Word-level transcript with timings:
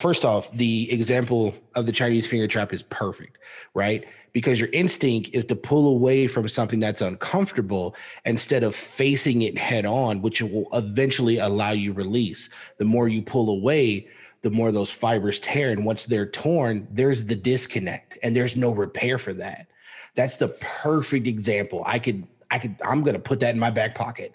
First 0.00 0.24
off, 0.24 0.52
the 0.52 0.90
example 0.92 1.54
of 1.74 1.86
the 1.86 1.92
Chinese 1.92 2.26
finger 2.26 2.46
trap 2.46 2.72
is 2.72 2.82
perfect, 2.84 3.38
right? 3.74 4.06
Because 4.32 4.60
your 4.60 4.68
instinct 4.72 5.30
is 5.32 5.44
to 5.46 5.56
pull 5.56 5.88
away 5.88 6.28
from 6.28 6.48
something 6.48 6.78
that's 6.78 7.00
uncomfortable 7.00 7.96
instead 8.24 8.62
of 8.62 8.76
facing 8.76 9.42
it 9.42 9.58
head 9.58 9.86
on, 9.86 10.22
which 10.22 10.40
will 10.40 10.68
eventually 10.72 11.38
allow 11.38 11.72
you 11.72 11.92
release. 11.92 12.48
The 12.76 12.84
more 12.84 13.08
you 13.08 13.22
pull 13.22 13.50
away, 13.50 14.06
the 14.42 14.50
more 14.50 14.70
those 14.70 14.92
fibers 14.92 15.40
tear. 15.40 15.72
And 15.72 15.84
once 15.84 16.04
they're 16.04 16.30
torn, 16.30 16.86
there's 16.92 17.26
the 17.26 17.34
disconnect 17.34 18.18
and 18.22 18.36
there's 18.36 18.56
no 18.56 18.70
repair 18.70 19.18
for 19.18 19.32
that. 19.34 19.66
That's 20.14 20.36
the 20.36 20.48
perfect 20.60 21.26
example. 21.26 21.82
I 21.84 21.98
could, 21.98 22.24
I 22.52 22.60
could, 22.60 22.76
I'm 22.84 23.02
going 23.02 23.14
to 23.14 23.20
put 23.20 23.40
that 23.40 23.52
in 23.54 23.58
my 23.58 23.70
back 23.70 23.96
pocket. 23.96 24.32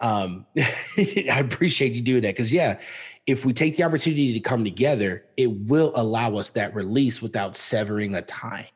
Um, 0.00 0.46
I 0.56 1.38
appreciate 1.38 1.92
you 1.92 2.00
doing 2.00 2.22
that 2.22 2.34
because, 2.34 2.52
yeah, 2.52 2.78
if 3.26 3.44
we 3.44 3.52
take 3.52 3.76
the 3.76 3.82
opportunity 3.82 4.32
to 4.32 4.40
come 4.40 4.64
together, 4.64 5.24
it 5.36 5.50
will 5.50 5.92
allow 5.96 6.36
us 6.36 6.50
that 6.50 6.74
release 6.74 7.20
without 7.20 7.56
severing 7.56 8.14
a 8.14 8.22
tie. 8.22 8.70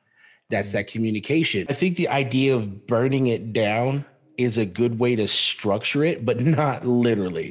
That's 0.51 0.69
mm-hmm. 0.69 0.77
that 0.79 0.87
communication. 0.89 1.67
I 1.69 1.75
think 1.75 1.97
the 1.97 2.09
idea 2.09 2.57
of 2.57 2.87
burning 2.87 3.29
it 3.29 3.53
down 3.53 4.05
is 4.37 4.59
a 4.59 4.67
good 4.67 4.99
way 4.99 5.15
to 5.17 5.29
structure 5.29 6.03
it, 6.03 6.25
but 6.25 6.41
not 6.41 6.87
literally. 6.87 7.51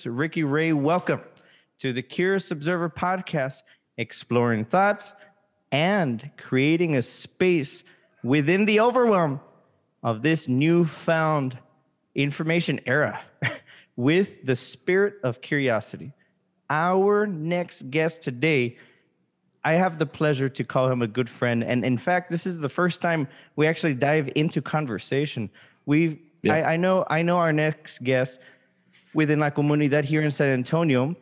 Is 0.00 0.06
Ricky 0.06 0.42
Ray. 0.42 0.72
Welcome 0.72 1.20
to 1.78 1.92
the 1.92 2.02
Curious 2.02 2.50
Observer 2.50 2.90
podcast, 2.90 3.62
exploring 3.96 4.64
thoughts 4.64 5.14
and 5.70 6.32
creating 6.36 6.96
a 6.96 7.02
space 7.02 7.84
within 8.24 8.64
the 8.64 8.80
overwhelm 8.80 9.40
of 10.02 10.22
this 10.22 10.48
newfound 10.48 11.56
information 12.16 12.80
era 12.86 13.20
with 13.96 14.44
the 14.44 14.56
spirit 14.56 15.14
of 15.22 15.40
curiosity. 15.40 16.12
Our 16.68 17.24
next 17.24 17.88
guest 17.92 18.20
today, 18.20 18.78
I 19.62 19.74
have 19.74 20.00
the 20.00 20.06
pleasure 20.06 20.48
to 20.48 20.64
call 20.64 20.90
him 20.90 21.02
a 21.02 21.08
good 21.08 21.30
friend. 21.30 21.62
And 21.62 21.84
in 21.84 21.98
fact, 21.98 22.32
this 22.32 22.46
is 22.46 22.58
the 22.58 22.68
first 22.68 23.00
time 23.00 23.28
we 23.54 23.68
actually 23.68 23.94
dive 23.94 24.28
into 24.34 24.60
conversation. 24.60 25.50
We've 25.86 26.18
yeah. 26.42 26.54
I, 26.54 26.72
I 26.72 26.76
know 26.78 27.06
I 27.08 27.22
know 27.22 27.38
our 27.38 27.52
next 27.52 28.02
guest 28.02 28.40
within 29.14 29.38
La 29.38 29.50
Comunidad 29.50 30.04
here 30.04 30.22
in 30.22 30.30
San 30.30 30.48
Antonio 30.48 31.16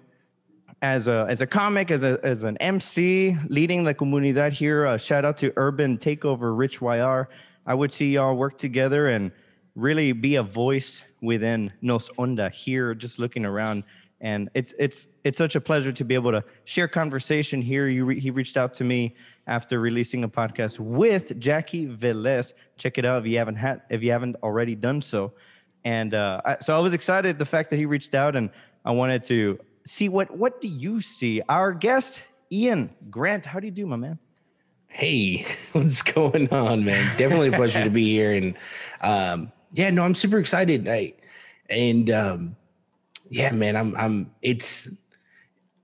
as 0.83 1.07
a 1.07 1.27
as 1.29 1.41
a 1.41 1.47
comic, 1.47 1.91
as 1.91 2.03
a 2.03 2.19
as 2.25 2.43
an 2.43 2.57
MC, 2.59 3.37
leading 3.49 3.85
La 3.85 3.93
Comunidad 3.93 4.53
here. 4.53 4.87
Uh, 4.87 4.99
shout 4.99 5.25
out 5.25 5.39
to 5.39 5.53
Urban 5.57 5.97
Takeover, 5.97 6.57
Rich 6.57 6.81
YR. 6.83 7.29
I 7.65 7.75
would 7.75 7.93
see 7.93 8.13
y'all 8.13 8.37
work 8.37 8.59
together 8.59 9.09
and 9.09 9.31
really 9.77 10.13
be 10.13 10.35
a 10.35 10.43
voice 10.43 11.03
within 11.21 11.73
Nos 11.81 12.09
Onda 12.19 12.51
here, 12.51 12.95
just 12.95 13.19
looking 13.19 13.45
around. 13.45 13.85
And 14.21 14.51
it's 14.55 14.75
it's 14.79 15.07
it's 15.25 15.39
such 15.39 15.55
a 15.55 15.61
pleasure 15.61 15.93
to 15.93 16.05
be 16.05 16.15
able 16.15 16.33
to 16.33 16.45
share 16.65 16.89
conversation 16.89 17.63
here. 17.63 17.89
You 17.89 18.05
re- 18.05 18.21
he 18.21 18.31
reached 18.31 18.57
out 18.57 18.75
to 18.75 18.85
me 18.85 19.17
after 19.47 19.81
releasing 19.81 20.25
a 20.25 20.29
podcast 20.29 20.79
with 20.79 21.39
Jackie 21.39 21.87
Velez. 21.87 22.55
Check 22.77 22.99
it 22.99 23.05
out 23.05 23.21
if 23.21 23.27
you 23.27 23.39
haven't 23.39 23.57
had 23.57 23.83
if 23.89 24.03
you 24.03 24.11
haven't 24.11 24.37
already 24.43 24.75
done 24.75 25.01
so. 25.03 25.33
And 25.85 26.15
uh, 26.15 26.41
I, 26.45 26.57
so 26.61 26.77
I 26.77 26.81
was 26.81 26.95
excited 26.95 27.39
the 27.39 27.47
fact 27.47 27.71
that 27.71 27.77
he 27.77 27.87
reached 27.87 28.15
out, 28.15 28.37
and 28.37 28.51
I 28.85 28.93
wanted 28.93 29.25
to 29.25 29.59
see 29.85 30.09
what 30.09 30.31
what 30.37 30.61
do 30.61 30.69
you 30.69 31.01
see. 31.01 31.43
Our 31.49 31.73
guest 31.73 32.23
Ian 32.51 32.91
Grant, 33.11 33.45
how 33.45 33.61
do 33.61 33.67
you 33.67 33.73
do, 33.73 33.87
my 33.87 33.97
man? 33.97 34.19
Hey, 34.89 35.47
what's 35.73 36.03
going 36.03 36.53
on, 36.53 36.85
man? 36.85 37.17
Definitely 37.17 37.49
a 37.49 37.53
pleasure 37.53 37.83
to 37.83 37.91
be 37.91 38.11
here, 38.11 38.33
and 38.33 38.57
um, 39.01 39.53
yeah, 39.73 39.91
no, 39.91 40.05
I'm 40.05 40.15
super 40.15 40.39
excited. 40.39 40.89
I 40.89 41.15
and 41.69 42.11
um, 42.11 42.57
yeah, 43.29 43.51
man, 43.53 43.77
I'm 43.77 43.97
I'm 43.97 44.31
it's 44.43 44.91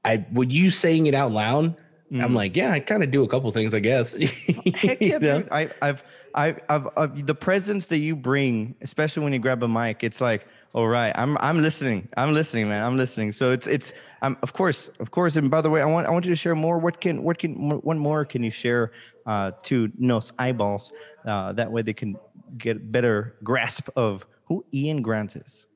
I 0.04 0.24
would 0.32 0.52
you 0.52 0.70
saying 0.70 1.06
it 1.06 1.14
out 1.14 1.32
loud. 1.32 1.76
I'm 2.10 2.34
like, 2.34 2.56
yeah, 2.56 2.72
I 2.72 2.80
kind 2.80 3.02
of 3.02 3.10
do 3.10 3.22
a 3.22 3.28
couple 3.28 3.50
things, 3.50 3.74
I 3.74 3.80
guess. 3.80 4.14
Heck 4.74 5.00
yeah, 5.02 5.18
dude. 5.18 5.48
I, 5.50 5.68
I've 5.82 6.02
I, 6.38 6.54
I've, 6.68 6.88
I've, 6.96 7.26
the 7.26 7.34
presence 7.34 7.88
that 7.88 7.98
you 7.98 8.14
bring, 8.14 8.76
especially 8.80 9.24
when 9.24 9.32
you 9.32 9.40
grab 9.40 9.60
a 9.64 9.68
mic, 9.68 10.04
it's 10.04 10.20
like, 10.20 10.46
all 10.72 10.86
right, 10.86 11.12
I'm, 11.16 11.36
I'm 11.38 11.60
listening. 11.60 12.08
I'm 12.16 12.32
listening, 12.32 12.68
man. 12.68 12.84
I'm 12.84 12.96
listening. 12.96 13.32
So 13.32 13.50
it's, 13.50 13.66
it's, 13.66 13.92
um, 14.22 14.36
of 14.42 14.52
course, 14.52 14.86
of 15.00 15.10
course. 15.10 15.34
And 15.34 15.50
by 15.50 15.60
the 15.60 15.68
way, 15.68 15.82
I 15.82 15.84
want, 15.84 16.06
I 16.06 16.10
want 16.10 16.24
you 16.24 16.30
to 16.30 16.36
share 16.36 16.54
more. 16.54 16.78
What 16.78 17.00
can, 17.00 17.24
what 17.24 17.38
can, 17.38 17.80
what 17.80 17.96
more 17.96 18.24
can 18.24 18.44
you 18.44 18.52
share 18.52 18.92
uh, 19.26 19.50
to 19.64 19.90
Nos 19.98 20.30
eyeballs? 20.38 20.92
Uh, 21.26 21.52
that 21.54 21.72
way 21.72 21.82
they 21.82 21.92
can 21.92 22.16
get 22.56 22.92
better 22.92 23.34
grasp 23.42 23.88
of 23.96 24.24
who 24.44 24.64
Ian 24.72 25.02
Grant 25.02 25.34
is. 25.34 25.66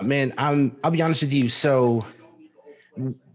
Man, 0.00 0.32
I'm, 0.38 0.76
I'll 0.84 0.92
be 0.92 1.02
honest 1.02 1.22
with 1.22 1.32
you. 1.32 1.48
So 1.48 2.06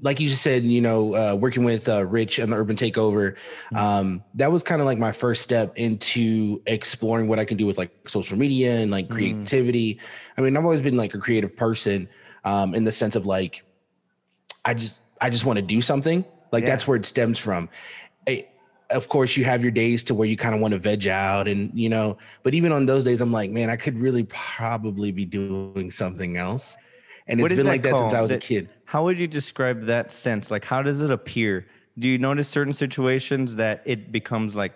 like 0.01 0.19
you 0.19 0.29
just 0.29 0.41
said, 0.41 0.65
you 0.65 0.81
know, 0.81 1.15
uh, 1.15 1.35
working 1.35 1.63
with 1.63 1.87
uh, 1.87 2.05
Rich 2.05 2.39
and 2.39 2.51
the 2.51 2.57
Urban 2.57 2.75
Takeover, 2.75 3.33
mm-hmm. 3.33 3.75
um, 3.75 4.23
that 4.35 4.51
was 4.51 4.63
kind 4.63 4.81
of 4.81 4.85
like 4.85 4.97
my 4.97 5.11
first 5.11 5.41
step 5.41 5.73
into 5.77 6.61
exploring 6.65 7.27
what 7.27 7.39
I 7.39 7.45
can 7.45 7.57
do 7.57 7.65
with 7.65 7.77
like 7.77 7.91
social 8.07 8.37
media 8.37 8.79
and 8.79 8.91
like 8.91 9.07
mm. 9.07 9.11
creativity. 9.11 9.95
Mm. 9.95 9.99
I 10.37 10.41
mean, 10.41 10.57
I've 10.57 10.63
always 10.63 10.81
been 10.81 10.97
like 10.97 11.13
a 11.13 11.19
creative 11.19 11.55
person 11.55 12.09
um, 12.43 12.75
in 12.75 12.83
the 12.83 12.91
sense 12.91 13.15
of 13.15 13.25
like, 13.25 13.63
I 14.65 14.73
just 14.73 15.01
I 15.21 15.29
just 15.29 15.45
want 15.45 15.57
to 15.57 15.63
do 15.63 15.81
something. 15.81 16.25
Like 16.51 16.63
yeah. 16.63 16.69
that's 16.69 16.87
where 16.87 16.97
it 16.97 17.05
stems 17.05 17.39
from. 17.39 17.69
I, 18.27 18.47
of 18.89 19.09
course, 19.09 19.35
you 19.35 19.43
have 19.45 19.61
your 19.63 19.71
days 19.71 20.03
to 20.05 20.13
where 20.13 20.27
you 20.27 20.37
kind 20.37 20.53
of 20.53 20.61
want 20.61 20.73
to 20.73 20.79
veg 20.79 21.07
out, 21.07 21.47
and 21.47 21.73
you 21.73 21.89
know, 21.89 22.17
but 22.43 22.53
even 22.53 22.71
on 22.71 22.85
those 22.85 23.03
days, 23.03 23.21
I'm 23.21 23.31
like, 23.31 23.49
man, 23.49 23.69
I 23.69 23.75
could 23.75 23.97
really 23.97 24.23
probably 24.23 25.11
be 25.11 25.25
doing 25.25 25.89
something 25.89 26.37
else. 26.37 26.77
And 27.27 27.39
it's 27.39 27.53
been 27.53 27.65
like 27.65 27.83
that 27.83 27.97
since 27.97 28.13
I 28.13 28.21
was 28.21 28.31
that, 28.31 28.43
a 28.43 28.47
kid 28.47 28.69
how 28.93 29.03
would 29.03 29.17
you 29.17 29.25
describe 29.25 29.85
that 29.85 30.11
sense? 30.11 30.51
Like, 30.51 30.63
how 30.63 30.83
does 30.83 31.01
it 31.01 31.09
appear? 31.09 31.65
Do 31.97 32.07
you 32.07 32.19
notice 32.19 32.47
certain 32.47 32.73
situations 32.73 33.55
that 33.55 33.81
it 33.85 34.11
becomes 34.11 34.55
like 34.55 34.71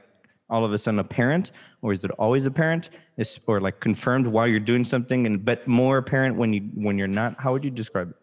all 0.50 0.66
of 0.66 0.74
a 0.74 0.80
sudden 0.80 1.00
apparent, 1.00 1.52
or 1.84 1.94
is 1.94 2.04
it 2.04 2.10
always 2.18 2.48
apparent? 2.48 2.90
Is 3.18 3.40
or 3.46 3.62
like 3.62 3.80
confirmed 3.80 4.26
while 4.26 4.48
you're 4.48 4.60
doing 4.60 4.86
something, 4.86 5.28
and 5.28 5.46
but 5.46 5.68
more 5.68 6.00
apparent 6.00 6.36
when 6.36 6.52
you 6.52 6.62
when 6.74 6.98
you're 6.98 7.08
not? 7.08 7.36
How 7.38 7.52
would 7.52 7.64
you 7.64 7.70
describe 7.70 8.10
it? 8.10 8.16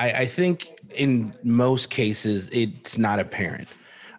I, 0.00 0.22
I 0.22 0.26
think 0.26 0.76
in 0.92 1.32
most 1.44 1.90
cases 1.90 2.50
it's 2.52 2.98
not 2.98 3.20
apparent. 3.20 3.68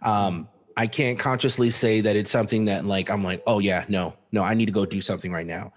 Um, 0.02 0.48
I 0.78 0.88
can't 0.88 1.20
consciously 1.20 1.72
say 1.72 2.00
that 2.00 2.16
it's 2.16 2.32
something 2.32 2.64
that 2.66 2.86
like 2.86 3.10
I'm 3.10 3.22
like, 3.22 3.44
oh 3.48 3.60
yeah, 3.60 3.84
no, 3.90 4.16
no, 4.32 4.44
I 4.44 4.54
need 4.54 4.68
to 4.68 4.72
go 4.72 4.86
do 4.86 5.02
something 5.02 5.34
right 5.34 5.46
now. 5.46 5.74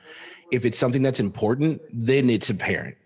If 0.52 0.64
it's 0.64 0.78
something 0.78 1.02
that's 1.02 1.18
important, 1.18 1.82
then 1.92 2.30
it's 2.30 2.50
apparent. 2.50 2.96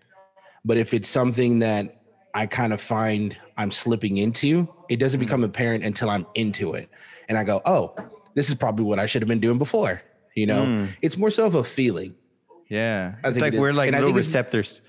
But 0.65 0.77
if 0.77 0.93
it's 0.93 1.07
something 1.07 1.59
that 1.59 1.95
I 2.33 2.47
kind 2.47 2.73
of 2.73 2.81
find 2.81 3.37
I'm 3.55 3.71
slipping 3.71 4.17
into, 4.17 4.67
it 4.89 4.97
doesn't 4.97 5.19
become 5.19 5.41
mm. 5.41 5.45
apparent 5.45 5.85
until 5.85 6.09
I'm 6.09 6.25
into 6.33 6.73
it. 6.73 6.89
And 7.29 7.37
I 7.37 7.43
go, 7.43 7.61
oh, 7.65 7.95
this 8.33 8.49
is 8.49 8.55
probably 8.55 8.83
what 8.83 8.99
I 8.99 9.05
should 9.05 9.21
have 9.21 9.29
been 9.29 9.39
doing 9.39 9.57
before. 9.57 10.01
You 10.35 10.47
know, 10.47 10.65
mm. 10.65 10.89
it's 11.01 11.17
more 11.17 11.31
so 11.31 11.45
of 11.45 11.55
a 11.55 11.63
feeling. 11.63 12.15
Yeah. 12.67 13.15
I 13.23 13.29
it's 13.29 13.39
like 13.39 13.53
it 13.53 13.59
we're 13.59 13.71
like 13.71 13.87
and 13.87 13.95
little 13.95 14.13
receptors. 14.13 14.81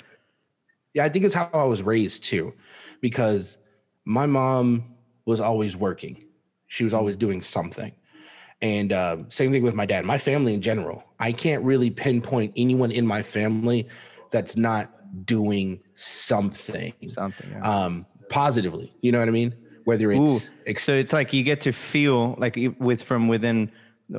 Yeah, 0.95 1.05
I 1.05 1.09
think 1.09 1.25
it's 1.25 1.35
how 1.35 1.51
I 1.53 1.65
was 1.65 1.83
raised 1.83 2.25
too, 2.25 2.55
because 3.01 3.59
my 4.05 4.27
mom 4.27 4.97
was 5.27 5.41
always 5.41 5.77
working. 5.77 6.25
She 6.69 6.85
was 6.85 6.95
always 6.95 7.17
doing 7.17 7.43
something. 7.43 7.93
And 8.63 8.93
uh, 8.93 9.19
same 9.29 9.53
thing 9.53 9.63
with 9.63 9.75
my 9.75 9.85
dad, 9.85 10.07
my 10.07 10.17
family 10.17 10.55
in 10.55 10.63
general. 10.63 11.05
I 11.21 11.33
can't 11.33 11.63
really 11.63 11.91
pinpoint 11.91 12.55
anyone 12.57 12.91
in 12.91 13.07
my 13.07 13.23
family 13.23 13.89
that's 14.31 14.57
not 14.57 14.91
doing 15.25 15.81
something, 15.95 16.93
something, 17.09 17.51
yeah. 17.51 17.85
um, 17.85 18.07
positively. 18.29 18.93
You 19.01 19.13
know 19.13 19.19
what 19.19 19.29
I 19.29 19.33
mean? 19.33 19.55
Whether 19.85 20.11
it's 20.11 20.51
ex- 20.67 20.83
so, 20.83 20.95
it's 20.95 21.13
like 21.13 21.33
you 21.33 21.43
get 21.43 21.61
to 21.63 21.73
feel 21.73 22.35
like 22.39 22.59
with 22.79 23.03
from 23.03 23.29
within 23.29 23.71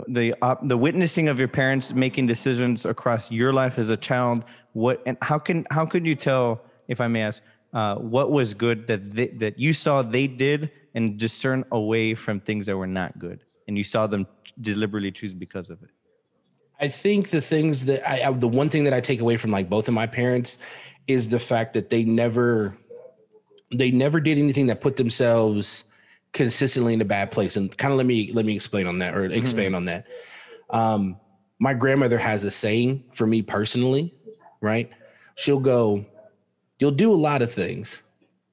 the 0.08 0.34
uh, 0.42 0.56
the 0.64 0.78
witnessing 0.78 1.28
of 1.28 1.40
your 1.40 1.48
parents 1.48 1.94
making 1.94 2.28
decisions 2.28 2.86
across 2.86 3.30
your 3.32 3.52
life 3.54 3.78
as 3.78 3.90
a 3.90 3.98
child. 3.98 4.46
What 4.74 5.02
and 5.06 5.18
how 5.22 5.40
can 5.40 5.66
how 5.70 5.86
could 5.86 6.06
you 6.06 6.16
tell, 6.16 6.62
if 6.88 7.02
I 7.02 7.08
may 7.08 7.22
ask, 7.22 7.42
uh, 7.74 7.96
what 7.96 8.32
was 8.32 8.54
good 8.54 8.88
that 8.88 9.14
they, 9.14 9.28
that 9.28 9.60
you 9.60 9.74
saw 9.74 10.02
they 10.02 10.28
did 10.28 10.72
and 10.96 11.18
discern 11.18 11.66
away 11.72 12.16
from 12.16 12.40
things 12.40 12.66
that 12.68 12.78
were 12.78 12.88
not 12.88 13.20
good, 13.20 13.44
and 13.68 13.78
you 13.78 13.84
saw 13.84 14.08
them 14.08 14.26
deliberately 14.62 15.12
choose 15.12 15.34
because 15.34 15.70
of 15.70 15.84
it? 15.84 15.90
I 16.80 16.88
think 16.88 17.30
the 17.30 17.42
things 17.42 17.86
that 17.86 18.08
I, 18.10 18.32
the 18.32 18.48
one 18.48 18.70
thing 18.70 18.84
that 18.84 18.94
I 18.94 19.02
take 19.02 19.20
away 19.20 19.38
from 19.38 19.52
like 19.52 19.70
both 19.70 19.88
of 19.88 19.94
my 19.94 20.06
parents 20.08 20.58
is 21.08 21.30
the 21.30 21.40
fact 21.40 21.74
that 21.74 21.90
they 21.90 22.04
never, 22.04 22.78
they 23.72 23.92
never 23.92 24.20
did 24.20 24.38
anything 24.38 24.68
that 24.68 24.82
put 24.82 24.96
themselves 24.96 25.86
consistently 26.34 26.94
in 26.94 27.02
a 27.02 27.06
bad 27.06 27.32
place. 27.32 27.56
And 27.56 27.76
kind 27.78 27.92
of 27.92 27.98
let 27.98 28.06
me 28.06 28.32
let 28.32 28.46
me 28.46 28.56
explain 28.56 28.88
on 28.88 29.00
that 29.00 29.16
or 29.16 29.22
mm-hmm. 29.22 29.34
expand 29.34 29.68
mm-hmm. 29.68 29.76
on 29.76 29.86
that. 29.86 30.08
Um, 30.70 31.18
my 31.60 31.74
grandmother 31.74 32.20
has 32.20 32.44
a 32.44 32.52
saying 32.52 33.04
for 33.14 33.26
me 33.26 33.42
personally, 33.42 34.14
right? 34.62 34.90
She'll 35.36 35.60
go, 35.60 36.06
You'll 36.80 36.92
do 36.92 37.12
a 37.12 37.16
lot 37.16 37.42
of 37.42 37.52
things. 37.52 38.04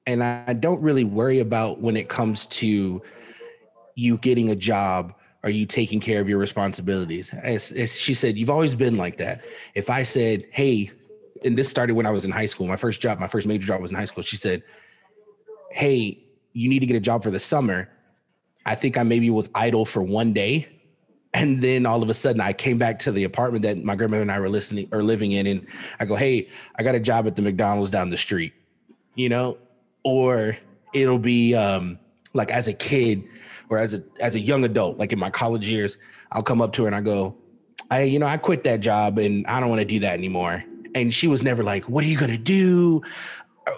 And 0.07 0.23
I 0.23 0.53
don't 0.53 0.81
really 0.81 1.03
worry 1.03 1.39
about 1.39 1.81
when 1.81 1.95
it 1.97 2.09
comes 2.09 2.45
to 2.47 3.01
you 3.95 4.17
getting 4.19 4.49
a 4.49 4.55
job 4.55 5.13
or 5.45 5.51
you 5.51 5.65
taking 5.65 6.01
care 6.01 6.19
of 6.19 6.27
your 6.27 6.39
responsibilities. 6.39 7.31
As, 7.33 7.71
as 7.71 7.97
she 7.97 8.13
said, 8.13 8.37
You've 8.37 8.49
always 8.49 8.75
been 8.75 8.97
like 8.97 9.17
that. 9.17 9.45
If 9.75 9.89
I 9.89 10.03
said, 10.03 10.45
Hey, 10.51 10.91
and 11.45 11.57
this 11.57 11.69
started 11.69 11.93
when 11.95 12.05
I 12.05 12.11
was 12.11 12.25
in 12.25 12.31
high 12.31 12.47
school, 12.47 12.67
my 12.67 12.75
first 12.75 12.99
job, 12.99 13.19
my 13.19 13.27
first 13.27 13.47
major 13.47 13.65
job 13.65 13.81
was 13.81 13.91
in 13.91 13.97
high 13.97 14.05
school. 14.05 14.23
She 14.23 14.37
said, 14.37 14.63
Hey, 15.71 16.21
you 16.51 16.67
need 16.67 16.79
to 16.79 16.85
get 16.85 16.97
a 16.97 17.01
job 17.01 17.23
for 17.23 17.31
the 17.31 17.39
summer. 17.39 17.89
I 18.65 18.75
think 18.75 18.97
I 18.97 19.03
maybe 19.03 19.29
was 19.29 19.49
idle 19.55 19.85
for 19.85 20.01
one 20.01 20.33
day 20.33 20.67
and 21.35 21.61
then 21.61 21.85
all 21.85 22.01
of 22.01 22.09
a 22.09 22.13
sudden, 22.13 22.39
I 22.39 22.53
came 22.53 22.77
back 22.77 22.97
to 22.99 23.11
the 23.11 23.25
apartment 23.25 23.63
that 23.63 23.83
my 23.83 23.93
grandmother 23.95 24.21
and 24.21 24.31
I 24.31 24.39
were 24.39 24.47
listening 24.47 24.87
or 24.93 25.03
living 25.03 25.33
in, 25.33 25.45
and 25.47 25.67
I 25.99 26.05
go, 26.05 26.15
"Hey, 26.15 26.47
I 26.77 26.83
got 26.83 26.95
a 26.95 26.99
job 26.99 27.27
at 27.27 27.35
the 27.35 27.41
McDonald's 27.41 27.91
down 27.91 28.09
the 28.09 28.17
street," 28.17 28.53
you 29.15 29.27
know, 29.27 29.57
or 30.03 30.57
it'll 30.93 31.19
be 31.19 31.53
um, 31.53 31.99
like 32.33 32.51
as 32.51 32.69
a 32.69 32.73
kid 32.73 33.25
or 33.69 33.77
as 33.77 33.93
a 33.93 34.03
as 34.19 34.35
a 34.35 34.39
young 34.39 34.63
adult, 34.63 34.97
like 34.97 35.13
in 35.13 35.19
my 35.19 35.29
college 35.29 35.67
years, 35.67 35.97
I'll 36.31 36.43
come 36.43 36.61
up 36.61 36.73
to 36.73 36.83
her 36.83 36.87
and 36.87 36.95
I 36.95 37.01
go, 37.01 37.35
"I, 37.91 38.03
you 38.03 38.19
know, 38.19 38.27
I 38.27 38.37
quit 38.37 38.63
that 38.63 38.79
job 38.79 39.17
and 39.17 39.45
I 39.47 39.59
don't 39.59 39.69
want 39.69 39.79
to 39.79 39.85
do 39.85 39.99
that 39.99 40.13
anymore." 40.13 40.63
And 40.93 41.13
she 41.13 41.27
was 41.27 41.43
never 41.43 41.63
like, 41.63 41.89
"What 41.89 42.03
are 42.03 42.07
you 42.07 42.17
gonna 42.17 42.37
do? 42.37 43.01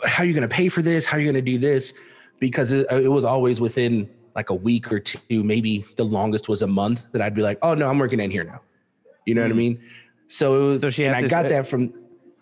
How 0.03 0.23
are 0.23 0.25
you 0.25 0.33
gonna 0.33 0.47
pay 0.47 0.69
for 0.69 0.81
this? 0.81 1.05
How 1.05 1.17
are 1.17 1.19
you 1.19 1.27
gonna 1.27 1.41
do 1.41 1.57
this?" 1.57 1.93
Because 2.39 2.71
it, 2.71 2.85
it 2.91 3.11
was 3.11 3.25
always 3.25 3.59
within 3.59 4.09
like 4.37 4.51
a 4.51 4.55
week 4.55 4.91
or 4.91 4.99
two, 4.99 5.43
maybe 5.43 5.83
the 5.95 6.05
longest 6.05 6.47
was 6.47 6.61
a 6.61 6.67
month 6.67 7.11
that 7.11 7.23
I'd 7.23 7.33
be 7.33 7.41
like, 7.41 7.57
oh 7.63 7.73
no, 7.73 7.89
I'm 7.89 7.97
working 7.97 8.19
in 8.19 8.29
here 8.29 8.43
now. 8.43 8.61
You 9.25 9.33
know 9.33 9.41
mm-hmm. 9.41 9.45
what 9.45 9.45
I 9.45 9.49
mm-hmm. 9.49 9.57
mean? 9.57 9.81
So 10.27 10.55
it 10.55 10.67
was, 10.73 10.81
so 10.81 10.89
she 10.91 11.05
and 11.05 11.15
I 11.15 11.23
this, 11.23 11.31
got 11.31 11.49
that 11.49 11.67
from. 11.67 11.91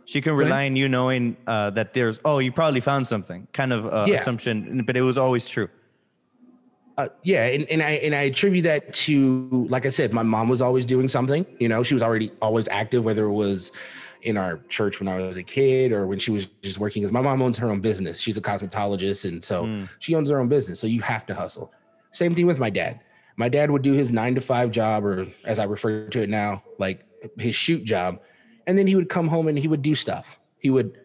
She 0.03 0.21
can 0.21 0.33
rely 0.33 0.67
on 0.67 0.75
you 0.75 0.87
knowing 0.87 1.35
uh, 1.47 1.71
that 1.71 1.95
there's, 1.95 2.19
oh, 2.23 2.37
you 2.37 2.51
probably 2.51 2.79
found 2.79 3.07
something 3.07 3.47
kind 3.53 3.73
of 3.73 3.87
uh, 3.87 4.05
yeah. 4.07 4.17
assumption, 4.17 4.83
but 4.85 4.95
it 4.95 5.01
was 5.01 5.17
always 5.17 5.47
true. 5.49 5.67
Uh, 6.97 7.09
yeah, 7.23 7.45
and, 7.45 7.65
and 7.65 7.83
I 7.83 7.91
and 7.91 8.15
I 8.15 8.23
attribute 8.23 8.63
that 8.63 8.93
to, 8.93 9.67
like 9.69 9.85
I 9.85 9.89
said, 9.89 10.13
my 10.13 10.23
mom 10.23 10.47
was 10.47 10.61
always 10.61 10.85
doing 10.85 11.09
something. 11.09 11.45
You 11.59 11.67
know, 11.67 11.83
she 11.83 11.93
was 11.93 12.01
already 12.01 12.31
always 12.41 12.67
active, 12.69 13.03
whether 13.03 13.25
it 13.25 13.33
was 13.33 13.73
in 14.21 14.37
our 14.37 14.57
church 14.69 14.99
when 14.99 15.09
I 15.09 15.17
was 15.17 15.37
a 15.37 15.43
kid 15.43 15.91
or 15.91 16.07
when 16.07 16.19
she 16.19 16.31
was 16.31 16.47
just 16.61 16.79
working. 16.79 17.01
Because 17.01 17.11
my 17.11 17.21
mom 17.21 17.41
owns 17.41 17.57
her 17.57 17.69
own 17.69 17.81
business; 17.81 18.21
she's 18.21 18.37
a 18.37 18.41
cosmetologist, 18.41 19.27
and 19.27 19.43
so 19.43 19.65
mm. 19.65 19.89
she 19.99 20.15
owns 20.15 20.29
her 20.29 20.39
own 20.39 20.47
business. 20.47 20.79
So 20.79 20.87
you 20.87 21.01
have 21.01 21.25
to 21.25 21.35
hustle. 21.35 21.73
Same 22.11 22.33
thing 22.33 22.47
with 22.47 22.59
my 22.59 22.69
dad. 22.69 23.01
My 23.35 23.49
dad 23.49 23.69
would 23.71 23.81
do 23.81 23.91
his 23.91 24.11
nine 24.11 24.33
to 24.35 24.41
five 24.41 24.71
job, 24.71 25.03
or 25.03 25.27
as 25.43 25.59
I 25.59 25.65
refer 25.65 26.07
to 26.07 26.21
it 26.21 26.29
now, 26.29 26.63
like 26.79 27.05
his 27.37 27.55
shoot 27.55 27.83
job, 27.83 28.21
and 28.67 28.77
then 28.77 28.87
he 28.87 28.95
would 28.95 29.09
come 29.09 29.27
home 29.27 29.49
and 29.49 29.59
he 29.59 29.67
would 29.67 29.81
do 29.81 29.95
stuff. 29.95 30.39
He 30.59 30.69
would 30.69 30.97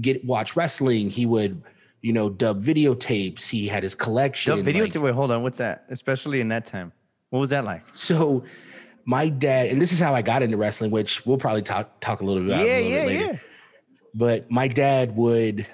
get 0.00 0.24
watch 0.24 0.56
wrestling. 0.56 1.10
He 1.10 1.26
would, 1.26 1.62
you 2.02 2.12
know, 2.12 2.30
dub 2.30 2.62
videotapes. 2.62 3.48
He 3.48 3.66
had 3.66 3.82
his 3.82 3.94
collection. 3.94 4.56
Dub 4.56 4.66
videotape. 4.66 4.94
Like, 4.96 5.04
wait, 5.04 5.14
hold 5.14 5.30
on. 5.30 5.42
What's 5.42 5.58
that? 5.58 5.84
Especially 5.88 6.40
in 6.40 6.48
that 6.48 6.66
time, 6.66 6.92
what 7.30 7.40
was 7.40 7.50
that 7.50 7.64
like? 7.64 7.82
So, 7.94 8.44
my 9.04 9.28
dad, 9.28 9.68
and 9.68 9.80
this 9.80 9.92
is 9.92 9.98
how 9.98 10.14
I 10.14 10.22
got 10.22 10.42
into 10.42 10.56
wrestling, 10.56 10.90
which 10.90 11.24
we'll 11.26 11.38
probably 11.38 11.62
talk 11.62 12.00
talk 12.00 12.20
a 12.20 12.24
little 12.24 12.42
bit 12.42 12.52
about 12.54 12.66
yeah, 12.66 12.72
a 12.72 12.76
little 12.76 12.90
yeah, 12.90 12.98
bit 12.98 13.06
later. 13.06 13.32
Yeah. 13.32 13.38
But 14.14 14.50
my 14.50 14.66
dad 14.68 15.16
would 15.16 15.66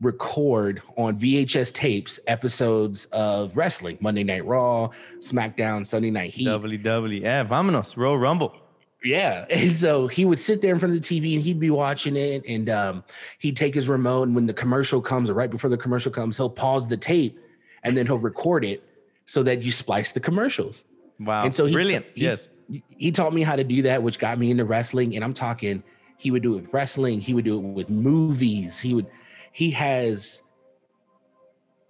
record 0.00 0.82
on 0.96 1.18
VHS 1.18 1.72
tapes 1.74 2.18
episodes 2.26 3.06
of 3.06 3.56
wrestling, 3.56 3.98
Monday 4.00 4.24
Night 4.24 4.44
Raw, 4.46 4.90
SmackDown, 5.18 5.86
Sunday 5.86 6.10
Night 6.10 6.30
Heat. 6.30 6.44
Yeah, 6.44 7.44
vámonos, 7.44 7.96
Royal 7.96 8.18
Rumble. 8.18 8.54
Yeah. 9.02 9.46
And 9.50 9.72
so 9.72 10.06
he 10.06 10.24
would 10.24 10.38
sit 10.38 10.60
there 10.60 10.72
in 10.72 10.78
front 10.78 10.94
of 10.94 11.02
the 11.02 11.06
TV 11.06 11.34
and 11.34 11.42
he'd 11.42 11.60
be 11.60 11.70
watching 11.70 12.16
it. 12.16 12.44
And 12.46 12.68
um, 12.68 13.04
he'd 13.38 13.56
take 13.56 13.74
his 13.74 13.88
remote. 13.88 14.24
And 14.24 14.34
when 14.34 14.46
the 14.46 14.54
commercial 14.54 15.00
comes, 15.00 15.30
or 15.30 15.34
right 15.34 15.50
before 15.50 15.70
the 15.70 15.78
commercial 15.78 16.12
comes, 16.12 16.36
he'll 16.36 16.50
pause 16.50 16.86
the 16.88 16.96
tape 16.96 17.38
and 17.82 17.96
then 17.96 18.06
he'll 18.06 18.18
record 18.18 18.64
it 18.64 18.84
so 19.24 19.42
that 19.42 19.62
you 19.62 19.72
splice 19.72 20.12
the 20.12 20.20
commercials. 20.20 20.84
Wow. 21.18 21.44
And 21.44 21.54
so 21.54 21.66
he, 21.66 21.72
brilliant. 21.72 22.06
He, 22.14 22.22
yes. 22.22 22.48
He 22.88 23.10
taught 23.10 23.34
me 23.34 23.42
how 23.42 23.56
to 23.56 23.64
do 23.64 23.82
that, 23.82 24.02
which 24.02 24.18
got 24.18 24.38
me 24.38 24.50
into 24.50 24.64
wrestling. 24.64 25.16
And 25.16 25.24
I'm 25.24 25.34
talking, 25.34 25.82
he 26.20 26.30
would 26.30 26.42
do 26.42 26.52
it 26.52 26.56
with 26.56 26.72
wrestling, 26.72 27.20
he 27.20 27.34
would 27.34 27.44
do 27.44 27.56
it 27.56 27.62
with 27.62 27.88
movies, 27.88 28.78
he 28.78 28.94
would 28.94 29.06
he 29.52 29.70
has 29.70 30.42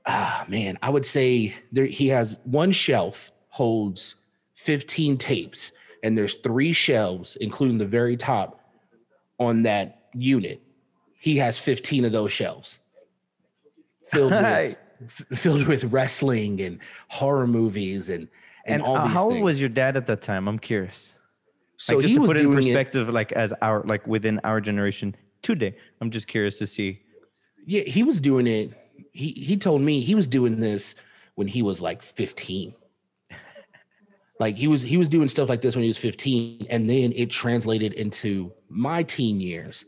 ah 0.06 0.44
man, 0.48 0.78
I 0.82 0.90
would 0.90 1.04
say 1.04 1.54
there 1.72 1.86
he 1.86 2.08
has 2.08 2.38
one 2.44 2.72
shelf 2.72 3.32
holds 3.48 4.14
15 4.54 5.18
tapes, 5.18 5.72
and 6.02 6.17
there's 6.17 6.35
three 6.37 6.73
shelves, 6.73 7.37
including 7.37 7.79
the 7.79 7.87
very 7.87 8.17
top 8.17 8.61
on 9.38 9.62
that 9.62 10.08
unit. 10.14 10.62
He 11.19 11.37
has 11.37 11.58
15 11.58 12.06
of 12.06 12.12
those 12.12 12.32
shelves 12.32 12.79
filled 14.05 14.32
with 14.32 14.76
filled 15.35 15.67
with 15.67 15.85
wrestling 15.85 16.61
and 16.61 16.79
horror 17.08 17.47
movies 17.47 18.08
and 18.11 18.29
and, 18.67 18.76
and 18.76 18.82
all 18.82 18.97
uh, 18.97 19.06
these 19.06 19.14
how 19.14 19.29
things. 19.29 19.35
old 19.37 19.44
was 19.44 19.61
your 19.61 19.69
dad 19.70 19.97
at 19.97 20.06
that 20.06 20.23
time? 20.23 20.49
I'm 20.49 20.58
curious. 20.58 21.12
So 21.76 21.97
like, 21.97 22.03
just 22.06 22.14
to 22.17 22.26
put 22.26 22.37
it 22.37 22.44
in 22.44 22.53
perspective, 22.53 23.08
it, 23.08 23.12
like 23.12 23.32
as 23.32 23.55
our 23.62 23.82
like 23.85 24.06
within 24.06 24.41
our 24.44 24.61
generation 24.61 25.17
today, 25.43 25.75
I'm 26.00 26.11
just 26.11 26.26
curious 26.26 26.58
to 26.58 26.67
see 26.67 27.00
yeah, 27.67 27.82
he 27.82 28.03
was 28.03 28.20
doing 28.20 28.46
it. 28.46 28.73
He 29.12 29.31
he 29.32 29.56
told 29.56 29.81
me 29.82 30.00
he 30.00 30.14
was 30.14 30.26
doing 30.26 30.61
this 30.61 30.94
when 31.35 31.46
he 31.46 31.62
was 31.62 31.81
like 31.81 32.03
15. 32.03 32.75
Like 34.40 34.56
he 34.56 34.66
was 34.66 34.82
he 34.82 34.96
was 34.96 35.06
doing 35.06 35.28
stuff 35.28 35.48
like 35.48 35.60
this 35.60 35.76
when 35.76 35.82
he 35.84 35.88
was 35.88 35.98
15 35.98 36.66
and 36.70 36.88
then 36.88 37.12
it 37.14 37.31
translated 37.31 37.92
into 37.92 38.50
my 38.70 39.02
teen 39.02 39.38
years 39.38 39.84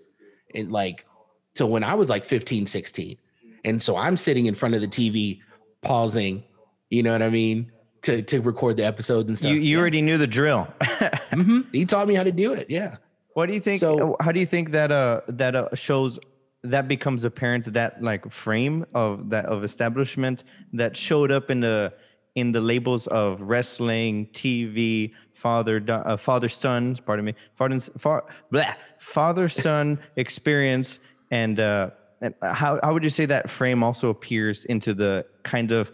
and 0.54 0.70
like 0.70 1.06
to 1.54 1.66
when 1.66 1.82
I 1.82 1.94
was 1.94 2.08
like 2.08 2.22
15, 2.22 2.66
16. 2.66 3.16
And 3.64 3.80
so 3.80 3.96
I'm 3.96 4.16
sitting 4.16 4.46
in 4.46 4.54
front 4.54 4.74
of 4.74 4.80
the 4.80 4.88
TV 4.88 5.40
pausing, 5.80 6.44
you 6.90 7.02
know 7.02 7.12
what 7.12 7.22
I 7.22 7.30
mean? 7.30 7.72
To, 8.02 8.20
to 8.20 8.40
record 8.40 8.76
the 8.76 8.84
episodes 8.84 9.28
and 9.28 9.38
stuff. 9.38 9.50
You, 9.52 9.58
you 9.58 9.76
yeah. 9.76 9.80
already 9.80 10.02
knew 10.02 10.18
the 10.18 10.26
drill. 10.26 10.66
mm-hmm. 10.80 11.60
He 11.70 11.86
taught 11.86 12.08
me 12.08 12.14
how 12.14 12.24
to 12.24 12.32
do 12.32 12.52
it. 12.52 12.68
Yeah. 12.68 12.96
What 13.34 13.46
do 13.46 13.54
you 13.54 13.60
think? 13.60 13.80
So, 13.80 14.16
how 14.20 14.32
do 14.32 14.40
you 14.40 14.46
think 14.46 14.72
that 14.72 14.92
uh 14.92 15.22
that 15.28 15.54
uh, 15.54 15.68
shows 15.74 16.18
that 16.64 16.88
becomes 16.88 17.24
apparent 17.24 17.72
that 17.72 18.02
like 18.02 18.30
frame 18.30 18.84
of 18.94 19.30
that 19.30 19.46
of 19.46 19.64
establishment 19.64 20.44
that 20.72 20.96
showed 20.96 21.30
up 21.32 21.50
in 21.50 21.60
the 21.60 21.94
in 22.34 22.52
the 22.52 22.60
labels 22.60 23.06
of 23.08 23.40
wrestling, 23.40 24.26
TV, 24.32 25.12
father 25.34 25.82
uh, 25.88 26.16
father 26.16 26.48
son, 26.48 26.96
pardon 27.06 27.24
me, 27.24 27.34
father 27.54 27.78
far, 27.98 28.24
blah, 28.50 28.74
father 28.98 29.48
son 29.48 29.98
experience, 30.16 30.98
and 31.30 31.60
uh, 31.60 31.90
and 32.20 32.34
how 32.42 32.80
how 32.82 32.92
would 32.92 33.04
you 33.04 33.10
say 33.10 33.26
that 33.26 33.50
frame 33.50 33.82
also 33.82 34.08
appears 34.08 34.64
into 34.66 34.94
the 34.94 35.26
kind 35.42 35.72
of 35.72 35.92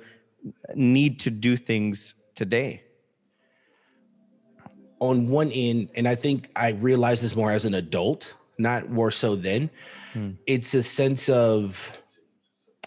need 0.75 1.19
to 1.21 1.31
do 1.31 1.57
things 1.57 2.15
today? 2.35 2.83
On 5.01 5.29
one 5.29 5.51
end, 5.53 5.91
and 5.95 6.09
I 6.09 6.15
think 6.15 6.51
I 6.57 6.71
realize 6.71 7.23
this 7.23 7.37
more 7.37 7.53
as 7.53 7.65
an 7.65 7.75
adult, 7.75 8.35
not 8.59 8.91
more 8.91 9.13
so 9.13 9.37
then 9.37 9.71
Hmm. 10.13 10.31
It's 10.47 10.75
a 10.75 10.83
sense 10.83 11.29
of 11.29 11.97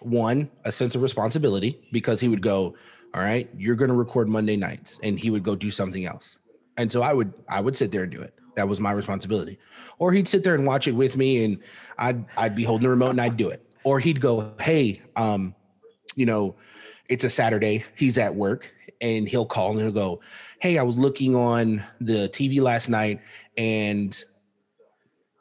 one, 0.01 0.49
a 0.65 0.71
sense 0.71 0.95
of 0.95 1.01
responsibility 1.01 1.87
because 1.91 2.19
he 2.19 2.27
would 2.27 2.41
go, 2.41 2.75
All 3.13 3.21
right, 3.21 3.49
you're 3.57 3.75
gonna 3.75 3.95
record 3.95 4.29
Monday 4.29 4.55
nights, 4.55 4.99
and 5.03 5.19
he 5.19 5.29
would 5.29 5.43
go 5.43 5.55
do 5.55 5.71
something 5.71 6.05
else. 6.05 6.39
And 6.77 6.91
so 6.91 7.01
I 7.01 7.13
would 7.13 7.33
I 7.49 7.61
would 7.61 7.75
sit 7.75 7.91
there 7.91 8.03
and 8.03 8.11
do 8.11 8.21
it. 8.21 8.33
That 8.55 8.67
was 8.67 8.79
my 8.79 8.91
responsibility. 8.91 9.59
Or 9.97 10.11
he'd 10.11 10.27
sit 10.27 10.43
there 10.43 10.55
and 10.55 10.65
watch 10.65 10.87
it 10.87 10.93
with 10.93 11.17
me 11.17 11.43
and 11.43 11.59
I'd 11.97 12.25
I'd 12.37 12.55
be 12.55 12.63
holding 12.63 12.83
the 12.83 12.89
remote 12.89 13.11
and 13.11 13.21
I'd 13.21 13.37
do 13.37 13.49
it. 13.49 13.65
Or 13.83 13.99
he'd 13.99 14.21
go, 14.21 14.53
Hey, 14.59 15.01
um, 15.15 15.55
you 16.15 16.25
know, 16.25 16.55
it's 17.09 17.23
a 17.23 17.29
Saturday, 17.29 17.83
he's 17.95 18.17
at 18.17 18.35
work, 18.35 18.73
and 18.99 19.27
he'll 19.27 19.45
call 19.45 19.71
and 19.71 19.81
he'll 19.81 19.91
go, 19.91 20.21
Hey, 20.59 20.77
I 20.77 20.83
was 20.83 20.97
looking 20.97 21.35
on 21.35 21.83
the 21.99 22.29
TV 22.29 22.61
last 22.61 22.89
night 22.89 23.21
and 23.57 24.23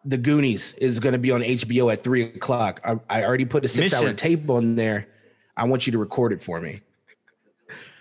the 0.05 0.17
Goonies 0.17 0.75
is 0.75 0.99
going 0.99 1.13
to 1.13 1.19
be 1.19 1.31
on 1.31 1.43
HBO 1.43 1.93
at 1.93 2.03
three 2.03 2.23
o'clock. 2.23 2.81
I, 2.85 2.99
I 3.11 3.25
already 3.25 3.45
put 3.45 3.65
a 3.65 3.69
six 3.69 3.93
Mission. 3.93 4.09
hour 4.09 4.15
tape 4.15 4.49
on 4.49 4.75
there. 4.77 5.09
I 5.57 5.65
want 5.65 5.87
you 5.87 5.93
to 5.93 5.99
record 5.99 6.33
it 6.33 6.43
for 6.43 6.61
me. 6.61 6.81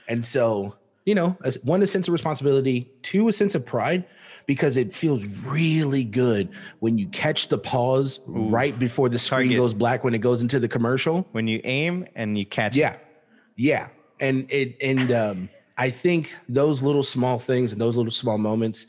And 0.09 0.25
so, 0.25 0.75
you 1.05 1.15
know, 1.15 1.37
one, 1.63 1.81
a 1.81 1.87
sense 1.87 2.07
of 2.07 2.11
responsibility, 2.11 2.91
two, 3.01 3.29
a 3.29 3.33
sense 3.33 3.55
of 3.55 3.65
pride, 3.65 4.05
because 4.47 4.75
it 4.75 4.91
feels 4.91 5.23
really 5.45 6.03
good 6.03 6.49
when 6.79 6.97
you 6.97 7.07
catch 7.09 7.47
the 7.47 7.57
pause 7.57 8.19
Ooh. 8.27 8.49
right 8.49 8.77
before 8.77 9.07
the 9.07 9.19
screen 9.19 9.49
Target. 9.49 9.57
goes 9.57 9.73
black 9.73 10.03
when 10.03 10.13
it 10.13 10.19
goes 10.19 10.41
into 10.41 10.59
the 10.59 10.67
commercial. 10.67 11.27
When 11.31 11.47
you 11.47 11.61
aim 11.63 12.07
and 12.15 12.37
you 12.37 12.45
catch 12.45 12.75
yeah. 12.75 12.93
It. 12.93 13.05
Yeah. 13.55 13.87
And 14.19 14.51
it, 14.51 14.75
and, 14.81 15.11
um, 15.11 15.49
I 15.79 15.89
think 15.89 16.35
those 16.49 16.83
little 16.83 17.03
small 17.03 17.39
things 17.39 17.71
and 17.71 17.79
those 17.79 17.95
little 17.95 18.11
small 18.11 18.37
moments 18.37 18.85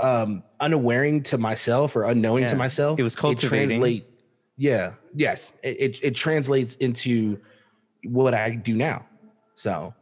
um 0.00 0.42
unawareing 0.60 1.24
to 1.24 1.38
myself 1.38 1.96
or 1.96 2.04
unknowing 2.04 2.44
yeah. 2.44 2.50
to 2.50 2.56
myself 2.56 3.00
it 3.00 3.02
was 3.02 3.16
cultivating. 3.16 3.58
it 3.58 3.68
translate 3.68 4.06
yeah 4.56 4.92
yes 5.14 5.54
it, 5.62 5.80
it, 5.80 6.04
it 6.04 6.14
translates 6.14 6.76
into 6.76 7.40
what 8.04 8.34
i 8.34 8.50
do 8.50 8.76
now 8.76 9.04
so 9.56 9.92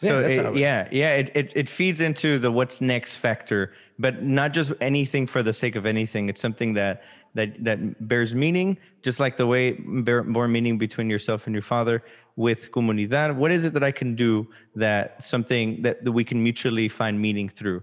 So 0.00 0.20
that's 0.20 0.34
it- 0.34 0.56
yeah, 0.56 0.88
yeah, 0.90 1.12
it, 1.20 1.30
it 1.34 1.52
it 1.54 1.68
feeds 1.70 2.00
into 2.00 2.38
the 2.38 2.50
what's 2.50 2.80
next 2.80 3.16
factor, 3.16 3.72
but 3.98 4.22
not 4.22 4.52
just 4.52 4.72
anything 4.80 5.26
for 5.26 5.42
the 5.42 5.52
sake 5.52 5.76
of 5.76 5.86
anything. 5.86 6.28
It's 6.28 6.40
something 6.40 6.74
that 6.74 7.02
that 7.34 7.62
that 7.64 7.78
bears 8.08 8.34
meaning, 8.34 8.76
just 9.02 9.20
like 9.20 9.36
the 9.36 9.46
way 9.46 9.72
bear 9.72 10.22
more 10.22 10.48
meaning 10.48 10.78
between 10.78 11.08
yourself 11.10 11.46
and 11.46 11.54
your 11.54 11.62
father 11.62 12.02
with 12.36 12.70
comunidad. 12.72 13.34
What 13.36 13.50
is 13.50 13.64
it 13.64 13.72
that 13.72 13.82
I 13.82 13.92
can 13.92 14.14
do 14.14 14.46
that 14.74 15.22
something 15.22 15.82
that, 15.82 16.04
that 16.04 16.12
we 16.12 16.24
can 16.24 16.42
mutually 16.42 16.88
find 16.88 17.20
meaning 17.20 17.48
through? 17.48 17.82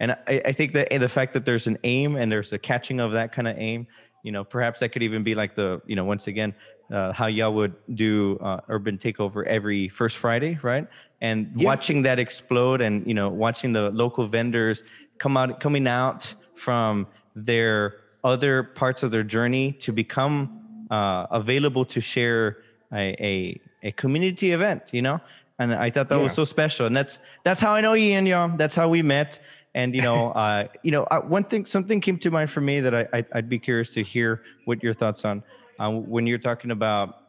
And 0.00 0.12
I, 0.12 0.42
I 0.50 0.52
think 0.52 0.72
that 0.72 0.88
the 0.90 1.08
fact 1.08 1.32
that 1.34 1.44
there's 1.44 1.66
an 1.66 1.78
aim 1.84 2.16
and 2.16 2.30
there's 2.30 2.52
a 2.52 2.58
catching 2.58 3.00
of 3.00 3.12
that 3.12 3.32
kind 3.32 3.48
of 3.48 3.56
aim, 3.58 3.86
you 4.22 4.32
know, 4.32 4.44
perhaps 4.44 4.80
that 4.80 4.90
could 4.90 5.02
even 5.02 5.22
be 5.22 5.34
like 5.34 5.54
the, 5.54 5.80
you 5.86 5.96
know, 5.96 6.04
once 6.04 6.26
again, 6.26 6.54
uh, 6.92 7.12
how 7.12 7.26
y'all 7.26 7.52
would 7.54 7.74
do 7.94 8.38
uh, 8.42 8.60
urban 8.68 8.98
takeover 8.98 9.44
every 9.46 9.88
first 9.88 10.16
Friday, 10.16 10.58
right? 10.62 10.86
And 11.20 11.50
Yeah. 11.54 11.66
watching 11.66 12.02
that 12.02 12.18
explode, 12.18 12.80
and 12.80 13.06
you 13.06 13.14
know, 13.14 13.28
watching 13.28 13.72
the 13.72 13.90
local 13.90 14.26
vendors 14.26 14.82
come 15.18 15.36
out, 15.36 15.60
coming 15.60 15.86
out 15.86 16.34
from 16.54 17.06
their 17.34 17.96
other 18.22 18.62
parts 18.62 19.02
of 19.02 19.10
their 19.10 19.22
journey 19.22 19.72
to 19.72 19.92
become 19.92 20.60
uh, 20.90 21.26
available 21.30 21.84
to 21.84 22.00
share 22.00 22.58
a, 22.92 23.16
a 23.20 23.60
a 23.82 23.92
community 23.92 24.52
event, 24.52 24.82
you 24.92 25.02
know. 25.02 25.20
And 25.58 25.72
I 25.74 25.90
thought 25.90 26.08
that 26.08 26.18
was 26.18 26.32
so 26.32 26.44
special, 26.44 26.86
and 26.86 26.96
that's 26.96 27.18
that's 27.44 27.60
how 27.60 27.72
I 27.72 27.80
know 27.80 27.94
Ian, 27.94 28.26
y'all. 28.26 28.56
That's 28.56 28.74
how 28.74 28.88
we 28.88 29.02
met. 29.02 29.38
And 29.74 29.94
you 29.94 30.02
know, 30.02 30.30
uh, 30.42 30.66
you 30.82 30.90
know, 30.90 31.04
uh, 31.04 31.20
one 31.20 31.44
thing, 31.44 31.64
something 31.64 32.00
came 32.00 32.18
to 32.18 32.30
mind 32.30 32.50
for 32.50 32.60
me 32.60 32.80
that 32.80 32.94
I, 32.94 33.06
I 33.12 33.24
I'd 33.32 33.48
be 33.48 33.58
curious 33.58 33.94
to 33.94 34.02
hear 34.02 34.42
what 34.64 34.82
your 34.82 34.92
thoughts 34.94 35.24
on 35.24 35.42
uh, 35.78 35.90
when 35.90 36.26
you're 36.26 36.38
talking 36.38 36.70
about 36.70 37.22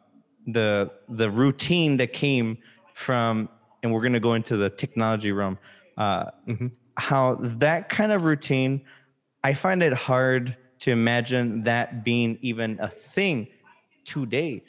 the 0.46 0.90
the 1.08 1.30
routine 1.30 1.96
that 1.96 2.12
came 2.12 2.58
from, 2.94 3.48
and 3.82 3.92
we're 3.92 4.02
gonna 4.02 4.20
go 4.20 4.34
into 4.34 4.56
the 4.56 4.70
technology 4.70 5.32
realm. 5.32 5.58
Uh, 5.96 6.30
How 6.98 7.36
that 7.40 7.90
kind 7.90 8.10
of 8.10 8.24
routine, 8.24 8.80
I 9.44 9.52
find 9.52 9.82
it 9.82 9.92
hard 9.92 10.56
to 10.78 10.90
imagine 10.90 11.64
that 11.64 12.04
being 12.04 12.38
even 12.40 12.78
a 12.80 12.88
thing 12.88 13.48
today, 14.04 14.62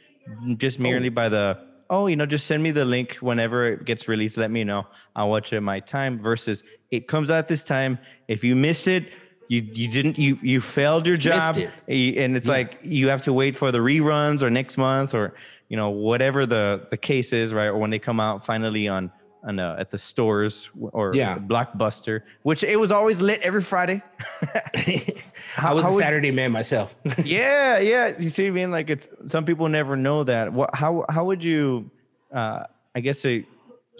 just 0.57 0.77
merely 0.79 1.09
by 1.09 1.29
the 1.29 1.57
oh, 1.89 2.07
you 2.07 2.15
know, 2.17 2.25
just 2.25 2.45
send 2.47 2.61
me 2.61 2.71
the 2.71 2.83
link 2.83 3.15
whenever 3.21 3.65
it 3.65 3.85
gets 3.85 4.09
released. 4.09 4.37
Let 4.37 4.51
me 4.51 4.65
know. 4.65 4.87
I'll 5.15 5.29
watch 5.29 5.53
it 5.53 5.61
my 5.61 5.79
time. 5.79 6.19
Versus 6.19 6.63
it 6.91 7.07
comes 7.07 7.31
out 7.31 7.47
this 7.47 7.63
time. 7.63 7.97
If 8.27 8.43
you 8.43 8.55
miss 8.55 8.87
it, 8.87 9.13
you 9.47 9.61
you 9.73 9.87
didn't 9.87 10.17
you 10.17 10.37
you 10.41 10.61
failed 10.61 11.05
your 11.07 11.17
job, 11.17 11.57
it. 11.57 11.69
And 12.17 12.35
it's 12.35 12.47
like 12.47 12.79
you 12.83 13.07
have 13.09 13.21
to 13.23 13.33
wait 13.33 13.55
for 13.55 13.71
the 13.71 13.79
reruns 13.79 14.41
or 14.41 14.49
next 14.49 14.77
month 14.77 15.13
or 15.13 15.33
you 15.69 15.77
know 15.77 15.89
whatever 15.89 16.45
the 16.45 16.87
the 16.89 16.97
case 16.97 17.33
is, 17.33 17.53
right? 17.53 17.67
Or 17.67 17.77
when 17.77 17.89
they 17.89 17.99
come 17.99 18.19
out 18.19 18.45
finally 18.45 18.87
on. 18.87 19.11
On, 19.43 19.59
uh, 19.59 19.77
at 19.79 19.91
the 19.91 19.97
stores 19.97 20.69
or 20.91 21.11
Yeah. 21.13 21.37
Blockbuster, 21.37 22.23
which 22.41 22.63
it 22.63 22.77
was 22.77 22.91
always 22.91 23.21
lit 23.21 23.39
every 23.43 23.61
Friday. 23.61 24.01
I 24.43 25.73
was 25.73 25.85
how 25.85 25.91
a 25.91 25.93
would- 25.93 25.99
Saturday 25.99 26.31
man 26.31 26.51
myself. 26.51 26.93
yeah, 27.23 27.77
yeah. 27.77 28.17
You 28.19 28.29
see 28.29 28.43
what 28.43 28.49
I 28.49 28.51
mean? 28.51 28.71
Like 28.71 28.89
it's 28.89 29.07
some 29.27 29.45
people 29.45 29.69
never 29.69 29.95
know 29.95 30.23
that. 30.25 30.51
What? 30.51 30.71
How? 30.73 31.05
How 31.07 31.23
would 31.23 31.43
you? 31.43 31.89
Uh, 32.33 32.63
I 32.95 32.99
guess 32.99 33.19
say, 33.19 33.45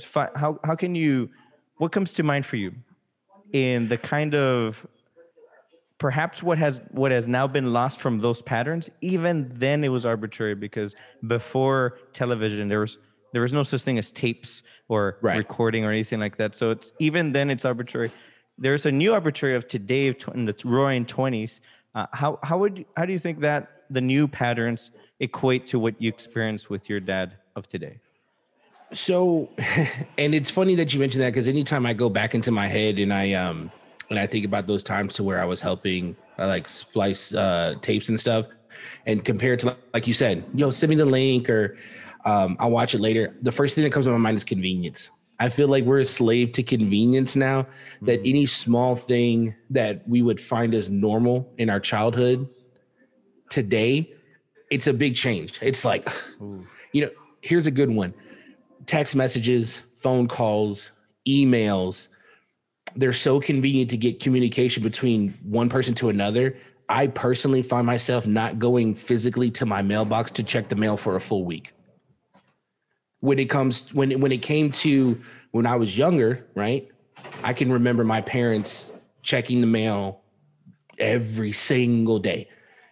fi- 0.04 0.32
how 0.36 0.60
how 0.66 0.76
can 0.76 0.96
you? 0.96 1.30
What 1.78 1.92
comes 1.94 2.12
to 2.14 2.24
mind 2.24 2.46
for 2.46 2.58
you 2.58 2.74
in 3.54 3.88
the 3.88 3.98
kind 3.98 4.36
of 4.36 4.86
perhaps 5.98 6.44
what 6.44 6.58
has 6.58 6.80
what 6.92 7.12
has 7.12 7.28
now 7.28 7.48
been 7.48 7.74
lost 7.74 8.00
from 8.00 8.20
those 8.20 8.42
patterns? 8.42 8.90
Even 9.02 9.52
then, 9.56 9.84
it 9.84 9.90
was 9.90 10.06
arbitrary 10.06 10.56
because 10.56 10.96
before 11.26 11.98
television, 12.14 12.68
there 12.68 12.80
was 12.80 12.98
there 13.34 13.42
was 13.42 13.54
no 13.54 13.64
such 13.64 13.84
thing 13.84 13.98
as 13.98 14.12
tapes 14.12 14.64
or 14.88 15.18
Right. 15.22 15.38
recording 15.38 15.84
or 15.86 15.92
anything 15.92 16.20
like 16.20 16.38
that. 16.38 16.56
So 16.56 16.72
it's 16.72 16.92
even 17.00 17.34
then 17.34 17.50
it's 17.50 17.66
arbitrary. 17.66 18.12
There's 18.58 18.86
a 18.86 18.92
new 18.92 19.14
arbitrary 19.14 19.56
of 19.56 19.68
today 19.68 20.16
in 20.34 20.46
the 20.46 20.56
roaring 20.64 21.06
twenties. 21.06 21.62
Uh, 21.94 22.06
how 22.14 22.40
how 22.44 22.58
would 22.60 22.86
how 22.96 23.06
do 23.06 23.14
you 23.14 23.20
think 23.20 23.42
that 23.42 23.84
the 23.90 24.02
new 24.02 24.28
patterns 24.28 24.92
equate 25.20 25.66
to 25.68 25.80
what 25.80 26.00
you 26.02 26.10
experienced 26.10 26.70
with 26.70 26.90
your 26.90 27.00
dad 27.00 27.34
of 27.56 27.68
today? 27.68 28.00
So, 28.94 29.50
and 30.18 30.34
it's 30.34 30.50
funny 30.50 30.76
that 30.76 30.94
you 30.94 31.00
mentioned 31.00 31.24
that 31.24 31.34
because 31.34 31.48
anytime 31.48 31.86
I 31.86 31.94
go 31.94 32.08
back 32.10 32.34
into 32.36 32.52
my 32.52 32.68
head 32.68 33.00
and 33.00 33.14
I 33.14 33.34
um 33.34 33.72
and 34.10 34.20
I 34.20 34.26
think 34.26 34.46
about 34.46 34.68
those 34.68 34.84
times 34.84 35.14
to 35.16 35.24
where 35.24 35.42
I 35.42 35.46
was 35.46 35.62
helping 35.62 36.16
uh, 36.40 36.48
like 36.48 36.70
splice 36.70 37.34
uh, 37.34 37.76
tapes 37.82 38.10
and 38.10 38.20
stuff, 38.20 38.48
and 39.06 39.24
compared 39.24 39.60
to 39.60 39.78
like 39.94 40.08
you 40.08 40.14
said, 40.14 40.46
you 40.54 40.60
know, 40.60 40.72
send 40.72 40.90
me 40.90 40.96
the 40.96 41.06
link 41.06 41.50
or 41.50 41.78
um, 42.26 42.58
I'll 42.60 42.72
watch 42.72 42.94
it 42.94 43.00
later. 43.00 43.36
The 43.42 43.52
first 43.52 43.76
thing 43.76 43.84
that 43.84 43.92
comes 43.92 44.06
to 44.06 44.12
my 44.12 44.18
mind 44.18 44.36
is 44.36 44.44
convenience. 44.44 45.12
I 45.40 45.50
feel 45.50 45.68
like 45.68 45.84
we're 45.84 46.00
a 46.00 46.06
slave 46.06 46.52
to 46.54 46.64
convenience 46.64 47.36
now. 47.36 47.68
That 48.02 48.20
any 48.26 48.46
small 48.46 48.96
thing 48.96 49.56
that 49.70 50.08
we 50.08 50.22
would 50.22 50.40
find 50.40 50.74
as 50.74 50.90
normal 50.90 51.52
in 51.58 51.70
our 51.70 51.80
childhood 51.80 52.50
today, 53.50 54.14
it's 54.72 54.88
a 54.88 54.94
big 54.94 55.16
change. 55.16 55.60
It's 55.62 55.86
like, 55.86 56.10
you 56.92 57.02
know, 57.02 57.10
here's 57.42 57.68
a 57.68 57.72
good 57.72 57.90
one 57.90 58.14
text 58.86 59.16
messages, 59.16 59.82
phone 59.96 60.28
calls, 60.28 60.92
emails. 61.28 62.08
They're 62.96 63.14
so 63.14 63.40
convenient 63.40 63.90
to 63.92 63.98
get 63.98 64.20
communication 64.20 64.84
between 64.84 65.34
one 65.44 65.70
person 65.70 65.94
to 65.96 66.10
another. 66.10 66.58
I 66.90 67.08
personally 67.08 67.62
find 67.62 67.86
myself 67.86 68.26
not 68.26 68.60
going 68.60 68.96
physically 68.96 69.52
to 69.52 69.66
my 69.66 69.82
mailbox 69.82 70.32
to 70.32 70.44
check 70.44 70.70
the 70.70 70.76
mail 70.76 70.98
for 70.98 71.16
a 71.16 71.20
full 71.22 71.44
week. 71.44 71.74
When 73.20 73.40
it 73.40 73.50
comes 73.50 73.94
when 73.94 74.12
it, 74.12 74.20
when 74.20 74.32
it 74.32 74.42
came 74.42 74.72
to 74.72 75.20
when 75.52 75.66
I 75.66 75.76
was 75.76 75.98
younger, 75.98 76.46
right? 76.56 76.88
I 77.44 77.54
can 77.54 77.72
remember 77.72 78.04
my 78.04 78.22
parents 78.22 78.92
checking 79.22 79.60
the 79.62 79.68
mail 79.68 80.22
every 80.98 81.52
single 81.52 82.20
day. 82.20 82.48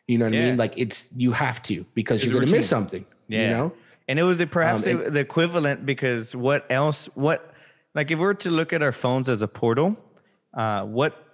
You 0.08 0.18
know 0.18 0.26
what 0.26 0.36
I 0.36 0.40
mean? 0.40 0.58
Like 0.58 0.74
it's 0.78 1.10
you 1.16 1.32
have 1.32 1.62
to 1.64 1.86
because 1.94 2.18
It's 2.18 2.26
you're 2.26 2.40
gonna 2.40 2.52
miss 2.52 2.68
something. 2.68 3.06
Yeah. 3.28 3.42
You 3.42 3.50
know? 3.50 3.74
And 4.08 4.20
it 4.20 4.24
was 4.24 4.40
a, 4.40 4.46
perhaps 4.46 4.86
Um, 4.86 5.02
a- 5.02 5.10
the 5.10 5.20
equivalent 5.20 5.86
because 5.86 6.36
what 6.36 6.66
else? 6.70 7.08
What 7.16 7.55
like 7.96 8.12
if 8.12 8.20
we 8.20 8.26
were 8.26 8.34
to 8.36 8.52
look 8.52 8.74
at 8.74 8.84
our 8.84 8.92
phones 8.92 9.28
as 9.30 9.42
a 9.42 9.48
portal, 9.48 9.98
uh, 10.54 10.84
what 10.84 11.32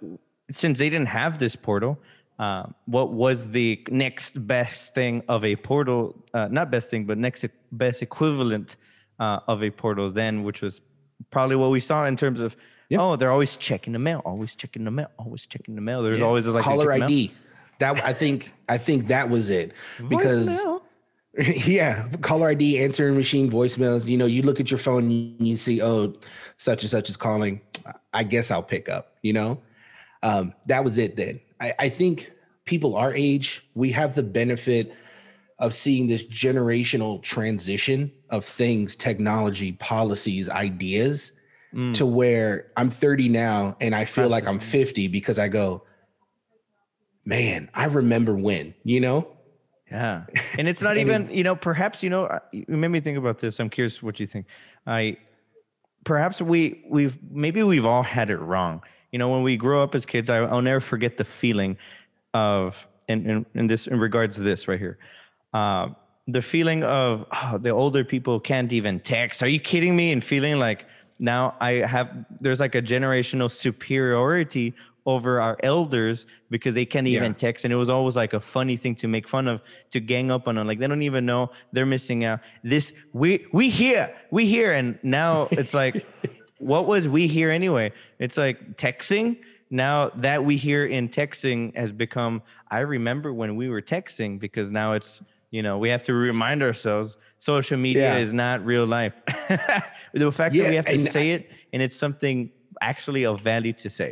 since 0.50 0.78
they 0.78 0.88
didn't 0.88 1.08
have 1.08 1.38
this 1.38 1.56
portal, 1.56 1.98
uh, 2.38 2.64
what 2.86 3.12
was 3.12 3.50
the 3.50 3.84
next 3.90 4.46
best 4.46 4.94
thing 4.94 5.22
of 5.28 5.44
a 5.44 5.56
portal? 5.56 6.14
Uh, 6.32 6.48
not 6.50 6.70
best 6.70 6.88
thing, 6.90 7.04
but 7.04 7.18
next 7.18 7.44
best 7.72 8.00
equivalent 8.00 8.76
uh, 9.18 9.40
of 9.48 9.62
a 9.62 9.70
portal 9.70 10.10
then, 10.10 10.42
which 10.42 10.62
was 10.62 10.80
probably 11.30 11.56
what 11.56 11.70
we 11.70 11.80
saw 11.80 12.06
in 12.06 12.16
terms 12.16 12.40
of. 12.40 12.56
Oh, 12.94 13.16
they're 13.16 13.32
always 13.32 13.56
checking 13.56 13.94
the 13.94 13.98
mail, 13.98 14.20
always 14.26 14.54
checking 14.54 14.84
the 14.84 14.90
mail, 14.90 15.10
always 15.18 15.46
checking 15.46 15.74
the 15.74 15.80
mail. 15.80 16.02
There's 16.02 16.20
always 16.20 16.44
this, 16.44 16.54
like 16.54 16.62
caller 16.62 16.92
the 16.92 16.98
mail. 16.98 17.04
ID. 17.04 17.32
That 17.78 18.04
I 18.04 18.12
think 18.12 18.52
I 18.68 18.76
think 18.76 19.08
that 19.08 19.30
was 19.30 19.50
it 19.50 19.72
because. 20.08 20.60
yeah, 21.66 22.08
caller 22.20 22.48
ID, 22.48 22.82
answering 22.82 23.16
machine, 23.16 23.50
voicemails. 23.50 24.06
You 24.06 24.18
know, 24.18 24.26
you 24.26 24.42
look 24.42 24.60
at 24.60 24.70
your 24.70 24.78
phone 24.78 25.04
and 25.04 25.48
you 25.48 25.56
see, 25.56 25.80
oh, 25.80 26.14
such 26.58 26.82
and 26.82 26.90
such 26.90 27.08
is 27.08 27.16
calling. 27.16 27.60
I 28.12 28.22
guess 28.22 28.50
I'll 28.50 28.62
pick 28.62 28.88
up. 28.88 29.16
You 29.22 29.32
know, 29.32 29.62
um, 30.22 30.52
that 30.66 30.84
was 30.84 30.98
it. 30.98 31.16
Then 31.16 31.40
I, 31.60 31.72
I 31.78 31.88
think 31.88 32.32
people 32.64 32.96
our 32.96 33.14
age 33.14 33.66
we 33.74 33.90
have 33.90 34.14
the 34.14 34.22
benefit 34.22 34.94
of 35.58 35.72
seeing 35.72 36.06
this 36.06 36.24
generational 36.24 37.22
transition 37.22 38.12
of 38.30 38.44
things, 38.44 38.94
technology, 38.94 39.72
policies, 39.72 40.50
ideas. 40.50 41.32
Mm. 41.72 41.94
To 41.94 42.04
where 42.04 42.70
I'm 42.76 42.90
30 42.90 43.30
now 43.30 43.78
and 43.80 43.94
I 43.94 44.04
feel 44.04 44.28
like 44.28 44.46
I'm 44.46 44.58
50 44.58 45.08
because 45.08 45.38
I 45.38 45.48
go, 45.48 45.86
man, 47.24 47.70
I 47.72 47.86
remember 47.86 48.36
when, 48.36 48.74
you 48.84 49.00
know? 49.00 49.26
Yeah, 49.92 50.24
and 50.58 50.66
it's 50.66 50.82
not 50.82 50.96
even 50.96 51.28
you 51.30 51.44
know. 51.44 51.54
Perhaps 51.54 52.02
you 52.02 52.10
know. 52.10 52.40
You 52.50 52.64
made 52.68 52.88
me 52.88 53.00
think 53.00 53.18
about 53.18 53.38
this. 53.38 53.60
I'm 53.60 53.70
curious 53.70 54.02
what 54.02 54.18
you 54.18 54.26
think. 54.26 54.46
I 54.86 55.18
perhaps 56.04 56.40
we 56.40 56.84
we've 56.88 57.18
maybe 57.30 57.62
we've 57.62 57.84
all 57.84 58.02
had 58.02 58.30
it 58.30 58.38
wrong. 58.38 58.82
You 59.12 59.18
know, 59.18 59.28
when 59.28 59.42
we 59.42 59.56
grow 59.56 59.82
up 59.82 59.94
as 59.94 60.06
kids, 60.06 60.30
I, 60.30 60.38
I'll 60.38 60.62
never 60.62 60.80
forget 60.80 61.18
the 61.18 61.24
feeling 61.24 61.76
of 62.32 62.86
and 63.08 63.30
in, 63.30 63.46
in 63.54 63.66
this 63.66 63.86
in 63.86 64.00
regards 64.00 64.36
to 64.36 64.42
this 64.42 64.66
right 64.66 64.78
here. 64.78 64.98
Uh, 65.52 65.88
the 66.26 66.40
feeling 66.40 66.82
of 66.84 67.26
oh, 67.30 67.58
the 67.58 67.70
older 67.70 68.04
people 68.04 68.40
can't 68.40 68.72
even 68.72 69.00
text. 69.00 69.42
Are 69.42 69.48
you 69.48 69.60
kidding 69.60 69.94
me? 69.94 70.12
And 70.12 70.24
feeling 70.24 70.58
like 70.58 70.86
now 71.20 71.54
I 71.60 71.72
have 71.72 72.24
there's 72.40 72.60
like 72.60 72.74
a 72.74 72.82
generational 72.82 73.50
superiority 73.50 74.74
over 75.06 75.40
our 75.40 75.56
elders 75.62 76.26
because 76.50 76.74
they 76.74 76.84
can't 76.84 77.06
even 77.08 77.32
Yeah. 77.32 77.36
text 77.38 77.64
and 77.64 77.72
it 77.72 77.76
was 77.76 77.88
always 77.88 78.14
like 78.16 78.32
a 78.34 78.40
funny 78.40 78.76
thing 78.76 78.94
to 78.96 79.08
make 79.08 79.26
fun 79.28 79.48
of 79.48 79.60
to 79.90 79.98
gang 80.00 80.30
up 80.30 80.46
on 80.46 80.54
them 80.54 80.66
like 80.66 80.78
they 80.78 80.86
don't 80.86 81.02
even 81.02 81.26
know 81.26 81.50
they're 81.72 81.86
missing 81.86 82.24
out 82.24 82.40
this 82.62 82.92
we 83.12 83.44
we 83.52 83.68
here 83.68 84.14
we 84.30 84.46
here 84.46 84.72
and 84.72 84.98
now 85.02 85.48
it's 85.52 85.74
like 85.74 86.06
what 86.58 86.86
was 86.86 87.08
we 87.08 87.26
here 87.26 87.50
anyway 87.50 87.90
it's 88.20 88.36
like 88.36 88.76
texting 88.76 89.38
now 89.70 90.10
that 90.16 90.44
we 90.44 90.56
hear 90.56 90.86
in 90.86 91.08
texting 91.08 91.74
has 91.76 91.90
become 91.90 92.40
i 92.70 92.78
remember 92.78 93.32
when 93.32 93.56
we 93.56 93.68
were 93.68 93.82
texting 93.82 94.38
because 94.38 94.70
now 94.70 94.92
it's 94.92 95.20
You 95.58 95.62
know, 95.62 95.76
we 95.84 95.90
have 95.90 96.02
to 96.04 96.14
remind 96.14 96.62
ourselves 96.62 97.18
social 97.38 97.76
media 97.78 98.12
Yeah. 98.14 98.24
is 98.24 98.32
not 98.32 98.64
real 98.64 98.86
life. 98.98 99.12
the 100.24 100.32
fact 100.32 100.54
Yeah, 100.54 100.62
that 100.62 100.70
we 100.72 100.76
have 100.80 100.86
to 100.96 100.98
say 101.16 101.24
it 101.36 101.42
and 101.72 101.82
it's 101.84 101.94
something 102.04 102.36
actually 102.80 103.26
of 103.26 103.42
value 103.52 103.74
to 103.84 103.88
say. 103.90 104.10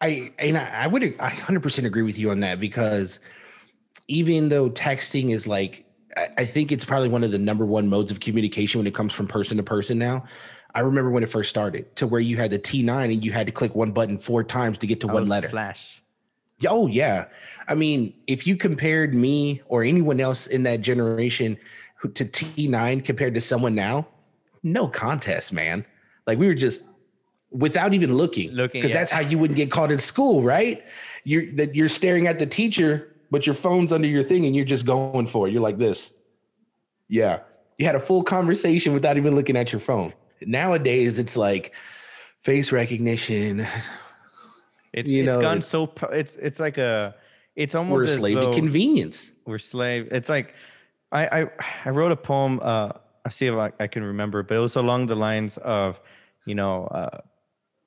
I 0.00 0.32
and 0.38 0.56
I, 0.56 0.84
I 0.84 0.86
would 0.86 1.02
I 1.02 1.30
100% 1.30 1.84
agree 1.84 2.02
with 2.02 2.18
you 2.18 2.30
on 2.30 2.40
that 2.40 2.60
because 2.60 3.20
even 4.08 4.48
though 4.48 4.70
texting 4.70 5.30
is 5.30 5.46
like 5.46 5.84
I, 6.16 6.28
I 6.38 6.44
think 6.44 6.72
it's 6.72 6.84
probably 6.84 7.08
one 7.08 7.24
of 7.24 7.30
the 7.30 7.38
number 7.38 7.66
one 7.66 7.88
modes 7.88 8.10
of 8.10 8.20
communication 8.20 8.78
when 8.78 8.86
it 8.86 8.94
comes 8.94 9.12
from 9.12 9.26
person 9.26 9.56
to 9.56 9.62
person 9.62 9.98
now. 9.98 10.24
I 10.74 10.80
remember 10.80 11.10
when 11.10 11.24
it 11.24 11.30
first 11.30 11.50
started 11.50 11.94
to 11.96 12.06
where 12.06 12.20
you 12.20 12.36
had 12.36 12.52
the 12.52 12.58
T9 12.58 13.12
and 13.12 13.24
you 13.24 13.32
had 13.32 13.46
to 13.48 13.52
click 13.52 13.74
one 13.74 13.90
button 13.90 14.18
four 14.18 14.44
times 14.44 14.78
to 14.78 14.86
get 14.86 15.00
to 15.00 15.08
That 15.08 15.14
one 15.14 15.28
letter. 15.28 15.48
Flash. 15.48 16.00
Oh 16.68 16.86
yeah. 16.86 17.26
I 17.68 17.74
mean, 17.74 18.14
if 18.26 18.46
you 18.46 18.56
compared 18.56 19.14
me 19.14 19.62
or 19.66 19.82
anyone 19.82 20.20
else 20.20 20.46
in 20.46 20.62
that 20.64 20.80
generation 20.80 21.58
to 22.02 22.24
T9 22.24 23.04
compared 23.04 23.34
to 23.34 23.40
someone 23.40 23.74
now, 23.74 24.06
no 24.62 24.88
contest, 24.88 25.52
man. 25.52 25.84
Like 26.26 26.38
we 26.38 26.46
were 26.46 26.54
just 26.54 26.84
without 27.50 27.92
even 27.94 28.14
looking, 28.14 28.52
Looking, 28.52 28.80
because 28.80 28.92
yeah. 28.92 28.98
that's 29.00 29.10
how 29.10 29.20
you 29.20 29.38
wouldn't 29.38 29.56
get 29.56 29.70
caught 29.70 29.90
in 29.92 29.98
school, 29.98 30.42
right? 30.42 30.84
You're 31.24 31.50
that 31.52 31.74
you're 31.74 31.88
staring 31.88 32.26
at 32.26 32.38
the 32.38 32.46
teacher, 32.46 33.14
but 33.30 33.46
your 33.46 33.54
phone's 33.54 33.92
under 33.92 34.06
your 34.08 34.22
thing, 34.22 34.46
and 34.46 34.54
you're 34.56 34.64
just 34.64 34.84
going 34.86 35.26
for 35.26 35.48
it. 35.48 35.52
You're 35.52 35.62
like 35.62 35.78
this. 35.78 36.12
Yeah, 37.08 37.40
you 37.78 37.86
had 37.86 37.96
a 37.96 38.00
full 38.00 38.22
conversation 38.22 38.94
without 38.94 39.16
even 39.16 39.34
looking 39.34 39.56
at 39.56 39.72
your 39.72 39.80
phone. 39.80 40.12
Nowadays, 40.46 41.18
it's 41.18 41.36
like 41.36 41.74
face 42.42 42.72
recognition. 42.72 43.66
It's 44.92 45.10
You 45.10 45.24
it's 45.24 45.36
know, 45.36 45.40
gone 45.40 45.58
it's- 45.58 45.68
so 45.68 45.92
it's 46.12 46.36
it's 46.36 46.58
like 46.60 46.78
a 46.78 47.14
it's 47.56 47.74
almost 47.74 47.98
We're 47.98 48.04
a 48.04 48.08
slave 48.08 48.38
to 48.38 48.52
convenience. 48.52 49.30
we're 49.44 49.58
slave. 49.58 50.08
It's 50.10 50.28
like 50.28 50.54
I 51.12 51.42
I 51.42 51.46
I 51.84 51.90
wrote 51.90 52.12
a 52.12 52.16
poem. 52.16 52.60
Uh, 52.62 52.92
I'll 53.24 53.30
see 53.30 53.46
if 53.46 53.54
I, 53.54 53.70
I 53.78 53.86
can 53.86 54.02
remember, 54.02 54.42
but 54.42 54.56
it 54.56 54.60
was 54.60 54.76
along 54.76 55.06
the 55.06 55.14
lines 55.14 55.58
of, 55.58 56.00
you 56.46 56.54
know, 56.54 56.86
uh, 56.86 57.18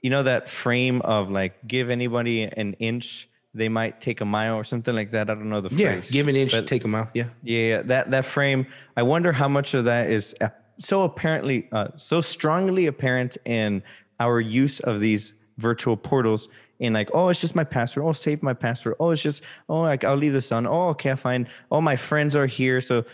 you 0.04 0.10
know 0.12 0.22
that 0.24 0.50
frame 0.50 1.02
of 1.02 1.32
like 1.32 1.54
give 1.68 1.90
anybody 1.90 2.44
an 2.44 2.74
inch, 2.74 3.28
they 3.56 3.70
might 3.70 4.00
take 4.02 4.22
a 4.22 4.26
mile 4.26 4.56
or 4.56 4.64
something 4.64 4.94
like 4.94 5.12
that. 5.12 5.30
I 5.30 5.34
don't 5.34 5.50
know 5.50 5.62
the 5.62 5.74
Yeah, 5.76 5.94
phrase. 5.94 6.12
give 6.12 6.28
an 6.28 6.36
inch, 6.36 6.54
take 6.68 6.84
a 6.84 6.88
mile. 6.88 7.10
Yeah. 7.14 7.30
Yeah, 7.42 7.60
yeah, 7.60 7.82
that 7.84 8.12
that 8.12 8.26
frame. 8.26 8.68
I 8.98 9.04
wonder 9.04 9.32
how 9.32 9.48
much 9.48 9.74
of 9.74 9.86
that 9.86 10.10
is 10.12 10.36
uh, 10.42 10.50
so 10.78 11.04
apparently, 11.04 11.68
uh, 11.72 11.88
so 11.96 12.22
strongly 12.22 12.88
apparent 12.88 13.38
in 13.46 13.82
our 14.20 14.40
use 14.40 14.80
of 14.82 15.00
these 15.00 15.34
virtual 15.58 15.96
portals. 15.98 16.50
In 16.80 16.92
like, 16.92 17.10
oh, 17.14 17.30
it's 17.30 17.40
just 17.40 17.56
my 17.56 17.64
password. 17.64 18.06
Oh, 18.06 18.12
save 18.12 18.44
my 18.44 18.54
password. 18.54 18.96
Oh, 19.00 19.12
it's 19.12 19.22
just, 19.22 19.44
oh, 19.70 19.82
like 19.82 20.04
I'll 20.04 20.18
leave 20.18 20.34
this 20.34 20.52
on. 20.52 20.68
Oh, 20.68 20.90
okay, 20.90 21.12
I 21.12 21.16
find. 21.16 21.48
Oh, 21.72 21.80
my 21.80 21.96
friends 21.96 22.36
are 22.36 22.48
here. 22.48 22.82
So, 22.82 23.06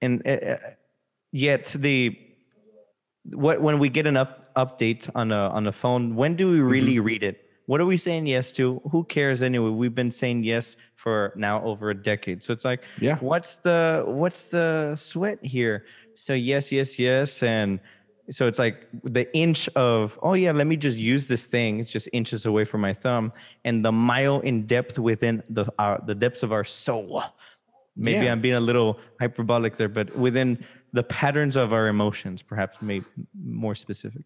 and 0.00 0.26
uh, 0.26 0.30
uh, 0.30 0.56
yet 1.30 1.66
the 1.78 2.18
what 3.30 3.60
when 3.60 3.78
we 3.78 3.88
get 3.90 4.06
an 4.06 4.16
up, 4.16 4.41
update 4.56 5.08
on 5.14 5.32
a 5.32 5.48
on 5.48 5.64
the 5.64 5.72
phone, 5.72 6.14
when 6.14 6.36
do 6.36 6.50
we 6.50 6.58
mm-hmm. 6.58 6.68
really 6.68 6.98
read 7.00 7.22
it? 7.22 7.48
What 7.66 7.80
are 7.80 7.86
we 7.86 7.96
saying 7.96 8.26
yes 8.26 8.52
to? 8.52 8.80
Who 8.90 9.04
cares 9.04 9.40
anyway? 9.40 9.70
We've 9.70 9.94
been 9.94 10.10
saying 10.10 10.44
yes 10.44 10.76
for 10.96 11.32
now 11.36 11.62
over 11.62 11.90
a 11.90 11.94
decade. 11.94 12.42
So 12.42 12.52
it's 12.52 12.64
like, 12.64 12.82
Yeah. 13.00 13.18
what's 13.18 13.56
the 13.56 14.04
what's 14.06 14.46
the 14.46 14.94
sweat 14.96 15.38
here? 15.44 15.86
So 16.14 16.34
yes, 16.34 16.70
yes, 16.72 16.98
yes, 16.98 17.42
and 17.42 17.80
so 18.30 18.46
it's 18.46 18.58
like 18.58 18.86
the 19.02 19.32
inch 19.34 19.68
of 19.74 20.18
oh 20.22 20.34
yeah, 20.34 20.52
let 20.52 20.66
me 20.66 20.76
just 20.76 20.98
use 20.98 21.28
this 21.28 21.46
thing. 21.46 21.80
It's 21.80 21.90
just 21.90 22.08
inches 22.12 22.46
away 22.46 22.64
from 22.64 22.80
my 22.80 22.92
thumb, 22.92 23.32
and 23.64 23.84
the 23.84 23.92
mile 23.92 24.40
in 24.40 24.66
depth 24.66 24.98
within 24.98 25.42
the 25.48 25.66
our, 25.78 26.02
the 26.06 26.14
depths 26.14 26.42
of 26.42 26.52
our 26.52 26.64
soul. 26.64 27.22
Maybe 27.96 28.24
Yeah. 28.24 28.32
I'm 28.32 28.40
being 28.40 28.54
a 28.54 28.60
little 28.60 28.98
hyperbolic 29.20 29.76
there, 29.76 29.88
but 29.88 30.16
within 30.16 30.64
the 30.92 31.02
patterns 31.02 31.56
of 31.56 31.72
our 31.72 31.88
emotions, 31.88 32.42
perhaps 32.42 32.80
maybe 32.82 33.06
more 33.42 33.74
specific. 33.74 34.22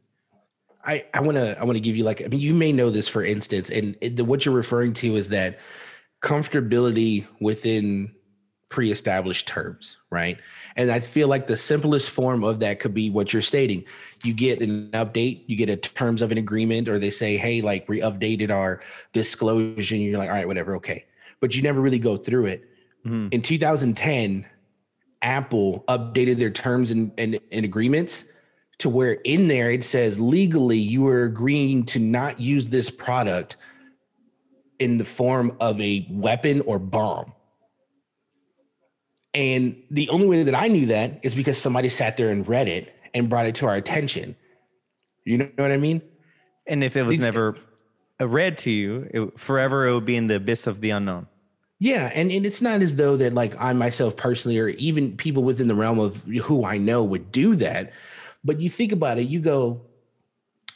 I, 0.86 1.04
I 1.12 1.20
want 1.20 1.36
to 1.36 1.58
I 1.58 1.64
want 1.64 1.76
to 1.76 1.80
give 1.80 1.96
you 1.96 2.04
like 2.04 2.22
I 2.22 2.28
mean 2.28 2.40
you 2.40 2.54
may 2.54 2.72
know 2.72 2.90
this 2.90 3.08
for 3.08 3.24
instance 3.24 3.70
and 3.70 3.96
it, 4.00 4.16
the, 4.16 4.24
what 4.24 4.44
you're 4.44 4.54
referring 4.54 4.92
to 4.94 5.16
is 5.16 5.30
that 5.30 5.58
comfortability 6.22 7.26
within 7.40 8.12
pre-established 8.68 9.46
terms 9.48 9.98
right? 10.10 10.38
And 10.76 10.90
I 10.90 11.00
feel 11.00 11.28
like 11.28 11.46
the 11.46 11.56
simplest 11.56 12.10
form 12.10 12.44
of 12.44 12.60
that 12.60 12.80
could 12.80 12.92
be 12.92 13.10
what 13.10 13.32
you're 13.32 13.42
stating. 13.42 13.84
You 14.22 14.32
get 14.34 14.60
an 14.60 14.90
update 14.92 15.42
you 15.46 15.56
get 15.56 15.68
a 15.68 15.76
terms 15.76 16.22
of 16.22 16.30
an 16.30 16.38
agreement 16.38 16.88
or 16.88 16.98
they 16.98 17.10
say 17.10 17.36
hey 17.36 17.60
like 17.60 17.88
we 17.88 18.00
updated 18.00 18.50
our 18.50 18.80
disclosure 19.12 19.94
and 19.94 20.04
you're 20.04 20.18
like 20.18 20.28
all 20.28 20.36
right 20.36 20.46
whatever 20.46 20.76
okay. 20.76 21.04
But 21.40 21.54
you 21.56 21.62
never 21.62 21.80
really 21.80 21.98
go 21.98 22.16
through 22.16 22.46
it. 22.46 22.70
Mhm. 23.04 23.32
in 23.32 23.42
2010 23.42 24.46
Apple 25.22 25.84
updated 25.88 26.36
their 26.36 26.50
terms 26.50 26.90
and, 26.90 27.12
and, 27.18 27.38
and 27.50 27.64
agreements 27.64 28.26
to 28.78 28.88
where 28.88 29.12
in 29.24 29.48
there 29.48 29.70
it 29.70 29.84
says 29.84 30.20
legally 30.20 30.78
you 30.78 31.06
are 31.08 31.24
agreeing 31.24 31.84
to 31.84 31.98
not 31.98 32.40
use 32.40 32.68
this 32.68 32.90
product 32.90 33.56
in 34.78 34.98
the 34.98 35.04
form 35.04 35.56
of 35.60 35.80
a 35.80 36.06
weapon 36.10 36.60
or 36.62 36.78
bomb. 36.78 37.32
And 39.32 39.82
the 39.90 40.08
only 40.08 40.26
way 40.26 40.42
that 40.42 40.54
I 40.54 40.68
knew 40.68 40.86
that 40.86 41.20
is 41.22 41.34
because 41.34 41.58
somebody 41.58 41.88
sat 41.88 42.16
there 42.16 42.30
and 42.30 42.46
read 42.46 42.68
it 42.68 42.94
and 43.14 43.28
brought 43.28 43.46
it 43.46 43.54
to 43.56 43.66
our 43.66 43.74
attention. 43.74 44.36
You 45.24 45.38
know 45.38 45.50
what 45.56 45.72
I 45.72 45.76
mean? 45.76 46.02
And 46.66 46.82
if 46.82 46.96
it 46.96 47.02
was 47.02 47.18
never 47.18 47.56
read 48.20 48.58
to 48.58 48.70
you, 48.70 49.08
it, 49.12 49.38
forever 49.38 49.86
it 49.86 49.94
would 49.94 50.06
be 50.06 50.16
in 50.16 50.26
the 50.26 50.36
abyss 50.36 50.66
of 50.66 50.80
the 50.80 50.90
unknown. 50.90 51.26
Yeah, 51.78 52.10
and, 52.14 52.32
and 52.32 52.46
it's 52.46 52.62
not 52.62 52.80
as 52.80 52.96
though 52.96 53.16
that 53.18 53.34
like 53.34 53.54
I 53.60 53.72
myself 53.74 54.16
personally 54.16 54.58
or 54.58 54.68
even 54.68 55.16
people 55.16 55.42
within 55.42 55.68
the 55.68 55.74
realm 55.74 55.98
of 55.98 56.22
who 56.24 56.64
I 56.64 56.78
know 56.78 57.04
would 57.04 57.30
do 57.30 57.54
that. 57.56 57.92
But 58.46 58.60
you 58.60 58.70
think 58.70 58.92
about 58.92 59.18
it, 59.18 59.26
you 59.26 59.40
go, 59.40 59.82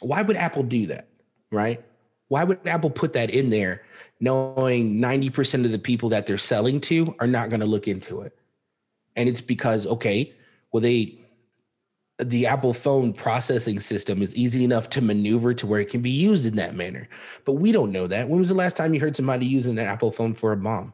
why 0.01 0.21
would 0.21 0.35
Apple 0.35 0.63
do 0.63 0.87
that? 0.87 1.07
Right? 1.51 1.83
Why 2.27 2.43
would 2.43 2.59
Apple 2.67 2.89
put 2.89 3.13
that 3.13 3.29
in 3.29 3.49
there 3.49 3.83
knowing 4.19 4.99
90% 4.99 5.65
of 5.65 5.71
the 5.71 5.79
people 5.79 6.09
that 6.09 6.25
they're 6.25 6.37
selling 6.37 6.81
to 6.81 7.15
are 7.19 7.27
not 7.27 7.49
going 7.49 7.61
to 7.61 7.65
look 7.65 7.87
into 7.87 8.21
it? 8.21 8.37
And 9.15 9.27
it's 9.29 9.41
because, 9.41 9.87
okay, 9.87 10.33
well, 10.71 10.81
they 10.81 11.17
the 12.19 12.45
Apple 12.45 12.73
phone 12.73 13.13
processing 13.13 13.79
system 13.79 14.21
is 14.21 14.35
easy 14.35 14.63
enough 14.63 14.89
to 14.89 15.01
maneuver 15.01 15.55
to 15.55 15.65
where 15.65 15.79
it 15.79 15.89
can 15.89 16.01
be 16.01 16.11
used 16.11 16.45
in 16.45 16.55
that 16.57 16.75
manner. 16.75 17.09
But 17.45 17.53
we 17.53 17.71
don't 17.71 17.91
know 17.91 18.05
that. 18.05 18.29
When 18.29 18.37
was 18.37 18.49
the 18.49 18.55
last 18.55 18.77
time 18.77 18.93
you 18.93 18.99
heard 18.99 19.15
somebody 19.15 19.47
using 19.47 19.79
an 19.79 19.87
Apple 19.87 20.11
phone 20.11 20.35
for 20.35 20.51
a 20.51 20.57
bomb? 20.57 20.93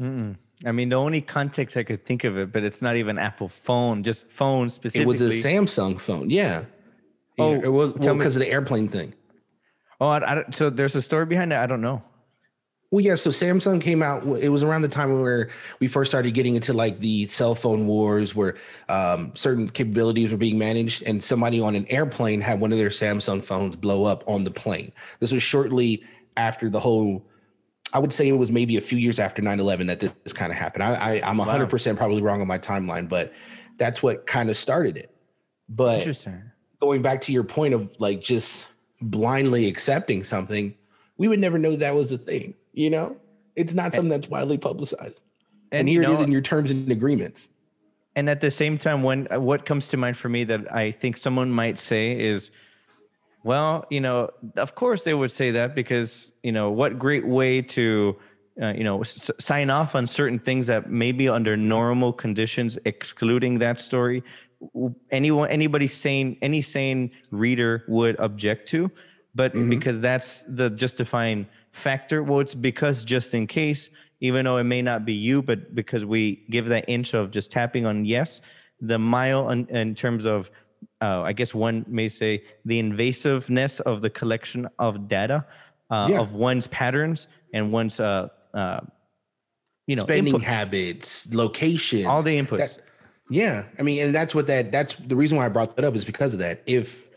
Mm-mm. 0.00 0.36
I 0.64 0.72
mean, 0.72 0.88
the 0.88 0.96
only 0.96 1.20
context 1.20 1.76
I 1.76 1.82
could 1.82 2.04
think 2.04 2.24
of 2.24 2.38
it, 2.38 2.52
but 2.52 2.62
it's 2.62 2.82
not 2.82 2.96
even 2.96 3.18
Apple 3.18 3.48
phone, 3.48 4.02
just 4.02 4.28
phone 4.28 4.70
specifically. 4.70 5.02
It 5.02 5.06
was 5.06 5.22
a 5.22 5.30
Samsung 5.30 6.00
phone. 6.00 6.30
Yeah. 6.30 6.64
Oh, 7.38 7.52
Yeah, 7.52 7.60
it 7.64 7.68
was 7.68 7.92
tell 7.94 8.14
well, 8.14 8.16
because 8.16 8.36
of 8.36 8.40
the 8.40 8.50
airplane 8.50 8.88
thing. 8.88 9.14
Oh, 10.00 10.08
I, 10.08 10.40
I 10.40 10.44
so 10.50 10.70
there's 10.70 10.96
a 10.96 11.02
story 11.02 11.26
behind 11.26 11.52
it. 11.52 11.56
I 11.56 11.66
don't 11.66 11.80
know. 11.80 12.02
Well, 12.90 13.00
yeah. 13.00 13.14
So 13.14 13.30
Samsung 13.30 13.80
came 13.80 14.02
out. 14.02 14.24
It 14.40 14.50
was 14.50 14.62
around 14.62 14.82
the 14.82 14.88
time 14.88 15.20
where 15.20 15.48
we 15.80 15.88
first 15.88 16.10
started 16.10 16.34
getting 16.34 16.54
into 16.54 16.74
like 16.74 17.00
the 17.00 17.26
cell 17.26 17.54
phone 17.54 17.86
wars, 17.86 18.34
where 18.34 18.56
um, 18.88 19.34
certain 19.34 19.68
capabilities 19.68 20.30
were 20.30 20.36
being 20.36 20.58
managed, 20.58 21.02
and 21.04 21.22
somebody 21.22 21.60
on 21.60 21.74
an 21.74 21.86
airplane 21.88 22.40
had 22.40 22.60
one 22.60 22.70
of 22.70 22.78
their 22.78 22.90
Samsung 22.90 23.42
phones 23.42 23.76
blow 23.76 24.04
up 24.04 24.22
on 24.28 24.44
the 24.44 24.50
plane. 24.50 24.92
This 25.20 25.32
was 25.32 25.42
shortly 25.42 26.04
after 26.36 26.68
the 26.68 26.80
whole. 26.80 27.24
I 27.92 27.98
would 27.98 28.12
say 28.12 28.28
it 28.28 28.32
was 28.32 28.50
maybe 28.50 28.76
a 28.76 28.80
few 28.80 28.98
years 28.98 29.18
after 29.18 29.42
9-11 29.42 29.86
that 29.88 30.00
this 30.00 30.32
kind 30.32 30.50
of 30.50 30.58
happened. 30.58 30.82
I, 30.82 30.94
I, 30.94 31.28
I'm 31.28 31.38
100% 31.38 31.96
probably 31.96 32.22
wrong 32.22 32.40
on 32.40 32.46
my 32.46 32.58
timeline, 32.58 33.08
but 33.08 33.32
that's 33.76 34.02
what 34.02 34.26
kind 34.26 34.48
of 34.50 34.56
started 34.56 34.96
it. 34.96 35.14
But 35.68 36.26
going 36.80 37.02
back 37.02 37.20
to 37.22 37.32
your 37.32 37.44
point 37.44 37.74
of 37.74 37.90
like 37.98 38.22
just 38.22 38.66
blindly 39.00 39.66
accepting 39.66 40.22
something, 40.22 40.74
we 41.16 41.28
would 41.28 41.40
never 41.40 41.58
know 41.58 41.76
that 41.76 41.94
was 41.94 42.10
a 42.12 42.18
thing. 42.18 42.54
You 42.72 42.90
know, 42.90 43.16
it's 43.56 43.74
not 43.74 43.92
something 43.92 44.10
that's 44.10 44.28
widely 44.28 44.58
publicized. 44.58 45.20
And, 45.70 45.88
you 45.88 46.00
here 46.00 46.10
it 46.10 46.12
is 46.12 46.20
in 46.20 46.32
your 46.32 46.40
terms 46.40 46.70
and 46.70 46.90
agreements. 46.90 47.48
And 48.14 48.28
at 48.28 48.40
the 48.40 48.50
same 48.50 48.76
time, 48.76 49.02
when 49.02 49.26
what 49.30 49.64
comes 49.64 49.88
to 49.88 49.96
mind 49.96 50.16
for 50.16 50.28
me 50.28 50.44
that 50.44 50.72
I 50.74 50.90
think 50.90 51.16
someone 51.16 51.50
might 51.50 51.78
say 51.78 52.18
is, 52.18 52.50
well, 53.44 53.86
you 53.90 54.00
know, 54.00 54.30
of 54.56 54.74
course 54.74 55.04
they 55.04 55.14
would 55.14 55.30
say 55.30 55.50
that 55.52 55.74
because 55.74 56.32
you 56.42 56.52
know 56.52 56.70
what 56.70 56.98
great 56.98 57.26
way 57.26 57.62
to, 57.62 58.16
uh, 58.60 58.72
you 58.76 58.84
know, 58.84 59.00
s- 59.00 59.30
sign 59.40 59.70
off 59.70 59.94
on 59.94 60.06
certain 60.06 60.38
things 60.38 60.66
that 60.68 60.90
maybe 60.90 61.28
under 61.28 61.56
normal 61.56 62.12
conditions, 62.12 62.78
excluding 62.84 63.58
that 63.58 63.80
story, 63.80 64.22
anyone, 65.10 65.48
anybody 65.50 65.88
sane, 65.88 66.36
any 66.42 66.62
sane 66.62 67.10
reader 67.30 67.84
would 67.88 68.16
object 68.20 68.68
to, 68.68 68.90
but 69.34 69.52
because 69.68 70.00
that's 70.00 70.44
the 70.48 70.70
justifying 70.70 71.46
factor. 71.72 72.22
Well, 72.22 72.40
it's 72.40 72.54
because 72.54 73.04
just 73.04 73.34
in 73.34 73.46
case, 73.46 73.88
even 74.20 74.44
though 74.44 74.58
it 74.58 74.64
may 74.64 74.82
not 74.82 75.04
be 75.04 75.14
you, 75.14 75.42
but 75.42 75.74
because 75.74 76.04
we 76.04 76.44
give 76.50 76.68
that 76.68 76.84
inch 76.86 77.14
of 77.14 77.30
just 77.30 77.50
tapping 77.50 77.86
on 77.86 78.04
yes, 78.04 78.40
the 78.80 78.98
mile 78.98 79.50
in, 79.50 79.66
in 79.68 79.94
terms 79.94 80.24
of, 80.26 80.50
uh, 81.00 81.22
I 81.22 81.32
guess 81.32 81.54
one 81.54 81.84
may 81.88 82.08
say 82.08 82.44
the 82.64 82.82
invasiveness 82.82 83.80
of 83.80 84.02
the 84.02 84.10
collection 84.10 84.68
of 84.78 85.08
data 85.08 85.44
uh, 85.90 86.08
Yeah. 86.10 86.20
of 86.20 86.34
one's 86.34 86.66
patterns 86.68 87.28
and 87.52 87.70
one's 87.72 88.00
uh, 88.00 88.28
uh, 88.54 88.80
you 89.86 89.96
know, 89.96 90.02
spending 90.04 90.34
input, 90.34 90.42
habits, 90.46 91.32
location, 91.34 92.06
all 92.06 92.22
the 92.22 92.38
inputs. 92.38 92.58
that- 92.58 92.78
yeah, 93.30 93.64
I 93.78 93.82
mean, 93.82 94.04
and 94.04 94.14
that's 94.14 94.34
what 94.34 94.46
that 94.48 94.70
that's 94.72 94.94
the 94.96 95.16
reason 95.16 95.38
why 95.38 95.46
I 95.46 95.48
brought 95.48 95.74
that 95.76 95.84
up 95.84 95.94
is 95.94 96.04
because 96.04 96.32
of 96.34 96.38
that. 96.40 96.62
If 96.66 97.08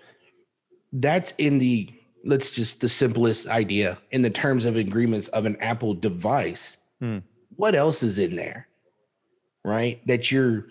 that's 0.94 1.32
in 1.34 1.58
the 1.58 1.90
let's 2.24 2.52
just 2.52 2.80
the 2.82 2.88
simplest 2.90 3.48
idea 3.48 3.98
in 4.12 4.22
the 4.22 4.30
terms 4.30 4.66
of 4.66 4.78
agreements 4.78 5.28
of 5.30 5.46
an 5.46 5.58
Apple 5.60 5.94
device, 5.94 6.78
Hmm. 7.00 7.18
what 7.56 7.76
else 7.76 8.02
is 8.02 8.18
in 8.18 8.36
there? 8.36 8.68
Right? 9.66 10.06
That 10.08 10.32
you're 10.32 10.68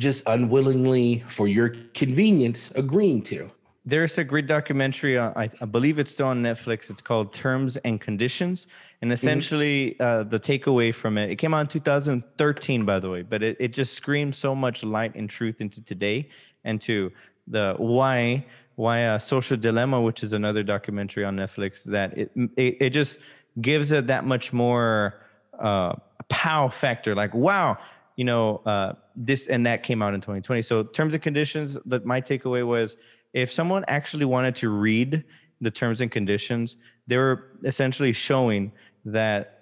just 0.00 0.26
unwillingly 0.26 1.22
for 1.28 1.46
your 1.46 1.68
convenience 1.94 2.70
agreeing 2.72 3.22
to. 3.22 3.50
There's 3.84 4.18
a 4.18 4.24
great 4.24 4.46
documentary. 4.46 5.18
I, 5.18 5.48
I 5.60 5.64
believe 5.64 5.98
it's 5.98 6.12
still 6.12 6.26
on 6.26 6.42
Netflix. 6.42 6.90
It's 6.90 7.00
called 7.00 7.32
Terms 7.32 7.76
and 7.78 8.00
Conditions. 8.00 8.66
And 9.00 9.12
essentially, 9.12 9.98
uh, 10.00 10.24
the 10.24 10.38
takeaway 10.38 10.94
from 10.94 11.16
it, 11.16 11.30
it 11.30 11.36
came 11.36 11.54
out 11.54 11.60
in 11.60 11.66
2013, 11.66 12.84
by 12.84 12.98
the 12.98 13.10
way, 13.10 13.22
but 13.22 13.42
it, 13.42 13.56
it 13.58 13.68
just 13.68 13.94
screams 13.94 14.36
so 14.36 14.54
much 14.54 14.82
light 14.84 15.14
and 15.14 15.30
truth 15.30 15.60
into 15.60 15.82
today 15.82 16.28
and 16.64 16.80
to 16.82 17.10
the 17.46 17.74
why 17.78 18.44
why 18.76 19.04
uh, 19.04 19.18
social 19.18 19.56
dilemma 19.56 20.00
which 20.00 20.22
is 20.22 20.32
another 20.32 20.62
documentary 20.62 21.24
on 21.24 21.36
netflix 21.36 21.84
that 21.84 22.16
it 22.16 22.30
it, 22.56 22.76
it 22.80 22.90
just 22.90 23.18
gives 23.60 23.92
it 23.92 24.06
that 24.06 24.24
much 24.24 24.52
more 24.52 25.14
uh 25.58 25.92
pow 26.28 26.68
factor 26.68 27.14
like 27.14 27.34
wow 27.34 27.76
you 28.16 28.24
know 28.24 28.62
uh 28.66 28.92
this 29.16 29.46
and 29.46 29.64
that 29.66 29.82
came 29.82 30.02
out 30.02 30.14
in 30.14 30.20
2020 30.20 30.62
so 30.62 30.82
terms 30.82 31.14
and 31.14 31.22
conditions 31.22 31.76
that 31.86 32.04
my 32.04 32.20
takeaway 32.20 32.66
was 32.66 32.96
if 33.32 33.50
someone 33.50 33.84
actually 33.88 34.24
wanted 34.24 34.54
to 34.54 34.68
read 34.68 35.24
the 35.60 35.70
terms 35.70 36.00
and 36.00 36.10
conditions 36.10 36.76
they 37.06 37.16
were 37.16 37.52
essentially 37.64 38.12
showing 38.12 38.72
that 39.04 39.60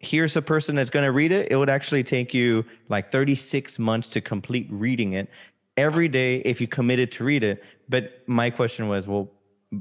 here's 0.00 0.34
a 0.34 0.42
person 0.42 0.74
that's 0.74 0.90
going 0.90 1.04
to 1.04 1.12
read 1.12 1.30
it. 1.30 1.52
It 1.52 1.56
would 1.56 1.68
actually 1.68 2.02
take 2.02 2.34
you 2.34 2.64
like 2.88 3.12
36 3.12 3.78
months 3.78 4.08
to 4.10 4.20
complete 4.20 4.66
reading 4.70 5.12
it 5.12 5.28
every 5.76 6.08
day 6.08 6.36
if 6.38 6.60
you 6.60 6.66
committed 6.66 7.12
to 7.12 7.24
read 7.24 7.44
it. 7.44 7.62
But 7.88 8.22
my 8.26 8.50
question 8.50 8.88
was 8.88 9.06
well 9.06 9.30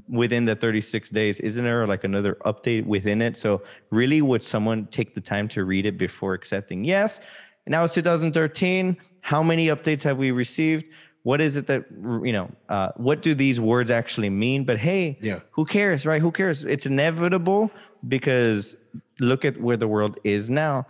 within 0.07 0.45
the 0.45 0.55
36 0.55 1.09
days 1.09 1.39
isn't 1.39 1.63
there 1.63 1.87
like 1.87 2.03
another 2.03 2.37
update 2.45 2.85
within 2.85 3.21
it? 3.21 3.35
So 3.37 3.61
really 3.89 4.21
would 4.21 4.43
someone 4.43 4.85
take 4.87 5.15
the 5.15 5.21
time 5.21 5.47
to 5.49 5.63
read 5.65 5.85
it 5.85 5.97
before 5.97 6.33
accepting 6.33 6.83
yes? 6.83 7.19
Now 7.67 7.83
it's 7.83 7.93
2013 7.93 8.97
how 9.21 9.43
many 9.43 9.67
updates 9.67 10.01
have 10.03 10.17
we 10.17 10.31
received? 10.31 10.85
What 11.23 11.41
is 11.41 11.57
it 11.57 11.67
that 11.67 11.85
you 12.23 12.31
know 12.31 12.49
uh, 12.69 12.89
what 12.97 13.21
do 13.21 13.33
these 13.33 13.59
words 13.59 13.91
actually 13.91 14.29
mean? 14.29 14.63
But 14.63 14.77
hey 14.77 15.17
Yeah. 15.21 15.39
who 15.51 15.65
cares 15.65 16.05
right? 16.05 16.21
Who 16.21 16.31
cares? 16.31 16.63
It's 16.65 16.85
inevitable 16.85 17.71
because 18.07 18.75
look 19.19 19.43
at 19.43 19.59
where 19.59 19.77
the 19.77 19.87
world 19.87 20.19
is 20.23 20.49
now. 20.49 20.85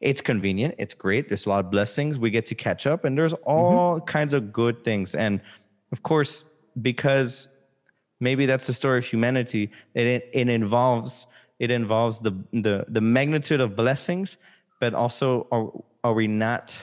It's 0.00 0.20
convenient. 0.20 0.74
It's 0.78 0.94
great. 0.94 1.28
There's 1.28 1.46
a 1.46 1.48
lot 1.48 1.64
of 1.64 1.70
blessings. 1.70 2.18
We 2.18 2.30
get 2.30 2.46
to 2.46 2.54
catch 2.54 2.86
up 2.86 3.04
and 3.04 3.16
there's 3.18 3.34
all 3.44 4.00
kinds 4.00 4.32
of 4.32 4.52
good 4.52 4.84
things. 4.84 5.14
And 5.14 5.40
of 5.92 6.02
course 6.02 6.44
because 6.82 7.48
maybe 8.20 8.46
that's 8.46 8.66
the 8.66 8.74
story 8.74 8.98
of 8.98 9.04
humanity 9.04 9.70
it, 9.94 10.28
it 10.32 10.48
involves 10.48 11.26
it 11.58 11.70
involves 11.70 12.20
the, 12.20 12.32
the 12.52 12.84
the 12.88 13.00
magnitude 13.00 13.60
of 13.60 13.76
blessings 13.76 14.36
but 14.80 14.94
also 14.94 15.46
are, 15.50 15.70
are 16.04 16.14
we 16.14 16.26
not 16.26 16.76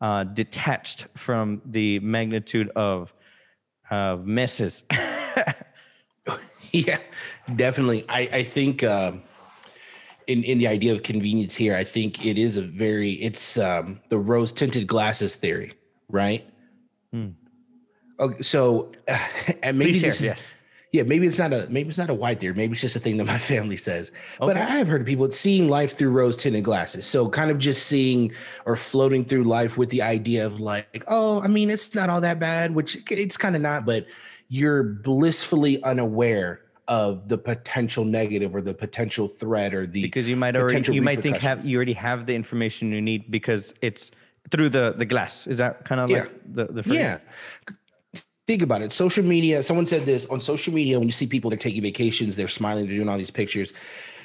uh, 0.00 0.24
detached 0.24 1.06
from 1.16 1.60
the 1.66 1.98
magnitude 2.00 2.70
of 2.76 3.12
of 3.90 4.26
messes 4.26 4.84
Yeah, 6.72 6.98
definitely. 7.56 8.04
I, 8.08 8.20
I 8.20 8.42
think 8.44 8.84
um, 8.84 9.22
in 10.26 10.44
in 10.44 10.58
the 10.58 10.68
idea 10.68 10.92
of 10.92 11.02
convenience 11.02 11.54
here, 11.54 11.74
I 11.74 11.84
think 11.84 12.24
it 12.24 12.38
is 12.38 12.56
a 12.56 12.62
very 12.62 13.12
it's 13.12 13.58
um, 13.58 14.00
the 14.08 14.18
rose 14.18 14.52
tinted 14.52 14.86
glasses 14.86 15.34
theory, 15.34 15.72
right? 16.08 16.48
Hmm. 17.12 17.30
Okay, 18.20 18.42
so 18.42 18.92
and 19.62 19.78
maybe 19.78 19.92
Please 19.92 20.00
share, 20.00 20.10
this 20.10 20.20
is, 20.20 20.26
yes. 20.26 20.46
Yeah, 20.92 21.04
maybe 21.04 21.26
it's 21.26 21.38
not 21.38 21.52
a 21.52 21.66
maybe 21.70 21.88
it's 21.88 21.98
not 21.98 22.10
a 22.10 22.14
white 22.14 22.40
theory. 22.40 22.54
Maybe 22.54 22.72
it's 22.72 22.80
just 22.80 22.96
a 22.96 23.00
thing 23.00 23.16
that 23.18 23.26
my 23.26 23.38
family 23.52 23.76
says. 23.76 24.10
But 24.38 24.56
I 24.56 24.64
have 24.64 24.88
heard 24.88 25.00
of 25.02 25.06
people 25.06 25.30
seeing 25.30 25.68
life 25.68 25.96
through 25.96 26.10
rose 26.10 26.36
tinted 26.36 26.64
glasses. 26.64 27.06
So 27.06 27.28
kind 27.28 27.50
of 27.50 27.58
just 27.58 27.86
seeing 27.86 28.32
or 28.66 28.74
floating 28.76 29.24
through 29.24 29.44
life 29.44 29.78
with 29.78 29.90
the 29.90 30.02
idea 30.02 30.44
of 30.44 30.58
like, 30.58 31.04
oh, 31.06 31.40
I 31.42 31.46
mean, 31.46 31.70
it's 31.70 31.94
not 31.94 32.10
all 32.10 32.20
that 32.22 32.40
bad, 32.40 32.74
which 32.74 32.98
it's 33.10 33.36
kind 33.36 33.54
of 33.54 33.62
not, 33.62 33.86
but 33.86 34.06
you're 34.48 34.82
blissfully 34.82 35.80
unaware 35.84 36.62
of 36.88 37.28
the 37.28 37.38
potential 37.38 38.04
negative 38.04 38.52
or 38.52 38.60
the 38.60 38.74
potential 38.74 39.28
threat 39.28 39.72
or 39.72 39.86
the 39.86 40.02
because 40.02 40.26
you 40.26 40.34
might 40.34 40.56
already 40.56 40.92
you 40.92 41.00
might 41.00 41.22
think 41.22 41.36
have 41.36 41.64
you 41.64 41.76
already 41.76 41.92
have 41.92 42.26
the 42.26 42.34
information 42.34 42.90
you 42.90 43.00
need 43.00 43.30
because 43.30 43.72
it's 43.80 44.10
through 44.50 44.68
the 44.68 44.94
the 44.98 45.04
glass 45.04 45.46
is 45.46 45.58
that 45.58 45.84
kind 45.84 46.00
of 46.00 46.10
Yeah. 46.10 46.22
like 46.22 46.32
the 46.52 46.64
the 46.64 46.82
phrase? 46.82 46.96
Yeah. 46.98 47.18
Think 48.50 48.62
about 48.62 48.82
it. 48.82 48.92
Social 48.92 49.24
media, 49.24 49.62
someone 49.62 49.86
said 49.86 50.04
this 50.04 50.26
on 50.26 50.40
social 50.40 50.74
media 50.74 50.98
when 50.98 51.06
you 51.06 51.12
see 51.12 51.24
people, 51.28 51.50
they're 51.50 51.56
taking 51.56 51.82
vacations, 51.82 52.34
they're 52.34 52.48
smiling, 52.48 52.84
they're 52.84 52.96
doing 52.96 53.08
all 53.08 53.16
these 53.16 53.30
pictures. 53.30 53.72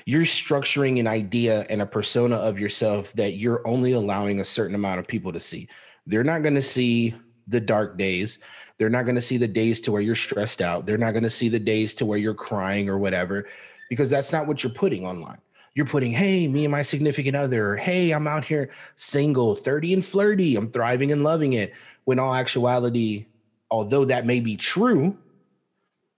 You're 0.07 0.23
structuring 0.23 0.99
an 0.99 1.05
idea 1.05 1.63
and 1.69 1.79
a 1.79 1.85
persona 1.85 2.35
of 2.35 2.57
yourself 2.57 3.13
that 3.13 3.33
you're 3.33 3.61
only 3.67 3.91
allowing 3.91 4.39
a 4.39 4.43
certain 4.43 4.73
amount 4.73 4.99
of 4.99 5.05
people 5.05 5.31
to 5.31 5.39
see. 5.39 5.67
They're 6.07 6.23
not 6.23 6.41
going 6.41 6.55
to 6.55 6.61
see 6.63 7.13
the 7.47 7.59
dark 7.59 7.99
days. 7.99 8.39
They're 8.79 8.89
not 8.89 9.05
going 9.05 9.13
to 9.13 9.21
see 9.21 9.37
the 9.37 9.47
days 9.47 9.79
to 9.81 9.91
where 9.91 10.01
you're 10.01 10.15
stressed 10.15 10.59
out. 10.59 10.87
They're 10.87 10.97
not 10.97 11.11
going 11.11 11.21
to 11.21 11.29
see 11.29 11.47
the 11.47 11.59
days 11.59 11.93
to 11.93 12.05
where 12.07 12.17
you're 12.17 12.33
crying 12.33 12.89
or 12.89 12.97
whatever, 12.97 13.47
because 13.91 14.09
that's 14.09 14.31
not 14.31 14.47
what 14.47 14.63
you're 14.63 14.73
putting 14.73 15.05
online. 15.05 15.37
You're 15.75 15.85
putting, 15.85 16.11
hey, 16.11 16.47
me 16.47 16.65
and 16.65 16.71
my 16.71 16.81
significant 16.81 17.35
other, 17.35 17.73
or, 17.73 17.75
hey, 17.75 18.09
I'm 18.09 18.25
out 18.25 18.43
here 18.43 18.71
single, 18.95 19.53
30 19.53 19.93
and 19.93 20.03
flirty. 20.03 20.55
I'm 20.55 20.71
thriving 20.71 21.11
and 21.11 21.23
loving 21.23 21.53
it. 21.53 21.73
When 22.05 22.17
all 22.17 22.33
actuality, 22.33 23.27
although 23.71 24.05
that 24.05 24.25
may 24.25 24.39
be 24.39 24.57
true, 24.57 25.17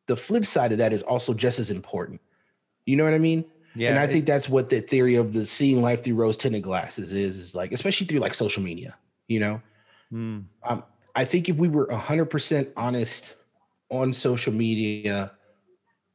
the 0.07 0.15
flip 0.15 0.45
side 0.45 0.71
of 0.71 0.77
that 0.77 0.93
is 0.93 1.03
also 1.03 1.33
just 1.33 1.59
as 1.59 1.69
important. 1.71 2.21
You 2.85 2.97
know 2.97 3.03
what 3.03 3.13
I 3.13 3.19
mean? 3.19 3.45
yeah 3.75 3.89
and 3.89 3.99
I 3.99 4.07
it- 4.07 4.07
think 4.07 4.25
that's 4.25 4.49
what 4.49 4.69
the 4.69 4.81
theory 4.81 5.15
of 5.15 5.33
the 5.33 5.45
seeing 5.45 5.81
life 5.81 6.03
through 6.03 6.15
rose 6.15 6.37
tinted 6.37 6.63
glasses 6.63 7.13
is, 7.13 7.37
is 7.39 7.55
like, 7.55 7.71
especially 7.73 8.07
through 8.07 8.19
like 8.19 8.33
social 8.33 8.63
media, 8.63 8.97
you 9.27 9.39
know? 9.39 9.61
Hmm. 10.09 10.49
Um, 10.63 10.83
I 11.15 11.25
think 11.25 11.49
if 11.49 11.57
we 11.57 11.67
were 11.67 11.87
100% 11.87 12.69
honest 12.77 13.35
on 13.89 14.13
social 14.13 14.53
media 14.53 15.33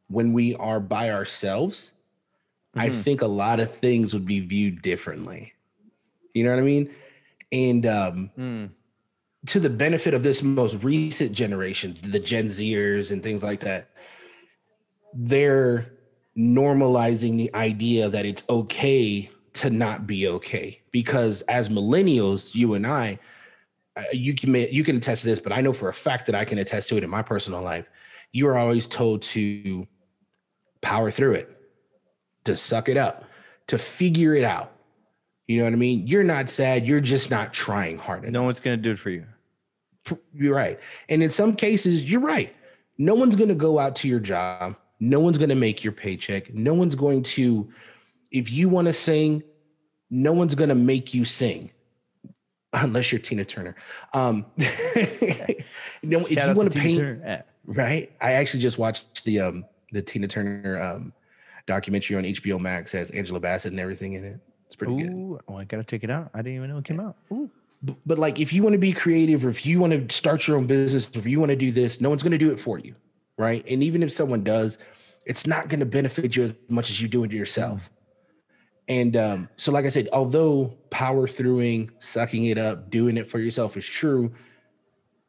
when 0.09 0.33
we 0.33 0.55
are 0.57 0.81
by 0.81 1.11
ourselves, 1.11 1.92
I 2.79 2.90
Mhm. 2.90 3.03
think 3.05 3.23
a 3.23 3.27
lot 3.29 3.61
of 3.61 3.75
things 3.77 4.14
would 4.14 4.27
be 4.27 4.40
viewed 4.40 4.83
differently. 4.83 5.55
You 6.35 6.45
know 6.45 6.51
what 6.51 6.61
I 6.61 6.62
mean? 6.62 6.95
And 7.53 7.87
um, 7.87 8.33
Hmm. 8.37 8.66
To 9.46 9.59
the 9.59 9.70
benefit 9.70 10.14
of 10.14 10.22
this 10.22 10.42
most 10.42 10.83
recent 10.83 11.33
generation, 11.33 11.98
the 12.02 12.20
Gen 12.20 12.46
Zers 12.46 13.11
and 13.11 13.22
things 13.22 13.42
like 13.42 13.61
that, 13.61 13.90
they're 15.12 15.92
normalizing 16.37 17.37
the 17.37 17.55
idea 17.55 18.09
that 18.09 18.24
it's 18.24 18.44
okay 18.48 19.28
to 19.55 19.70
not 19.70 20.07
be 20.07 20.28
okay. 20.28 20.81
Because 20.92 21.42
as 21.42 21.68
millennials, 21.68 22.55
you 22.55 22.74
and 22.74 22.87
I, 22.87 23.18
uh, 23.96 24.02
you 24.12 24.35
can 24.35 24.55
you 24.55 24.85
can 24.85 24.96
attest 24.96 25.22
to 25.22 25.28
this, 25.28 25.40
but 25.40 25.52
I 25.52 25.61
know 25.61 25.72
for 25.72 25.88
a 25.88 25.94
fact 25.94 26.26
that 26.26 26.35
I 26.35 26.44
can 26.44 26.59
attest 26.59 26.88
to 26.88 26.96
it 26.96 27.05
in 27.05 27.11
my 27.11 27.22
personal 27.22 27.61
life. 27.61 27.87
You 28.33 28.48
are 28.48 28.57
always 28.57 28.87
told 28.87 29.20
to 29.22 29.87
power 30.81 31.11
through 31.11 31.35
it, 31.35 31.61
to 32.44 32.57
suck 32.57 32.88
it 32.88 32.96
up, 32.96 33.24
to 33.66 33.76
figure 33.76 34.35
it 34.35 34.44
out. 34.44 34.72
You 35.46 35.59
know 35.59 35.64
what 35.64 35.74
I 35.74 35.76
mean? 35.76 36.07
You're 36.07 36.24
not 36.24 36.48
sad. 36.48 36.87
You're 36.87 37.00
just 37.00 37.31
not 37.31 37.52
trying 37.52 37.98
hard 37.98 38.22
enough. 38.22 38.33
no 38.33 38.44
one's 38.44 38.61
gonna 38.61 38.78
do 38.78 38.92
it 38.92 38.98
for 38.98 39.11
you 39.11 39.26
You're 40.35 40.55
right. 40.55 40.79
And 41.09 41.23
in 41.23 41.31
some 41.31 41.55
cases, 41.55 42.11
you're 42.11 42.21
right. 42.21 42.55
No 42.99 43.15
one's 43.15 43.37
going 43.37 43.49
to 43.49 43.55
go 43.55 43.79
out 43.79 43.97
to 43.97 44.09
your 44.09 44.21
job. 44.21 44.77
No 45.01 45.21
one's 45.21 45.38
going 45.38 45.49
to 45.49 45.55
make 45.55 45.83
your 45.83 45.93
paycheck. 45.93 46.53
No 46.55 46.75
one's 46.75 46.95
going 46.95 47.23
to, 47.25 47.69
if 48.31 48.51
you 48.53 48.69
want 48.69 48.87
to 48.87 48.93
sing, 48.93 49.43
no 50.11 50.33
one's 50.33 50.55
going 50.55 50.69
to 50.69 50.75
make 50.75 51.15
you 51.15 51.25
sing 51.25 51.71
unless 52.73 53.12
you're 53.12 53.21
Tina 53.21 53.45
Turner. 53.45 53.75
Um, 54.15 54.47
no, 54.59 56.21
if 56.27 56.31
you 56.31 56.55
want 56.55 56.73
to 56.73 56.79
paint, 56.79 57.01
Turner. 57.01 57.45
Right? 57.65 58.12
I 58.21 58.33
actually 58.33 58.61
just 58.61 58.79
watched 58.79 59.25
the, 59.25 59.41
um, 59.41 59.65
the 59.93 60.03
Tina 60.03 60.29
Turner, 60.29 60.81
um, 60.81 61.12
documentary 61.67 62.17
on 62.17 62.25
HBO 62.25 62.61
Max 62.61 62.93
has 62.93 63.11
Angela 63.11 63.41
Bassett 63.41 63.73
and 63.73 63.81
everything 63.81 64.15
in 64.15 64.25
it. 64.25 64.41
It's 64.67 64.77
pretty 64.77 64.97
good. 64.97 65.38
Oh, 65.49 65.57
I 65.57 65.65
gotta 65.65 65.85
check 65.85 66.03
it 66.03 66.11
out. 66.11 66.31
I 66.35 66.38
didn't 66.38 66.57
even 66.57 66.71
know 66.71 66.79
it 66.79 66.85
came 66.85 67.01
out. 67.01 67.17
Ooh. 67.31 67.51
But 68.07 68.18
like 68.18 68.38
if 68.38 68.53
you 68.53 68.62
want 68.62 68.75
to 68.75 68.79
be 68.79 68.92
creative 68.92 69.45
or 69.45 69.51
if 69.51 69.66
you 69.66 69.81
want 69.81 70.09
to 70.09 70.14
start 70.14 70.47
your 70.47 70.57
own 70.57 70.66
business 70.66 71.09
or 71.14 71.18
if 71.18 71.27
you 71.27 71.40
want 71.40 71.51
to 71.51 71.57
do 71.57 71.73
this 71.73 72.01
no 72.01 72.09
one's 72.09 72.23
going 72.23 72.33
to 72.33 72.38
do 72.38 72.53
it 72.53 72.61
for 72.61 72.79
you 72.79 72.95
right? 73.38 73.64
And 73.68 73.83
even 73.83 74.03
if 74.03 74.12
someone 74.12 74.45
does 74.45 74.79
it's 75.27 75.47
not 75.47 75.68
going 75.68 75.81
to 75.81 75.87
benefit 75.87 76.35
you 76.35 76.42
as 76.42 76.55
much 76.68 76.90
as 76.90 77.01
you 77.01 77.07
do 77.07 77.23
it 77.23 77.33
yourself. 77.33 77.90
And 78.88 79.16
um, 79.16 79.49
so 79.57 79.71
like 79.71 79.85
i 79.85 79.88
said 79.88 80.09
although 80.12 80.77
power 80.90 81.27
throughing 81.29 81.90
sucking 82.01 82.47
it 82.47 82.59
up 82.59 82.90
doing 82.90 83.16
it 83.16 83.29
for 83.29 83.38
yourself 83.38 83.77
is 83.77 83.87
true 83.87 84.33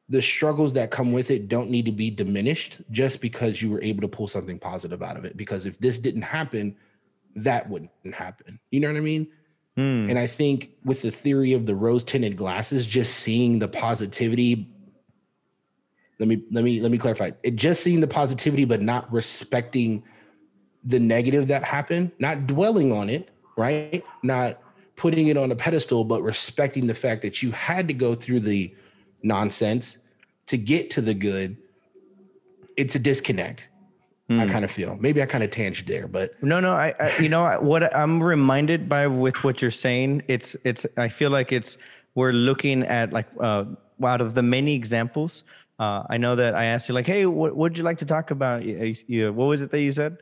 the 0.09 0.21
struggles 0.21 0.73
that 0.73 0.91
come 0.91 1.13
with 1.13 1.31
it 1.31 1.47
don't 1.47 1.69
need 1.69 1.85
to 1.85 1.91
be 1.91 2.09
diminished 2.09 2.81
just 2.91 3.21
because 3.21 3.61
you 3.61 3.69
were 3.69 3.81
able 3.81 4.01
to 4.01 4.07
pull 4.07 4.27
something 4.27 4.59
positive 4.59 5.01
out 5.01 5.15
of 5.17 5.23
it. 5.23 5.37
Because 5.37 5.65
if 5.65 5.79
this 5.79 5.99
didn't 5.99 6.23
happen 6.23 6.75
that 7.35 7.67
wouldn't 7.67 7.89
happen. 8.13 8.59
You 8.69 8.79
know 8.79 8.87
what 8.89 8.97
i 8.97 9.01
mean 9.01 9.27
Hmm. 9.75 10.05
And 10.07 10.19
I 10.19 10.27
think 10.27 10.71
with 10.85 11.01
the 11.01 11.11
theory 11.11 11.53
of 11.53 11.65
the 11.65 11.75
rose 11.75 12.03
tinted 12.03 12.37
glasses, 12.37 12.85
just 12.85 13.15
seeing 13.15 13.59
the 13.59 13.67
positivity. 13.67 14.69
Let 16.19 16.29
me 16.29 16.43
let 16.51 16.63
me 16.63 16.79
let 16.79 16.91
me 16.91 16.97
clarify. 16.97 17.31
It 17.41 17.55
just 17.55 17.81
seeing 17.81 17.99
the 17.99 18.07
positivity, 18.07 18.65
but 18.65 18.81
not 18.81 19.11
respecting 19.11 20.03
the 20.83 20.99
negative 20.99 21.47
that 21.47 21.63
happened, 21.63 22.11
not 22.19 22.45
dwelling 22.45 22.91
on 22.91 23.09
it, 23.09 23.29
right? 23.57 24.03
Not 24.21 24.59
putting 24.95 25.27
it 25.27 25.37
on 25.37 25.51
a 25.51 25.55
pedestal, 25.55 26.03
but 26.03 26.21
respecting 26.21 26.85
the 26.85 26.93
fact 26.93 27.21
that 27.23 27.41
you 27.41 27.51
had 27.51 27.87
to 27.87 27.93
go 27.93 28.13
through 28.13 28.41
the 28.41 28.73
nonsense 29.23 29.97
to 30.47 30.57
get 30.57 30.91
to 30.91 31.01
the 31.01 31.13
good. 31.13 31.57
It's 32.77 32.95
a 32.95 32.99
disconnect. 32.99 33.69
I 34.29 34.45
kind 34.47 34.65
of 34.65 34.71
feel. 34.71 34.97
Maybe 34.99 35.21
I 35.21 35.25
kind 35.25 35.43
of 35.43 35.51
tangent 35.51 35.87
there, 35.87 36.07
but 36.07 36.41
No, 36.41 36.59
no, 36.59 36.73
I, 36.73 36.93
I 36.99 37.17
you 37.19 37.29
know 37.29 37.43
what 37.61 37.95
I'm 37.95 38.21
reminded 38.23 38.87
by 38.89 39.05
with 39.05 39.43
what 39.43 39.61
you're 39.61 39.69
saying. 39.69 40.23
It's 40.27 40.55
it's 40.63 40.85
I 40.97 41.09
feel 41.09 41.29
like 41.29 41.51
it's 41.51 41.77
we're 42.15 42.31
looking 42.31 42.83
at 42.83 43.11
like 43.11 43.27
uh, 43.39 43.65
out 44.03 44.21
of 44.21 44.33
the 44.33 44.41
many 44.41 44.73
examples. 44.75 45.43
Uh, 45.77 46.03
I 46.09 46.17
know 46.17 46.35
that 46.35 46.55
I 46.55 46.65
asked 46.65 46.87
you 46.87 46.95
like, 46.95 47.05
hey, 47.07 47.25
what 47.25 47.55
would 47.57 47.77
you 47.77 47.83
like 47.83 47.97
to 47.99 48.05
talk 48.05 48.31
about? 48.31 48.63
You- 48.63 48.95
you- 49.07 49.33
what 49.33 49.45
was 49.45 49.61
it 49.61 49.71
that 49.71 49.81
you 49.81 49.91
said? 49.91 50.17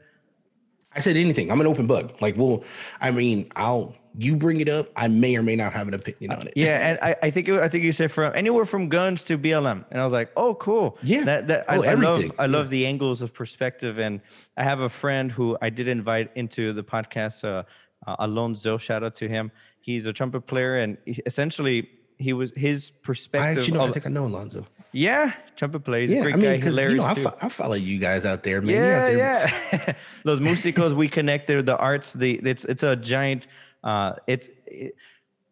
I 0.96 1.00
said 1.00 1.16
anything. 1.16 1.52
I'm 1.52 1.62
an 1.62 1.68
open 1.68 1.88
book. 1.88 2.20
Like, 2.22 2.36
well, 2.38 2.64
I 3.00 3.12
mean, 3.12 3.50
I'll 3.56 3.96
you 4.18 4.36
bring 4.36 4.60
it 4.60 4.68
up. 4.70 4.90
I 4.96 5.08
may 5.08 5.36
or 5.36 5.44
may 5.44 5.56
not 5.56 5.72
have 5.74 5.88
an 5.88 5.94
opinion 5.94 6.32
on 6.38 6.48
it. 6.48 6.54
Yeah, 6.56 6.90
and 6.90 7.00
I, 7.02 7.16
I 7.24 7.32
think 7.32 7.48
it, 7.48 7.60
I 7.60 7.68
think 7.70 7.84
you 7.84 7.92
said 7.92 8.12
from 8.12 8.34
anywhere 8.36 8.66
from 8.66 8.90
guns 8.90 9.24
to 9.26 9.38
BLM, 9.38 9.86
and 9.90 10.02
I 10.02 10.04
was 10.04 10.14
like, 10.14 10.32
oh, 10.36 10.56
cool. 10.56 10.98
Yeah. 11.04 11.24
that 11.26 11.48
that 11.48 11.66
I, 11.70 11.78
Oh, 11.78 11.84
I 11.84 11.94
love. 11.94 12.32
I 12.40 12.46
love 12.48 12.70
the 12.70 12.86
angles 12.86 13.22
of 13.22 13.34
perspective, 13.34 14.00
and 14.00 14.20
I 14.58 14.64
have 14.64 14.82
a 14.82 14.90
friend 14.90 15.32
who 15.32 15.58
I 15.62 15.70
did 15.70 15.88
invite 15.88 16.32
into 16.36 16.74
the 16.74 16.84
podcast, 16.84 17.44
uh, 17.44 17.64
uh, 18.06 18.16
Alonzo. 18.20 18.78
Shout 18.78 19.04
out 19.04 19.16
to 19.16 19.28
him. 19.28 19.52
He's 19.80 20.06
a 20.06 20.14
trumpet 20.14 20.42
player, 20.42 20.76
and 20.78 20.98
he, 21.06 21.22
essentially 21.26 21.90
he 22.18 22.34
was 22.34 22.52
his 22.56 22.92
I 22.94 23.00
perspective. 23.06 23.58
actually 23.64 23.78
know. 23.78 23.86
I 23.86 23.92
think 23.92 24.06
I 24.06 24.10
know 24.10 24.26
Alonzo. 24.28 24.68
yeah, 24.92 25.34
trumpet 25.56 25.80
plays. 25.86 26.12
Yeah, 26.12 26.22
great 26.22 26.34
I 26.34 26.38
mean, 26.38 26.60
guy, 26.60 26.88
you 26.88 26.96
know, 26.98 27.04
I, 27.06 27.16
fo- 27.16 27.38
I 27.42 27.50
follow 27.50 27.74
you 27.76 27.98
guys 27.98 28.26
out 28.26 28.44
there, 28.44 28.62
man. 28.62 28.76
Yeah, 28.76 29.06
there. 29.06 29.18
yeah. 29.18 29.94
Those 30.24 30.40
musicals 30.40 30.94
we 30.94 31.08
connected, 31.10 31.66
the 31.66 31.78
arts, 31.78 32.14
the 32.14 32.40
it's 32.44 32.66
it's 32.66 32.84
a 32.84 32.96
giant. 32.96 33.48
Uh, 33.84 34.14
it's 34.28 34.50
it, 34.68 34.96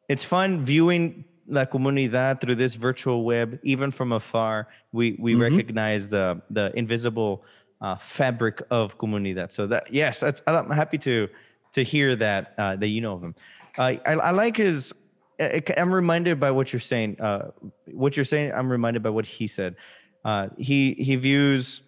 it's 0.08 0.24
fun 0.24 0.64
viewing 0.64 1.26
La 1.48 1.66
Comunidad 1.66 2.42
through 2.42 2.56
this 2.56 2.76
virtual 2.76 3.24
web, 3.24 3.60
even 3.64 3.92
from 3.92 4.12
afar. 4.12 4.68
We 4.92 5.18
we 5.20 5.34
Mm-hmm. 5.34 5.42
recognize 5.42 6.10
the 6.10 6.42
the 6.50 6.72
invisible 6.78 7.44
uh, 7.82 7.96
fabric 7.96 8.62
of 8.70 8.98
Comunidad. 8.98 9.52
So 9.52 9.68
that 9.68 9.92
yes, 9.94 10.20
that's, 10.20 10.42
I'm 10.48 10.70
happy 10.70 10.98
to 11.00 11.28
to 11.74 11.84
hear 11.84 12.16
that 12.16 12.54
uh, 12.58 12.76
that 12.76 12.88
you 12.88 13.02
know 13.02 13.14
of 13.14 13.24
him. 13.24 13.36
Uh, 13.78 13.94
I 14.06 14.14
I 14.14 14.32
like 14.32 14.58
his. 14.58 14.94
I'm 15.78 15.94
reminded 15.94 16.40
by 16.40 16.52
what 16.52 16.74
you're 16.74 16.82
saying. 16.82 17.22
Uh, 17.22 17.52
what 17.94 18.18
you're 18.18 18.26
saying, 18.26 18.52
I'm 18.52 18.70
reminded 18.70 19.02
by 19.04 19.10
what 19.10 19.26
he 19.26 19.48
said. 19.48 19.76
Uh, 20.26 20.50
he 20.58 20.96
he 20.96 21.16
views 21.16 21.82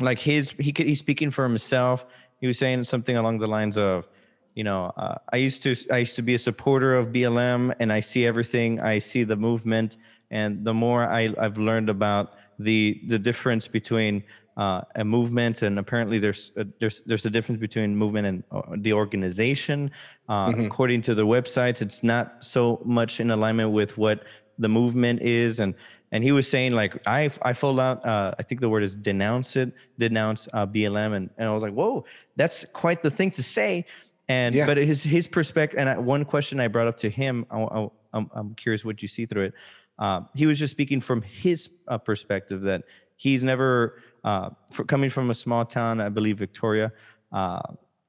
like 0.00 0.18
his 0.18 0.50
he 0.52 0.72
could 0.72 0.86
he's 0.86 0.98
speaking 0.98 1.30
for 1.30 1.44
himself 1.44 2.04
he 2.40 2.46
was 2.48 2.58
saying 2.58 2.82
something 2.82 3.16
along 3.16 3.38
the 3.38 3.46
lines 3.46 3.76
of 3.76 4.08
you 4.54 4.64
know 4.64 4.92
uh, 4.96 5.16
i 5.32 5.36
used 5.36 5.62
to 5.62 5.74
i 5.90 5.98
used 5.98 6.16
to 6.16 6.22
be 6.22 6.34
a 6.34 6.38
supporter 6.38 6.94
of 6.94 7.08
blm 7.08 7.74
and 7.80 7.92
i 7.92 8.00
see 8.00 8.26
everything 8.26 8.80
i 8.80 8.98
see 8.98 9.24
the 9.24 9.36
movement 9.36 9.96
and 10.30 10.64
the 10.64 10.74
more 10.74 11.04
I, 11.04 11.34
i've 11.38 11.58
learned 11.58 11.90
about 11.90 12.34
the 12.58 13.00
the 13.06 13.18
difference 13.18 13.66
between 13.66 14.22
uh, 14.56 14.82
a 14.94 15.04
movement 15.04 15.62
and 15.62 15.78
apparently 15.78 16.18
there's 16.18 16.52
a, 16.56 16.66
there's 16.78 17.02
there's 17.02 17.24
a 17.24 17.30
difference 17.30 17.60
between 17.60 17.96
movement 17.96 18.26
and 18.26 18.44
uh, 18.52 18.62
the 18.76 18.92
organization. 18.92 19.90
Uh, 20.28 20.52
according 20.58 21.02
to 21.02 21.14
the 21.14 21.26
websites 21.26 21.82
it's 21.82 22.02
not 22.02 22.42
so 22.42 22.80
much 22.84 23.20
in 23.20 23.30
alignment 23.30 23.70
with 23.72 23.98
what 23.98 24.22
the 24.58 24.68
movement 24.68 25.20
is 25.20 25.60
and 25.60 25.74
and 26.12 26.24
he 26.24 26.32
was 26.32 26.48
saying 26.48 26.72
like 26.72 26.96
i 27.06 27.28
i 27.42 27.52
full 27.52 27.78
out 27.78 28.02
uh, 28.06 28.34
i 28.38 28.42
think 28.42 28.60
the 28.62 28.68
word 28.68 28.82
is 28.82 28.94
denounce 28.94 29.54
it 29.54 29.70
denounce 29.98 30.48
uh, 30.54 30.66
blm 30.66 31.14
and, 31.14 31.28
and 31.36 31.46
i 31.46 31.52
was 31.52 31.62
like 31.62 31.74
whoa 31.74 32.02
that's 32.36 32.64
quite 32.72 33.02
the 33.02 33.10
thing 33.10 33.30
to 33.30 33.42
say 33.42 33.84
and 34.28 34.54
Yeah. 34.54 34.66
but 34.66 34.76
his 34.76 35.02
his 35.02 35.26
perspective 35.26 35.78
and 35.78 35.88
I, 35.88 35.98
one 35.98 36.24
question 36.24 36.60
i 36.60 36.68
brought 36.68 36.86
up 36.88 36.96
to 36.98 37.10
him 37.10 37.46
I, 37.50 37.88
I'm 38.12 38.54
curious 38.54 38.84
what 38.84 39.02
you 39.02 39.08
see 39.08 39.26
through 39.26 39.46
it. 39.46 39.54
Uh, 39.98 40.20
he 40.34 40.46
was 40.46 40.58
just 40.58 40.70
speaking 40.70 41.00
from 41.00 41.22
his 41.22 41.68
uh, 41.88 41.98
perspective 41.98 42.62
that 42.62 42.82
he's 43.16 43.42
never 43.44 44.00
uh, 44.24 44.50
coming 44.86 45.10
from 45.10 45.30
a 45.30 45.34
small 45.34 45.64
town 45.64 46.00
i 46.00 46.08
believe 46.08 46.38
victoria 46.38 46.92
uh, 47.32 47.60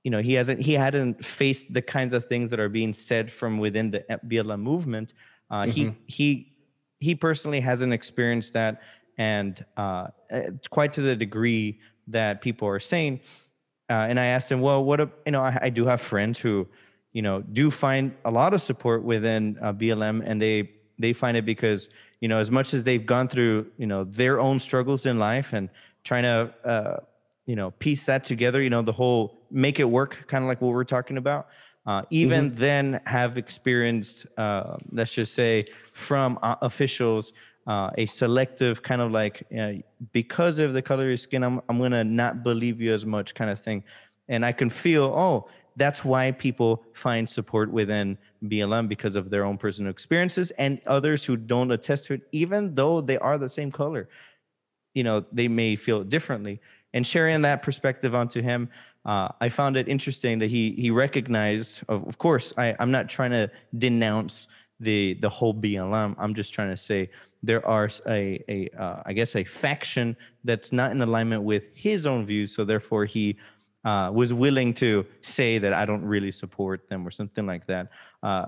you 0.04 0.12
know 0.12 0.22
he 0.22 0.34
hasn't 0.34 0.62
he 0.62 0.74
hadn't 0.74 1.26
faced 1.26 1.74
the 1.74 1.82
kinds 1.82 2.14
of 2.14 2.26
things 2.26 2.50
that 2.52 2.60
are 2.60 2.70
being 2.70 2.94
said 2.94 3.32
from 3.32 3.58
within 3.58 3.90
the 3.92 4.06
blm 4.28 4.60
movement. 4.60 5.14
Uh, 5.50 5.66
he 5.66 5.92
he 6.06 6.54
he 7.00 7.16
personally 7.16 7.60
hasn't 7.60 7.92
experienced 7.92 8.54
that. 8.54 8.82
And 9.18 9.64
uh, 9.78 10.08
uh, 10.32 10.42
quite 10.70 10.94
to 10.94 11.02
the 11.02 11.16
degree 11.16 11.80
that 12.08 12.42
people 12.42 12.68
are 12.68 12.80
saying 12.80 13.22
uh, 13.90 14.08
and 14.10 14.20
i 14.20 14.26
asked 14.26 14.52
him 14.52 14.62
well 14.62 14.84
what 14.84 15.00
a, 15.00 15.10
you 15.26 15.32
know 15.32 15.42
I, 15.42 15.58
I 15.64 15.70
do 15.70 15.86
have 15.86 16.02
friends 16.02 16.40
who 16.40 16.68
you 17.14 17.22
know 17.22 17.42
do 17.42 17.72
find 17.72 18.14
a 18.26 18.32
lot 18.32 18.54
of 18.54 18.62
support 18.62 19.04
within 19.04 19.58
uh, 19.62 19.74
blm 19.74 20.22
and 20.26 20.42
they 20.42 20.70
they 21.00 21.14
find 21.14 21.36
it 21.38 21.46
because 21.46 21.90
you 22.22 22.28
know 22.28 22.38
as 22.38 22.50
much 22.52 22.74
as 22.74 22.84
they've 22.84 23.06
gone 23.06 23.28
through 23.28 23.68
you 23.78 23.86
know 23.86 24.04
their 24.04 24.40
own 24.40 24.60
struggles 24.60 25.06
in 25.06 25.20
life 25.20 25.54
and 25.54 25.70
trying 26.04 26.24
to 26.24 26.54
uh, 26.64 26.98
you 27.46 27.56
know 27.56 27.72
piece 27.72 28.06
that 28.06 28.24
together 28.24 28.62
you 28.62 28.70
know 28.70 28.82
the 28.82 28.92
whole 28.92 29.46
make 29.52 29.80
it 29.80 29.84
work 29.86 30.26
kind 30.28 30.44
of 30.44 30.48
like 30.48 30.62
what 30.62 30.74
we're 30.74 30.84
talking 30.84 31.18
about 31.18 31.48
uh, 31.86 32.02
even 32.10 32.54
then 32.56 33.00
have 33.06 33.38
experienced 33.38 34.26
uh, 34.38 34.78
let's 34.92 35.14
just 35.14 35.34
say 35.34 35.66
from 35.94 36.40
uh, 36.42 36.56
officials 36.62 37.34
uh, 37.68 37.90
a 37.98 38.06
selective 38.06 38.84
kind 38.84 39.02
of 39.02 39.12
like 39.12 39.44
uh, 39.58 39.74
because 40.12 40.60
of 40.60 40.74
the 40.74 40.82
color 40.82 41.04
of 41.04 41.10
your 41.10 41.18
skin 41.18 41.44
I'm, 41.44 41.62
I'm 41.68 41.80
gonna 41.80 42.04
not 42.04 42.44
believe 42.44 42.82
you 42.82 42.94
as 42.94 43.06
much 43.06 43.34
kind 43.34 43.50
of 43.50 43.60
thing. 43.60 43.84
And 44.28 44.46
i 44.46 44.52
can 44.52 44.70
feel 44.70 45.06
oh 45.06 45.50
that's 45.78 46.06
why 46.06 46.32
people 46.32 46.84
find 46.94 47.30
support 47.30 47.70
within 47.72 48.18
blm 48.44 48.88
because 48.88 49.16
of 49.16 49.30
their 49.30 49.44
own 49.44 49.58
personal 49.58 49.92
experiences 49.92 50.52
and 50.52 50.80
others 50.86 51.26
who 51.26 51.36
don't 51.36 51.72
attest 51.72 52.06
to 52.06 52.14
it 52.14 52.22
even 52.32 52.74
though 52.76 53.02
they 53.02 53.18
are 53.18 53.38
the 53.38 53.50
same 53.50 53.72
color. 53.72 54.10
You 54.94 55.04
know 55.04 55.26
they 55.32 55.48
may 55.48 55.76
feel 55.76 56.04
differently. 56.04 56.62
And 56.94 57.06
sharing 57.06 57.42
that 57.42 57.62
perspective 57.62 58.16
onto 58.16 58.42
him 58.42 58.70
uh, 59.06 59.30
i 59.42 59.50
found 59.50 59.78
it 59.78 59.88
interesting 59.88 60.40
that 60.40 60.50
he 60.50 60.72
he 60.78 60.92
recognized 60.92 61.82
of, 61.88 62.08
of 62.08 62.18
course 62.18 62.54
I, 62.58 62.76
i'm 62.80 62.92
not 62.92 63.10
trying 63.10 63.32
to 63.32 63.50
denounce 63.78 64.48
the 64.80 65.18
the 65.22 65.30
whole 65.30 65.54
blm 65.54 66.16
i'm 66.18 66.34
just 66.34 66.54
trying 66.54 66.70
to 66.70 66.78
say 66.78 67.10
there 67.46 67.66
are 67.66 67.90
a, 68.08 68.44
a 68.50 68.70
uh, 68.78 69.02
i 69.06 69.14
guess 69.14 69.36
a 69.36 69.44
faction 69.44 70.16
that's 70.44 70.72
not 70.72 70.92
in 70.92 71.02
alignment 71.02 71.44
with 71.44 71.68
his 71.74 72.06
own 72.06 72.26
views 72.26 72.54
so 72.54 72.64
therefore 72.64 73.06
he 73.06 73.38
uh, 73.86 74.10
was 74.12 74.34
willing 74.34 74.74
to 74.74 75.06
say 75.22 75.58
that 75.58 75.74
i 75.74 75.86
don't 75.86 76.04
really 76.04 76.32
support 76.32 76.90
them 76.90 77.06
or 77.08 77.12
something 77.12 77.46
like 77.46 77.66
that 77.68 77.90
uh, 78.24 78.46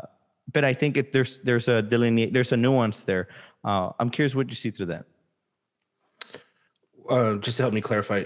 but 0.53 0.63
i 0.65 0.73
think 0.73 0.97
it, 0.97 1.13
there's 1.13 1.37
there's 1.39 1.67
a 1.67 1.81
delineate 1.81 2.33
there's 2.33 2.51
a 2.51 2.57
nuance 2.57 3.03
there 3.03 3.27
uh, 3.63 3.91
i'm 3.99 4.09
curious 4.09 4.33
what 4.35 4.49
you 4.49 4.55
see 4.55 4.71
through 4.71 4.87
that 4.87 5.05
uh, 7.09 7.35
just 7.35 7.57
to 7.57 7.63
help 7.63 7.73
me 7.73 7.81
clarify, 7.81 8.25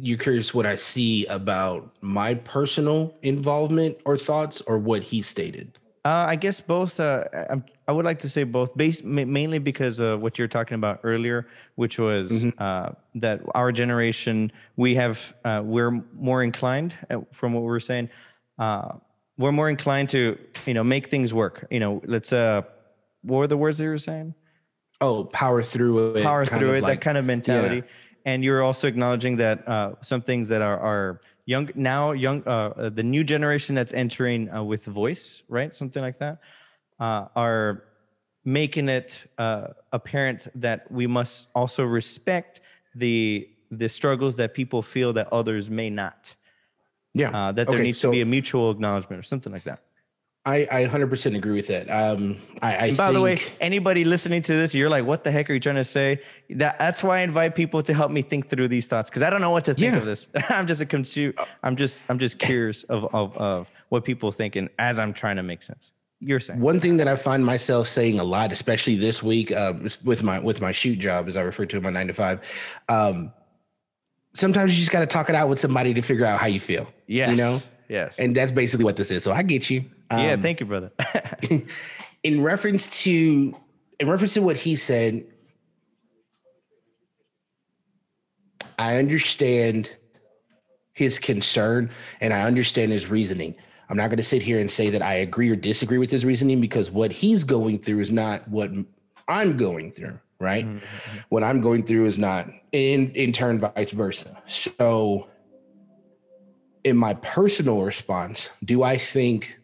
you're 0.00 0.18
curious 0.18 0.54
what 0.54 0.66
I 0.66 0.76
see 0.76 1.26
about 1.26 1.94
my 2.00 2.34
personal 2.34 3.14
involvement 3.22 3.98
or 4.04 4.16
thoughts, 4.16 4.60
or 4.62 4.78
what 4.78 5.02
he 5.02 5.22
stated. 5.22 5.78
Uh, 6.04 6.26
I 6.28 6.36
guess 6.36 6.60
both. 6.60 6.98
Uh, 6.98 7.24
I, 7.32 7.62
I 7.92 7.94
would 7.94 8.06
like 8.06 8.20
to 8.20 8.28
say 8.30 8.44
both, 8.44 8.74
based 8.74 9.04
mainly 9.04 9.58
because 9.58 10.00
of 10.00 10.22
what 10.22 10.38
you're 10.38 10.48
talking 10.48 10.76
about 10.76 11.00
earlier, 11.02 11.46
which 11.74 11.98
was 11.98 12.46
uh, 12.56 12.92
that 13.16 13.42
our 13.54 13.70
generation 13.70 14.50
we 14.76 14.94
have 14.94 15.34
uh, 15.44 15.60
we're 15.62 15.90
more 16.30 16.42
inclined, 16.42 16.96
uh, 17.10 17.18
from 17.30 17.52
what 17.52 17.60
we 17.60 17.66
were 17.66 17.80
saying, 17.80 18.08
uh, 18.58 18.92
we're 19.36 19.52
more 19.52 19.68
inclined 19.68 20.08
to 20.08 20.38
you 20.64 20.72
know 20.72 20.82
make 20.82 21.10
things 21.10 21.34
work. 21.34 21.66
You 21.70 21.80
know, 21.80 22.00
let's 22.06 22.32
uh, 22.32 22.62
what 23.20 23.36
were 23.40 23.46
the 23.46 23.58
words 23.58 23.76
that 23.76 23.84
you 23.84 23.90
were 23.90 23.98
saying? 23.98 24.34
Oh, 25.02 25.24
power 25.24 25.60
through 25.62 26.14
it. 26.16 26.22
power 26.22 26.46
through 26.46 26.72
it, 26.76 26.82
like- 26.82 27.00
that 27.00 27.04
kind 27.04 27.18
of 27.18 27.26
mentality. 27.26 27.82
And 28.24 28.42
you're 28.42 28.62
also 28.62 28.86
acknowledging 28.86 29.36
that 29.38 29.68
uh, 29.68 29.96
some 30.00 30.22
things 30.22 30.46
that 30.48 30.62
are, 30.62 30.78
are 30.78 31.20
young 31.44 31.68
now, 31.74 32.12
young, 32.12 32.44
uh, 32.46 32.50
uh, 32.50 32.88
the 32.88 33.02
new 33.02 33.24
generation 33.24 33.74
that's 33.74 33.92
entering 33.92 34.48
uh, 34.48 34.62
with 34.62 34.84
voice, 34.84 35.42
right? 35.48 35.74
Something 35.74 36.02
like 36.02 36.18
that, 36.20 36.38
uh, 37.02 37.26
are 37.34 37.82
making 38.44 38.88
it 38.88 39.10
uh, 39.38 39.68
apparent 39.92 40.46
that 40.54 40.90
we 40.90 41.06
must 41.06 41.48
also 41.54 41.82
respect 41.84 42.60
the 42.94 43.48
the 43.70 43.88
struggles 43.88 44.36
that 44.36 44.52
people 44.54 44.82
feel 44.82 45.12
that 45.14 45.26
others 45.32 45.70
may 45.70 45.88
not. 45.90 46.34
Yeah. 47.14 47.30
Uh, 47.30 47.52
that 47.52 47.66
there 47.66 47.76
Okay, 47.76 47.82
needs 47.84 47.98
so- 47.98 48.08
to 48.08 48.12
be 48.12 48.20
a 48.20 48.26
mutual 48.26 48.70
acknowledgement 48.70 49.18
or 49.18 49.22
something 49.22 49.52
like 49.52 49.64
that. 49.64 49.80
I, 50.44 50.66
I 50.72 50.84
100% 50.86 51.36
agree 51.36 51.52
with 51.60 51.68
that. 51.68 51.88
Um, 51.88 52.36
I, 52.60 52.74
I 52.74 52.86
And 52.88 52.96
by 52.96 53.06
think, 53.06 53.14
the 53.14 53.20
way, 53.20 53.38
anybody 53.60 54.02
listening 54.02 54.42
to 54.42 54.52
this, 54.52 54.74
you're 54.74 54.90
like, 54.90 55.04
what 55.06 55.22
the 55.22 55.30
heck 55.30 55.48
are 55.48 55.54
you 55.54 55.60
trying 55.60 55.76
to 55.76 55.84
say? 55.84 56.20
That 56.50 56.78
that's 56.80 57.00
why 57.04 57.18
I 57.20 57.22
invite 57.22 57.54
people 57.54 57.80
to 57.84 57.94
help 57.94 58.10
me 58.10 58.22
think 58.22 58.48
through 58.50 58.66
these 58.68 58.88
thoughts 58.88 59.08
because 59.08 59.22
I 59.22 59.30
don't 59.30 59.40
know 59.40 59.50
what 59.56 59.64
to 59.66 59.74
think 59.74 59.92
Yeah. 59.94 60.00
of 60.00 60.04
this. 60.04 60.26
I'm 60.50 60.66
just 60.66 60.80
a 60.80 60.86
consu- 60.86 61.34
I'm 61.62 61.76
just 61.76 62.02
I'm 62.08 62.18
just 62.18 62.38
curious 62.40 62.82
of, 62.84 63.00
of 63.14 63.36
of 63.36 63.68
what 63.90 64.04
people 64.04 64.32
thinking 64.32 64.68
as 64.78 64.98
I'm 64.98 65.12
trying 65.14 65.36
to 65.36 65.44
make 65.44 65.62
sense. 65.62 65.92
You're 66.24 66.40
saying 66.40 66.60
one 66.60 66.78
thing 66.78 66.98
that 66.98 67.08
I 67.08 67.16
find 67.16 67.44
myself 67.44 67.88
saying 67.88 68.20
a 68.20 68.24
lot, 68.24 68.52
especially 68.52 68.96
this 68.96 69.22
week 69.22 69.50
um, 69.52 69.88
with 70.04 70.22
my 70.22 70.38
with 70.38 70.60
my 70.60 70.70
shoot 70.70 70.98
job, 70.98 71.26
as 71.26 71.36
I 71.36 71.42
refer 71.42 71.66
to 71.66 71.76
it, 71.76 71.82
my 71.82 71.90
nine 71.90 72.06
to 72.06 72.14
five. 72.14 72.40
Um, 72.88 73.32
sometimes 74.34 74.72
you 74.72 74.78
just 74.78 74.92
got 74.92 75.00
to 75.00 75.06
talk 75.06 75.28
it 75.28 75.34
out 75.34 75.48
with 75.48 75.58
somebody 75.58 75.92
to 75.94 76.02
figure 76.02 76.24
out 76.24 76.38
how 76.38 76.46
you 76.46 76.60
feel. 76.60 76.88
Yeah, 77.06 77.30
you 77.30 77.36
know, 77.36 77.60
yes, 77.88 78.18
and 78.18 78.36
that's 78.36 78.52
basically 78.52 78.84
what 78.84 78.96
this 78.96 79.10
is. 79.10 79.24
So 79.24 79.32
I 79.32 79.42
get 79.42 79.68
you. 79.68 79.84
yeah. 80.10 80.32
Um, 80.32 80.42
Thank 80.42 80.60
you, 80.60 80.66
brother. 80.66 80.92
in 82.22 82.42
reference 82.42 83.02
to 83.02 83.54
in 83.98 84.08
reference 84.08 84.34
to 84.34 84.42
what 84.42 84.56
he 84.56 84.76
said 84.76 85.24
i 88.78 88.96
understand 88.96 89.90
his 90.92 91.18
concern 91.18 91.90
and 92.20 92.32
i 92.32 92.42
understand 92.42 92.92
his 92.92 93.08
reasoning 93.08 93.54
i'm 93.92 93.96
not 93.96 94.08
going 94.08 94.16
to 94.16 94.24
sit 94.24 94.42
here 94.42 94.58
and 94.58 94.68
say 94.68 94.90
that 94.90 95.02
i 95.02 95.14
agree 95.14 95.48
or 95.48 95.54
disagree 95.54 95.98
with 95.98 96.10
his 96.10 96.24
reasoning 96.24 96.60
because 96.60 96.90
what 96.90 97.12
he's 97.12 97.44
going 97.44 97.78
through 97.78 98.00
is 98.00 98.10
not 98.10 98.46
what 98.48 98.72
i'm 99.28 99.56
going 99.56 99.92
through 99.92 100.18
right 100.40 100.66
mm-hmm. 100.66 101.18
what 101.28 101.44
i'm 101.44 101.60
going 101.60 101.84
through 101.84 102.06
is 102.06 102.18
not 102.18 102.48
in 102.72 103.12
in 103.12 103.30
turn 103.30 103.60
vice 103.60 103.92
versa 103.92 104.42
so 104.46 105.28
in 106.82 106.96
my 106.96 107.14
personal 107.14 107.82
response 107.82 108.48
do 108.64 108.82
i 108.82 108.96
think 108.96 109.60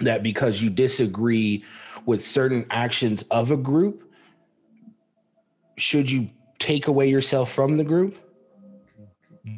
that 0.00 0.22
because 0.22 0.62
you 0.62 0.70
disagree 0.70 1.64
with 2.06 2.24
certain 2.24 2.64
actions 2.70 3.22
of 3.30 3.50
a 3.50 3.56
group, 3.56 4.10
should 5.76 6.10
you 6.10 6.30
take 6.58 6.86
away 6.86 7.08
yourself 7.08 7.52
from 7.52 7.76
the 7.76 7.84
group? 7.84 8.16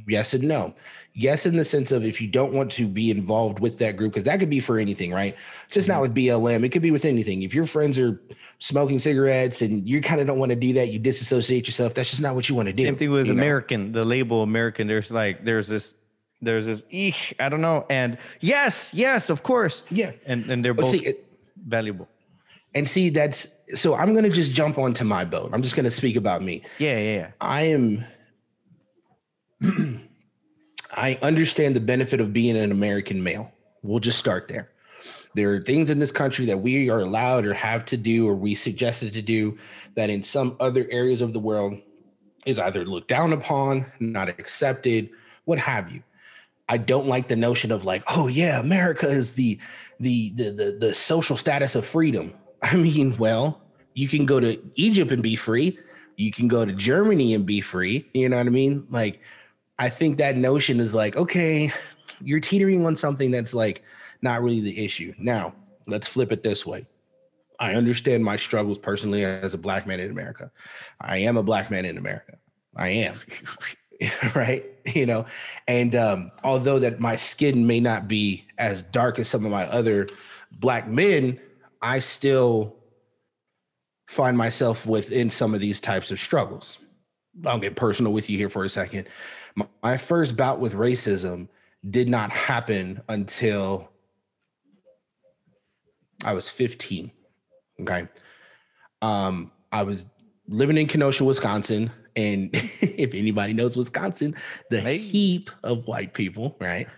Yes 0.06 0.34
and 0.34 0.44
no. 0.44 0.74
Yes, 1.12 1.44
in 1.44 1.56
the 1.56 1.64
sense 1.64 1.90
of 1.90 2.04
if 2.04 2.20
you 2.20 2.28
don't 2.28 2.52
want 2.52 2.70
to 2.72 2.86
be 2.86 3.10
involved 3.10 3.58
with 3.58 3.78
that 3.78 3.96
group, 3.96 4.12
because 4.12 4.24
that 4.24 4.38
could 4.38 4.48
be 4.48 4.60
for 4.60 4.78
anything, 4.78 5.12
right? 5.12 5.36
Just 5.70 5.88
not 5.88 5.94
mm-hmm. 5.94 6.02
with 6.02 6.14
BLM, 6.14 6.64
it 6.64 6.68
could 6.70 6.82
be 6.82 6.92
with 6.92 7.04
anything. 7.04 7.42
If 7.42 7.52
your 7.52 7.66
friends 7.66 7.98
are 7.98 8.20
smoking 8.60 8.98
cigarettes 8.98 9.60
and 9.60 9.88
you 9.88 10.00
kind 10.00 10.20
of 10.20 10.26
don't 10.26 10.38
want 10.38 10.50
to 10.50 10.56
do 10.56 10.72
that, 10.74 10.90
you 10.92 10.98
disassociate 10.98 11.66
yourself. 11.66 11.94
That's 11.94 12.10
just 12.10 12.22
not 12.22 12.36
what 12.36 12.48
you 12.48 12.54
want 12.54 12.68
to 12.68 12.72
do. 12.72 12.84
Same 12.84 12.96
thing 12.96 13.10
with 13.10 13.26
you 13.26 13.34
know? 13.34 13.40
American, 13.40 13.90
the 13.92 14.04
label 14.04 14.42
American. 14.42 14.86
There's 14.86 15.10
like 15.10 15.44
there's 15.44 15.66
this 15.66 15.94
there's 16.40 16.66
this 16.66 16.84
eek, 16.90 17.34
I 17.38 17.48
don't 17.48 17.60
know, 17.60 17.86
and 17.90 18.16
yes, 18.40 18.94
yes, 18.94 19.30
of 19.30 19.42
course, 19.42 19.82
Yeah. 19.90 20.12
and 20.26 20.48
and 20.50 20.64
they're 20.64 20.74
both 20.74 20.88
see, 20.88 21.04
it- 21.04 21.26
valuable. 21.66 22.08
and 22.74 22.88
see, 22.88 23.10
that's 23.10 23.48
so 23.74 23.94
I'm 23.94 24.12
going 24.12 24.24
to 24.24 24.30
just 24.30 24.52
jump 24.52 24.78
onto 24.78 25.04
my 25.04 25.24
boat. 25.24 25.50
I'm 25.52 25.62
just 25.62 25.76
going 25.76 25.84
to 25.84 25.90
speak 25.90 26.16
about 26.16 26.42
me. 26.42 26.62
Yeah, 26.78 26.98
yeah, 26.98 27.14
yeah. 27.14 27.30
I 27.40 27.62
am 27.62 28.04
I 30.94 31.18
understand 31.22 31.76
the 31.76 31.80
benefit 31.80 32.20
of 32.20 32.32
being 32.32 32.56
an 32.56 32.72
American 32.72 33.22
male. 33.22 33.52
We'll 33.82 34.00
just 34.00 34.18
start 34.18 34.48
there. 34.48 34.70
There 35.34 35.54
are 35.54 35.60
things 35.60 35.90
in 35.90 36.00
this 36.00 36.10
country 36.10 36.44
that 36.46 36.58
we 36.58 36.90
are 36.90 37.00
allowed 37.00 37.46
or 37.46 37.54
have 37.54 37.84
to 37.86 37.96
do 37.96 38.28
or 38.28 38.34
we 38.34 38.54
suggested 38.54 39.12
to 39.12 39.22
do 39.22 39.56
that 39.94 40.10
in 40.10 40.22
some 40.22 40.56
other 40.58 40.86
areas 40.90 41.22
of 41.22 41.32
the 41.32 41.38
world 41.38 41.78
is 42.46 42.58
either 42.58 42.84
looked 42.84 43.08
down 43.08 43.32
upon, 43.32 43.86
not 44.00 44.28
accepted, 44.28 45.10
what 45.44 45.58
have 45.58 45.92
you. 45.92 46.02
I 46.68 46.78
don't 46.78 47.06
like 47.06 47.28
the 47.28 47.36
notion 47.36 47.72
of 47.72 47.84
like, 47.84 48.02
oh 48.08 48.28
yeah, 48.28 48.60
America 48.60 49.08
is 49.08 49.32
the 49.32 49.58
the 49.98 50.30
the 50.30 50.50
the, 50.50 50.78
the 50.80 50.94
social 50.94 51.36
status 51.36 51.74
of 51.74 51.84
freedom. 51.84 52.32
I 52.62 52.76
mean, 52.76 53.16
well, 53.16 53.60
you 53.94 54.08
can 54.08 54.26
go 54.26 54.40
to 54.40 54.60
Egypt 54.76 55.10
and 55.10 55.22
be 55.22 55.36
free. 55.36 55.78
You 56.16 56.30
can 56.30 56.48
go 56.48 56.64
to 56.64 56.72
Germany 56.72 57.34
and 57.34 57.46
be 57.46 57.60
free. 57.60 58.08
You 58.14 58.28
know 58.28 58.36
what 58.36 58.46
I 58.46 58.50
mean? 58.50 58.86
Like, 58.90 59.20
I 59.80 59.88
think 59.88 60.18
that 60.18 60.36
notion 60.36 60.78
is 60.78 60.94
like, 60.94 61.16
okay, 61.16 61.72
you're 62.20 62.38
teetering 62.38 62.84
on 62.84 62.94
something 62.94 63.30
that's 63.30 63.54
like 63.54 63.82
not 64.20 64.42
really 64.42 64.60
the 64.60 64.84
issue. 64.84 65.14
Now, 65.18 65.54
let's 65.86 66.06
flip 66.06 66.32
it 66.32 66.42
this 66.42 66.66
way. 66.66 66.86
I 67.58 67.72
understand 67.72 68.22
my 68.22 68.36
struggles 68.36 68.78
personally 68.78 69.24
as 69.24 69.54
a 69.54 69.58
black 69.58 69.86
man 69.86 69.98
in 69.98 70.10
America. 70.10 70.52
I 71.00 71.18
am 71.18 71.38
a 71.38 71.42
black 71.42 71.70
man 71.70 71.86
in 71.86 71.96
America. 71.96 72.36
I 72.76 72.88
am. 72.88 73.16
right? 74.34 74.64
You 74.94 75.06
know, 75.06 75.24
and 75.66 75.96
um, 75.96 76.30
although 76.44 76.78
that 76.78 77.00
my 77.00 77.16
skin 77.16 77.66
may 77.66 77.80
not 77.80 78.06
be 78.06 78.46
as 78.58 78.82
dark 78.82 79.18
as 79.18 79.28
some 79.28 79.46
of 79.46 79.50
my 79.50 79.66
other 79.66 80.08
black 80.52 80.88
men, 80.88 81.40
I 81.80 82.00
still 82.00 82.76
find 84.08 84.36
myself 84.36 84.84
within 84.84 85.30
some 85.30 85.54
of 85.54 85.60
these 85.60 85.80
types 85.80 86.10
of 86.10 86.20
struggles. 86.20 86.80
I'll 87.46 87.58
get 87.58 87.76
personal 87.76 88.12
with 88.12 88.28
you 88.28 88.36
here 88.36 88.50
for 88.50 88.64
a 88.64 88.68
second. 88.68 89.08
My, 89.82 89.96
first 89.96 90.36
bout 90.36 90.60
with 90.60 90.74
racism 90.74 91.48
did 91.88 92.08
not 92.08 92.30
happen 92.30 93.02
until 93.08 93.90
I 96.24 96.34
was 96.34 96.48
15. 96.48 97.10
Okay. 97.80 98.08
Um, 99.02 99.50
I 99.72 99.82
was 99.82 100.06
living 100.48 100.76
in 100.76 100.86
Kenosha, 100.86 101.24
Wisconsin. 101.24 101.90
And 102.16 102.50
if 102.54 103.14
anybody 103.14 103.52
knows 103.52 103.76
Wisconsin, 103.76 104.34
the 104.70 104.80
heap 104.80 105.50
of 105.62 105.86
white 105.86 106.12
people, 106.14 106.56
right? 106.60 106.88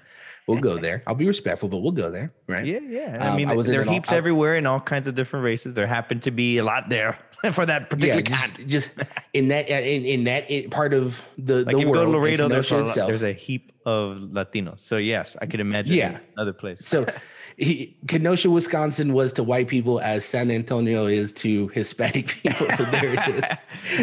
We'll 0.49 0.59
go 0.59 0.77
there. 0.77 1.03
I'll 1.07 1.15
be 1.15 1.27
respectful, 1.27 1.69
but 1.69 1.79
we'll 1.79 1.93
go 1.93 2.11
there, 2.11 2.33
right? 2.49 2.67
Yeah, 2.67 2.81
yeah. 2.89 3.17
I 3.21 3.29
Um, 3.29 3.37
mean, 3.37 3.49
I 3.49 3.55
there 3.63 3.83
are 3.83 3.87
all- 3.87 3.93
heaps 3.95 4.11
I- 4.11 4.17
everywhere 4.17 4.57
in 4.57 4.67
all 4.67 4.81
kinds 4.81 5.07
of 5.07 5.15
different 5.15 5.45
races. 5.45 5.75
There 5.75 5.87
happened 5.87 6.23
to 6.25 6.31
be 6.33 6.59
a 6.59 6.65
lot 6.65 6.89
there 6.89 7.17
for 7.53 7.65
that 7.67 7.89
particular 7.91 8.23
yeah, 8.23 8.29
just, 8.37 8.57
kind. 8.57 8.69
just 8.69 8.91
in 9.35 9.49
that 9.49 9.69
in, 9.69 10.05
in 10.05 10.25
that 10.25 10.49
part 10.71 10.95
of 10.95 11.25
the 11.39 11.65
Like 11.65 11.77
the 11.77 11.85
world, 11.85 11.95
go 11.95 12.05
to 12.07 12.11
Laredo, 12.11 12.49
there's 12.49 12.73
a, 12.73 12.81
itself. 12.81 13.09
there's 13.09 13.23
a 13.23 13.33
heap 13.33 13.73
of 13.87 14.19
Latinos. 14.33 14.81
So 14.81 14.97
yes, 14.97 15.37
I 15.41 15.47
could 15.47 15.61
imagine 15.61 15.95
Yeah. 15.95 16.19
other 16.37 16.53
places. 16.53 16.87
so 16.89 17.07
he, 17.57 17.97
Kenosha, 18.09 18.51
Wisconsin 18.51 19.13
was 19.13 19.33
to 19.35 19.43
white 19.45 19.69
people 19.69 20.01
as 20.01 20.25
San 20.25 20.51
Antonio 20.51 21.07
is 21.07 21.33
to 21.35 21.69
Hispanic 21.69 22.29
people. 22.43 22.69
So 22.77 22.85
there 22.87 23.15
it 23.15 23.29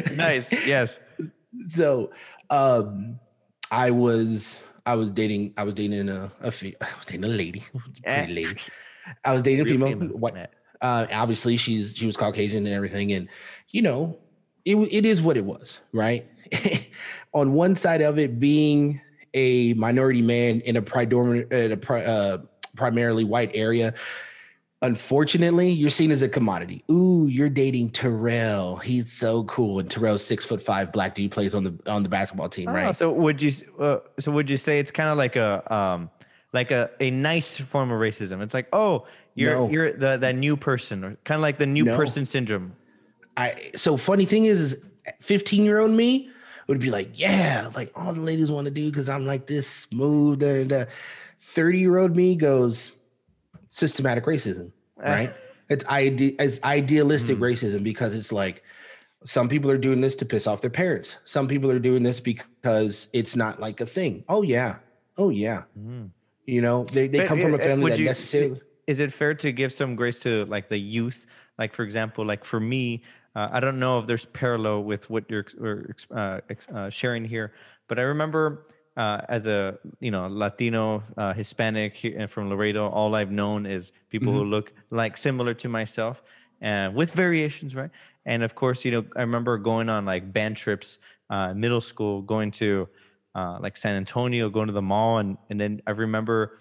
is. 0.06 0.16
nice. 0.18 0.52
Yes. 0.66 1.00
So 1.68 2.12
um, 2.50 3.20
I 3.72 3.92
was 3.92 4.62
I 4.90 4.96
was 4.96 5.12
dating 5.12 5.54
I 5.56 5.64
was 5.64 5.76
dating 5.76 6.10
a, 6.10 6.32
a 6.42 6.52
fe- 6.52 6.76
I 6.82 6.88
was 6.98 7.06
dating 7.06 7.26
a 7.26 7.28
lady, 7.28 7.64
pretty 8.04 8.34
lady. 8.34 8.60
I 9.24 9.34
was 9.34 9.44
dating 9.44 9.62
a 9.62 9.66
female. 9.66 9.90
female. 9.90 10.18
White, 10.18 10.48
uh, 10.82 11.06
obviously 11.14 11.58
she's 11.58 11.96
she 11.96 12.08
was 12.08 12.18
Caucasian 12.18 12.66
and 12.66 12.76
everything, 12.76 13.14
and 13.14 13.30
you 13.70 13.84
know, 13.84 14.18
it 14.66 14.76
it 14.76 15.06
is 15.06 15.22
what 15.22 15.38
it 15.38 15.46
was, 15.46 15.82
right? 15.94 16.26
On 17.34 17.54
one 17.54 17.76
side 17.76 18.02
of 18.02 18.18
it, 18.18 18.40
being 18.40 19.00
a 19.36 19.74
minority 19.74 20.24
man 20.24 20.62
in 20.62 20.76
a 20.76 20.82
predominant, 20.82 21.54
in 21.54 21.72
a 21.72 21.78
pri- 21.78 22.04
uh, 22.04 22.40
primarily 22.76 23.24
white 23.24 23.52
area, 23.54 23.94
unfortunately, 24.82 25.70
you're 25.70 25.90
seen 25.90 26.12
as 26.12 26.22
a 26.22 26.30
commodity. 26.30 26.84
Ooh, 26.90 27.28
you're 27.30 27.50
dating 27.50 27.90
Terrell. 27.92 28.78
He's 28.78 29.12
so 29.12 29.44
cool, 29.46 29.80
and 29.80 29.90
Terrell's 29.90 30.24
six 30.24 30.46
foot 30.46 30.62
five, 30.62 30.92
black 30.92 31.16
dude, 31.16 31.32
plays 31.32 31.54
on 31.56 31.64
the 31.64 31.74
on 31.88 32.04
the 32.04 32.10
basketball 32.10 32.50
team, 32.50 32.70
Oh, 32.70 32.74
right? 32.74 32.96
so 32.96 33.12
would 33.12 33.42
you? 33.42 33.52
Uh, 33.80 34.00
so 34.20 34.32
would 34.32 34.50
you 34.50 34.58
say 34.58 34.80
it's 34.80 34.92
kind 34.92 35.10
of 35.10 35.18
like 35.18 35.36
a 35.36 35.74
um, 35.74 36.10
like 36.54 36.72
a, 36.72 36.90
a 37.00 37.12
nice 37.12 37.58
form 37.58 37.92
of 37.92 38.00
racism? 38.00 38.42
It's 38.42 38.54
like, 38.54 38.68
oh, 38.74 39.06
you're 39.36 39.54
No. 39.54 39.70
you're 39.70 39.92
the 39.92 40.18
that 40.18 40.36
new 40.36 40.56
person, 40.58 41.04
or 41.04 41.18
kind 41.24 41.38
of 41.38 41.42
like 41.42 41.58
the 41.58 41.66
new 41.68 41.86
No. 41.86 41.96
person 41.98 42.26
syndrome. 42.26 42.74
I 43.38 43.72
so 43.76 43.96
funny 43.98 44.26
thing 44.26 44.46
is, 44.46 44.84
15 45.22 45.64
year 45.64 45.80
old 45.80 45.92
me 45.92 46.30
would 46.68 46.80
be 46.80 46.92
like, 46.92 47.10
yeah, 47.18 47.70
like 47.76 47.92
all 47.96 48.14
the 48.14 48.22
ladies 48.22 48.52
want 48.52 48.66
to 48.66 48.72
do 48.72 48.90
because 48.90 49.10
I'm 49.10 49.26
like 49.26 49.48
this 49.48 49.68
smooth. 49.68 50.44
And 50.44 50.88
30 51.40 51.80
year 51.80 51.98
old 51.98 52.16
me 52.16 52.36
goes 52.36 52.92
systematic 53.70 54.26
racism, 54.26 54.72
right? 54.98 55.34
it's 55.70 55.86
ide- 55.88 56.36
it's 56.40 56.62
idealistic 56.64 57.38
racism 57.38 57.84
because 57.84 58.16
it's 58.16 58.32
like 58.32 58.64
some 59.24 59.48
people 59.50 59.70
are 59.70 59.78
doing 59.78 60.02
this 60.02 60.16
to 60.18 60.26
piss 60.26 60.48
off 60.48 60.62
their 60.62 60.70
parents. 60.70 61.18
Some 61.26 61.48
people 61.48 61.70
are 61.72 61.80
doing 61.80 62.04
this 62.04 62.20
because 62.20 63.10
it's 63.14 63.36
not 63.36 63.60
like 63.60 63.82
a 63.82 63.86
thing. 63.86 64.24
Oh 64.30 64.42
yeah, 64.42 64.78
oh 65.18 65.30
yeah. 65.30 65.64
You 66.46 66.62
know, 66.62 66.86
they, 66.86 67.08
they 67.08 67.20
But, 67.20 67.28
come 67.28 67.40
from 67.40 67.54
a 67.54 67.60
family 67.60 67.92
that 67.92 68.00
you- 68.00 68.06
necessarily. 68.06 68.62
Is 68.88 69.00
it 69.00 69.14
fair 69.14 69.36
to 69.36 69.52
give 69.52 69.72
some 69.72 69.96
grace 69.96 70.20
to 70.22 70.46
like 70.46 70.68
the 70.70 70.78
youth? 70.80 71.28
Like 71.60 71.76
for 71.76 71.84
example, 71.84 72.26
like 72.26 72.44
for 72.44 72.60
me, 72.60 73.04
uh, 73.36 73.50
I 73.52 73.60
don't 73.60 73.78
know 73.78 74.00
if 74.00 74.08
there's 74.08 74.26
parallel 74.26 74.84
with 74.84 75.08
what 75.12 75.30
you're 75.30 75.42
ex- 75.42 75.54
or, 75.54 75.86
ex- 75.92 76.08
uh, 76.10 76.40
uh, 76.76 76.90
sharing 76.90 77.24
here, 77.24 77.54
but 77.88 78.00
I 78.00 78.02
remember 78.04 78.66
uh, 79.00 79.22
as 79.30 79.48
a 79.48 79.80
you 80.02 80.12
know 80.12 80.28
Latino, 80.28 81.04
uh, 81.18 81.34
Hispanic 81.34 82.04
and 82.04 82.30
from 82.30 82.50
Laredo, 82.50 82.90
all 82.90 83.16
I've 83.16 83.32
known 83.32 83.66
is 83.66 83.94
people 84.10 84.34
who 84.34 84.44
look 84.44 84.74
like 84.90 85.16
similar 85.18 85.54
to 85.56 85.70
myself, 85.70 86.22
and 86.60 86.94
with 86.94 87.12
variations, 87.14 87.74
right? 87.74 87.92
And 88.26 88.44
of 88.44 88.54
course, 88.56 88.84
you 88.84 88.92
know, 88.92 89.06
I 89.16 89.22
remember 89.22 89.58
going 89.58 89.88
on 89.88 90.06
like 90.06 90.34
band 90.34 90.58
trips, 90.58 91.00
uh, 91.30 91.54
middle 91.54 91.82
school, 91.82 92.22
going 92.22 92.52
to 92.64 92.90
uh, 93.36 93.58
like 93.62 93.78
San 93.78 93.96
Antonio, 93.96 94.50
going 94.50 94.68
to 94.68 94.74
the 94.74 94.88
mall, 94.94 95.20
and 95.20 95.38
and 95.50 95.58
then 95.60 95.82
I 95.88 95.92
remember 95.92 96.60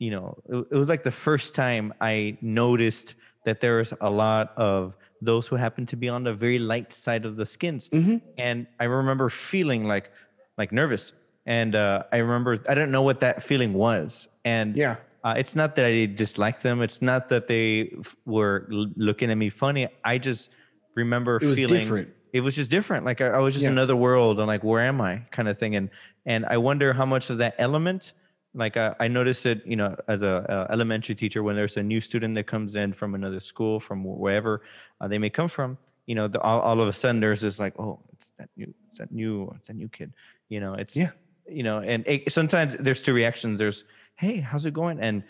you 0.00 0.10
know, 0.10 0.36
it, 0.48 0.56
it 0.72 0.76
was 0.76 0.88
like 0.88 1.04
the 1.04 1.12
first 1.12 1.54
time 1.54 1.92
I 2.00 2.36
noticed 2.40 3.14
that 3.44 3.60
there 3.60 3.76
was 3.76 3.94
a 4.00 4.10
lot 4.10 4.52
of 4.56 4.96
those 5.22 5.46
who 5.46 5.56
happen 5.56 5.86
to 5.86 5.96
be 5.96 6.08
on 6.08 6.24
the 6.24 6.34
very 6.34 6.58
light 6.58 6.92
side 6.92 7.26
of 7.26 7.36
the 7.36 7.46
skins. 7.46 7.88
Mm-hmm. 7.90 8.16
And 8.38 8.66
I 8.80 8.84
remember 8.84 9.28
feeling 9.28 9.84
like 9.84 10.10
like 10.58 10.72
nervous. 10.72 11.12
And 11.50 11.74
uh, 11.74 12.04
I 12.12 12.18
remember 12.18 12.52
I 12.68 12.74
didn't 12.74 12.92
know 12.92 13.02
what 13.02 13.18
that 13.26 13.42
feeling 13.42 13.72
was. 13.74 14.28
And 14.44 14.76
Yeah. 14.76 14.96
uh, 15.24 15.34
it's 15.36 15.56
not 15.56 15.74
that 15.76 15.84
I 15.84 16.06
disliked 16.06 16.62
them. 16.62 16.80
It's 16.80 17.02
not 17.02 17.28
that 17.30 17.48
they 17.48 17.90
f- 17.98 18.14
were 18.24 18.68
l- 18.72 18.92
looking 18.96 19.28
at 19.32 19.36
me 19.44 19.50
funny. 19.50 19.88
I 20.04 20.18
just 20.18 20.50
remember 20.94 21.32
It 21.42 21.46
was 21.46 21.56
feeling 21.58 21.80
different. 21.80 22.08
it 22.32 22.40
was 22.46 22.54
just 22.54 22.70
different. 22.70 23.04
Like 23.04 23.20
I, 23.20 23.28
I 23.30 23.40
was 23.46 23.52
just 23.54 23.64
Yeah. 23.64 23.72
another 23.72 23.96
world. 23.96 24.38
and 24.38 24.46
like, 24.46 24.62
where 24.62 24.80
am 24.92 25.00
I? 25.00 25.14
Kind 25.32 25.48
of 25.48 25.58
thing. 25.58 25.74
And 25.74 25.90
and 26.24 26.46
I 26.46 26.56
wonder 26.68 26.92
how 26.92 27.04
much 27.14 27.30
of 27.30 27.38
that 27.38 27.54
element. 27.58 28.12
Like 28.54 28.76
I, 28.76 28.94
I 29.04 29.08
notice 29.08 29.44
it, 29.44 29.58
you 29.66 29.74
know, 29.80 29.96
as 30.06 30.22
a, 30.22 30.34
a 30.68 30.72
elementary 30.72 31.16
teacher, 31.16 31.42
when 31.42 31.56
there's 31.56 31.76
a 31.76 31.82
new 31.82 32.00
student 32.00 32.34
that 32.34 32.46
comes 32.46 32.76
in 32.76 32.92
from 32.92 33.16
another 33.16 33.40
school, 33.40 33.80
from 33.80 34.04
wherever 34.04 34.62
uh, 35.00 35.08
they 35.08 35.18
may 35.18 35.30
come 35.30 35.48
from, 35.48 35.78
you 36.06 36.14
know, 36.14 36.28
the, 36.28 36.40
all, 36.40 36.60
all 36.60 36.80
of 36.80 36.86
a 36.86 36.92
sudden 36.92 37.18
there's 37.20 37.40
this 37.40 37.58
like, 37.58 37.74
oh, 37.80 37.98
it's 38.12 38.32
that 38.38 38.48
new, 38.56 38.72
it's 38.88 38.98
that 38.98 39.10
new, 39.10 39.52
it's 39.58 39.66
that 39.68 39.74
new 39.82 39.88
kid, 39.88 40.12
you 40.48 40.60
know, 40.60 40.74
it's 40.74 40.94
Yeah. 40.96 41.10
You 41.50 41.62
know, 41.62 41.80
and 41.80 42.04
it, 42.06 42.32
sometimes 42.32 42.76
there's 42.78 43.02
two 43.02 43.14
reactions. 43.14 43.58
There's, 43.58 43.84
hey, 44.16 44.40
how's 44.40 44.66
it 44.66 44.74
going? 44.74 45.00
And 45.00 45.22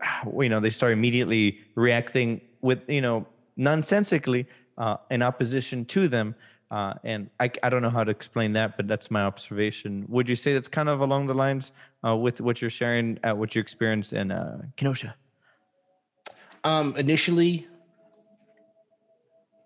you 0.40 0.48
know, 0.48 0.60
they 0.60 0.70
start 0.70 0.92
immediately 0.92 1.60
reacting 1.74 2.40
with, 2.60 2.88
you 2.88 3.00
know, 3.00 3.26
nonsensically 3.56 4.46
uh, 4.76 4.96
in 5.10 5.22
opposition 5.22 5.84
to 5.86 6.08
them. 6.08 6.34
Uh, 6.70 6.94
and 7.02 7.30
I, 7.40 7.50
I 7.62 7.70
don't 7.70 7.80
know 7.80 7.90
how 7.90 8.04
to 8.04 8.10
explain 8.10 8.52
that, 8.52 8.76
but 8.76 8.86
that's 8.86 9.10
my 9.10 9.22
observation. 9.22 10.04
Would 10.08 10.28
you 10.28 10.36
say 10.36 10.52
that's 10.52 10.68
kind 10.68 10.88
of 10.88 11.00
along 11.00 11.26
the 11.26 11.34
lines 11.34 11.72
uh, 12.06 12.14
with 12.14 12.40
what 12.40 12.60
you're 12.60 12.70
sharing, 12.70 13.18
uh, 13.24 13.34
what 13.34 13.54
you 13.54 13.60
experienced 13.60 14.12
in 14.12 14.30
uh, 14.30 14.62
Kenosha? 14.76 15.14
Um, 16.64 16.94
initially, 16.96 17.66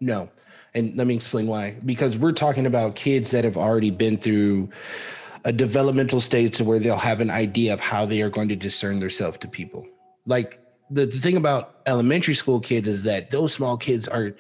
no. 0.01 0.31
And 0.75 0.97
let 0.97 1.07
me 1.07 1.15
explain 1.15 1.47
why. 1.47 1.77
Because 1.85 2.17
we're 2.17 2.33
talking 2.33 2.67
about 2.67 2.97
kids 2.97 3.31
that 3.33 3.45
have 3.45 3.57
already 3.57 3.91
been 3.91 4.17
through 4.17 4.71
a 5.45 5.53
developmental 5.53 6.21
stage 6.21 6.57
to 6.57 6.65
where 6.65 6.79
they'll 6.79 6.97
have 6.97 7.21
an 7.21 7.31
idea 7.31 7.73
of 7.73 7.81
how 7.81 8.07
they 8.07 8.23
are 8.23 8.31
going 8.31 8.49
to 8.49 8.57
discern 8.57 9.01
themselves 9.01 9.39
to 9.39 9.49
people. 9.49 9.87
Like 10.27 10.61
the, 10.91 11.07
the 11.07 11.19
thing 11.19 11.37
about 11.37 11.81
elementary 11.87 12.35
school 12.35 12.61
kids 12.61 12.87
is 12.87 13.03
that 13.05 13.31
those 13.31 13.53
small 13.53 13.77
kids 13.77 14.07
are, 14.07 14.37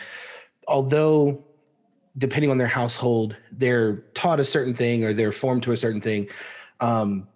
although 0.69 1.45
depending 2.19 2.51
on 2.51 2.59
their 2.59 2.69
household, 2.69 3.37
they're 3.51 3.97
taught 4.15 4.39
a 4.39 4.45
certain 4.45 4.75
thing 4.75 5.05
or 5.05 5.13
they're 5.13 5.33
formed 5.33 5.63
to 5.65 5.73
a 5.73 5.77
certain 5.77 6.01
thing. 6.01 6.29
Um, 6.81 7.27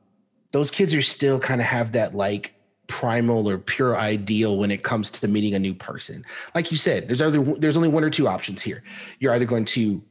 those 0.53 0.71
kids 0.71 0.95
are 0.95 1.03
still 1.03 1.39
kind 1.39 1.61
of 1.61 1.67
have 1.67 1.93
that 1.93 2.15
like 2.15 2.55
primal 2.87 3.49
or 3.49 3.59
pure 3.59 3.97
ideal 3.97 4.57
when 4.57 4.71
it 4.71 4.85
comes 4.85 5.11
to 5.11 5.29
meeting 5.29 5.55
a 5.55 5.59
new 5.59 5.75
person. 5.75 6.25
Like 6.55 6.71
you 6.71 6.77
said, 6.77 7.09
there's 7.09 7.21
other 7.21 7.43
there's 7.43 7.77
only 7.77 7.89
one 7.89 8.05
or 8.05 8.11
two 8.11 8.29
options 8.29 8.63
here. 8.63 8.85
You're 9.19 9.33
either 9.33 9.45
going 9.45 9.65
to 9.67 10.03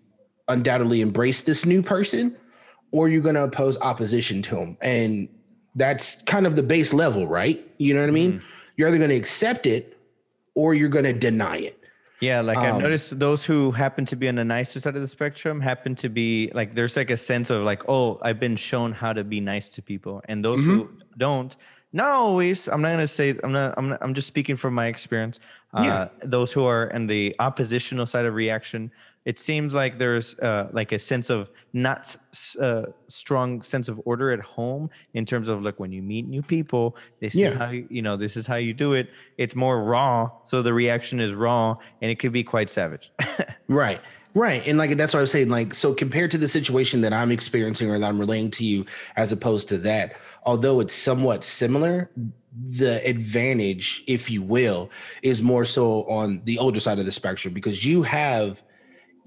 undoubtedly 0.47 1.01
embrace 1.01 1.43
this 1.43 1.65
new 1.65 1.81
person 1.81 2.35
or 2.95 3.09
you're 3.09 3.21
going 3.21 3.35
to 3.35 3.43
oppose 3.43 3.77
opposition 3.79 4.41
to 4.41 4.55
them. 4.55 4.77
And 4.81 5.27
that's 5.75 6.21
kind 6.23 6.47
of 6.47 6.55
the 6.55 6.63
base 6.63 6.93
level, 6.93 7.27
right? 7.27 7.59
You 7.77 7.93
know 7.93 7.99
what 7.99 8.07
I 8.07 8.13
mean? 8.13 8.41
You're 8.77 8.87
either 8.87 8.97
going 8.97 9.09
to 9.09 9.17
accept 9.17 9.65
it 9.65 9.97
or 10.53 10.73
you're 10.73 10.87
going 10.87 11.03
to 11.03 11.11
deny 11.11 11.57
it. 11.57 11.77
Yeah, 12.21 12.39
like 12.39 12.57
I've 12.57 12.75
Um, 12.75 12.81
noticed 12.81 13.19
those 13.19 13.43
who 13.43 13.71
happen 13.71 14.05
to 14.05 14.15
be 14.15 14.29
on 14.29 14.35
the 14.35 14.45
nicer 14.45 14.79
side 14.79 14.95
of 14.95 15.01
the 15.01 15.09
spectrum 15.09 15.59
happen 15.59 15.93
to 15.95 16.07
be 16.07 16.49
like 16.53 16.73
there's 16.73 16.95
like 16.95 17.09
a 17.09 17.17
sense 17.17 17.49
of 17.49 17.63
like, 17.63 17.83
oh, 17.89 18.17
I've 18.21 18.39
been 18.39 18.55
shown 18.55 18.93
how 18.93 19.11
to 19.11 19.25
be 19.25 19.41
nice 19.41 19.67
to 19.75 19.81
people. 19.81 20.23
And 20.29 20.43
those 20.43 20.63
who 20.63 20.89
don't, 21.17 21.53
not 21.95 22.09
always, 22.11 22.67
I'm 22.67 22.81
not 22.81 22.91
gonna 22.91 23.07
say 23.07 23.35
I'm 23.43 23.51
not 23.53 23.73
I'm 23.77 23.89
not, 23.89 23.99
I'm 24.03 24.13
just 24.13 24.27
speaking 24.27 24.57
from 24.57 24.73
my 24.75 24.87
experience. 24.87 25.39
Uh, 25.73 25.81
Yeah. 25.83 26.07
those 26.23 26.51
who 26.51 26.63
are 26.65 26.87
in 26.97 27.07
the 27.07 27.35
oppositional 27.39 28.05
side 28.05 28.25
of 28.25 28.33
reaction, 28.35 28.91
it 29.25 29.39
seems 29.39 29.73
like 29.73 29.97
there's 29.97 30.37
uh, 30.39 30.67
like 30.71 30.91
a 30.91 30.99
sense 30.99 31.29
of 31.29 31.49
not 31.73 32.15
uh, 32.61 32.83
strong 33.07 33.61
sense 33.61 33.87
of 33.89 33.99
order 34.05 34.31
at 34.31 34.39
home 34.41 34.89
in 35.15 35.25
terms 35.25 35.47
of 35.49 35.63
like 35.63 35.79
when 35.79 35.91
you 35.91 36.01
meet 36.01 36.27
new 36.27 36.41
people, 36.41 36.95
this 37.21 37.33
Yeah. 37.33 37.47
is 37.47 37.53
how 37.55 37.69
you, 37.71 37.87
you 37.89 38.01
know 38.01 38.15
this 38.17 38.35
is 38.37 38.45
how 38.45 38.55
you 38.67 38.73
do 38.73 38.93
it. 38.93 39.09
It's 39.37 39.55
more 39.55 39.83
raw, 39.83 40.29
so 40.43 40.61
the 40.61 40.73
reaction 40.73 41.19
is 41.19 41.33
raw, 41.33 41.75
and 42.01 42.11
it 42.11 42.19
could 42.19 42.33
be 42.33 42.43
quite 42.43 42.69
savage. 42.69 43.11
Right. 43.67 43.99
Right. 44.35 44.61
And 44.67 44.77
like 44.77 44.95
that's 44.97 45.13
what 45.13 45.19
I 45.19 45.21
was 45.21 45.31
saying. 45.31 45.49
Like, 45.49 45.73
so 45.73 45.93
compared 45.93 46.29
to 46.31 46.37
the 46.37 46.47
situation 46.47 47.01
that 47.01 47.13
I'm 47.13 47.31
experiencing 47.31 47.89
or 47.89 47.97
that 47.97 48.07
I'm 48.07 48.19
relaying 48.19 48.51
to 48.51 48.63
you, 48.65 48.85
as 49.15 49.31
opposed 49.31 49.69
to 49.69 49.77
that, 49.79 50.17
although 50.45 50.79
it's 50.79 50.93
somewhat 50.93 51.43
similar, 51.43 52.09
the 52.69 53.05
advantage, 53.07 54.03
if 54.07 54.29
you 54.29 54.41
will, 54.41 54.89
is 55.21 55.41
more 55.41 55.65
so 55.65 56.03
on 56.03 56.41
the 56.45 56.57
older 56.57 56.79
side 56.79 56.99
of 56.99 57.05
the 57.05 57.11
spectrum 57.11 57.53
because 57.53 57.85
you 57.85 58.03
have 58.03 58.63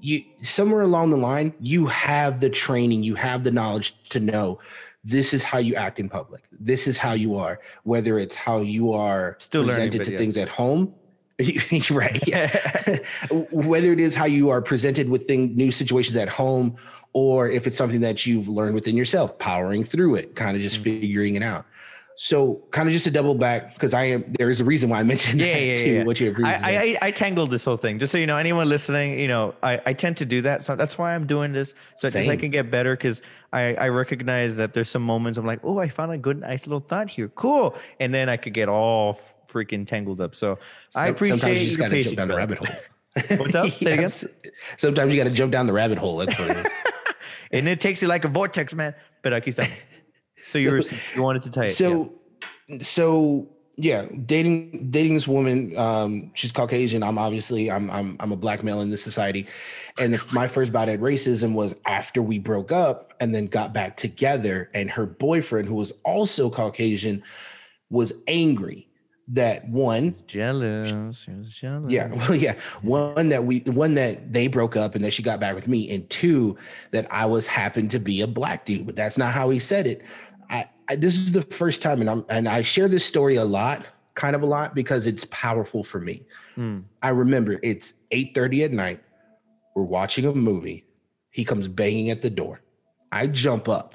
you 0.00 0.22
somewhere 0.42 0.82
along 0.82 1.10
the 1.10 1.16
line, 1.16 1.52
you 1.60 1.86
have 1.86 2.40
the 2.40 2.48
training, 2.48 3.02
you 3.02 3.16
have 3.16 3.42
the 3.42 3.50
knowledge 3.50 3.94
to 4.10 4.20
know 4.20 4.58
this 5.04 5.32
is 5.32 5.42
how 5.42 5.58
you 5.58 5.74
act 5.74 5.98
in 5.98 6.08
public. 6.08 6.42
This 6.52 6.86
is 6.86 6.98
how 6.98 7.12
you 7.12 7.36
are, 7.36 7.60
whether 7.84 8.18
it's 8.18 8.34
how 8.34 8.58
you 8.58 8.92
are 8.92 9.36
Still 9.40 9.64
presented 9.64 10.04
to 10.04 10.16
things 10.16 10.36
at 10.36 10.48
home. 10.48 10.94
right. 11.90 12.26
Yeah. 12.26 12.98
whether 13.50 13.92
it 13.92 14.00
is 14.00 14.14
how 14.14 14.24
you 14.24 14.50
are 14.50 14.60
presented 14.60 15.08
with 15.08 15.26
thing, 15.26 15.54
new 15.54 15.70
situations 15.70 16.16
at 16.16 16.28
home 16.28 16.76
or 17.18 17.48
if 17.48 17.66
it's 17.66 17.76
something 17.76 18.00
that 18.08 18.26
you've 18.26 18.48
learned 18.48 18.74
within 18.74 18.96
yourself 18.96 19.28
powering 19.38 19.82
through 19.82 20.14
it 20.20 20.26
kind 20.36 20.54
of 20.56 20.62
just 20.62 20.76
Mm-hmm. 20.78 21.00
figuring 21.00 21.34
it 21.34 21.42
out 21.42 21.64
so 22.20 22.62
kind 22.72 22.86
of 22.88 22.92
just 22.92 23.04
to 23.08 23.10
double 23.18 23.34
back 23.34 23.74
because 23.74 23.92
i 23.94 24.04
am 24.14 24.20
there 24.38 24.50
is 24.50 24.60
a 24.60 24.64
reason 24.64 24.86
why 24.90 24.98
i 25.00 25.02
mentioned 25.12 25.40
yeah, 25.40 25.52
that 25.54 25.64
yeah, 25.66 25.74
too 25.84 25.92
yeah. 25.94 26.04
what 26.04 26.20
you 26.20 26.32
previously 26.32 26.76
I, 26.76 26.82
I, 26.82 26.98
I 27.08 27.10
tangled 27.10 27.50
this 27.50 27.64
whole 27.64 27.76
thing. 27.84 27.98
Just 27.98 28.10
so 28.12 28.18
you 28.18 28.26
know, 28.26 28.36
anyone 28.36 28.68
listening, 28.68 29.18
you 29.18 29.28
know, 29.28 29.54
I, 29.62 29.80
I 29.86 29.92
tend 29.92 30.16
to 30.18 30.26
do 30.34 30.42
that. 30.42 30.62
So 30.64 30.74
that's 30.76 30.98
why 30.98 31.14
I'm 31.14 31.26
doing 31.26 31.52
this. 31.52 31.74
So 31.96 32.08
I 32.08 32.36
can 32.36 32.50
get 32.50 32.70
better 32.76 32.96
because 32.96 33.22
I, 33.52 33.74
I 33.74 33.88
recognize 33.88 34.56
that 34.56 34.72
there's 34.74 34.90
some 34.90 35.02
moments 35.02 35.38
I'm 35.38 35.46
like, 35.46 35.60
oh, 35.62 35.78
I 35.78 35.88
found 35.88 36.10
a 36.12 36.18
good, 36.18 36.40
nice 36.40 36.66
little 36.66 36.84
thought 36.90 37.08
here. 37.08 37.28
Cool. 37.36 37.76
And 38.00 38.12
then 38.12 38.28
I 38.28 38.36
could 38.36 38.54
get 38.54 38.68
all 38.68 39.20
freaking 39.48 39.86
tangled 39.86 40.20
up. 40.20 40.34
So 40.34 40.58
I 40.94 41.04
Some- 41.06 41.14
appreciate 41.14 41.40
sometimes 41.40 41.60
you 41.60 41.66
just 41.66 41.78
gotta 41.78 42.02
jump 42.02 42.16
down 42.16 42.28
the 42.28 42.36
rabbit 42.36 42.58
hole 42.58 42.76
What's 43.38 43.54
up? 43.54 43.70
Say 43.86 43.92
again. 43.94 44.10
Sometimes 44.76 45.12
you 45.12 45.18
got 45.22 45.28
to 45.28 45.34
jump 45.34 45.52
down 45.52 45.66
the 45.66 45.72
rabbit 45.72 45.98
hole 45.98 46.16
that's 46.18 46.38
what 46.38 46.50
it 46.50 46.66
is 46.66 46.72
And 47.52 47.68
it 47.68 47.80
takes 47.80 48.02
you 48.02 48.08
like 48.08 48.24
a 48.24 48.28
vortex, 48.28 48.74
man. 48.74 48.94
But 49.22 49.32
aquí 49.32 49.48
está. 49.48 49.68
So 50.44 50.58
you 50.58 50.70
were 50.70 50.82
you 51.16 51.22
wanted 51.22 51.42
to 51.42 51.50
tell 51.50 51.64
it. 51.64 51.70
so 51.70 52.12
so 52.80 53.48
yeah 53.76 54.06
dating 54.26 54.90
dating 54.90 55.14
this 55.14 55.26
woman 55.26 55.76
um 55.78 56.30
she's 56.34 56.52
caucasian 56.52 57.02
i'm 57.02 57.16
obviously 57.16 57.70
i'm 57.70 57.90
i'm, 57.90 58.16
I'm 58.18 58.32
a 58.32 58.36
black 58.36 58.64
male 58.64 58.80
in 58.80 58.90
this 58.90 59.02
society 59.02 59.46
and 59.98 60.14
if 60.14 60.32
my 60.32 60.48
first 60.48 60.72
bout 60.72 60.88
at 60.88 61.00
racism 61.00 61.54
was 61.54 61.76
after 61.86 62.20
we 62.20 62.38
broke 62.38 62.72
up 62.72 63.14
and 63.20 63.32
then 63.32 63.46
got 63.46 63.72
back 63.72 63.96
together 63.96 64.68
and 64.74 64.90
her 64.90 65.06
boyfriend 65.06 65.68
who 65.68 65.76
was 65.76 65.92
also 66.04 66.50
caucasian 66.50 67.22
was 67.88 68.12
angry 68.26 68.87
that 69.30 69.68
one 69.68 70.14
jealous. 70.26 70.90
Jealous. 71.50 71.92
yeah 71.92 72.08
well 72.14 72.34
yeah 72.34 72.54
one 72.82 73.28
that 73.28 73.44
we 73.44 73.58
one 73.60 73.94
that 73.94 74.32
they 74.32 74.46
broke 74.46 74.74
up 74.76 74.94
and 74.94 75.04
that 75.04 75.12
she 75.12 75.22
got 75.22 75.38
back 75.38 75.54
with 75.54 75.68
me 75.68 75.90
and 75.94 76.08
two 76.08 76.56
that 76.92 77.06
i 77.12 77.26
was 77.26 77.46
happened 77.46 77.90
to 77.90 77.98
be 77.98 78.22
a 78.22 78.26
black 78.26 78.64
dude 78.64 78.86
but 78.86 78.96
that's 78.96 79.18
not 79.18 79.32
how 79.32 79.50
he 79.50 79.58
said 79.58 79.86
it 79.86 80.02
i, 80.48 80.66
I 80.88 80.96
this 80.96 81.14
is 81.16 81.32
the 81.32 81.42
first 81.42 81.82
time 81.82 82.00
and 82.00 82.08
i'm 82.08 82.24
and 82.30 82.48
i 82.48 82.62
share 82.62 82.88
this 82.88 83.04
story 83.04 83.36
a 83.36 83.44
lot 83.44 83.84
kind 84.14 84.34
of 84.34 84.42
a 84.42 84.46
lot 84.46 84.74
because 84.74 85.06
it's 85.06 85.24
powerful 85.30 85.84
for 85.84 86.00
me 86.00 86.22
Mm. 86.56 86.82
i 87.02 87.10
remember 87.10 87.60
it's 87.62 87.94
eight 88.10 88.34
thirty 88.34 88.64
at 88.64 88.72
night 88.72 89.00
we're 89.76 89.84
watching 89.84 90.24
a 90.26 90.34
movie 90.34 90.84
he 91.30 91.44
comes 91.44 91.68
banging 91.68 92.10
at 92.10 92.20
the 92.22 92.30
door 92.30 92.60
i 93.12 93.28
jump 93.28 93.68
up 93.68 93.94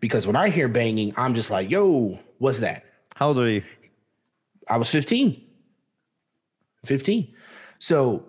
because 0.00 0.26
when 0.26 0.34
i 0.34 0.48
hear 0.48 0.66
banging 0.66 1.12
i'm 1.16 1.34
just 1.34 1.50
like 1.52 1.70
yo 1.70 2.18
what's 2.38 2.58
that 2.60 2.82
How 3.14 3.28
old 3.28 3.38
are 3.38 3.48
you? 3.48 3.62
I 4.68 4.76
was 4.76 4.90
15. 4.90 5.40
15. 6.84 7.34
So 7.78 8.24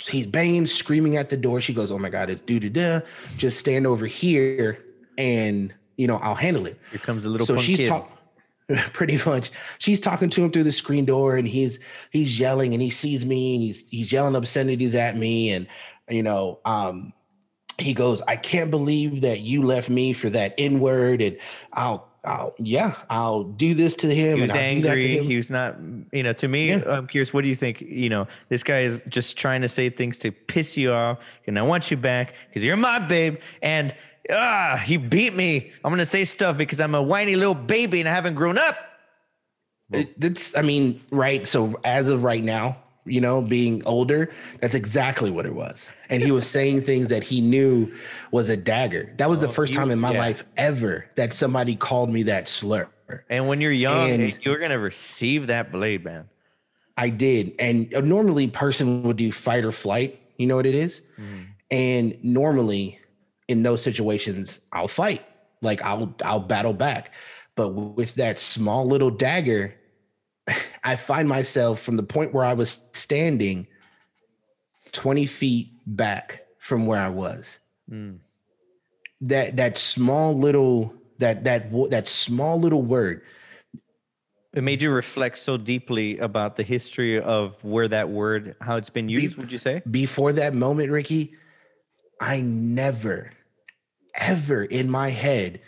he's 0.00 0.26
banging, 0.26 0.66
screaming 0.66 1.16
at 1.16 1.28
the 1.28 1.36
door. 1.36 1.60
She 1.60 1.72
goes, 1.74 1.90
Oh 1.90 1.98
my 1.98 2.10
God, 2.10 2.30
it's 2.30 2.40
doo 2.40 2.60
doo 2.60 2.70
da. 2.70 3.00
Just 3.36 3.58
stand 3.58 3.86
over 3.86 4.06
here 4.06 4.84
and, 5.16 5.74
you 5.96 6.06
know, 6.06 6.16
I'll 6.16 6.34
handle 6.34 6.66
it. 6.66 6.78
Here 6.90 7.00
comes 7.00 7.24
a 7.24 7.28
little 7.28 7.46
so 7.46 7.58
she's 7.58 7.86
talking 7.86 8.16
pretty 8.92 9.18
much. 9.26 9.50
She's 9.78 10.00
talking 10.00 10.30
to 10.30 10.44
him 10.44 10.50
through 10.50 10.64
the 10.64 10.72
screen 10.72 11.04
door 11.04 11.36
and 11.36 11.48
he's 11.48 11.78
he's 12.10 12.38
yelling 12.38 12.72
and 12.72 12.82
he 12.82 12.90
sees 12.90 13.24
me 13.24 13.54
and 13.54 13.62
he's 13.62 13.84
he's 13.88 14.12
yelling 14.12 14.36
obscenities 14.36 14.94
at 14.94 15.16
me. 15.16 15.50
And, 15.50 15.66
you 16.08 16.22
know, 16.22 16.60
um, 16.64 17.12
he 17.78 17.94
goes, 17.94 18.22
I 18.26 18.36
can't 18.36 18.70
believe 18.70 19.20
that 19.20 19.40
you 19.40 19.62
left 19.62 19.88
me 19.88 20.12
for 20.12 20.28
that 20.30 20.54
N-word. 20.58 21.22
And 21.22 21.38
I'll 21.72 22.07
I'll 22.24 22.54
yeah, 22.58 22.94
I'll 23.08 23.44
do 23.44 23.74
this 23.74 23.94
to 23.96 24.06
him. 24.08 24.36
he 24.38 24.42
was 24.42 24.50
and 24.50 24.60
I'll 24.60 24.74
do 24.74 24.80
that 24.82 24.86
to 24.88 25.00
angry. 25.00 25.18
him. 25.18 25.24
He 25.24 25.36
was 25.36 25.50
not, 25.50 25.76
you 26.12 26.22
know, 26.22 26.32
to 26.34 26.48
me, 26.48 26.70
Yeah. 26.70 26.82
I'm 26.86 27.06
curious, 27.06 27.32
what 27.32 27.42
do 27.42 27.48
you 27.48 27.54
think? 27.54 27.80
You 27.80 28.10
know, 28.10 28.26
this 28.48 28.62
guy 28.62 28.80
is 28.80 29.02
just 29.08 29.36
trying 29.36 29.62
to 29.62 29.68
say 29.68 29.88
things 29.88 30.18
to 30.18 30.32
piss 30.32 30.76
you 30.76 30.92
off, 30.92 31.18
and 31.46 31.58
I 31.58 31.62
want 31.62 31.90
you 31.90 31.96
back 31.96 32.34
because 32.48 32.64
you're 32.64 32.76
my 32.76 32.98
babe. 32.98 33.38
And 33.62 33.94
ah, 34.30 34.80
he 34.84 34.96
beat 34.96 35.34
me. 35.34 35.72
I'm 35.84 35.90
going 35.90 35.98
to 35.98 36.06
say 36.06 36.24
stuff 36.24 36.56
because 36.58 36.80
I'm 36.80 36.94
a 36.94 37.02
whiny 37.02 37.36
little 37.36 37.54
baby 37.54 38.00
and 38.00 38.08
I 38.08 38.14
haven't 38.14 38.34
grown 38.34 38.58
up. 38.58 38.76
It, 39.90 40.20
that's, 40.20 40.54
I 40.56 40.62
mean, 40.62 41.00
right. 41.10 41.46
So 41.46 41.80
as 41.84 42.08
of 42.10 42.22
right 42.24 42.44
now, 42.44 42.76
you 43.08 43.20
know, 43.20 43.40
being 43.40 43.82
older, 43.86 44.30
that's 44.60 44.74
exactly 44.74 45.30
what 45.30 45.46
it 45.46 45.54
was. 45.54 45.90
And 46.08 46.22
he 46.22 46.30
was 46.30 46.48
saying 46.50 46.82
things 46.82 47.08
that 47.08 47.22
he 47.22 47.40
knew 47.40 47.92
was 48.30 48.48
a 48.48 48.56
dagger. 48.56 49.12
That 49.16 49.28
was 49.28 49.40
the 49.40 49.48
first 49.48 49.72
time 49.72 49.90
in 49.90 49.98
my 49.98 50.12
yeah. 50.12 50.18
life 50.18 50.44
ever 50.56 51.06
that 51.16 51.32
somebody 51.32 51.76
called 51.76 52.10
me 52.10 52.24
that 52.24 52.48
slur. 52.48 52.88
And 53.30 53.48
when 53.48 53.60
you're 53.60 53.72
young, 53.72 54.10
And- 54.10 54.38
you're 54.42 54.58
gonna 54.58 54.78
receive 54.78 55.46
that 55.46 55.72
blade, 55.72 56.04
man. 56.04 56.28
I 56.98 57.10
did. 57.10 57.54
And 57.58 57.94
uh, 57.94 58.00
normally 58.00 58.48
person 58.48 59.04
would 59.04 59.16
do 59.16 59.30
fight 59.30 59.64
or 59.64 59.72
flight. 59.72 60.20
You 60.36 60.46
know 60.46 60.56
what 60.56 60.66
it 60.66 60.74
is? 60.74 61.02
And 61.70 62.18
normally 62.22 62.98
in 63.46 63.62
those 63.62 63.82
situations, 63.82 64.60
I'll 64.72 64.88
fight. 64.88 65.24
Like 65.62 65.82
I'll 65.82 66.14
I'll 66.24 66.40
battle 66.40 66.72
back. 66.72 67.12
But 67.54 67.70
with 67.70 68.14
that 68.16 68.38
small 68.38 68.86
little 68.86 69.10
dagger, 69.10 69.74
I 70.84 70.96
find 70.96 71.28
myself 71.28 71.80
from 71.80 71.96
the 71.96 72.02
point 72.02 72.32
where 72.32 72.44
I 72.44 72.54
was 72.54 72.86
standing 72.92 73.66
20 74.92 75.26
feet 75.26 75.70
back 75.86 76.46
from 76.58 76.86
where 76.86 77.00
I 77.00 77.08
was. 77.08 77.60
Mm. 77.90 78.18
That 79.22 79.56
that 79.56 79.76
small 79.78 80.34
little 80.36 80.94
that 81.18 81.44
that 81.44 81.72
that 81.90 82.06
small 82.06 82.60
little 82.60 82.82
word 82.82 83.22
It 84.54 84.62
made 84.62 84.80
you 84.80 84.90
reflect 84.90 85.38
so 85.38 85.56
deeply 85.56 86.18
about 86.18 86.56
the 86.56 86.62
history 86.62 87.20
of 87.20 87.62
where 87.64 87.88
that 87.88 88.08
word, 88.08 88.54
how 88.60 88.76
it's 88.76 88.90
been 88.90 89.08
used. 89.08 89.36
Would 89.38 89.52
you 89.52 89.58
say? 89.58 89.82
before 89.90 90.32
that 90.34 90.54
moment, 90.54 90.90
Ricky, 90.90 91.34
I 92.20 92.40
never, 92.40 93.32
ever 94.14 94.64
in 94.64 94.90
my 94.90 95.10
head 95.10 95.60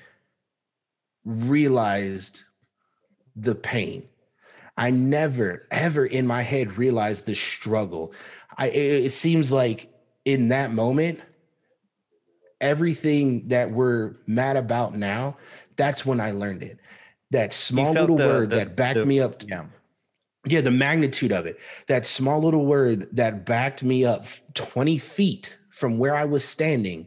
realized 1.25 2.43
the 3.37 3.55
pain. 3.55 4.10
I 4.81 4.89
never, 4.91 5.67
ever 5.71 6.07
in 6.07 6.27
my 6.27 6.41
head 6.41 6.79
realized 6.79 7.27
the 7.27 7.35
struggle. 7.35 8.15
I 8.57 8.69
it, 8.69 9.05
it 9.05 9.11
seems 9.11 9.53
like 9.53 9.93
in 10.25 10.49
that 10.49 10.73
moment, 10.73 11.21
everything 12.63 13.49
that 13.49 13.71
we're 13.71 14.15
mad 14.27 14.57
about 14.57 14.97
now, 14.97 15.37
that's 15.77 16.05
when 16.07 16.19
I 16.19 16.33
learned 16.33 16.63
it. 16.63 16.79
That 17.31 17.53
small 17.53 17.93
little 17.93 18.17
the- 18.17 18.27
word 18.27 18.51
the- 18.51 18.57
that 18.57 18.75
backed 18.77 18.97
the- 18.99 19.07
me 19.07 19.21
up 19.21 19.43
Yeah. 19.47 19.67
yeah, 20.47 20.63
the 20.63 20.71
magnitude 20.71 21.31
of 21.33 21.45
it. 21.45 21.59
That 21.89 22.07
small 22.07 22.41
little 22.41 22.65
word 22.65 23.09
that 23.13 23.45
backed 23.45 23.83
me 23.83 24.07
up 24.07 24.25
20 24.55 24.97
feet 24.97 25.59
from 25.69 25.99
where 25.99 26.15
I 26.15 26.25
was 26.25 26.43
standing. 26.43 27.07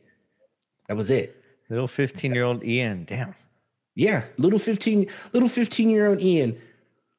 That 0.88 0.98
was 0.98 1.10
it. 1.10 1.36
Little 1.70 1.88
15 1.88 2.36
year 2.36 2.44
old 2.44 2.64
Ian. 2.64 3.06
Damn. 3.06 3.34
Yeah, 3.96 4.26
little 4.38 4.60
15 4.60 5.08
little 5.34 5.50
15 5.50 5.90
year 5.90 6.06
old 6.08 6.20
Ian 6.22 6.56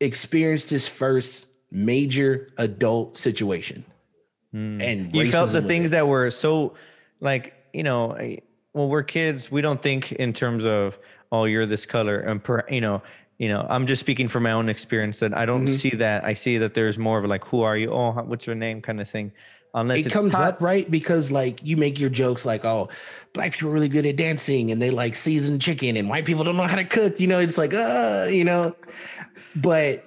experienced 0.05 0.71
his 0.71 0.87
first 0.87 1.47
major 1.71 2.51
adult 2.59 3.17
situation. 3.17 3.85
Mm. 4.55 4.83
And 4.83 5.17
you 5.17 5.31
felt 5.33 5.51
the 5.53 5.63
things 5.63 5.87
it. 5.87 5.91
that 5.97 6.07
were 6.07 6.31
so 6.31 6.75
like 7.21 7.55
you 7.73 7.83
know 7.83 8.17
when 8.73 8.89
we're 8.89 9.03
kids 9.03 9.51
we 9.51 9.61
don't 9.61 9.83
think 9.83 10.13
in 10.13 10.33
terms 10.33 10.65
of 10.65 10.97
oh 11.33 11.45
you're 11.45 11.67
this 11.67 11.87
color 11.87 12.21
and 12.21 12.43
per, 12.43 12.65
you 12.71 12.81
know 12.81 13.03
you 13.39 13.49
know 13.49 13.67
i'm 13.69 13.85
just 13.87 13.99
speaking 13.99 14.29
from 14.29 14.45
my 14.45 14.53
own 14.53 14.69
experience 14.69 15.19
that 15.19 15.37
i 15.37 15.45
don't 15.45 15.67
Mhm. 15.67 15.77
see 15.77 15.91
that 15.91 16.25
i 16.25 16.35
see 16.35 16.59
that 16.59 16.75
there's 16.75 16.99
more 16.99 17.19
of 17.19 17.25
like 17.25 17.45
who 17.45 17.63
are 17.63 17.77
you 17.77 17.91
oh 17.93 18.13
what's 18.13 18.47
your 18.47 18.55
name 18.55 18.81
kind 18.81 19.01
of 19.01 19.09
thing 19.11 19.33
unless 19.75 20.07
it 20.07 20.13
comes 20.13 20.31
taught- 20.31 20.55
up 20.55 20.61
right 20.61 20.89
because 20.89 21.33
like 21.33 21.59
you 21.65 21.77
make 21.77 21.99
your 21.99 22.11
jokes 22.11 22.45
like 22.45 22.65
oh 22.65 22.89
black 23.33 23.53
people 23.55 23.71
are 23.71 23.73
really 23.73 23.89
good 23.89 24.07
at 24.07 24.15
dancing 24.15 24.71
and 24.71 24.81
they 24.81 24.91
like 24.91 25.17
seasoned 25.17 25.61
chicken 25.61 25.97
and 25.97 26.09
white 26.09 26.25
people 26.27 26.45
don't 26.45 26.57
know 26.57 26.63
how 26.63 26.77
to 26.77 26.85
cook 26.85 27.19
you 27.19 27.27
know 27.27 27.41
it's 27.41 27.59
like 27.59 27.75
uh 27.75 28.27
you 28.31 28.45
know 28.45 28.75
but 29.57 30.05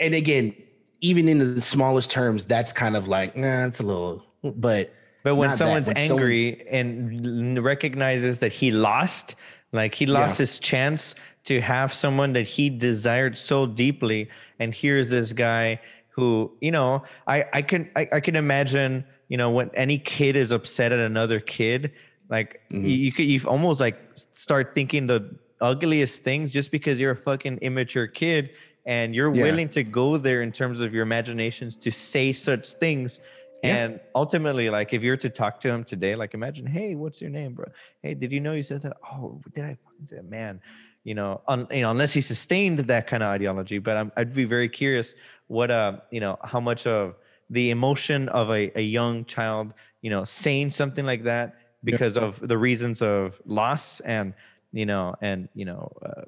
and 0.00 0.14
again 0.14 0.54
even 1.00 1.28
in 1.28 1.54
the 1.54 1.60
smallest 1.60 2.10
terms 2.10 2.44
that's 2.44 2.72
kind 2.72 2.96
of 2.96 3.06
like 3.08 3.36
nah 3.36 3.66
it's 3.66 3.80
a 3.80 3.82
little 3.82 4.24
but 4.42 4.92
but 5.24 5.34
when 5.36 5.52
someone's 5.52 5.88
when 5.88 5.96
angry 5.96 6.66
and 6.68 7.62
recognizes 7.62 8.38
that 8.40 8.52
he 8.52 8.70
lost 8.70 9.34
like 9.72 9.94
he 9.94 10.06
lost 10.06 10.38
Yeah. 10.38 10.42
his 10.44 10.58
chance 10.58 11.14
to 11.44 11.60
have 11.60 11.92
someone 11.92 12.32
that 12.34 12.46
he 12.46 12.70
desired 12.70 13.38
so 13.38 13.66
deeply 13.66 14.28
and 14.58 14.74
here's 14.74 15.10
this 15.10 15.32
guy 15.32 15.80
who 16.08 16.50
you 16.60 16.70
know 16.70 17.02
i 17.26 17.44
i 17.52 17.62
can 17.62 17.90
i, 17.96 18.08
I 18.12 18.20
can 18.20 18.36
imagine 18.36 19.04
you 19.28 19.36
know 19.36 19.50
when 19.50 19.70
any 19.74 19.98
kid 19.98 20.36
is 20.36 20.50
upset 20.52 20.92
at 20.92 20.98
another 20.98 21.40
kid 21.40 21.92
like 22.30 22.60
Mhm. 22.70 22.82
you, 22.82 22.88
you 22.90 23.12
could 23.12 23.24
you 23.26 23.40
almost 23.46 23.80
like 23.80 23.98
start 24.34 24.74
thinking 24.74 25.06
the 25.06 25.36
ugliest 25.60 26.22
things 26.22 26.50
just 26.50 26.70
because 26.70 27.00
you're 27.00 27.10
a 27.12 27.16
fucking 27.16 27.58
immature 27.58 28.06
kid 28.06 28.50
and 28.88 29.14
you're 29.14 29.32
Yeah. 29.32 29.42
willing 29.46 29.68
to 29.68 29.82
go 29.84 30.16
there 30.16 30.40
in 30.42 30.50
terms 30.50 30.80
of 30.80 30.88
your 30.94 31.04
imaginations 31.10 31.76
to 31.84 31.90
say 31.92 32.32
such 32.32 32.64
things 32.84 33.20
Yeah. 33.62 33.76
and 33.76 34.00
ultimately, 34.14 34.70
like 34.70 34.92
if 34.96 35.02
you're 35.02 35.16
to 35.26 35.30
talk 35.42 35.54
to 35.64 35.68
him 35.68 35.82
today, 35.84 36.14
like 36.22 36.32
imagine, 36.40 36.64
hey, 36.66 36.94
what's 36.94 37.20
your 37.20 37.30
name, 37.30 37.54
bro? 37.54 37.66
Hey, 38.02 38.14
did 38.14 38.30
you 38.32 38.40
know 38.40 38.54
you 38.54 38.62
said 38.62 38.80
that? 38.82 38.96
Oh, 39.12 39.42
did 39.54 39.64
I 39.64 39.76
fucking 39.84 40.06
say 40.06 40.16
that? 40.16 40.30
Man, 40.30 40.60
you 41.04 41.14
know, 41.14 41.42
un, 41.48 41.66
you 41.70 41.82
know, 41.82 41.90
unless 41.90 42.12
he 42.12 42.20
sustained 42.20 42.78
that 42.92 43.06
kind 43.06 43.22
of 43.22 43.28
ideology. 43.28 43.78
But 43.78 43.96
I'm, 43.96 44.12
I'd 44.16 44.32
be 44.32 44.44
very 44.44 44.68
curious 44.68 45.14
what, 45.48 45.70
uh, 45.70 45.92
you 46.10 46.20
know, 46.20 46.38
how 46.44 46.60
much 46.60 46.86
of 46.86 47.16
the 47.50 47.70
emotion 47.70 48.28
of 48.30 48.50
a, 48.50 48.62
a 48.78 48.82
young 48.82 49.24
child, 49.24 49.74
you 50.02 50.10
know, 50.10 50.24
saying 50.24 50.70
something 50.70 51.04
like 51.04 51.24
that 51.24 51.56
because 51.82 52.16
of 52.16 52.38
the 52.46 52.58
reasons 52.58 53.02
of 53.02 53.40
loss 53.44 54.00
and, 54.00 54.34
you 54.72 54.86
know, 54.86 55.14
and, 55.20 55.48
you 55.54 55.64
know, 55.64 55.90
uh, 56.04 56.22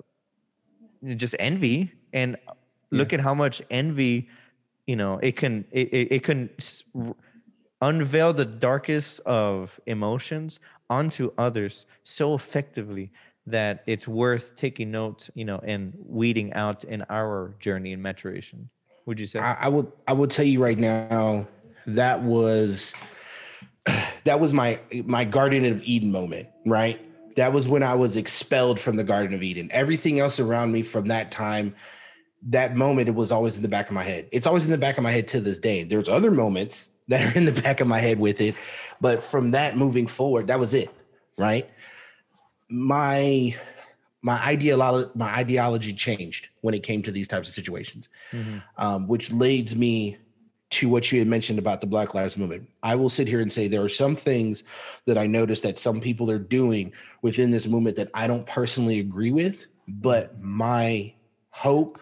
just 1.16 1.34
envy 1.38 1.92
and 2.12 2.36
look 2.90 3.12
at 3.12 3.20
how 3.20 3.34
much 3.34 3.62
envy 3.70 4.28
you 4.86 4.96
know 4.96 5.18
it 5.22 5.36
can 5.36 5.64
it, 5.70 5.88
it, 5.88 6.12
it 6.12 6.24
can 6.24 6.51
unveil 7.80 8.32
the 8.32 8.44
darkest 8.44 9.20
of 9.20 9.80
emotions 9.86 10.61
onto 10.90 11.32
others 11.38 11.86
so 12.05 12.34
effectively 12.34 13.11
that 13.46 13.82
it's 13.86 14.07
worth 14.07 14.57
taking 14.57 14.90
note 14.90 15.28
you 15.34 15.44
know 15.44 15.61
and 15.64 15.94
weeding 16.07 16.53
out 16.55 16.84
in 16.84 17.05
our 17.11 17.55
journey 17.59 17.92
in 17.92 18.03
maturation. 18.03 18.68
Would 19.07 19.18
you 19.18 19.26
say? 19.26 19.38
I, 19.38 19.55
I 19.64 19.68
would 19.68 19.90
I 20.07 20.12
would 20.12 20.30
tell 20.30 20.44
you 20.44 20.62
right 20.62 20.78
now 20.78 21.46
that 21.86 22.22
was 22.22 22.94
that 24.24 24.40
was 24.40 24.55
my 24.55 24.80
my 25.05 25.24
Garden 25.24 25.64
of 25.64 25.82
Eden 25.82 26.12
moment, 26.12 26.48
right? 26.66 27.01
That 27.41 27.55
was 27.55 27.66
when 27.66 27.82
I 27.82 27.95
was 27.95 28.18
expelled 28.18 28.78
from 28.78 28.97
the 28.97 29.03
Garden 29.03 29.32
of 29.34 29.43
Eden. 29.43 29.70
Everything 29.72 30.20
else 30.20 30.38
around 30.38 30.72
me 30.72 30.82
from 30.82 31.07
that 31.07 31.30
time, 31.30 31.74
that 32.43 32.76
moment, 32.76 33.09
it 33.09 33.14
was 33.14 33.32
always 33.32 33.57
in 33.57 33.62
the 33.62 33.68
back 33.68 33.86
of 33.88 33.95
my 33.95 34.03
head. 34.03 34.28
It's 34.30 34.47
always 34.47 34.66
in 34.66 34.70
the 34.70 34.76
back 34.76 34.99
of 34.99 35.05
my 35.05 35.11
head 35.11 35.26
to 35.28 35.41
this 35.41 35.59
day. 35.59 35.82
There's 35.84 36.07
other 36.07 36.30
moments 36.30 36.91
that 37.09 37.34
are 37.34 37.38
in 37.38 37.47
the 37.47 37.59
back 37.62 37.80
of 37.80 37.88
my 37.88 37.99
head 37.99 38.20
with 38.20 38.43
it, 38.43 38.55
but 39.01 39.24
from 39.24 39.53
that 39.53 39.74
moving 39.74 40.07
forward, 40.07 40.49
that 40.49 40.59
was 40.59 40.74
it, 40.74 40.91
right? 41.38 41.66
My 42.68 43.57
my 44.20 44.38
ideology 44.45 45.11
my 45.14 45.34
ideology 45.34 45.95
changed 45.95 46.51
when 46.61 46.74
it 46.74 46.82
came 46.82 47.03
to 47.05 47.11
these 47.11 47.26
types 47.26 47.49
of 47.49 47.55
situations 47.55 48.11
Mhm. 48.34 48.62
um, 48.76 49.09
which 49.09 49.32
leads 49.32 49.74
me 49.74 50.18
to 50.70 50.88
what 50.88 51.10
you 51.10 51.18
had 51.18 51.28
mentioned 51.28 51.58
about 51.58 51.80
the 51.80 51.86
Black 51.86 52.14
Lives 52.14 52.36
Movement. 52.36 52.68
I 52.82 52.94
will 52.94 53.08
sit 53.08 53.26
here 53.26 53.40
and 53.40 53.50
say 53.50 53.66
there 53.66 53.82
are 53.82 53.88
some 53.88 54.14
things 54.14 54.62
that 55.06 55.18
I 55.18 55.26
noticed 55.26 55.64
that 55.64 55.78
some 55.78 56.00
people 56.00 56.30
are 56.30 56.38
doing 56.38 56.92
within 57.22 57.50
this 57.50 57.66
movement 57.66 57.96
that 57.96 58.10
I 58.14 58.26
don't 58.26 58.46
personally 58.46 59.00
agree 59.00 59.32
with, 59.32 59.66
but 59.88 60.40
my 60.40 61.12
hope, 61.50 61.98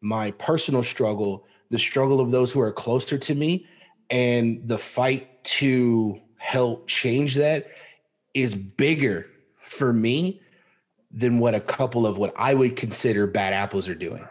my 0.00 0.32
personal 0.32 0.82
struggle, 0.82 1.46
the 1.70 1.78
struggle 1.78 2.20
of 2.20 2.32
those 2.32 2.50
who 2.50 2.60
are 2.60 2.72
closer 2.72 3.18
to 3.18 3.34
me, 3.34 3.66
and 4.10 4.66
the 4.66 4.78
fight 4.78 5.44
to 5.44 6.20
help 6.38 6.88
change 6.88 7.36
that 7.36 7.68
is 8.34 8.54
bigger 8.54 9.26
for 9.62 9.92
me 9.92 10.40
than 11.12 11.38
what 11.38 11.54
a 11.54 11.60
couple 11.60 12.06
of 12.06 12.18
what 12.18 12.32
I 12.36 12.54
would 12.54 12.76
consider 12.76 13.26
bad 13.26 13.52
apples 13.52 13.88
are 13.88 13.94
doing 13.94 14.26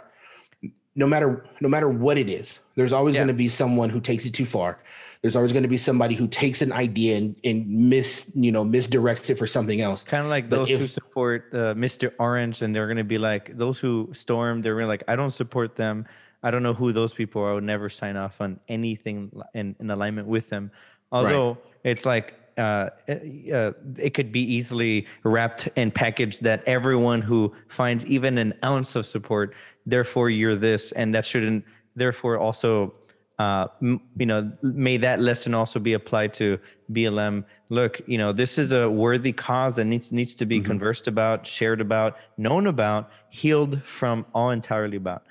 no 0.96 1.06
matter 1.06 1.46
no 1.62 1.70
matter 1.70 1.90
what 1.90 2.18
it 2.18 2.30
is 2.30 2.60
there's 2.76 2.94
always 2.94 3.16
Yeah. 3.16 3.20
going 3.20 3.28
to 3.30 3.34
be 3.34 3.50
someone 3.50 3.90
who 3.90 4.00
takes 4.00 4.26
it 4.26 4.34
too 4.34 4.46
far 4.46 4.80
there's 5.22 5.36
always 5.36 5.52
going 5.52 5.64
to 5.64 5.70
be 5.70 5.78
somebody 5.78 6.14
who 6.14 6.28
takes 6.28 6.62
an 6.62 6.72
idea 6.72 7.18
and, 7.18 7.36
and 7.44 7.68
mis 7.68 8.32
you 8.36 8.52
know 8.52 8.64
misdirects 8.64 9.30
it 9.30 9.38
for 9.38 9.48
something 9.48 9.82
else 9.82 10.04
kind 10.04 10.24
of 10.24 10.30
like 10.30 10.50
But 10.50 10.58
those 10.58 10.70
who 10.70 10.88
support 10.88 11.50
uh, 11.54 11.74
Mr. 11.74 12.12
Orange, 12.20 12.62
and 12.62 12.76
they're 12.76 12.88
going 12.88 12.98
to 12.98 13.04
be 13.04 13.18
like 13.18 13.58
those 13.58 13.80
who 13.80 14.10
storm. 14.14 14.62
They're 14.62 14.76
really 14.76 14.88
like, 14.88 15.04
I 15.08 15.16
don't 15.16 15.32
support 15.32 15.76
them. 15.76 16.06
I 16.44 16.52
don't 16.52 16.62
know 16.62 16.76
who 16.76 16.94
those 16.94 17.14
people 17.14 17.42
are. 17.42 17.52
I 17.52 17.54
would 17.56 17.64
never 17.64 17.90
sign 17.90 18.18
off 18.18 18.40
on 18.40 18.60
anything 18.68 19.32
in, 19.56 19.76
in 19.80 19.90
alignment 19.90 20.28
with 20.28 20.50
them. 20.50 20.70
Although 21.12 21.58
it's 21.84 22.06
like 22.06 22.36
uh, 22.58 22.90
uh, 23.10 23.72
it 23.98 24.14
could 24.14 24.32
be 24.32 24.42
easily 24.42 25.08
wrapped 25.24 25.70
and 25.76 25.94
packaged 25.94 26.44
that 26.44 26.64
everyone 26.68 27.22
who 27.22 27.52
finds 27.68 28.06
even 28.06 28.38
an 28.38 28.54
ounce 28.64 28.96
of 28.96 29.06
support, 29.06 29.56
therefore 29.86 30.30
you're 30.30 30.56
this, 30.56 30.92
and 30.94 31.14
that 31.16 31.26
shouldn't. 31.26 31.66
Therefore, 31.96 32.38
also 32.38 32.94
uh, 33.40 33.68
m- 33.82 34.02
you 34.18 34.26
know, 34.26 34.52
may 34.62 34.98
that 34.98 35.20
lesson 35.20 35.54
also 35.54 35.80
be 35.80 35.94
applied 35.94 36.34
to 36.36 36.58
BLM. 36.92 37.44
Look, 37.70 38.02
you 38.08 38.18
know, 38.18 38.32
this 38.32 38.58
is 38.58 38.72
a 38.72 38.90
worthy 38.90 39.34
cause 39.34 39.76
that 39.76 39.86
needs 39.86 40.12
needs 40.12 40.36
to 40.36 40.46
be 40.46 40.62
conversed 40.62 41.08
about, 41.08 41.46
shared 41.46 41.82
about, 41.82 42.18
known 42.38 42.68
about, 42.68 43.12
healed 43.30 43.82
from 43.84 44.26
all 44.34 44.52
entirely 44.52 44.98
about. 44.98 45.24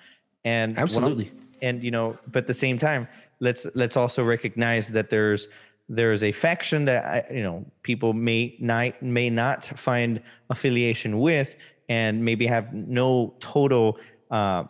And 0.45 0.79
absolutely. 0.79 1.25
Well, 1.25 1.45
and 1.63 1.83
you 1.83 1.91
know, 1.91 2.19
but 2.31 2.41
at 2.41 2.47
the 2.47 2.55
same 2.55 2.79
time, 2.79 3.09
let's 3.41 3.67
let's 3.75 3.97
also 3.97 4.23
recognize 4.23 4.89
that 4.89 5.09
there's 5.09 5.49
there's 5.89 6.23
a 6.23 6.33
faction 6.33 6.85
that 6.85 7.05
I, 7.05 7.33
you 7.33 7.43
know 7.43 7.65
people 7.83 8.13
may 8.13 8.57
not 8.61 9.01
may 9.03 9.31
not 9.31 9.65
find 9.65 10.21
affiliation 10.51 11.21
with 11.21 11.57
and 11.89 12.25
maybe 12.25 12.47
have 12.47 12.73
no 12.73 13.35
total 13.41 13.99
uh 14.35 14.65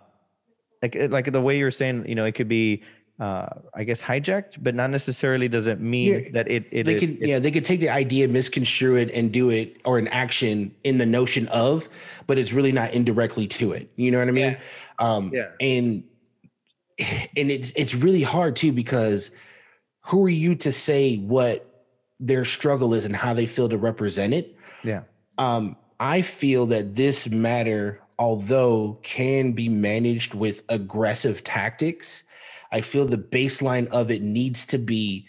like 0.82 0.96
like 1.10 1.32
the 1.32 1.40
way 1.40 1.58
you're 1.58 1.70
saying 1.70 2.04
you 2.06 2.14
know 2.14 2.24
it 2.24 2.32
could 2.32 2.48
be 2.48 2.82
uh 3.20 3.46
i 3.74 3.84
guess 3.84 4.00
hijacked 4.00 4.62
but 4.62 4.74
not 4.74 4.90
necessarily 4.90 5.48
does 5.48 5.66
it 5.66 5.80
mean 5.80 6.12
yeah, 6.12 6.30
that 6.32 6.50
it, 6.50 6.66
it 6.70 6.84
they 6.84 6.96
can 6.96 7.16
it, 7.16 7.28
yeah 7.28 7.38
they 7.38 7.50
could 7.50 7.64
take 7.64 7.80
the 7.80 7.88
idea 7.88 8.28
misconstrue 8.28 8.96
it 8.96 9.10
and 9.12 9.32
do 9.32 9.50
it 9.50 9.80
or 9.84 9.98
an 9.98 10.08
action 10.08 10.74
in 10.84 10.98
the 10.98 11.06
notion 11.06 11.46
of 11.48 11.88
but 12.26 12.38
it's 12.38 12.52
really 12.52 12.72
not 12.72 12.92
indirectly 12.92 13.46
to 13.46 13.72
it 13.72 13.90
you 13.96 14.10
know 14.10 14.18
what 14.18 14.28
i 14.28 14.32
mean 14.32 14.52
yeah. 14.52 14.58
um 14.98 15.30
yeah. 15.32 15.48
and 15.60 16.04
and 17.36 17.50
it's 17.50 17.72
it's 17.76 17.94
really 17.94 18.22
hard 18.22 18.56
too 18.56 18.72
because 18.72 19.30
who 20.04 20.24
are 20.24 20.30
you 20.30 20.54
to 20.56 20.72
say 20.72 21.16
what 21.16 21.74
their 22.20 22.44
struggle 22.44 22.94
is 22.94 23.04
and 23.04 23.16
how 23.16 23.34
they 23.34 23.46
feel 23.46 23.68
to 23.68 23.78
represent 23.78 24.34
it? 24.34 24.56
Yeah. 24.82 25.02
Um, 25.38 25.76
I 25.98 26.22
feel 26.22 26.66
that 26.66 26.94
this 26.96 27.28
matter, 27.28 28.00
although 28.18 28.98
can 29.02 29.52
be 29.52 29.68
managed 29.68 30.34
with 30.34 30.62
aggressive 30.68 31.44
tactics, 31.44 32.24
I 32.72 32.80
feel 32.80 33.06
the 33.06 33.18
baseline 33.18 33.86
of 33.88 34.10
it 34.10 34.22
needs 34.22 34.64
to 34.66 34.78
be 34.78 35.28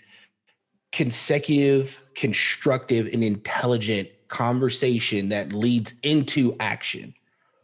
consecutive, 0.92 2.02
constructive, 2.16 3.08
and 3.08 3.24
intelligent 3.24 4.10
conversation 4.30 5.30
that 5.30 5.54
leads 5.54 5.94
into 6.04 6.56
action. 6.60 7.14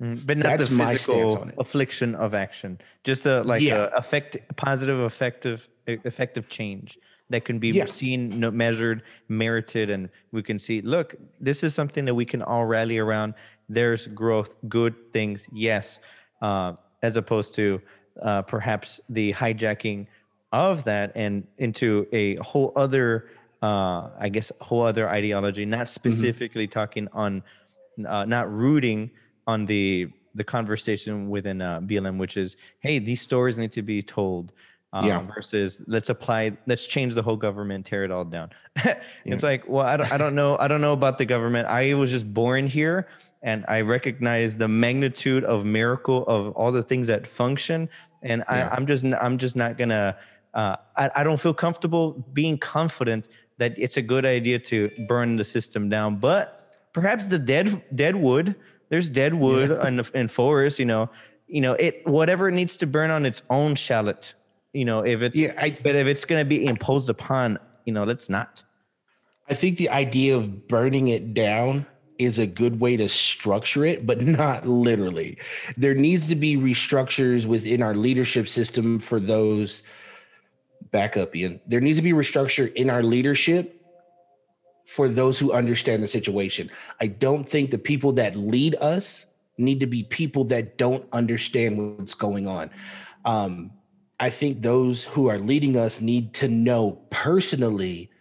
Mm, 0.02 0.26
but 0.26 0.38
not 0.38 0.44
That's 0.58 0.68
the 0.68 0.78
physical 0.78 1.50
affliction 1.58 2.16
of 2.16 2.34
action. 2.34 2.80
Just 3.04 3.26
a 3.26 3.44
like 3.44 3.62
yeah. 3.62 3.90
a 3.94 3.98
effect, 3.98 4.38
positive, 4.56 5.00
effective, 5.00 5.68
effective 5.86 6.50
change 6.50 6.98
that 7.30 7.46
can 7.46 7.60
be 7.60 7.70
yeah. 7.70 7.86
seen, 7.86 8.40
measured, 8.56 9.04
merited, 9.30 9.90
and 9.90 10.10
we 10.32 10.44
can 10.44 10.60
see. 10.60 10.82
Look, 10.82 11.16
this 11.40 11.64
is 11.64 11.74
something 11.74 12.06
that 12.06 12.16
we 12.16 12.26
can 12.26 12.42
all 12.42 12.66
rally 12.66 12.98
around. 12.98 13.34
There's 13.74 14.08
growth, 14.08 14.56
good 14.68 14.96
things, 15.14 15.48
yes, 15.52 16.00
uh, 16.42 16.74
as 17.02 17.18
opposed 17.18 17.54
to 17.56 17.82
uh, 18.22 18.42
perhaps 18.42 19.00
the 19.10 19.34
hijacking 19.34 20.08
of 20.52 20.84
that 20.84 21.14
and 21.16 21.48
into 21.58 22.08
a 22.12 22.36
whole 22.36 22.74
other, 22.76 23.30
uh, 23.62 24.10
I 24.20 24.30
guess, 24.30 24.52
whole 24.60 24.84
other 24.84 25.10
ideology. 25.10 25.66
Not 25.66 25.80
mm-hmm. 25.80 25.86
specifically 25.86 26.68
mm-hmm. 26.68 26.80
talking 26.80 27.08
on, 27.14 27.44
uh, 28.06 28.26
not 28.26 28.52
rooting 28.52 29.12
on 29.48 29.66
the 29.66 30.12
the 30.34 30.44
conversation 30.44 31.30
within 31.30 31.62
uh, 31.62 31.82
BLM, 31.82 32.18
which 32.18 32.38
is, 32.38 32.56
hey, 32.80 33.00
these 33.00 33.22
stories 33.22 33.58
need 33.58 33.72
to 33.74 33.82
be 33.82 34.02
told. 34.02 34.54
Um, 34.94 35.06
yeah. 35.06 35.22
Versus 35.22 35.82
let's 35.88 36.10
apply, 36.10 36.58
let's 36.68 36.86
change 36.86 37.14
the 37.14 37.22
whole 37.22 37.38
government, 37.38 37.86
tear 37.86 38.04
it 38.04 38.12
all 38.12 38.26
down. 38.26 38.50
it's 38.76 38.98
yeah. 39.26 39.38
like, 39.42 39.68
well, 39.68 39.86
I 39.86 39.96
don't, 39.96 40.12
I 40.12 40.18
don't 40.18 40.36
know, 40.36 40.58
I 40.60 40.68
don't 40.68 40.82
know 40.82 40.92
about 40.92 41.18
the 41.18 41.26
government. 41.26 41.68
I 41.70 41.94
was 41.94 42.12
just 42.12 42.34
born 42.34 42.68
here, 42.68 43.08
and 43.42 43.64
I 43.70 43.82
recognize 43.82 44.58
the 44.58 44.68
magnitude 44.68 45.46
of 45.46 45.66
miracle 45.66 46.26
of 46.28 46.54
all 46.54 46.74
the 46.74 46.84
things 46.84 47.08
that 47.08 47.26
function, 47.26 47.88
and 48.22 48.44
yeah. 48.50 48.70
I, 48.70 48.76
am 48.76 48.86
just, 48.86 49.06
I'm 49.06 49.38
just 49.38 49.56
not 49.56 49.78
gonna. 49.78 50.18
Uh, 50.54 50.76
I, 50.98 51.10
I 51.16 51.24
don't 51.24 51.40
feel 51.40 51.54
comfortable 51.54 52.26
being 52.34 52.58
confident 52.58 53.30
that 53.60 53.74
it's 53.78 53.96
a 53.96 54.02
good 54.02 54.26
idea 54.26 54.60
to 54.60 54.92
burn 55.08 55.38
the 55.38 55.46
system 55.46 55.88
down, 55.88 56.18
but 56.18 56.76
perhaps 56.92 57.28
the 57.28 57.40
dead 57.40 57.82
dead 57.96 58.18
wood 58.18 58.56
there's 58.92 59.10
dead 59.10 59.34
wood 59.34 59.72
in, 59.88 60.06
in 60.14 60.28
forest, 60.28 60.78
you 60.78 60.86
know, 60.86 61.10
you 61.48 61.62
know, 61.62 61.74
it, 61.74 62.06
whatever 62.06 62.50
it 62.50 62.52
needs 62.52 62.76
to 62.78 62.86
burn 62.86 63.10
on 63.10 63.26
its 63.26 63.42
own 63.50 63.76
shallot, 63.76 64.34
you 64.74 64.86
know, 64.86 65.06
if 65.06 65.22
it's, 65.22 65.38
yeah, 65.38 65.54
I, 65.58 65.78
but 65.84 65.96
if 65.96 66.08
it's 66.08 66.26
going 66.26 66.42
to 66.42 66.48
be 66.48 66.66
imposed 66.66 67.10
upon, 67.10 67.60
you 67.86 67.94
know, 67.94 68.04
let's 68.04 68.30
not. 68.30 68.64
I 69.50 69.54
think 69.54 69.78
the 69.78 69.90
idea 69.90 70.38
of 70.38 70.68
burning 70.68 71.10
it 71.10 71.34
down 71.34 71.86
is 72.18 72.40
a 72.40 72.46
good 72.46 72.80
way 72.80 72.96
to 72.98 73.10
structure 73.10 73.84
it, 73.84 74.06
but 74.06 74.22
not 74.22 74.68
literally. 74.68 75.38
There 75.76 75.96
needs 75.96 76.28
to 76.28 76.36
be 76.36 76.56
restructures 76.56 77.46
within 77.46 77.82
our 77.82 77.96
leadership 77.96 78.48
system 78.48 79.00
for 79.00 79.20
those. 79.20 79.84
Back 80.92 81.18
up, 81.18 81.36
Ian. 81.36 81.60
There 81.68 81.82
needs 81.82 81.98
to 81.98 82.04
be 82.04 82.12
restructure 82.12 82.74
in 82.74 82.90
our 82.90 83.04
leadership 83.04 83.82
for 84.86 85.08
those 85.08 85.40
who 85.40 85.54
understand 85.54 86.04
the 86.04 86.08
situation. 86.08 86.70
I 87.00 87.08
don't 87.08 87.48
think 87.48 87.72
the 87.72 87.78
people 87.78 88.12
that 88.14 88.36
lead 88.36 88.76
us 88.76 89.26
need 89.58 89.80
to 89.80 89.88
be 89.88 90.04
people 90.04 90.44
that 90.46 90.78
don't 90.78 91.08
understand 91.14 91.98
what's 91.98 92.14
going 92.14 92.48
on. 92.48 92.70
Um, 93.26 93.72
I 94.22 94.30
think 94.30 94.62
those 94.62 95.04
who 95.04 95.30
are 95.30 95.40
leading 95.40 95.76
us 95.76 96.00
need 96.00 96.36
to 96.36 96.48
know 96.48 96.92
personally 97.10 98.12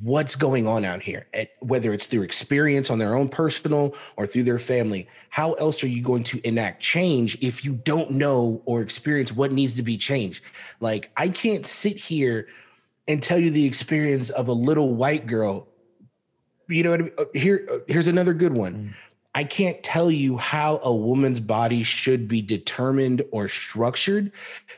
what's 0.00 0.36
going 0.36 0.68
on 0.68 0.84
out 0.84 1.02
here, 1.02 1.26
whether 1.58 1.92
it's 1.92 2.06
through 2.06 2.22
experience 2.22 2.88
on 2.88 3.00
their 3.00 3.16
own 3.16 3.28
personal 3.28 3.96
or 4.16 4.26
through 4.26 4.44
their 4.44 4.60
family. 4.60 5.08
How 5.30 5.54
else 5.54 5.82
are 5.82 5.88
you 5.88 6.02
going 6.02 6.22
to 6.24 6.46
enact 6.46 6.80
change 6.80 7.36
if 7.40 7.64
you 7.64 7.72
don't 7.72 8.12
know 8.12 8.62
or 8.64 8.80
experience 8.80 9.32
what 9.32 9.50
needs 9.50 9.74
to 9.74 9.82
be 9.82 9.96
changed? 9.96 10.44
Like, 10.78 11.10
I 11.16 11.30
can't 11.30 11.66
sit 11.66 11.96
here 11.96 12.46
and 13.08 13.20
tell 13.20 13.40
you 13.40 13.50
the 13.50 13.66
experience 13.66 14.30
of 14.30 14.46
a 14.46 14.52
little 14.52 14.94
white 14.94 15.26
girl 15.26 15.66
you 16.68 16.82
know 16.82 16.90
what 16.90 17.00
I 17.00 17.02
mean? 17.04 17.12
Uh, 17.18 17.24
here, 17.34 17.66
uh, 17.70 17.78
here's 17.88 18.08
another 18.08 18.34
good 18.34 18.52
one. 18.52 18.94
I 19.38 19.44
can't 19.44 19.80
tell 19.84 20.10
you 20.10 20.36
how 20.36 20.80
a 20.82 20.92
woman's 20.92 21.38
body 21.38 21.84
should 21.84 22.26
be 22.26 22.42
determined 22.42 23.22
or 23.30 23.46
structured 23.46 24.32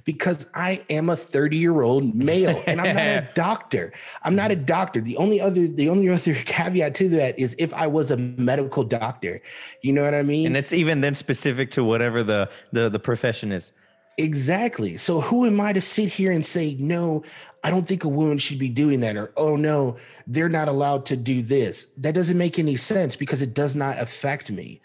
because 0.05 0.45
I 0.53 0.85
am 0.91 1.09
a 1.09 1.17
30 1.17 1.57
year 1.57 1.81
old 1.81 2.15
male 2.15 2.63
and 2.67 2.79
I'm 2.79 2.95
not 2.95 3.07
a 3.07 3.31
doctor. 3.35 3.91
I'm 4.23 4.35
not 4.35 4.51
a 4.51 4.57
mm-hmm. 4.57 4.67
doctor. 4.67 5.01
The 5.01 5.17
only 5.17 5.41
other 5.41 5.67
the 5.67 5.89
only 5.89 6.11
other 6.11 6.35
caveat 6.45 6.95
to 6.97 7.09
that 7.09 7.39
is 7.39 7.57
if 7.59 7.73
I 7.73 7.87
was 7.87 8.11
a 8.11 8.19
medical 8.19 8.85
doctor. 8.85 9.41
You 9.81 9.95
know 9.95 10.05
what 10.05 10.13
I 10.13 10.21
mean? 10.21 10.49
And 10.49 10.59
it's 10.59 10.75
even 10.75 11.01
then 11.01 11.15
specific 11.15 11.71
to 11.71 11.83
whatever 11.83 12.23
the 12.23 12.51
the, 12.71 12.91
the 12.91 12.99
profession 13.01 13.53
is. 13.53 13.73
Exactly. 14.19 14.97
So 14.97 15.21
who 15.21 15.47
am 15.47 15.61
I 15.61 15.73
to 15.73 15.81
sit 15.81 16.09
here 16.09 16.33
and 16.33 16.45
say, 16.45 16.77
no, 16.79 17.25
I 17.63 17.71
don't 17.71 17.87
think 17.87 18.05
a 18.05 18.09
woman 18.09 18.39
should 18.39 18.59
be 18.59 18.69
doing 18.69 19.01
that, 19.01 19.17
or 19.17 19.33
oh 19.37 19.57
no, 19.57 19.97
they're 20.27 20.49
not 20.49 20.69
allowed 20.69 21.07
to 21.07 21.17
do 21.17 21.43
this. 21.43 21.87
That 21.97 22.15
doesn't 22.15 22.39
make 22.39 22.59
any 22.59 22.77
sense 22.77 23.17
because 23.17 23.43
it 23.43 23.55
does 23.55 23.77
not 23.77 23.99
affect 23.99 24.51
me. 24.51 24.81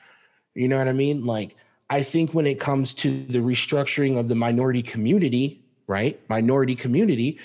You 0.54 0.68
know 0.68 0.78
what 0.78 0.88
I 0.88 0.94
mean? 0.94 1.26
Like, 1.26 1.56
I 1.90 2.02
think 2.04 2.34
when 2.34 2.48
it 2.48 2.60
comes 2.60 2.94
to 2.96 3.24
the 3.26 3.40
restructuring 3.40 4.18
of 4.18 4.28
the 4.28 4.36
minority 4.36 4.82
community, 4.82 5.62
right? 5.88 6.20
Minority 6.30 6.76
community, 6.76 7.40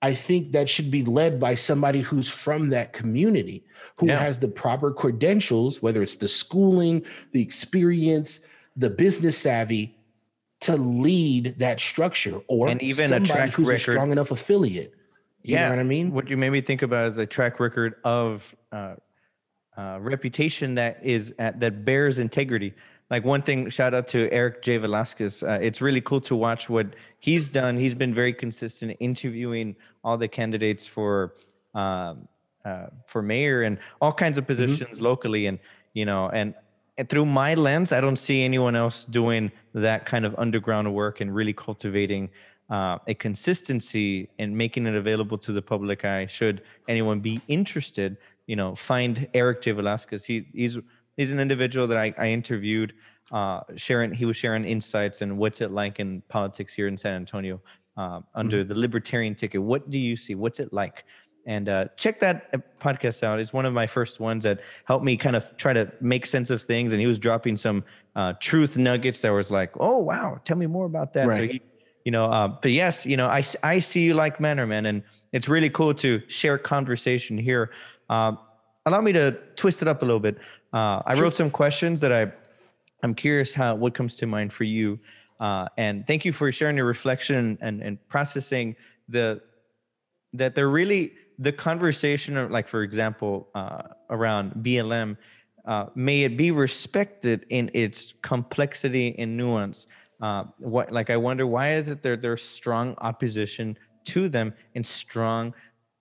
I 0.00 0.14
think 0.14 0.52
that 0.52 0.68
should 0.68 0.90
be 0.90 1.04
led 1.04 1.38
by 1.38 1.54
somebody 1.54 2.00
who's 2.00 2.28
from 2.28 2.70
that 2.70 2.92
community, 2.92 3.64
who 3.96 4.08
yeah. 4.08 4.18
has 4.18 4.38
the 4.38 4.48
proper 4.48 4.90
credentials, 4.90 5.82
whether 5.82 6.02
it's 6.02 6.16
the 6.16 6.28
schooling, 6.28 7.04
the 7.32 7.42
experience, 7.42 8.40
the 8.76 8.90
business 8.90 9.38
savvy 9.38 9.96
to 10.62 10.76
lead 10.76 11.56
that 11.58 11.80
structure 11.80 12.40
or 12.46 12.68
and 12.68 12.80
even 12.82 13.08
somebody 13.08 13.50
who's 13.50 13.68
record. 13.68 13.76
a 13.76 13.92
strong 13.92 14.12
enough 14.12 14.30
affiliate. 14.30 14.94
You 15.42 15.54
yeah, 15.54 15.64
know 15.64 15.70
what 15.70 15.78
I 15.80 15.84
mean? 15.84 16.12
What 16.12 16.28
you 16.28 16.36
made 16.36 16.50
me 16.50 16.60
think 16.60 16.82
about 16.82 17.08
is 17.08 17.18
a 17.18 17.26
track 17.26 17.58
record 17.58 17.96
of 18.04 18.54
uh, 18.70 18.94
uh, 19.76 19.98
reputation 20.00 20.76
that 20.76 21.00
is 21.02 21.34
at, 21.38 21.58
that 21.60 21.84
bears 21.84 22.20
integrity. 22.20 22.74
Like 23.10 23.24
one 23.24 23.42
thing, 23.42 23.68
shout 23.68 23.92
out 23.92 24.06
to 24.08 24.30
Eric 24.30 24.62
J. 24.62 24.76
Velasquez. 24.78 25.42
Uh, 25.42 25.58
it's 25.60 25.82
really 25.82 26.00
cool 26.00 26.20
to 26.22 26.36
watch 26.36 26.70
what 26.70 26.94
he's 27.18 27.50
done. 27.50 27.76
He's 27.76 27.94
been 27.94 28.14
very 28.14 28.32
consistent 28.32 28.96
interviewing 29.00 29.74
all 30.04 30.16
the 30.16 30.28
candidates 30.28 30.86
for 30.86 31.34
um, 31.74 32.28
uh, 32.64 32.86
for 33.08 33.20
mayor 33.20 33.62
and 33.62 33.78
all 34.00 34.12
kinds 34.12 34.38
of 34.38 34.44
mm-hmm. 34.44 34.52
positions 34.52 34.96
mm-hmm. 34.96 35.04
locally, 35.04 35.46
and 35.46 35.58
you 35.94 36.04
know, 36.04 36.28
and 36.28 36.54
and 36.98 37.08
through 37.08 37.26
my 37.26 37.54
lens, 37.54 37.92
I 37.92 38.00
don't 38.00 38.18
see 38.18 38.42
anyone 38.42 38.76
else 38.76 39.04
doing 39.04 39.50
that 39.74 40.04
kind 40.04 40.24
of 40.24 40.34
underground 40.38 40.92
work 40.92 41.20
and 41.20 41.34
really 41.34 41.52
cultivating 41.52 42.28
uh, 42.70 42.98
a 43.06 43.14
consistency 43.14 44.28
and 44.38 44.56
making 44.56 44.86
it 44.86 44.94
available 44.94 45.38
to 45.38 45.52
the 45.52 45.62
public 45.62 46.04
eye. 46.04 46.26
Should 46.26 46.62
anyone 46.88 47.20
be 47.20 47.40
interested, 47.48 48.16
you 48.46 48.56
know, 48.56 48.74
find 48.74 49.28
Eric 49.34 49.62
J. 49.62 49.72
Velasquez. 49.72 50.24
He, 50.24 50.46
he's 50.52 50.78
he's 51.16 51.30
an 51.30 51.40
individual 51.40 51.86
that 51.86 51.98
I, 51.98 52.14
I 52.18 52.28
interviewed, 52.28 52.94
uh, 53.30 53.60
sharing 53.76 54.12
he 54.12 54.24
was 54.24 54.36
sharing 54.36 54.64
insights 54.64 55.22
and 55.22 55.38
what's 55.38 55.60
it 55.60 55.70
like 55.70 55.98
in 55.98 56.22
politics 56.28 56.74
here 56.74 56.88
in 56.88 56.96
San 56.96 57.14
Antonio 57.14 57.60
uh, 57.96 58.20
under 58.34 58.58
mm-hmm. 58.58 58.68
the 58.68 58.74
Libertarian 58.74 59.34
ticket. 59.34 59.62
What 59.62 59.90
do 59.90 59.98
you 59.98 60.16
see? 60.16 60.34
What's 60.34 60.60
it 60.60 60.72
like? 60.72 61.04
And 61.46 61.68
uh, 61.68 61.86
check 61.96 62.20
that 62.20 62.48
uh, 62.54 62.58
podcast 62.80 63.22
out. 63.22 63.40
It's 63.40 63.52
one 63.52 63.66
of 63.66 63.72
my 63.72 63.86
first 63.86 64.20
ones 64.20 64.44
that 64.44 64.60
helped 64.84 65.04
me 65.04 65.16
kind 65.16 65.36
of 65.36 65.56
try 65.56 65.72
to 65.72 65.90
make 66.00 66.26
sense 66.26 66.50
of 66.50 66.62
things. 66.62 66.92
And 66.92 67.00
he 67.00 67.06
was 67.06 67.18
dropping 67.18 67.56
some 67.56 67.84
uh, 68.14 68.34
truth 68.34 68.76
nuggets 68.76 69.20
that 69.22 69.30
was 69.30 69.50
like, 69.50 69.72
"Oh 69.80 69.98
wow, 69.98 70.40
tell 70.44 70.56
me 70.56 70.66
more 70.66 70.86
about 70.86 71.12
that." 71.14 71.26
Right. 71.26 71.38
So 71.38 71.46
he, 71.54 71.62
you 72.04 72.12
know, 72.12 72.26
uh, 72.26 72.48
but 72.48 72.70
yes, 72.70 73.06
you 73.06 73.16
know, 73.16 73.26
I 73.26 73.42
I 73.62 73.78
see 73.78 74.04
you 74.04 74.14
like 74.14 74.40
manner, 74.40 74.66
man, 74.66 74.86
and 74.86 75.02
it's 75.32 75.48
really 75.48 75.70
cool 75.70 75.94
to 75.94 76.22
share 76.28 76.58
conversation 76.58 77.38
here. 77.38 77.70
Um, 78.08 78.38
allow 78.86 79.00
me 79.00 79.12
to 79.12 79.32
twist 79.56 79.82
it 79.82 79.88
up 79.88 80.02
a 80.02 80.04
little 80.04 80.20
bit. 80.20 80.38
Uh, 80.72 81.02
I 81.06 81.14
sure. 81.14 81.24
wrote 81.24 81.34
some 81.34 81.50
questions 81.50 82.00
that 82.00 82.12
I 82.12 82.32
I'm 83.02 83.14
curious 83.14 83.52
how 83.52 83.74
what 83.74 83.94
comes 83.94 84.16
to 84.16 84.26
mind 84.26 84.52
for 84.52 84.64
you. 84.64 84.98
Uh, 85.40 85.66
and 85.76 86.06
thank 86.06 86.24
you 86.24 86.32
for 86.32 86.52
sharing 86.52 86.76
your 86.76 86.86
reflection 86.86 87.58
and, 87.60 87.82
and 87.82 88.08
processing 88.08 88.76
the 89.08 89.42
that 90.34 90.54
they're 90.54 90.70
really 90.70 91.12
the 91.42 91.52
conversation 91.52 92.36
of 92.36 92.50
like 92.50 92.68
for 92.68 92.82
example 92.82 93.48
uh, 93.54 93.82
around 94.10 94.52
BLM 94.64 95.16
uh, 95.64 95.86
may 95.94 96.22
it 96.22 96.36
be 96.36 96.50
respected 96.50 97.46
in 97.48 97.70
its 97.72 98.14
complexity 98.22 99.14
and 99.18 99.36
nuance. 99.36 99.86
Uh, 100.20 100.44
what 100.58 100.92
like 100.92 101.10
I 101.10 101.16
wonder 101.16 101.46
why 101.46 101.74
is 101.74 101.88
it 101.88 102.02
there 102.02 102.16
there's 102.16 102.42
strong 102.42 102.94
opposition 102.98 103.76
to 104.04 104.28
them 104.28 104.54
and 104.74 104.84
strong 104.84 105.54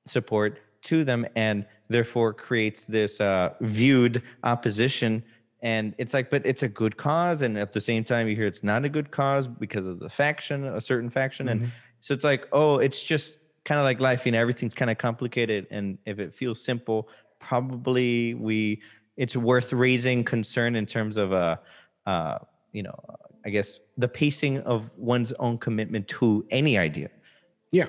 support 0.07 0.59
to 0.83 1.03
them, 1.03 1.27
and 1.35 1.65
therefore 1.89 2.33
creates 2.33 2.85
this 2.85 3.21
uh, 3.21 3.53
viewed 3.61 4.23
opposition. 4.43 5.23
And 5.61 5.93
it's 5.99 6.13
like, 6.13 6.31
but 6.31 6.43
it's 6.43 6.63
a 6.63 6.67
good 6.67 6.97
cause, 6.97 7.43
and 7.43 7.55
at 7.57 7.71
the 7.71 7.81
same 7.81 8.03
time, 8.03 8.27
you 8.27 8.35
hear 8.35 8.47
it's 8.47 8.63
not 8.63 8.83
a 8.83 8.89
good 8.89 9.11
cause 9.11 9.47
because 9.47 9.85
of 9.85 9.99
the 9.99 10.09
faction, 10.09 10.65
a 10.65 10.81
certain 10.81 11.11
faction, 11.11 11.45
mm-hmm. 11.47 11.65
and 11.65 11.71
so 11.99 12.15
it's 12.15 12.23
like, 12.23 12.47
oh, 12.51 12.79
it's 12.79 13.03
just 13.03 13.37
kind 13.65 13.79
of 13.79 13.85
like 13.85 13.99
life. 13.99 14.25
You 14.25 14.31
know, 14.31 14.39
everything's 14.39 14.73
kind 14.73 14.91
of 14.91 14.97
complicated, 14.97 15.67
and 15.71 15.97
if 16.05 16.19
it 16.19 16.33
feels 16.33 16.63
simple, 16.63 17.09
probably 17.39 18.33
we 18.33 18.81
it's 19.17 19.35
worth 19.35 19.73
raising 19.73 20.23
concern 20.23 20.75
in 20.75 20.85
terms 20.85 21.17
of 21.17 21.33
uh, 21.33 21.57
uh, 22.05 22.37
you 22.71 22.83
know, 22.83 22.95
I 23.45 23.49
guess 23.49 23.79
the 23.97 24.07
pacing 24.07 24.59
of 24.59 24.89
one's 24.97 25.31
own 25.33 25.57
commitment 25.57 26.07
to 26.09 26.45
any 26.49 26.77
idea. 26.77 27.09
Yeah. 27.71 27.87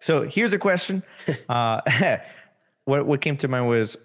So 0.00 0.22
here's 0.22 0.52
a 0.52 0.58
question. 0.58 1.02
uh, 1.48 1.80
what 2.84 3.06
what 3.06 3.20
came 3.20 3.36
to 3.38 3.48
mind 3.48 3.68
was, 3.68 3.96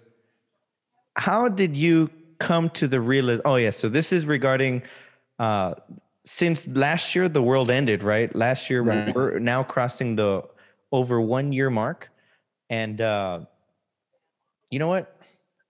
how 1.14 1.48
did 1.48 1.76
you 1.76 2.10
come 2.38 2.70
to 2.70 2.88
the 2.88 3.00
real? 3.00 3.40
Oh 3.44 3.56
yeah. 3.56 3.70
So 3.70 3.88
this 3.88 4.12
is 4.12 4.26
regarding. 4.26 4.82
Uh, 5.38 5.74
since 6.24 6.66
last 6.66 7.14
year 7.14 7.28
the 7.28 7.40
world 7.40 7.70
ended, 7.70 8.02
right? 8.02 8.34
Last 8.34 8.68
year 8.68 8.82
right. 8.82 9.14
we're 9.14 9.38
now 9.38 9.62
crossing 9.62 10.16
the 10.16 10.42
over 10.96 11.20
one 11.20 11.52
year 11.52 11.68
mark, 11.68 12.08
and 12.70 13.00
uh, 13.00 13.40
you 14.70 14.78
know 14.78 14.88
what? 14.88 15.20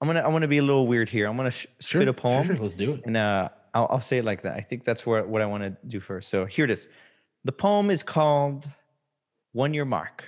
I'm 0.00 0.06
gonna 0.06 0.22
I'm 0.22 0.30
gonna 0.30 0.48
be 0.48 0.58
a 0.58 0.62
little 0.62 0.86
weird 0.86 1.08
here. 1.08 1.26
I'm 1.26 1.36
gonna 1.36 1.50
sh- 1.50 1.66
sure, 1.80 2.00
spit 2.00 2.08
a 2.08 2.12
poem. 2.12 2.46
Sure, 2.46 2.56
let's 2.56 2.74
do 2.74 2.92
it. 2.92 3.02
And 3.06 3.16
uh, 3.16 3.48
I'll, 3.74 3.88
I'll 3.90 4.00
say 4.00 4.18
it 4.18 4.24
like 4.24 4.42
that. 4.42 4.54
I 4.54 4.60
think 4.60 4.84
that's 4.84 5.04
where, 5.04 5.26
what 5.26 5.42
I 5.42 5.46
want 5.46 5.64
to 5.64 5.76
do 5.88 6.00
first. 6.00 6.28
So 6.28 6.44
here 6.44 6.64
it 6.64 6.70
is. 6.70 6.88
The 7.44 7.52
poem 7.52 7.90
is 7.90 8.02
called 8.02 8.68
One 9.52 9.74
Year 9.74 9.84
Mark. 9.84 10.24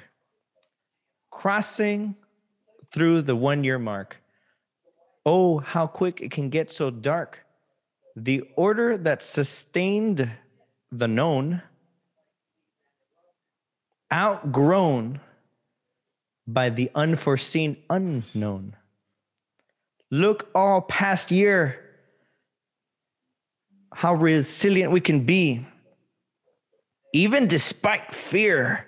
Crossing 1.31 2.17
through 2.93 3.23
the 3.23 3.37
one 3.37 3.63
year 3.63 3.79
mark. 3.79 4.21
Oh, 5.25 5.59
how 5.59 5.87
quick 5.87 6.21
it 6.21 6.31
can 6.31 6.49
get 6.49 6.71
so 6.73 6.91
dark. 6.91 7.45
The 8.17 8.43
order 8.57 8.97
that 8.97 9.23
sustained 9.23 10.29
the 10.91 11.07
known, 11.07 11.63
outgrown 14.13 15.21
by 16.47 16.71
the 16.71 16.91
unforeseen 16.95 17.77
unknown. 17.91 18.75
Look 20.11 20.49
all 20.55 20.81
past 20.81 21.31
year, 21.31 21.85
how 23.93 24.15
resilient 24.15 24.93
we 24.93 25.01
can 25.01 25.25
be, 25.25 25.67
even 27.13 27.47
despite 27.47 28.13
fear. 28.13 28.87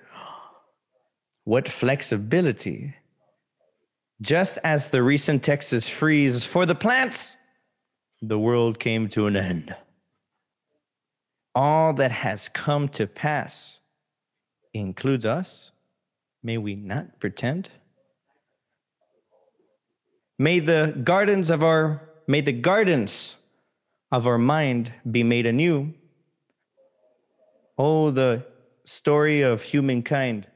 What 1.43 1.67
flexibility. 1.67 2.93
Just 4.21 4.59
as 4.63 4.91
the 4.91 5.01
recent 5.01 5.43
Texas 5.43 5.89
freeze 5.89 6.45
for 6.45 6.67
the 6.67 6.75
plants, 6.75 7.35
the 8.21 8.37
world 8.37 8.79
came 8.79 9.09
to 9.09 9.25
an 9.25 9.35
end. 9.35 9.75
All 11.55 11.93
that 11.93 12.11
has 12.11 12.47
come 12.47 12.87
to 12.89 13.07
pass 13.07 13.80
includes 14.73 15.25
us. 15.25 15.71
May 16.43 16.57
we 16.57 16.75
not 16.75 17.19
pretend? 17.19 17.69
May 20.39 20.59
the 20.59 20.99
gardens 21.03 21.49
of 21.49 21.63
our 21.63 22.09
may 22.27 22.41
the 22.41 22.51
gardens 22.51 23.35
of 24.11 24.27
our 24.27 24.37
mind 24.37 24.91
be 25.09 25.23
made 25.23 25.45
anew. 25.45 25.93
Oh, 27.77 28.11
the 28.11 28.45
story 28.83 29.41
of 29.41 29.61
humankind, 29.61 30.47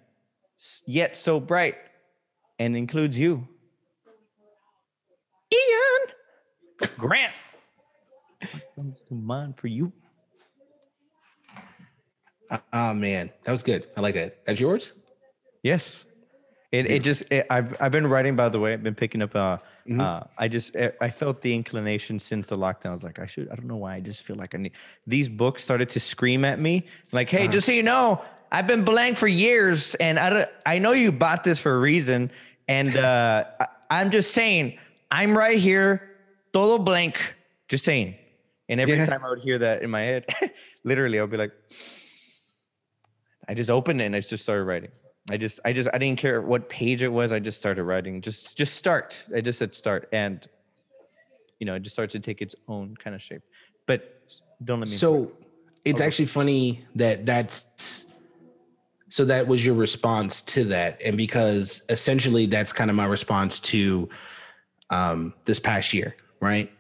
yet 0.86 1.16
so 1.16 1.40
bright, 1.40 1.76
and 2.60 2.76
includes 2.76 3.18
you. 3.18 3.48
Ian 5.54 6.90
Grant 6.98 7.34
comes 8.76 9.02
to 9.02 9.14
mind 9.14 9.58
for 9.58 9.68
you. 9.68 9.92
Oh 12.74 12.94
man, 12.94 13.32
that 13.44 13.52
was 13.52 13.64
good. 13.64 13.88
I 13.98 14.02
like 14.02 14.16
that. 14.16 14.46
That's 14.46 14.60
yours? 14.60 14.94
Yes. 15.64 16.06
It, 16.72 16.92
it 16.92 17.04
just 17.04 17.24
it, 17.32 17.48
I've 17.50 17.76
I've 17.80 17.92
been 17.92 18.08
writing 18.08 18.36
by 18.36 18.50
the 18.50 18.60
way. 18.60 18.74
I've 18.74 18.84
been 18.84 18.96
picking 18.96 19.22
up. 19.22 19.36
Uh, 19.36 19.58
mm-hmm. 19.88 20.02
uh, 20.02 20.22
I 20.38 20.48
just 20.48 20.76
I 20.76 21.10
felt 21.10 21.42
the 21.42 21.54
inclination 21.54 22.20
since 22.20 22.50
the 22.50 22.58
lockdown. 22.58 22.88
I 22.88 22.92
was 22.92 23.04
like, 23.04 23.20
I 23.20 23.26
should. 23.26 23.50
I 23.50 23.56
don't 23.56 23.68
know 23.68 23.78
why. 23.78 23.96
I 23.96 24.00
just 24.00 24.24
feel 24.24 24.36
like 24.36 24.54
I 24.56 24.58
need. 24.58 24.74
These 25.08 25.30
books 25.30 25.64
started 25.64 25.90
to 25.90 26.00
scream 26.00 26.44
at 26.44 26.60
me. 26.60 26.86
Like, 27.12 27.30
hey, 27.30 27.44
uh-huh. 27.44 27.52
just 27.52 27.66
so 27.68 27.72
you 27.72 27.84
know, 27.84 28.22
I've 28.52 28.68
been 28.68 28.84
blank 28.84 29.18
for 29.18 29.28
years, 29.28 29.96
and 29.96 30.20
I 30.20 30.30
don't, 30.30 30.50
I 30.66 30.80
know 30.80 30.92
you 30.92 31.12
bought 31.12 31.44
this 31.44 31.60
for 31.60 31.76
a 31.76 31.80
reason, 31.80 32.32
and 32.68 32.98
uh, 32.98 33.46
I, 33.60 33.68
I'm 33.90 34.12
just 34.12 34.34
saying, 34.34 34.78
I'm 35.12 35.38
right 35.38 35.58
here, 35.58 36.02
todo 36.52 36.78
blank. 36.78 37.36
Just 37.70 37.86
saying. 37.86 38.16
And 38.68 38.82
every 38.82 38.96
yeah. 38.96 39.06
time 39.06 39.24
I 39.24 39.30
would 39.30 39.40
hear 39.40 39.58
that 39.60 39.84
in 39.84 39.90
my 39.90 40.02
head, 40.02 40.26
literally, 40.84 41.20
I 41.20 41.22
would 41.22 41.32
be 41.32 41.38
like, 41.38 41.52
I 43.48 43.54
just 43.54 43.70
opened 43.70 44.02
it 44.02 44.06
and 44.06 44.16
I 44.16 44.20
just 44.20 44.44
started 44.44 44.64
writing. 44.64 44.92
I 45.30 45.38
just, 45.38 45.60
I 45.66 45.74
just, 45.74 45.90
I 45.94 45.98
didn't 45.98 46.20
care 46.20 46.42
what 46.42 46.70
page 46.70 47.02
it 47.02 47.08
was. 47.08 47.32
I 47.32 47.40
just 47.40 47.58
started 47.58 47.84
writing. 47.84 48.22
Just, 48.22 48.58
just 48.58 48.76
start. 48.76 49.24
I 49.36 49.42
just 49.42 49.58
said 49.58 49.76
start, 49.76 50.08
and 50.12 50.48
you 51.60 51.66
know, 51.66 51.76
it 51.76 51.82
just 51.82 51.96
starts 51.96 52.12
to 52.12 52.20
take 52.20 52.42
its 52.42 52.56
own 52.68 52.96
kind 52.98 53.16
of 53.16 53.24
shape. 53.24 53.42
But 53.88 54.20
don't 54.64 54.80
let 54.80 54.90
me. 54.90 54.96
So, 54.96 55.32
it's 55.84 56.00
okay. 56.00 56.08
actually 56.08 56.26
funny 56.26 56.86
that 56.96 57.26
that's. 57.26 58.06
So 59.10 59.24
that 59.26 59.48
was 59.48 59.66
your 59.66 59.76
response 59.76 60.42
to 60.42 60.66
that, 60.66 61.02
and 61.04 61.16
because 61.16 61.84
essentially 61.90 62.48
that's 62.48 62.74
kind 62.74 62.90
of 62.90 62.96
my 62.96 63.06
response 63.06 63.60
to 63.62 64.10
um, 64.90 65.34
this 65.46 65.60
past 65.60 65.94
year, 65.94 66.16
right? 66.42 66.72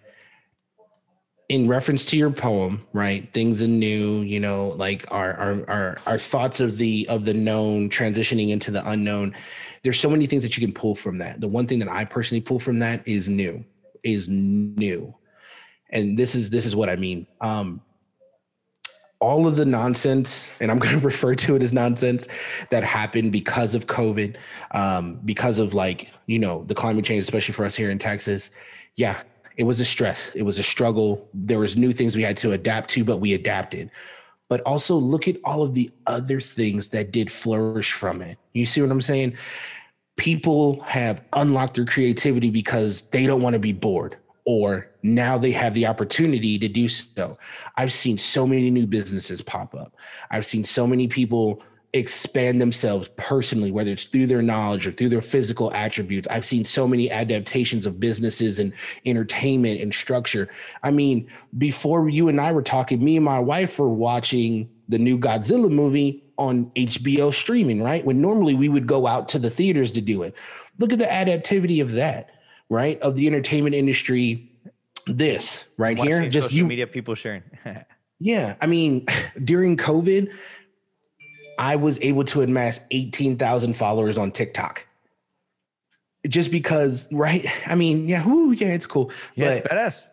In 1.48 1.68
reference 1.68 2.06
to 2.06 2.18
your 2.18 2.32
poem, 2.32 2.86
right? 2.93 3.32
Things 3.34 3.62
anew, 3.62 4.22
you 4.22 4.39
know, 4.39 4.70
like 4.78 5.06
our, 5.12 5.34
our 5.34 5.70
our 5.70 5.98
our 6.08 6.18
thoughts 6.18 6.60
of 6.60 6.78
the 6.78 7.06
of 7.10 7.26
the 7.26 7.34
known 7.34 7.89
transitioning 7.89 8.50
into 8.50 8.72
the 8.72 8.88
unknown. 8.89 9.36
There's 9.84 10.00
so 10.00 10.10
many 10.10 10.26
things 10.26 10.41
that 10.43 10.58
you 10.58 10.66
can 10.66 10.74
pull 10.74 10.96
from 10.96 11.18
that. 11.20 11.41
The 11.41 11.48
one 11.48 11.68
thing 11.68 11.80
that 11.80 11.89
I 11.89 12.06
personally 12.06 12.41
pull 12.41 12.60
from 12.60 12.80
that 12.80 13.08
is 13.08 13.30
new, 13.30 13.64
is 14.04 14.28
new, 14.28 15.14
and 15.91 16.18
this 16.18 16.34
is 16.34 16.50
this 16.50 16.66
is 16.66 16.76
what 16.76 16.89
I 16.89 16.96
mean. 16.96 17.28
Um, 17.41 17.82
all 19.20 19.48
of 19.48 19.56
the 19.56 19.66
nonsense, 19.66 20.52
and 20.60 20.72
I'm 20.72 20.80
going 20.80 21.00
to 21.00 21.06
refer 21.06 21.36
to 21.36 21.56
it 21.56 21.62
as 21.62 21.74
nonsense, 21.74 22.28
that 22.72 22.84
happened 22.84 23.32
because 23.32 23.76
of 23.76 23.86
COVID, 23.86 24.36
um, 24.72 25.20
because 25.24 25.60
of 25.60 25.76
like 25.76 26.12
you 26.26 26.39
know 26.39 26.64
the 26.64 26.76
climate 26.76 27.06
change, 27.06 27.22
especially 27.22 27.54
for 27.54 27.66
us 27.66 27.76
here 27.76 27.91
in 27.91 28.00
Texas. 28.00 28.50
Yeah, 28.96 29.22
it 29.58 29.64
was 29.64 29.80
a 29.80 29.86
stress. 29.86 30.36
It 30.36 30.43
was 30.43 30.60
a 30.60 30.64
struggle. 30.64 31.30
There 31.34 31.60
was 31.60 31.78
new 31.78 31.91
things 31.91 32.16
we 32.16 32.24
had 32.24 32.38
to 32.38 32.51
adapt 32.51 32.89
to 32.91 33.03
but 33.03 33.18
we 33.18 33.34
adapted. 33.34 33.89
But 34.47 34.62
also 34.62 34.95
look 34.95 35.28
at 35.28 35.38
all 35.43 35.64
of 35.64 35.74
the 35.74 35.91
other 36.06 36.39
things 36.39 36.89
that 36.89 37.12
did 37.12 37.32
flourish 37.32 37.93
from 37.93 38.22
it. 38.22 38.38
You 38.53 38.66
see 38.66 38.82
what 38.82 38.91
i'm 38.91 39.01
saying? 39.01 39.38
People 40.18 40.82
have 40.82 41.24
unlocked 41.34 41.76
their 41.76 41.86
creativity 41.86 42.49
because 42.49 43.01
they 43.10 43.26
don't 43.26 43.41
want 43.41 43.53
to 43.53 43.60
be 43.60 43.74
bored 43.74 44.18
or 44.45 44.88
now 45.01 45.38
they 45.38 45.51
have 45.51 45.74
the 45.74 45.88
opportunity 45.88 46.58
to 46.60 46.68
do 46.68 46.88
so. 46.88 47.38
I've 47.76 47.91
seen 47.91 48.18
so 48.18 48.45
many 48.45 48.70
new 48.70 48.86
businesses 48.86 49.41
pop 49.41 49.74
up. 49.74 49.95
I've 50.30 50.45
seen 50.45 50.64
so 50.64 50.86
many 50.86 51.08
people 51.08 51.64
expand 51.96 52.60
themselves 52.60 53.08
personally, 53.16 53.72
whether 53.72 53.91
it's 53.91 54.04
through 54.04 54.28
their 54.28 54.41
knowledge 54.41 54.86
or 54.86 54.91
through 54.91 55.10
their 55.10 55.22
physical 55.22 55.74
attributes. 55.74 56.28
I've 56.28 56.46
seen 56.46 56.66
so 56.66 56.88
many 56.88 57.10
adaptations 57.10 57.86
of 57.86 58.00
businesses 58.00 58.60
and 58.60 58.74
entertainment 59.06 59.80
and 59.80 59.93
structure. 59.93 60.50
I 60.84 60.91
mean, 60.91 61.30
before 61.58 62.10
you 62.10 62.28
and 62.28 62.41
I 62.41 62.52
were 62.52 62.62
talking, 62.62 63.04
me 63.04 63.16
and 63.16 63.24
my 63.24 63.39
wife 63.39 63.80
were 63.80 63.89
watching 63.89 64.70
the 64.89 65.00
new 65.00 65.18
Godzilla 65.18 65.72
movie 65.72 66.22
on 66.38 66.66
HBO 66.76 67.34
streaming, 67.34 67.82
right? 67.82 68.06
When 68.06 68.22
normally 68.22 68.56
we 68.56 68.68
would 68.68 68.88
go 68.88 69.08
out 69.08 69.30
to 69.30 69.39
the 69.39 69.50
theaters 69.50 69.93
to 69.93 70.02
do 70.02 70.24
it. 70.24 70.36
Look 70.78 70.91
at 70.91 71.00
the 71.00 71.06
adaptivity 71.06 71.82
of 71.82 71.93
that, 71.93 72.32
right? 72.70 73.00
Of 73.00 73.16
the 73.16 73.26
entertainment 73.28 73.76
industry. 73.76 74.52
This 75.08 75.66
right 75.78 76.00
here, 76.00 76.28
just 76.30 76.52
you 76.52 76.66
media 76.66 76.88
people 76.88 77.14
sharing. 77.14 77.43
yeah, 78.20 78.56
I 78.60 78.66
mean, 78.66 79.06
during 79.43 79.78
COVID, 79.78 80.32
I 81.58 81.76
was 81.76 81.99
able 82.01 82.24
to 82.26 82.41
amass 82.41 82.80
18,000 82.91 83.76
followers 83.76 84.18
on 84.18 84.32
TikTok. 84.32 84.88
Just 86.28 86.51
because, 86.51 87.12
right? 87.12 87.45
I 87.68 87.76
mean, 87.76 88.08
yeah, 88.08 88.26
whoo, 88.26 88.51
yeah, 88.51 88.70
it's 88.70 88.86
cool. 88.86 89.12
Yeah, 89.36 89.47
but, 89.47 89.58
it's 89.58 89.68
badass. 89.68 90.08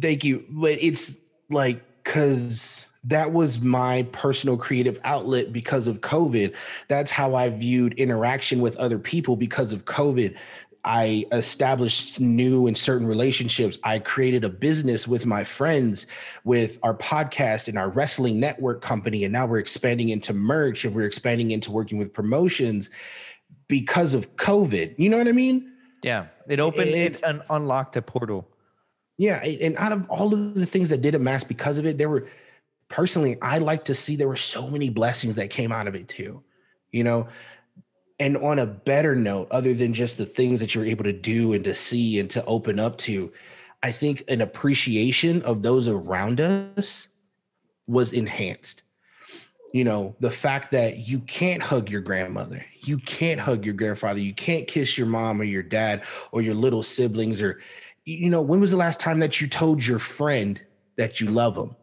Thank 0.00 0.24
you. 0.24 0.44
But 0.48 0.78
it's 0.80 1.18
like, 1.48 2.04
cause 2.04 2.86
that 3.04 3.32
was 3.32 3.60
my 3.60 4.06
personal 4.12 4.56
creative 4.56 5.00
outlet 5.04 5.52
because 5.52 5.86
of 5.86 6.00
COVID. 6.00 6.54
That's 6.88 7.10
how 7.10 7.34
I 7.34 7.48
viewed 7.48 7.94
interaction 7.94 8.60
with 8.60 8.76
other 8.76 8.98
people 8.98 9.36
because 9.36 9.72
of 9.72 9.86
COVID. 9.86 10.36
I 10.84 11.26
established 11.32 12.20
new 12.20 12.66
and 12.66 12.76
certain 12.76 13.06
relationships. 13.06 13.78
I 13.84 13.98
created 13.98 14.44
a 14.44 14.48
business 14.48 15.06
with 15.06 15.26
my 15.26 15.44
friends, 15.44 16.06
with 16.44 16.78
our 16.82 16.94
podcast 16.94 17.68
and 17.68 17.76
our 17.78 17.90
wrestling 17.90 18.40
network 18.40 18.80
company. 18.80 19.24
And 19.24 19.32
now 19.32 19.46
we're 19.46 19.58
expanding 19.58 20.08
into 20.08 20.32
merch 20.32 20.84
and 20.84 20.94
we're 20.94 21.06
expanding 21.06 21.50
into 21.50 21.70
working 21.70 21.98
with 21.98 22.12
promotions 22.12 22.88
because 23.68 24.14
of 24.14 24.36
COVID. 24.36 24.94
You 24.98 25.10
know 25.10 25.18
what 25.18 25.28
I 25.28 25.32
mean? 25.32 25.70
Yeah. 26.02 26.26
It 26.48 26.60
opened, 26.60 26.90
it, 26.90 27.16
it 27.16 27.24
un- 27.24 27.42
unlocked 27.50 27.96
a 27.96 28.02
portal. 28.02 28.48
Yeah. 29.18 29.44
And 29.44 29.76
out 29.76 29.92
of 29.92 30.08
all 30.08 30.32
of 30.32 30.54
the 30.54 30.64
things 30.64 30.88
that 30.88 31.02
did 31.02 31.14
amass 31.14 31.44
because 31.44 31.76
of 31.76 31.84
it, 31.84 31.98
there 31.98 32.08
were 32.08 32.26
personally, 32.88 33.36
I 33.42 33.58
like 33.58 33.84
to 33.84 33.94
see 33.94 34.16
there 34.16 34.28
were 34.28 34.36
so 34.36 34.68
many 34.68 34.88
blessings 34.88 35.34
that 35.34 35.50
came 35.50 35.72
out 35.72 35.88
of 35.88 35.94
it 35.94 36.08
too. 36.08 36.42
You 36.90 37.04
know, 37.04 37.28
and 38.20 38.36
on 38.36 38.58
a 38.58 38.66
better 38.66 39.16
note, 39.16 39.48
other 39.50 39.72
than 39.74 39.94
just 39.94 40.18
the 40.18 40.26
things 40.26 40.60
that 40.60 40.74
you're 40.74 40.84
able 40.84 41.04
to 41.04 41.12
do 41.12 41.54
and 41.54 41.64
to 41.64 41.74
see 41.74 42.20
and 42.20 42.28
to 42.30 42.44
open 42.44 42.78
up 42.78 42.98
to, 42.98 43.32
I 43.82 43.90
think 43.90 44.22
an 44.28 44.42
appreciation 44.42 45.42
of 45.42 45.62
those 45.62 45.88
around 45.88 46.40
us 46.40 47.08
was 47.86 48.12
enhanced. 48.12 48.82
You 49.72 49.84
know, 49.84 50.14
the 50.20 50.30
fact 50.30 50.70
that 50.72 51.08
you 51.08 51.20
can't 51.20 51.62
hug 51.62 51.88
your 51.88 52.02
grandmother, 52.02 52.64
you 52.82 52.98
can't 52.98 53.40
hug 53.40 53.64
your 53.64 53.74
grandfather, 53.74 54.20
you 54.20 54.34
can't 54.34 54.68
kiss 54.68 54.98
your 54.98 55.06
mom 55.06 55.40
or 55.40 55.44
your 55.44 55.62
dad 55.62 56.04
or 56.32 56.42
your 56.42 56.54
little 56.54 56.82
siblings, 56.82 57.40
or, 57.40 57.60
you 58.04 58.28
know, 58.28 58.42
when 58.42 58.60
was 58.60 58.72
the 58.72 58.76
last 58.76 59.00
time 59.00 59.20
that 59.20 59.40
you 59.40 59.46
told 59.46 59.84
your 59.84 59.98
friend 59.98 60.62
that 60.96 61.20
you 61.20 61.28
love 61.28 61.54
them? 61.54 61.74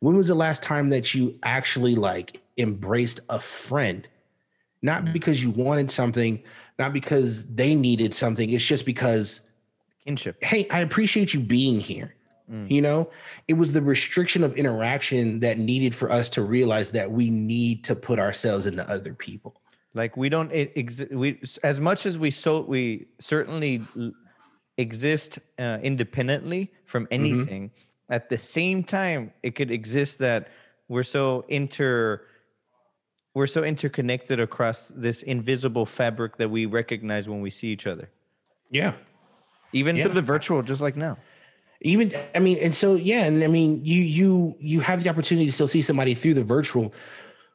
When 0.00 0.16
was 0.16 0.28
the 0.28 0.34
last 0.34 0.62
time 0.62 0.88
that 0.90 1.14
you 1.14 1.38
actually 1.42 1.96
like 1.96 2.40
embraced 2.56 3.20
a 3.28 3.40
friend? 3.40 4.08
Not 4.82 5.12
because 5.12 5.42
you 5.42 5.50
wanted 5.50 5.90
something, 5.90 6.42
not 6.78 6.92
because 6.92 7.46
they 7.54 7.74
needed 7.74 8.14
something. 8.14 8.50
It's 8.50 8.64
just 8.64 8.84
because 8.84 9.42
kinship. 10.04 10.42
Hey, 10.42 10.68
I 10.70 10.80
appreciate 10.80 11.34
you 11.34 11.40
being 11.40 11.80
here. 11.80 12.14
Mm. 12.50 12.70
You 12.70 12.80
know, 12.80 13.10
it 13.48 13.54
was 13.54 13.72
the 13.72 13.82
restriction 13.82 14.44
of 14.44 14.54
interaction 14.56 15.40
that 15.40 15.58
needed 15.58 15.94
for 15.94 16.10
us 16.10 16.28
to 16.30 16.42
realize 16.42 16.90
that 16.90 17.10
we 17.10 17.28
need 17.28 17.82
to 17.84 17.96
put 17.96 18.20
ourselves 18.20 18.66
into 18.66 18.88
other 18.88 19.14
people. 19.14 19.60
Like 19.94 20.16
we 20.16 20.28
don't 20.28 20.52
exist. 20.52 21.10
We 21.10 21.40
as 21.64 21.80
much 21.80 22.06
as 22.06 22.18
we 22.18 22.30
so 22.30 22.60
we 22.60 23.06
certainly 23.18 23.82
exist 24.76 25.38
uh, 25.58 25.78
independently 25.82 26.70
from 26.84 27.04
mm-hmm. 27.04 27.14
anything. 27.14 27.68
Mm-hmm. 27.70 28.12
At 28.12 28.28
the 28.28 28.38
same 28.38 28.84
time, 28.84 29.32
it 29.42 29.56
could 29.56 29.70
exist 29.70 30.18
that 30.18 30.48
we're 30.88 31.02
so 31.02 31.44
inter 31.48 32.22
we're 33.36 33.46
so 33.46 33.62
interconnected 33.64 34.40
across 34.40 34.88
this 34.96 35.22
invisible 35.22 35.84
fabric 35.84 36.38
that 36.38 36.48
we 36.48 36.64
recognize 36.64 37.28
when 37.28 37.42
we 37.42 37.50
see 37.50 37.68
each 37.68 37.86
other. 37.86 38.08
Yeah. 38.70 38.94
Even 39.74 39.94
yeah. 39.94 40.04
through 40.04 40.14
the 40.14 40.22
virtual, 40.22 40.62
just 40.62 40.80
like 40.80 40.96
now. 40.96 41.18
Even 41.82 42.14
I 42.34 42.38
mean, 42.38 42.56
and 42.62 42.72
so 42.72 42.94
yeah, 42.94 43.24
and 43.24 43.44
I 43.44 43.46
mean, 43.48 43.84
you 43.84 44.00
you 44.00 44.56
you 44.58 44.80
have 44.80 45.02
the 45.02 45.10
opportunity 45.10 45.44
to 45.44 45.52
still 45.52 45.66
see 45.66 45.82
somebody 45.82 46.14
through 46.14 46.32
the 46.32 46.44
virtual, 46.44 46.94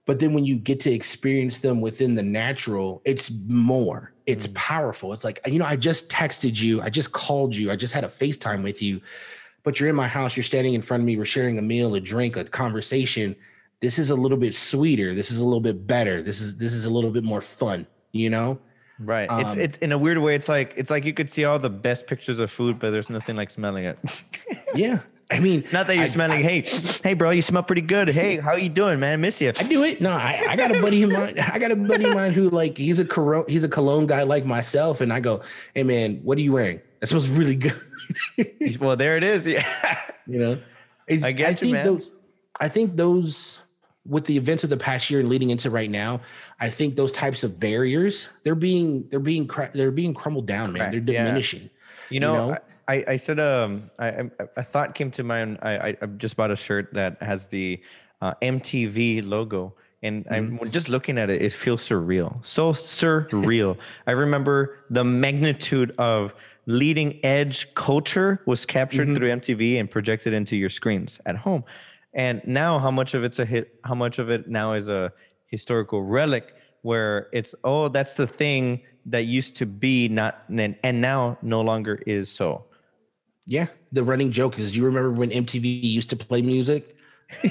but 0.05 0.19
then 0.19 0.36
when 0.36 0.45
you 0.45 0.59
get 0.59 0.79
to 0.82 0.91
experience 0.91 1.57
them 1.57 1.82
within 1.82 2.13
the 2.13 2.21
natural, 2.21 3.01
it's 3.03 3.32
more. 3.47 4.13
It's 4.27 4.45
mm. 4.45 4.53
powerful. 4.53 5.13
It's 5.13 5.23
like, 5.23 5.39
you 5.47 5.57
know, 5.57 5.65
I 5.65 5.77
just 5.77 6.11
texted 6.11 6.61
you, 6.61 6.79
I 6.84 6.91
just 6.91 7.11
called 7.11 7.55
you, 7.55 7.71
I 7.71 7.75
just 7.75 7.95
had 7.95 8.03
a 8.03 8.07
FaceTime 8.07 8.61
with 8.61 8.84
you, 8.84 9.01
but 9.63 9.79
you're 9.79 9.89
in 9.89 9.95
my 9.95 10.07
house, 10.07 10.38
you're 10.38 10.43
standing 10.43 10.75
in 10.75 10.84
front 10.84 11.01
of 11.01 11.07
me, 11.07 11.17
we're 11.17 11.25
sharing 11.25 11.57
a 11.57 11.63
meal, 11.63 11.95
a 11.95 11.99
drink, 11.99 12.38
a 12.38 12.43
conversation 12.43 13.36
this 13.82 13.99
is 13.99 14.09
a 14.09 14.15
little 14.15 14.38
bit 14.38 14.53
sweeter 14.53 15.13
this 15.13 15.32
is 15.32 15.39
a 15.39 15.45
little 15.45 15.61
bit 15.61 15.86
better 15.88 16.21
this 16.21 16.39
is 16.39 16.57
this 16.57 16.73
is 16.73 16.86
a 16.86 16.89
little 16.89 17.11
bit 17.11 17.23
more 17.23 17.41
fun 17.41 17.86
you 18.11 18.29
know 18.29 18.59
right 18.99 19.29
um, 19.29 19.41
it's 19.41 19.55
it's 19.55 19.77
in 19.77 19.91
a 19.91 19.97
weird 19.97 20.19
way 20.19 20.36
it's 20.36 20.49
like 20.49 20.73
it's 20.77 20.91
like 20.91 21.05
you 21.05 21.13
could 21.13 21.29
see 21.29 21.43
all 21.43 21.59
the 21.59 21.69
best 21.69 22.07
pictures 22.07 22.39
of 22.39 22.51
food 22.51 22.79
but 22.79 22.91
there's 22.91 23.09
nothing 23.09 23.36
like 23.36 23.49
smelling 23.49 23.86
it 23.86 23.97
yeah 24.75 24.99
I 25.32 25.39
mean, 25.39 25.63
not 25.71 25.88
that 25.88 25.95
you're 25.95 26.03
I, 26.03 26.07
smelling. 26.07 26.45
I, 26.45 26.59
hey, 26.59 26.61
hey, 27.03 27.13
bro, 27.13 27.29
you 27.29 27.41
smell 27.41 27.63
pretty 27.63 27.82
good. 27.82 28.09
Hey, 28.09 28.38
how 28.38 28.55
you 28.55 28.67
doing, 28.67 28.99
man? 28.99 29.13
I 29.13 29.15
miss 29.15 29.39
you. 29.39 29.53
I 29.57 29.63
do 29.63 29.84
it. 29.84 30.01
No, 30.01 30.11
I, 30.11 30.43
I 30.49 30.55
got 30.57 30.75
a 30.75 30.82
buddy 30.82 31.03
of 31.03 31.11
mine. 31.11 31.39
I 31.39 31.57
got 31.57 31.71
a 31.71 31.75
buddy 31.75 32.03
of 32.03 32.13
mine 32.13 32.34
who 32.34 32.49
like 32.49 32.77
he's 32.77 32.99
a 32.99 33.05
cologne, 33.05 33.45
he's 33.47 33.63
a 33.63 33.69
cologne 33.69 34.07
guy 34.07 34.23
like 34.23 34.45
myself, 34.45 34.99
and 34.99 35.13
I 35.13 35.21
go, 35.21 35.41
hey 35.73 35.84
man, 35.84 36.19
what 36.23 36.38
are 36.38 36.41
you 36.41 36.51
wearing? 36.51 36.82
That 36.99 37.07
smells 37.07 37.29
really 37.29 37.55
good. 37.55 37.79
well, 38.79 38.97
there 38.97 39.15
it 39.15 39.23
is. 39.23 39.47
Yeah, 39.51 39.97
you 40.27 40.39
know, 40.39 40.61
I 41.09 41.32
get 41.32 41.47
I 41.47 41.49
you, 41.51 41.55
think 41.55 41.71
man. 41.71 41.86
Those, 41.86 42.11
I 42.59 42.67
think 42.67 42.95
those 42.97 43.61
with 44.05 44.25
the 44.25 44.35
events 44.35 44.63
of 44.63 44.69
the 44.69 44.77
past 44.77 45.09
year 45.09 45.19
and 45.19 45.29
leading 45.29 45.51
into 45.51 45.69
right 45.69 45.89
now, 45.89 46.21
I 46.59 46.69
think 46.69 46.95
those 46.95 47.11
types 47.11 47.43
of 47.43 47.59
barriers 47.59 48.27
they're 48.43 48.55
being 48.55 49.07
they're 49.09 49.19
being 49.19 49.49
they're 49.73 49.91
being 49.91 50.13
crumbled 50.13 50.47
down, 50.47 50.73
man. 50.73 50.91
They're 50.91 50.99
diminishing. 50.99 51.63
Yeah. 51.63 51.67
You 52.09 52.19
know, 52.19 52.33
you 52.33 52.51
know? 52.51 52.57
I, 52.87 53.05
I 53.07 53.15
said 53.15 53.39
um 53.39 53.89
I 53.99 54.29
a 54.57 54.63
thought 54.63 54.95
came 54.95 55.11
to 55.11 55.23
mind. 55.23 55.59
I 55.61 55.95
I 56.01 56.05
just 56.17 56.35
bought 56.35 56.51
a 56.51 56.55
shirt 56.55 56.93
that 56.93 57.21
has 57.21 57.47
the 57.47 57.81
uh, 58.21 58.33
MTV 58.41 59.27
logo. 59.27 59.73
And 60.03 60.25
I'm 60.31 60.57
mm-hmm. 60.57 60.69
just 60.71 60.89
looking 60.89 61.19
at 61.19 61.29
it, 61.29 61.43
it 61.43 61.53
feels 61.53 61.87
surreal. 61.87 62.43
So 62.43 62.73
surreal. 62.73 63.77
I 64.07 64.11
remember 64.11 64.79
the 64.89 65.03
magnitude 65.03 65.93
of 65.99 66.33
leading 66.65 67.23
edge 67.23 67.71
culture 67.75 68.41
was 68.47 68.65
captured 68.65 69.07
mm-hmm. 69.07 69.15
through 69.15 69.29
MTV 69.29 69.79
and 69.79 69.89
projected 69.89 70.33
into 70.33 70.55
your 70.55 70.69
screens 70.69 71.19
at 71.25 71.35
home 71.35 71.63
and 72.14 72.41
now 72.45 72.80
how 72.80 72.91
much 72.91 73.14
of 73.14 73.24
it's 73.24 73.39
a 73.39 73.45
hit 73.45 73.80
how 73.84 73.95
much 73.95 74.20
of 74.20 74.30
it 74.30 74.47
now 74.47 74.74
is 74.74 74.88
a 74.88 75.12
historical 75.47 76.03
relic 76.03 76.55
where 76.82 77.30
it's 77.32 77.53
oh 77.64 77.88
that's 77.88 78.16
the 78.16 78.28
thing 78.28 78.82
that 79.05 79.22
used 79.22 79.55
to 79.55 79.66
be 79.66 80.07
not 80.07 80.43
and, 80.49 80.76
and 80.84 81.01
now 81.01 81.38
no 81.41 81.62
longer 81.62 82.01
is 82.05 82.30
so. 82.30 82.66
Yeah 83.45 83.68
the 83.91 84.03
running 84.03 84.32
joke 84.32 84.57
is 84.57 84.76
you 84.76 84.86
remember 84.86 85.12
when 85.12 85.30
mtv 85.30 85.84
used 85.84 86.09
to 86.09 86.16
play 86.16 86.41
music? 86.41 86.97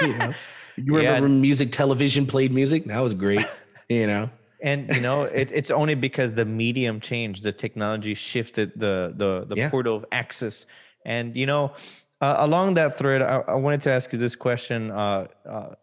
You 0.00 0.16
know? 0.18 0.34
You 0.76 0.96
remember 0.96 1.02
yeah. 1.02 1.20
when 1.20 1.40
music 1.40 1.70
television 1.70 2.26
played 2.26 2.52
music? 2.52 2.86
That 2.86 3.00
was 3.00 3.14
great 3.14 3.46
you 3.88 4.06
know? 4.06 4.30
And 4.62 4.90
you 4.90 5.00
know 5.00 5.22
it, 5.22 5.50
it's 5.52 5.70
only 5.70 5.94
because 5.94 6.34
the 6.34 6.44
medium 6.44 7.00
changed 7.00 7.42
the 7.42 7.52
technology 7.52 8.14
shifted 8.14 8.72
the 8.74 9.12
the 9.16 9.44
the 9.46 9.56
yeah. 9.56 9.70
portal 9.70 9.96
of 9.96 10.04
access. 10.12 10.66
And 11.04 11.36
you 11.36 11.46
know 11.46 11.74
uh, 12.20 12.36
along 12.38 12.74
that 12.74 12.96
thread, 12.96 13.22
I, 13.22 13.42
I, 13.48 13.54
wanted 13.54 13.82
to 13.82 13.90
ask 13.90 14.12
you 14.12 14.18
this 14.18 14.34
question, 14.36 14.90
uh, 14.90 15.26
uh, 15.48 15.74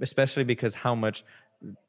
especially 0.00 0.44
because 0.44 0.74
how 0.74 0.94
much 0.94 1.24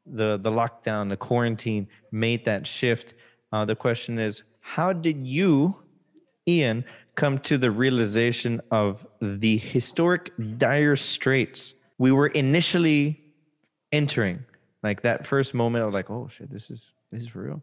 the 0.05 0.37
the 0.37 0.51
lockdown, 0.51 1.09
the 1.09 1.17
quarantine 1.17 1.87
made 2.11 2.45
that 2.45 2.67
shift. 2.67 3.13
Uh, 3.51 3.63
the 3.65 3.75
question 3.75 4.19
is, 4.19 4.43
how 4.59 4.91
did 4.91 5.25
you, 5.25 5.75
Ian, 6.47 6.83
come 7.15 7.37
to 7.39 7.57
the 7.57 7.71
realization 7.71 8.61
of 8.71 9.07
the 9.21 9.57
historic 9.57 10.31
dire 10.57 10.95
straits 10.95 11.73
we 11.97 12.11
were 12.11 12.27
initially 12.27 13.19
entering? 13.91 14.43
Like 14.81 15.01
that 15.03 15.25
first 15.25 15.53
moment 15.53 15.85
of 15.85 15.93
like, 15.93 16.09
oh 16.09 16.27
shit, 16.27 16.51
this 16.51 16.69
is 16.69 16.91
this 17.11 17.23
is 17.23 17.35
real 17.35 17.61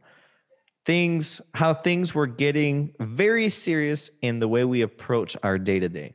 things 0.86 1.42
how 1.52 1.74
things 1.74 2.14
were 2.14 2.26
getting 2.26 2.90
very 3.00 3.50
serious 3.50 4.10
in 4.22 4.38
the 4.38 4.48
way 4.48 4.64
we 4.64 4.80
approach 4.80 5.36
our 5.42 5.58
day 5.58 5.78
to 5.78 5.90
day 5.90 6.14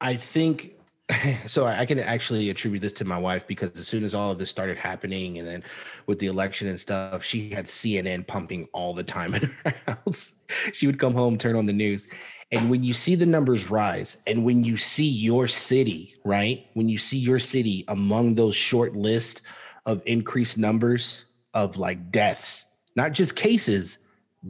I 0.00 0.14
think 0.16 0.76
so 1.46 1.64
I 1.64 1.86
can 1.86 2.00
actually 2.00 2.50
attribute 2.50 2.82
this 2.82 2.92
to 2.94 3.04
my 3.04 3.18
wife 3.18 3.46
because 3.46 3.70
as 3.78 3.86
soon 3.86 4.02
as 4.02 4.14
all 4.14 4.32
of 4.32 4.38
this 4.38 4.50
started 4.50 4.76
happening 4.76 5.38
and 5.38 5.46
then 5.46 5.62
with 6.06 6.18
the 6.18 6.26
election 6.26 6.68
and 6.68 6.78
stuff, 6.78 7.22
she 7.22 7.50
had 7.50 7.66
CNN 7.66 8.26
pumping 8.26 8.68
all 8.72 8.92
the 8.92 9.04
time 9.04 9.34
in 9.36 9.54
her 9.64 9.74
house. 9.86 10.34
She 10.72 10.86
would 10.86 10.98
come 10.98 11.14
home, 11.14 11.38
turn 11.38 11.56
on 11.56 11.66
the 11.66 11.72
news. 11.72 12.08
And 12.52 12.70
when 12.70 12.84
you 12.84 12.94
see 12.94 13.14
the 13.14 13.26
numbers 13.26 13.70
rise 13.70 14.18
and 14.26 14.44
when 14.44 14.62
you 14.62 14.76
see 14.76 15.06
your 15.06 15.48
city, 15.48 16.14
right? 16.24 16.66
When 16.74 16.88
you 16.88 16.98
see 16.98 17.18
your 17.18 17.38
city 17.38 17.84
among 17.88 18.34
those 18.34 18.54
short 18.54 18.94
list 18.94 19.42
of 19.84 20.02
increased 20.06 20.58
numbers 20.58 21.24
of 21.54 21.76
like 21.76 22.10
deaths, 22.10 22.66
not 22.94 23.12
just 23.12 23.34
cases, 23.34 23.98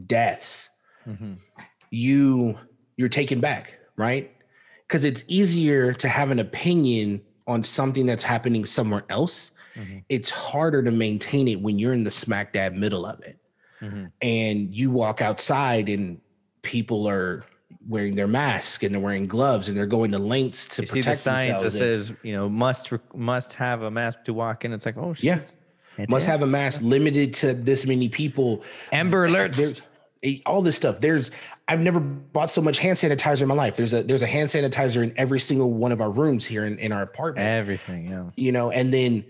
deaths, 0.07 0.70
mm-hmm. 1.07 1.34
you 1.90 2.59
you're 2.97 3.09
taken 3.09 3.40
back, 3.40 3.78
right? 3.97 4.36
Because 4.87 5.05
it's 5.05 5.24
easier 5.28 5.93
to 5.93 6.09
have 6.09 6.30
an 6.30 6.39
opinion 6.39 7.20
on 7.47 7.62
something 7.62 8.07
that's 8.07 8.22
happening 8.22 8.64
somewhere 8.64 9.05
else. 9.09 9.53
Mm-hmm. 9.74 9.99
It's 10.09 10.30
harder 10.30 10.82
to 10.82 10.91
maintain 10.91 11.49
it 11.49 11.61
when 11.61 11.78
you're 11.78 11.93
in 11.93 12.05
the 12.05 12.11
smack 12.11 12.53
dab 12.53 12.72
middle 12.74 13.05
of 13.05 13.20
it. 13.20 13.39
Mm-hmm. 13.80 14.07
And 14.22 14.74
you 14.74 14.91
walk 14.91 15.20
outside 15.20 15.89
and 15.89 16.20
people 16.62 17.07
are 17.09 17.45
wearing 17.89 18.16
their 18.16 18.26
mask 18.26 18.82
and 18.82 18.95
they're 18.95 19.01
wearing 19.01 19.26
gloves 19.26 19.68
and 19.68 19.76
they're 19.76 19.87
going 19.87 20.11
to 20.12 20.18
lengths 20.18 20.66
to 20.66 20.82
you 20.82 20.89
protect 20.89 21.05
see 21.05 21.30
the 21.30 21.37
sign 21.37 21.62
that 21.62 21.70
says, 21.70 22.12
you 22.22 22.32
know, 22.32 22.49
must 22.49 22.93
must 23.14 23.53
have 23.53 23.82
a 23.82 23.91
mask 23.91 24.24
to 24.24 24.32
walk 24.32 24.64
in. 24.64 24.72
It's 24.72 24.87
like, 24.87 24.97
oh, 24.97 25.14
shit. 25.14 25.55
yeah, 25.99 26.07
must 26.09 26.26
have 26.26 26.43
a 26.43 26.47
mask 26.47 26.80
limited 26.82 27.34
to 27.34 27.55
this 27.55 27.87
many 27.87 28.09
people. 28.09 28.64
Amber 28.93 29.28
alerts. 29.28 29.82
All 30.47 30.62
this 30.62 30.77
stuff. 30.77 31.01
There's 31.01 31.31
I've 31.68 31.81
never 31.81 32.01
bought 32.01 32.51
so 32.51 32.61
much 32.61 32.79
hand 32.79 32.97
sanitizer 32.99 33.43
in 33.43 33.49
my 33.49 33.55
life. 33.55 33.77
There's 33.77 33.93
a 33.93 34.03
there's 34.03 34.22
a 34.22 34.27
hand 34.27 34.49
sanitizer 34.51 35.03
in 35.03 35.12
every 35.16 35.41
single 35.41 35.72
one 35.72 35.93
of 35.93 36.01
our 36.01 36.11
rooms 36.11 36.45
here 36.45 36.64
in, 36.64 36.79
in 36.79 36.93
our 36.93 37.03
apartment. 37.03 37.47
Everything, 37.49 38.09
yeah. 38.11 38.24
You 38.37 38.53
know, 38.53 38.70
and 38.70 38.93
then 38.93 39.24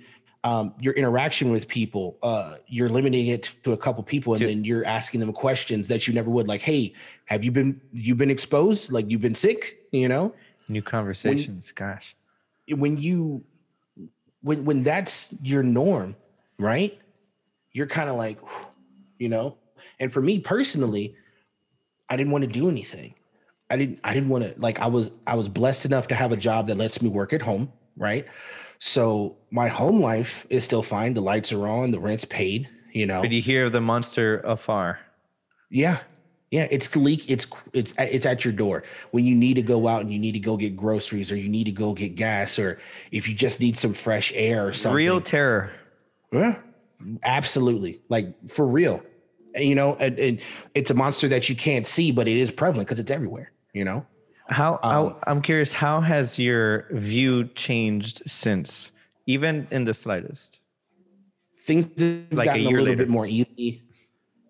um, 0.44 0.74
your 0.80 0.94
interaction 0.94 1.50
with 1.50 1.66
people, 1.66 2.18
uh, 2.22 2.56
you're 2.68 2.88
limiting 2.88 3.26
it 3.26 3.52
to 3.64 3.72
a 3.72 3.76
couple 3.76 4.02
people, 4.04 4.32
and 4.34 4.40
To- 4.40 4.46
then 4.46 4.64
you're 4.64 4.84
asking 4.84 5.20
them 5.20 5.32
questions 5.32 5.88
that 5.88 6.06
you 6.06 6.14
never 6.14 6.30
would. 6.30 6.46
Like, 6.46 6.60
hey, 6.60 6.94
have 7.24 7.42
you 7.42 7.50
been 7.50 7.80
you 7.92 8.14
been 8.14 8.30
exposed? 8.30 8.92
Like, 8.92 9.10
you've 9.10 9.20
been 9.22 9.34
sick? 9.34 9.78
You 9.92 10.08
know, 10.08 10.34
New 10.68 10.82
conversations. 10.82 11.72
Gosh. 11.72 12.14
when 12.68 12.96
you 12.96 13.44
when 14.42 14.64
when 14.64 14.82
that's 14.82 15.34
your 15.42 15.62
norm, 15.62 16.16
right? 16.58 16.98
You're 17.72 17.86
kind 17.86 18.08
of 18.08 18.16
like, 18.16 18.38
you 19.18 19.28
know. 19.28 19.58
And 19.98 20.12
for 20.12 20.20
me 20.20 20.38
personally, 20.38 21.14
I 22.08 22.16
didn't 22.16 22.32
want 22.32 22.42
to 22.44 22.50
do 22.50 22.68
anything. 22.68 23.14
I 23.70 23.76
didn't 23.76 24.00
I 24.04 24.14
didn't 24.14 24.28
want 24.28 24.44
to 24.44 24.54
like 24.58 24.80
I 24.80 24.86
was 24.86 25.10
I 25.26 25.34
was 25.34 25.48
blessed 25.48 25.84
enough 25.84 26.08
to 26.08 26.14
have 26.14 26.32
a 26.32 26.36
job 26.36 26.68
that 26.68 26.76
lets 26.76 27.02
me 27.02 27.08
work 27.08 27.32
at 27.32 27.42
home, 27.42 27.72
right? 27.96 28.26
So 28.78 29.36
my 29.50 29.68
home 29.68 30.00
life 30.00 30.46
is 30.50 30.64
still 30.64 30.82
fine. 30.82 31.14
The 31.14 31.20
lights 31.20 31.52
are 31.52 31.66
on, 31.66 31.90
the 31.90 31.98
rent's 31.98 32.24
paid, 32.24 32.68
you 32.92 33.06
know. 33.06 33.22
But 33.22 33.32
you 33.32 33.42
hear 33.42 33.70
the 33.70 33.80
monster 33.80 34.40
afar. 34.40 35.00
Yeah. 35.70 35.98
Yeah, 36.52 36.68
it's 36.70 36.94
leak. 36.94 37.28
It's 37.28 37.44
it's 37.72 37.92
it's 37.98 38.24
at 38.24 38.44
your 38.44 38.52
door 38.52 38.84
when 39.10 39.24
you 39.24 39.34
need 39.34 39.54
to 39.54 39.62
go 39.62 39.88
out 39.88 40.02
and 40.02 40.12
you 40.12 40.18
need 40.18 40.32
to 40.32 40.38
go 40.38 40.56
get 40.56 40.76
groceries 40.76 41.32
or 41.32 41.36
you 41.36 41.48
need 41.48 41.64
to 41.64 41.72
go 41.72 41.92
get 41.92 42.14
gas 42.14 42.56
or 42.56 42.78
if 43.10 43.28
you 43.28 43.34
just 43.34 43.58
need 43.58 43.76
some 43.76 43.92
fresh 43.92 44.32
air 44.32 44.68
or 44.68 44.72
something. 44.72 44.96
Real 44.96 45.20
terror. 45.20 45.72
Yeah, 46.32 46.56
absolutely. 47.24 48.00
Like 48.08 48.48
for 48.48 48.64
real. 48.64 49.02
And, 49.56 49.64
you 49.64 49.74
know, 49.74 49.96
and, 49.96 50.18
and 50.18 50.40
it's 50.74 50.90
a 50.90 50.94
monster 50.94 51.26
that 51.28 51.48
you 51.48 51.56
can't 51.56 51.86
see, 51.86 52.12
but 52.12 52.28
it 52.28 52.36
is 52.36 52.50
prevalent 52.52 52.86
because 52.88 53.00
it's 53.00 53.10
everywhere. 53.10 53.50
You 53.72 53.84
know. 53.84 54.06
How, 54.48 54.74
Um, 54.84 54.92
how 54.92 55.18
I'm 55.26 55.42
curious, 55.42 55.72
how 55.72 56.00
has 56.00 56.38
your 56.38 56.86
view 56.92 57.44
changed 57.56 58.22
since, 58.30 58.92
even 59.26 59.66
in 59.72 59.84
the 59.84 59.94
slightest? 59.94 60.60
things 61.66 61.86
have 62.00 62.22
Like 62.30 62.46
a 62.46 62.50
gotten 62.50 62.66
a, 62.66 62.70
year 62.70 62.78
little 62.78 62.84
later. 62.84 62.96
bit 62.98 63.08
more 63.08 63.26
easy. 63.26 63.82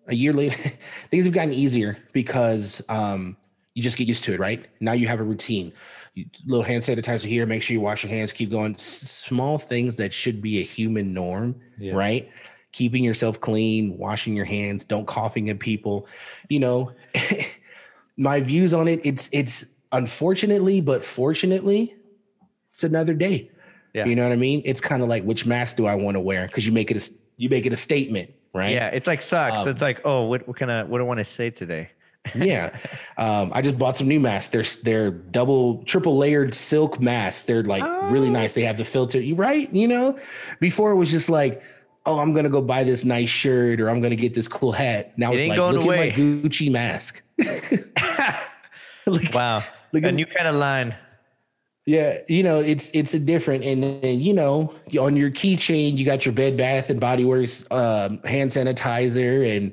A 0.07 0.13
year 0.13 0.33
later, 0.33 0.55
things 1.09 1.25
have 1.25 1.33
gotten 1.33 1.51
easier 1.51 1.97
because 2.13 2.79
um, 2.89 3.35
you 3.73 3.81
just 3.81 3.97
get 3.97 4.07
used 4.07 4.23
to 4.25 4.33
it, 4.33 4.39
right? 4.39 4.63
Now 4.79 4.91
you 4.91 5.07
have 5.07 5.19
a 5.19 5.23
routine. 5.23 5.73
You, 6.13 6.25
little 6.45 6.63
hand 6.63 6.83
sanitizer 6.83 7.25
here. 7.25 7.47
Make 7.47 7.63
sure 7.63 7.73
you 7.73 7.81
wash 7.81 8.03
your 8.03 8.11
hands. 8.11 8.31
Keep 8.33 8.51
going. 8.51 8.75
S- 8.75 8.83
small 9.27 9.57
things 9.57 9.95
that 9.97 10.13
should 10.13 10.43
be 10.43 10.59
a 10.59 10.63
human 10.63 11.11
norm, 11.11 11.55
Yeah. 11.79 11.93
right? 11.95 12.29
Keeping 12.77 13.03
yourself 13.03 13.41
clean, 13.41 13.97
washing 13.97 14.35
your 14.35 14.45
hands, 14.45 14.83
don't 14.83 15.07
coughing 15.07 15.49
at 15.49 15.57
people. 15.59 16.07
You 16.47 16.59
know, 16.59 16.91
my 18.17 18.39
views 18.39 18.71
on 18.71 18.87
it. 18.87 19.01
It's 19.03 19.31
it's 19.33 19.65
unfortunately, 19.91 20.79
but 20.81 21.03
fortunately, 21.03 21.95
it's 22.71 22.83
another 22.83 23.15
day. 23.15 23.49
Yeah. 23.95 24.05
You 24.05 24.15
know 24.15 24.21
what 24.21 24.31
I 24.31 24.35
mean? 24.35 24.61
It's 24.63 24.79
kind 24.79 25.01
of 25.01 25.09
like 25.09 25.23
which 25.23 25.47
mask 25.47 25.75
do 25.77 25.87
I 25.87 25.95
want 25.95 26.17
to 26.17 26.19
wear? 26.19 26.45
Because 26.45 26.67
you 26.67 26.71
make 26.71 26.91
it 26.91 26.97
a 26.97 27.11
you 27.37 27.49
make 27.49 27.65
it 27.65 27.73
a 27.73 27.75
statement, 27.75 28.31
right? 28.53 28.73
Yeah, 28.73 28.89
it's 28.89 29.07
like 29.07 29.23
sucks. 29.23 29.57
Um, 29.57 29.69
it's 29.69 29.81
like, 29.81 30.01
oh, 30.05 30.25
what, 30.25 30.47
what 30.47 30.55
can 30.57 30.69
I, 30.69 30.83
what 30.83 30.99
do 30.99 31.03
I 31.03 31.07
want 31.07 31.17
to 31.17 31.25
say 31.25 31.49
today? 31.49 31.89
yeah. 32.35 32.77
Um, 33.17 33.51
I 33.55 33.63
just 33.63 33.79
bought 33.79 33.97
some 33.97 34.07
new 34.07 34.19
masks. 34.19 34.51
They're 34.51 34.65
they're 34.83 35.09
double, 35.09 35.83
triple 35.85 36.15
layered 36.15 36.53
silk 36.53 36.99
masks. 37.01 37.43
They're 37.45 37.63
like 37.63 37.83
really 38.11 38.27
Oh. 38.27 38.31
nice. 38.31 38.53
They 38.53 38.63
have 38.63 38.77
the 38.77 38.85
filter, 38.85 39.19
you 39.19 39.33
right? 39.33 39.73
You 39.73 39.87
know, 39.87 40.19
before 40.59 40.91
it 40.91 40.95
was 40.95 41.09
just 41.09 41.27
like, 41.27 41.63
oh, 42.07 42.19
I'm 42.19 42.33
gonna 42.33 42.49
go 42.49 42.61
buy 42.61 42.83
this 42.83 43.03
nice 43.05 43.29
shirt 43.29 43.79
or 43.81 43.89
I'm 43.89 44.01
gonna 44.01 44.15
get 44.15 44.33
this 44.33 44.47
cool 44.47 44.71
hat. 44.71 45.17
Now 45.17 45.33
It 45.33 45.41
it's 45.41 45.49
like, 45.49 45.59
look 45.59 45.83
away. 45.85 46.09
at 46.11 46.17
my 46.17 46.23
Gucci 46.23 46.71
mask. 46.71 47.21
Look- 49.05 49.33
Wow. 49.33 49.63
Look 49.93 50.03
a 50.03 50.07
at- 50.07 50.13
new 50.15 50.25
kind 50.25 50.47
of 50.47 50.55
line. 50.55 50.95
Yeah, 51.85 52.17
you 52.27 52.43
know, 52.43 52.59
it's 52.59 52.91
it's 52.93 53.13
a 53.13 53.19
different, 53.19 53.63
and 53.63 53.81
then 53.81 54.19
you 54.19 54.33
know, 54.33 54.73
on 54.99 55.15
your 55.15 55.31
keychain, 55.31 55.97
you 55.97 56.05
got 56.05 56.25
your 56.25 56.33
Bed 56.33 56.57
Bath 56.57 56.89
and 56.89 56.99
Body 56.99 57.23
Works 57.23 57.63
um, 57.71 58.19
hand 58.23 58.49
sanitizer, 58.51 59.55
and 59.55 59.71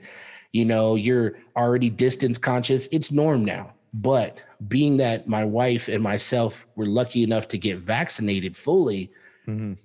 you 0.52 0.64
know, 0.64 0.94
you're 0.94 1.36
already 1.56 1.90
distance 1.90 2.38
conscious. 2.38 2.86
It's 2.92 3.10
norm 3.10 3.44
now. 3.44 3.72
But 3.92 4.38
being 4.68 4.98
that 4.98 5.26
my 5.26 5.44
wife 5.44 5.88
and 5.88 6.04
myself 6.04 6.64
were 6.76 6.86
lucky 6.86 7.24
enough 7.24 7.48
to 7.48 7.58
get 7.58 7.78
vaccinated 7.78 8.56
fully, 8.56 9.10
Mhm. 9.48 9.76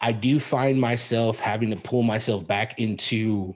I 0.00 0.12
do 0.12 0.38
find 0.40 0.80
myself 0.80 1.38
having 1.38 1.70
to 1.70 1.76
pull 1.76 2.02
myself 2.02 2.46
back 2.46 2.78
into 2.78 3.54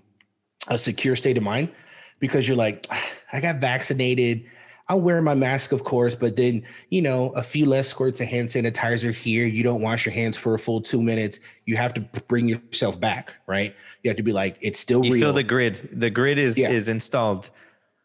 a 0.68 0.78
secure 0.78 1.16
state 1.16 1.36
of 1.36 1.42
mind 1.42 1.70
because 2.18 2.46
you're 2.48 2.56
like, 2.56 2.86
I 3.32 3.40
got 3.40 3.56
vaccinated. 3.56 4.44
I'll 4.88 5.00
wear 5.00 5.22
my 5.22 5.34
mask, 5.34 5.70
of 5.70 5.84
course, 5.84 6.16
but 6.16 6.34
then, 6.34 6.64
you 6.88 7.00
know, 7.00 7.30
a 7.30 7.42
few 7.44 7.64
less 7.64 7.86
squirts 7.86 8.20
of 8.20 8.26
hand 8.26 8.48
sanitizer 8.48 9.14
here. 9.14 9.46
You 9.46 9.62
don't 9.62 9.80
wash 9.80 10.04
your 10.04 10.12
hands 10.12 10.36
for 10.36 10.54
a 10.54 10.58
full 10.58 10.80
two 10.80 11.00
minutes. 11.00 11.38
You 11.64 11.76
have 11.76 11.94
to 11.94 12.00
bring 12.26 12.48
yourself 12.48 12.98
back, 12.98 13.34
right? 13.46 13.76
You 14.02 14.10
have 14.10 14.16
to 14.16 14.24
be 14.24 14.32
like, 14.32 14.56
it's 14.60 14.80
still 14.80 15.04
You 15.04 15.12
real. 15.12 15.20
feel 15.28 15.32
the 15.32 15.44
grid. 15.44 15.90
The 15.92 16.10
grid 16.10 16.38
is 16.40 16.58
Yeah. 16.58 16.70
is 16.70 16.88
installed. 16.88 17.50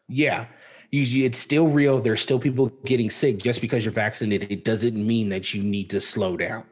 yeah. 0.08 0.46
You, 0.92 1.02
you- 1.02 1.24
it's 1.24 1.38
still 1.40 1.66
real. 1.66 2.00
There's 2.00 2.20
still 2.20 2.38
people 2.38 2.68
getting 2.84 3.10
sick 3.10 3.38
just 3.42 3.60
because 3.60 3.84
you're 3.84 3.92
vaccinated. 3.92 4.52
It 4.52 4.64
doesn't 4.64 4.94
mean 4.94 5.28
that 5.30 5.52
you 5.52 5.64
need 5.64 5.90
to 5.90 6.00
slow 6.00 6.36
down. 6.36 6.62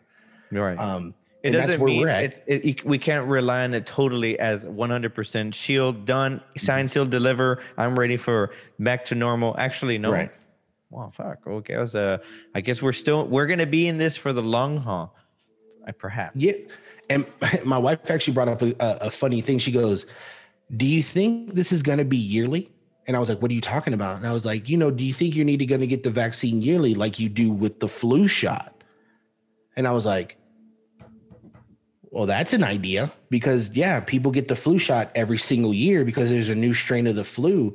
Right. 0.52 0.78
Um, 0.78 1.14
it 1.44 1.48
and 1.48 1.66
doesn't 1.66 1.84
mean 1.84 2.08
it's 2.08 2.40
it, 2.46 2.84
we 2.86 2.98
can't 2.98 3.28
rely 3.28 3.64
on 3.64 3.74
it 3.74 3.84
totally 3.84 4.38
as 4.38 4.64
100% 4.64 5.52
shield 5.52 6.06
done, 6.06 6.40
sign, 6.56 6.88
seal, 6.88 7.04
deliver. 7.04 7.60
I'm 7.76 7.98
ready 7.98 8.16
for 8.16 8.50
back 8.78 9.04
to 9.06 9.14
normal. 9.14 9.54
Actually, 9.58 9.98
no. 9.98 10.10
Right. 10.10 10.30
Wow, 10.88 11.10
fuck. 11.12 11.46
Okay, 11.46 11.74
I 11.74 11.80
was 11.80 11.94
uh, 11.94 12.18
I 12.54 12.62
guess 12.62 12.80
we're 12.80 12.94
still 12.94 13.26
we're 13.26 13.46
gonna 13.46 13.66
be 13.66 13.86
in 13.88 13.98
this 13.98 14.16
for 14.16 14.32
the 14.32 14.42
long 14.42 14.78
haul. 14.78 15.14
I 15.86 15.92
perhaps. 15.92 16.36
Yeah. 16.36 16.52
And 17.10 17.26
my 17.64 17.76
wife 17.76 18.10
actually 18.10 18.32
brought 18.32 18.48
up 18.48 18.62
a, 18.62 18.74
a 18.80 19.10
funny 19.10 19.42
thing. 19.42 19.58
She 19.58 19.70
goes, 19.70 20.06
Do 20.74 20.86
you 20.86 21.02
think 21.02 21.52
this 21.52 21.72
is 21.72 21.82
going 21.82 21.98
to 21.98 22.06
be 22.06 22.16
yearly? 22.16 22.70
And 23.06 23.18
I 23.18 23.20
was 23.20 23.28
like, 23.28 23.42
What 23.42 23.50
are 23.50 23.54
you 23.54 23.60
talking 23.60 23.92
about? 23.92 24.16
And 24.16 24.26
I 24.26 24.32
was 24.32 24.46
like, 24.46 24.70
You 24.70 24.78
know, 24.78 24.90
do 24.90 25.04
you 25.04 25.12
think 25.12 25.36
you're 25.36 25.44
to 25.44 25.86
get 25.86 26.04
the 26.04 26.10
vaccine 26.10 26.62
yearly 26.62 26.94
like 26.94 27.18
you 27.18 27.28
do 27.28 27.50
with 27.50 27.80
the 27.80 27.88
flu 27.88 28.26
shot? 28.28 28.82
And 29.76 29.86
I 29.86 29.92
was 29.92 30.06
like, 30.06 30.38
Well, 32.14 32.26
that's 32.26 32.52
an 32.52 32.62
idea 32.62 33.10
because, 33.28 33.70
yeah, 33.74 33.98
people 33.98 34.30
get 34.30 34.46
the 34.46 34.54
flu 34.54 34.78
shot 34.78 35.10
every 35.16 35.36
single 35.38 35.74
year 35.74 36.04
because 36.04 36.30
there's 36.30 36.48
a 36.48 36.54
new 36.54 36.72
strain 36.72 37.08
of 37.08 37.16
the 37.16 37.24
flu. 37.24 37.74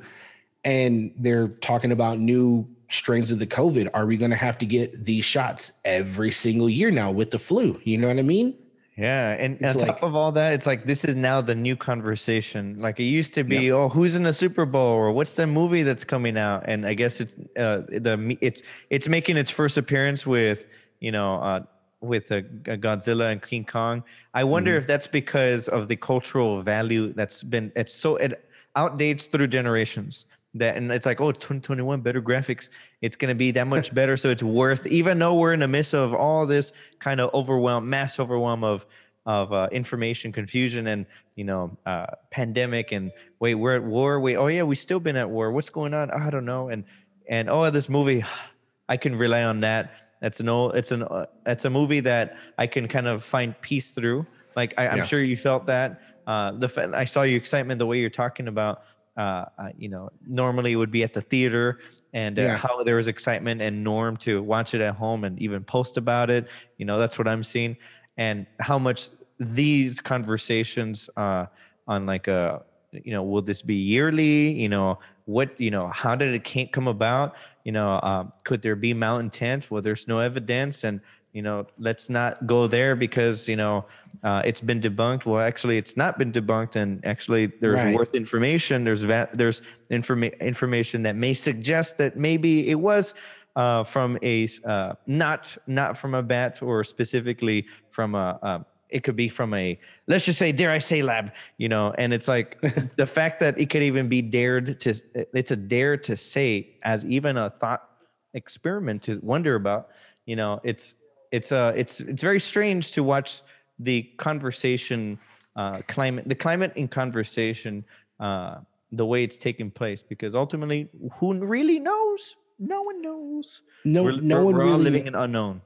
And 0.64 1.12
they're 1.18 1.48
talking 1.48 1.92
about 1.92 2.18
new 2.18 2.66
strains 2.88 3.30
of 3.30 3.38
the 3.38 3.46
COVID. 3.46 3.90
Are 3.92 4.06
we 4.06 4.16
going 4.16 4.30
to 4.30 4.38
have 4.38 4.56
to 4.58 4.66
get 4.66 5.04
these 5.04 5.26
shots 5.26 5.72
every 5.84 6.30
single 6.30 6.70
year 6.70 6.90
now 6.90 7.10
with 7.10 7.30
the 7.32 7.38
flu? 7.38 7.78
You 7.84 7.98
know 7.98 8.08
what 8.08 8.18
I 8.18 8.22
mean? 8.22 8.56
Yeah, 8.96 9.32
and 9.38 9.60
It's 9.60 9.74
on 9.74 9.80
like- 9.82 9.86
top 9.88 10.02
of 10.02 10.14
all 10.14 10.32
that, 10.32 10.54
it's 10.54 10.66
like 10.66 10.86
this 10.86 11.04
is 11.04 11.16
now 11.16 11.40
the 11.42 11.54
new 11.54 11.76
conversation. 11.76 12.76
Like 12.78 12.98
it 12.98 13.04
used 13.04 13.34
to 13.34 13.44
be, 13.44 13.70
oh, 13.72 13.88
who's 13.90 14.14
in 14.14 14.22
the 14.22 14.32
Super 14.32 14.66
Bowl 14.66 14.92
or 14.94 15.12
what's 15.12 15.34
the 15.34 15.46
movie 15.46 15.82
that's 15.82 16.04
coming 16.04 16.36
out? 16.38 16.64
And 16.66 16.86
I 16.86 16.94
guess 16.94 17.20
it's 17.20 17.34
uh, 17.58 17.82
the 17.88 18.36
it's 18.40 18.62
it's 18.90 19.08
making 19.08 19.36
its 19.38 19.50
first 19.50 19.78
appearance 19.78 20.26
with 20.26 20.66
you 20.98 21.12
know 21.12 21.36
uh, 21.36 21.60
with 22.00 22.30
a 22.30 22.42
Godzilla 22.42 23.32
and 23.32 23.42
King 23.42 23.64
Kong. 23.64 24.02
I 24.34 24.44
wonder 24.44 24.76
if 24.76 24.86
that's 24.86 25.06
because 25.06 25.68
of 25.68 25.88
the 25.88 25.96
cultural 25.96 26.62
value 26.62 27.12
that's 27.12 27.42
been 27.42 27.72
it's 27.76 27.94
so 27.94 28.16
it 28.16 28.48
outdates 28.76 29.30
through 29.30 29.48
generations. 29.48 30.26
That 30.54 30.76
and 30.76 30.90
it's 30.90 31.06
like 31.06 31.20
oh, 31.20 31.30
2021 31.30 32.00
better 32.00 32.20
graphics. 32.20 32.70
It's 33.02 33.14
gonna 33.14 33.36
be 33.36 33.52
that 33.52 33.68
much 33.68 33.94
better, 34.00 34.16
so 34.16 34.30
it's 34.30 34.42
worth. 34.42 34.86
Even 34.86 35.18
though 35.18 35.34
we're 35.34 35.52
in 35.52 35.60
the 35.60 35.68
midst 35.68 35.94
of 35.94 36.12
all 36.12 36.44
this 36.44 36.72
kind 36.98 37.20
of 37.20 37.32
overwhelm, 37.34 37.88
mass 37.88 38.18
overwhelm 38.18 38.64
of 38.64 38.84
of 39.26 39.52
uh, 39.52 39.68
information 39.70 40.32
confusion 40.32 40.88
and 40.88 41.06
you 41.36 41.44
know 41.44 41.76
uh, 41.86 42.06
pandemic 42.30 42.90
and 42.90 43.12
wait 43.38 43.54
we're 43.54 43.76
at 43.76 43.82
war 43.82 44.18
wait 44.18 44.36
oh 44.36 44.46
yeah 44.46 44.62
we 44.62 44.74
still 44.74 44.98
been 44.98 45.16
at 45.16 45.28
war 45.28 45.52
what's 45.52 45.68
going 45.68 45.92
on 45.92 46.10
I 46.10 46.30
don't 46.30 46.46
know 46.46 46.68
and 46.68 46.84
and 47.28 47.50
oh 47.50 47.70
this 47.70 47.88
movie 47.88 48.24
I 48.88 48.96
can 48.96 49.14
rely 49.14 49.44
on 49.44 49.60
that 49.60 50.09
that's 50.20 50.40
an 50.40 50.48
old 50.48 50.76
it's 50.76 50.90
an 50.92 51.02
uh, 51.02 51.26
it's 51.46 51.64
a 51.64 51.70
movie 51.70 52.00
that 52.00 52.36
I 52.58 52.66
can 52.66 52.86
kind 52.88 53.06
of 53.06 53.24
find 53.24 53.54
peace 53.60 53.90
through. 53.92 54.26
Like 54.56 54.74
I, 54.78 54.88
I'm 54.88 54.98
Yeah. 54.98 55.04
sure 55.04 55.22
you 55.22 55.36
felt 55.36 55.66
that. 55.66 56.00
Uh, 56.26 56.52
the 56.52 56.92
I 56.94 57.04
saw 57.04 57.22
your 57.22 57.38
excitement 57.38 57.78
the 57.78 57.86
way 57.86 57.98
you're 57.98 58.10
talking 58.10 58.48
about 58.48 58.82
uh, 59.16 59.44
uh, 59.58 59.68
you 59.76 59.88
know 59.88 60.10
normally 60.26 60.72
it 60.72 60.76
would 60.76 60.90
be 60.90 61.02
at 61.02 61.12
the 61.12 61.22
theater 61.22 61.80
and 62.12 62.38
uh, 62.38 62.42
Yeah. 62.42 62.56
how 62.56 62.82
there 62.82 62.96
was 62.96 63.06
excitement 63.06 63.62
and 63.62 63.82
norm 63.82 64.16
to 64.18 64.42
watch 64.42 64.74
it 64.74 64.80
at 64.80 64.94
home 64.94 65.24
and 65.24 65.38
even 65.40 65.64
post 65.64 65.96
about 65.96 66.28
it. 66.30 66.48
You 66.78 66.84
know 66.86 66.98
that's 66.98 67.18
what 67.18 67.26
i'm 67.28 67.42
seeing. 67.42 67.76
And 68.16 68.46
how 68.60 68.78
much 68.78 69.08
these 69.38 70.00
conversations 70.00 71.08
uh, 71.16 71.46
on 71.86 72.04
like 72.06 72.28
a 72.28 72.62
you 72.92 73.12
know 73.12 73.22
will 73.22 73.42
this 73.42 73.62
be 73.62 73.74
yearly? 73.76 74.52
You 74.52 74.68
know 74.68 74.98
what 75.24 75.58
you 75.60 75.70
know 75.70 75.88
how 75.88 76.14
did 76.14 76.34
it 76.34 76.44
can't 76.44 76.72
come 76.72 76.88
about 76.88 77.34
you 77.64 77.72
know 77.72 78.00
um, 78.02 78.32
could 78.44 78.62
there 78.62 78.76
be 78.76 78.92
mountain 78.94 79.30
tents? 79.30 79.70
Well 79.70 79.82
there's 79.82 80.06
no 80.08 80.18
evidence 80.20 80.84
and 80.84 81.00
you 81.32 81.42
know 81.42 81.66
let's 81.78 82.10
not 82.10 82.46
go 82.46 82.66
there 82.66 82.96
because 82.96 83.46
you 83.48 83.56
know 83.56 83.84
uh, 84.22 84.42
it's 84.44 84.60
been 84.60 84.80
debunked. 84.80 85.26
Well 85.26 85.40
actually 85.40 85.78
it's 85.78 85.96
not 85.96 86.18
been 86.18 86.32
debunked 86.32 86.76
and 86.76 87.04
actually 87.04 87.46
there's 87.46 87.74
Right. 87.76 87.94
worth 87.94 88.14
information. 88.14 88.84
There's 88.84 89.02
va- 89.02 89.28
there's 89.32 89.62
informa- 89.90 90.38
information 90.40 91.02
that 91.02 91.16
may 91.16 91.34
suggest 91.34 91.98
that 91.98 92.16
maybe 92.16 92.68
it 92.68 92.80
was 92.80 93.14
uh, 93.56 93.84
from 93.84 94.18
a 94.22 94.48
uh, 94.64 94.94
not 95.06 95.56
not 95.66 95.96
from 95.96 96.14
a 96.14 96.22
bat 96.22 96.62
or 96.62 96.84
specifically 96.84 97.66
from 97.90 98.14
a 98.14 98.38
uh, 98.42 98.58
it 98.92 99.02
could 99.04 99.16
be 99.16 99.28
from 99.28 99.54
a 99.54 99.78
let's 100.06 100.24
just 100.24 100.38
say 100.38 100.52
dare 100.52 100.70
i 100.70 100.78
say 100.78 101.02
lab 101.02 101.32
you 101.58 101.68
know? 101.68 101.94
And 101.98 102.12
it's 102.12 102.28
like 102.28 102.60
the 102.96 103.06
fact 103.06 103.40
that 103.40 103.58
it 103.58 103.70
could 103.70 103.82
even 103.82 104.08
be 104.08 104.22
dared 104.22 104.80
to 104.80 104.94
it's 105.14 105.50
a 105.50 105.56
dare 105.56 105.96
to 105.98 106.16
say 106.16 106.76
as 106.82 107.04
even 107.04 107.36
a 107.36 107.50
thought 107.50 107.88
experiment 108.34 109.02
to 109.02 109.18
wonder 109.22 109.54
about 109.54 109.88
you 110.26 110.36
know? 110.36 110.60
It's 110.64 110.96
it's 111.32 111.52
uh 111.52 111.72
it's 111.76 112.00
it's 112.00 112.22
very 112.22 112.40
strange 112.40 112.92
to 112.92 113.02
watch 113.02 113.42
the 113.78 114.02
conversation 114.18 115.18
uh 115.56 115.80
climate 115.88 116.28
the 116.28 116.34
climate 116.34 116.72
in 116.76 116.86
conversation 116.88 117.84
uh 118.20 118.58
the 118.92 119.06
way 119.06 119.22
it's 119.22 119.38
taking 119.38 119.70
place 119.70 120.02
because 120.02 120.34
ultimately 120.34 120.88
who 121.18 121.34
really 121.44 121.78
knows? 121.78 122.36
No 122.58 122.82
one 122.82 123.00
knows. 123.00 123.62
No, 123.84 124.02
we're, 124.02 124.20
no 124.20 124.36
we're- 124.36 124.44
one 124.46 124.54
we're 124.54 124.64
all 124.64 124.70
really 124.72 124.84
living 124.84 125.06
in 125.06 125.14
unknown. 125.14 125.62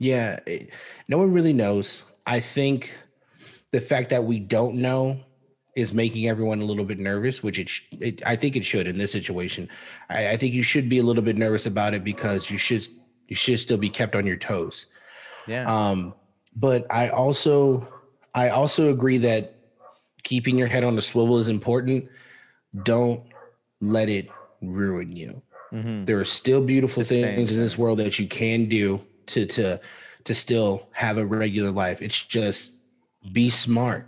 Yeah, 0.00 0.38
no 1.08 1.18
one 1.18 1.32
really 1.32 1.52
knows. 1.52 2.04
I 2.28 2.40
think 2.40 2.94
the 3.72 3.80
fact 3.80 4.10
that 4.10 4.24
we 4.24 4.38
don't 4.38 4.76
know 4.76 5.18
is 5.74 5.94
making 5.94 6.28
everyone 6.28 6.60
a 6.60 6.64
little 6.64 6.84
bit 6.84 6.98
nervous, 6.98 7.42
which 7.42 7.58
it, 7.58 7.70
it 8.00 8.26
I 8.26 8.36
think 8.36 8.54
it 8.54 8.64
should 8.66 8.86
in 8.86 8.98
this 8.98 9.12
situation. 9.12 9.68
I, 10.10 10.30
I 10.30 10.36
think 10.36 10.52
you 10.52 10.62
should 10.62 10.88
be 10.90 10.98
a 10.98 11.02
little 11.02 11.22
bit 11.22 11.38
nervous 11.38 11.64
about 11.64 11.94
it 11.94 12.04
because 12.04 12.50
you 12.50 12.58
should 12.58 12.86
you 13.28 13.36
should 13.36 13.58
still 13.58 13.78
be 13.78 13.88
kept 13.88 14.14
on 14.14 14.26
your 14.26 14.36
toes. 14.36 14.86
yeah 15.46 15.64
Um, 15.64 16.14
but 16.54 16.86
I 16.90 17.08
also 17.08 17.88
I 18.34 18.50
also 18.50 18.90
agree 18.90 19.18
that 19.18 19.54
keeping 20.22 20.58
your 20.58 20.68
head 20.68 20.84
on 20.84 20.96
the 20.96 21.02
swivel 21.02 21.38
is 21.38 21.48
important. 21.48 22.10
Don't 22.82 23.22
let 23.80 24.10
it 24.10 24.28
ruin 24.60 25.16
you. 25.16 25.40
Mhm. 25.72 26.04
There 26.04 26.20
are 26.20 26.26
still 26.26 26.60
beautiful 26.60 27.04
Sustain, 27.04 27.36
things 27.36 27.56
in 27.56 27.62
this 27.62 27.78
world 27.78 27.98
that 28.00 28.18
you 28.18 28.28
can 28.28 28.68
do 28.68 29.00
to 29.26 29.46
to 29.46 29.80
to 30.28 30.34
still 30.34 30.86
have 30.92 31.18
a 31.18 31.26
regular 31.26 31.70
life. 31.70 32.00
It's 32.00 32.24
just 32.24 32.72
be 33.32 33.50
smart, 33.50 34.06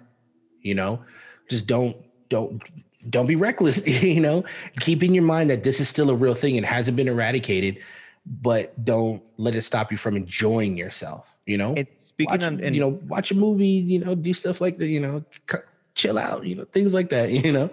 you 0.62 0.75
know. 0.75 1.01
Just 1.49 1.66
don't 1.66 1.97
don't 2.29 2.62
don't 3.09 3.27
be 3.27 3.37
reckless, 3.37 3.87
you 4.03 4.21
know. 4.21 4.45
Keep 4.81 5.03
in 5.03 5.14
your 5.14 5.25
mind 5.25 5.51
that 5.51 5.62
this 5.62 5.81
is 5.81 5.89
still 5.89 6.11
a 6.11 6.14
real 6.14 6.35
thing 6.35 6.57
and 6.57 6.64
hasn't 6.64 6.97
been 6.97 7.09
eradicated, 7.09 7.79
but 8.27 8.85
don't 8.85 9.23
let 9.39 9.55
it 9.55 9.62
stop 9.62 9.91
you 9.91 9.97
from 9.97 10.16
enjoying 10.16 10.77
yourself, 10.77 11.35
you 11.47 11.57
know. 11.57 11.75
it's 11.77 12.07
speaking 12.07 12.33
watch, 12.33 12.43
on 12.43 12.61
and 12.61 12.75
you 12.75 12.81
know, 12.81 13.01
watch 13.09 13.31
a 13.31 13.35
movie, 13.35 13.66
you 13.66 13.99
know, 13.99 14.14
do 14.14 14.33
stuff 14.35 14.61
like 14.61 14.79
that, 14.79 14.89
you 14.89 15.01
know, 15.01 15.25
c- 15.51 15.59
chill 15.95 16.18
out, 16.18 16.47
you 16.47 16.55
know, 16.55 16.64
things 16.64 16.95
like 16.95 17.09
that, 17.11 17.31
you 17.45 17.53
know. 17.53 17.71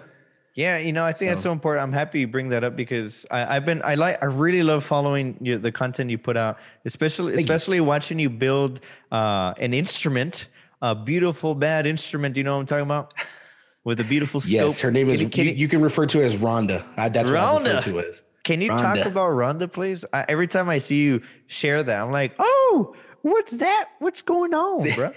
Yeah, 0.58 0.78
you 0.78 0.92
know, 0.92 1.04
I 1.04 1.12
think 1.12 1.30
that's 1.30 1.42
So- 1.42 1.50
so 1.50 1.52
important. 1.52 1.84
I'm 1.84 1.92
happy 1.92 2.18
you 2.18 2.26
bring 2.26 2.48
that 2.48 2.64
up 2.64 2.74
because 2.74 3.24
I, 3.30 3.54
I've 3.54 3.64
been, 3.64 3.80
I 3.84 3.94
like, 3.94 4.20
I 4.20 4.26
really 4.26 4.64
love 4.64 4.82
following 4.82 5.36
you, 5.40 5.56
the 5.56 5.70
content 5.70 6.10
you 6.10 6.18
put 6.18 6.36
out, 6.36 6.58
especially, 6.84 7.34
you. 7.34 7.38
especially 7.38 7.80
watching 7.80 8.18
you 8.18 8.28
build 8.28 8.80
uh, 9.12 9.54
an 9.58 9.72
instrument, 9.72 10.48
a 10.82 10.96
beautiful 10.96 11.54
bad 11.54 11.86
instrument. 11.86 12.34
Do 12.34 12.40
you 12.40 12.44
know 12.44 12.54
what 12.56 12.60
I'm 12.62 12.66
talking 12.66 12.82
about? 12.86 13.14
With 13.84 14.00
a 14.00 14.04
beautiful 14.04 14.40
scope. 14.40 14.52
Yes, 14.52 14.80
her 14.80 14.90
name 14.90 15.06
Can 15.06 15.14
is. 15.14 15.20
you- 15.22 15.28
can 15.28 15.44
you, 15.44 15.50
you- 15.52 15.56
you 15.58 15.68
can 15.68 15.80
refer 15.80 16.06
to 16.06 16.20
as 16.22 16.34
Rhonda. 16.34 16.84
I, 16.96 17.08
that's 17.08 17.30
what 17.30 17.38
I 17.38 17.56
refer 17.58 17.68
Rhonda. 17.78 17.82
to 17.84 18.00
as. 18.00 18.22
Can 18.42 18.60
you 18.60 18.68
talk 18.70 18.96
about 19.06 19.30
Rhonda, 19.30 19.70
please? 19.72 20.04
I, 20.12 20.24
every 20.28 20.48
time 20.48 20.68
I 20.68 20.78
see 20.78 20.96
you 21.02 21.22
share 21.46 21.84
that, 21.84 22.00
I'm 22.02 22.10
like, 22.10 22.34
oh, 22.40 22.96
what's 23.22 23.52
that? 23.52 23.90
What's 24.00 24.22
going 24.22 24.54
on, 24.54 24.88
bro? 24.96 25.12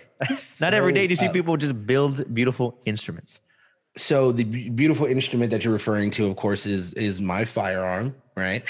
Not 0.62 0.76
every 0.76 0.94
day 0.94 1.08
do 1.08 1.14
you 1.14 1.16
see 1.16 1.26
uh, 1.28 1.32
people 1.32 1.58
just 1.58 1.88
build 1.88 2.32
beautiful 2.32 2.78
instruments. 2.86 3.39
So 3.98 4.32
the 4.32 4.44
beautiful 4.44 5.06
instrument 5.06 5.52
that 5.52 5.64
you're 5.64 5.74
referring 5.74 6.12
to, 6.12 6.28
of 6.28 6.38
course, 6.38 6.66
is 6.66 6.94
is 6.94 7.20
my 7.20 7.44
firearm, 7.46 8.16
right? 8.36 8.64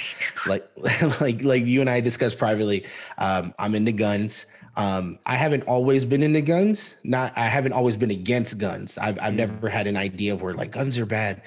Like 0.47 0.67
like 1.21 1.43
like 1.43 1.65
you 1.65 1.81
and 1.81 1.89
I 1.89 1.99
discussed 1.99 2.37
privately. 2.37 2.85
Um, 3.17 3.53
I'm 3.59 3.75
into 3.75 3.91
guns. 3.91 4.45
Um, 4.77 5.19
I 5.25 5.35
haven't 5.35 5.63
always 5.63 6.05
been 6.05 6.23
into 6.23 6.41
guns. 6.41 6.95
Not 7.03 7.37
I 7.37 7.45
haven't 7.45 7.73
always 7.73 7.97
been 7.97 8.11
against 8.11 8.57
guns. 8.57 8.97
I've 8.97 9.19
I've 9.21 9.35
never 9.35 9.69
had 9.69 9.85
an 9.85 9.97
idea 9.97 10.33
of 10.33 10.41
where 10.41 10.53
like 10.53 10.71
guns 10.71 10.97
are 10.97 11.05
bad. 11.05 11.43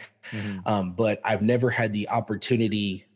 Um, 0.67 0.93
but 0.93 1.21
I've 1.25 1.43
never 1.43 1.71
had 1.71 1.93
the 1.93 2.09
opportunity 2.09 3.07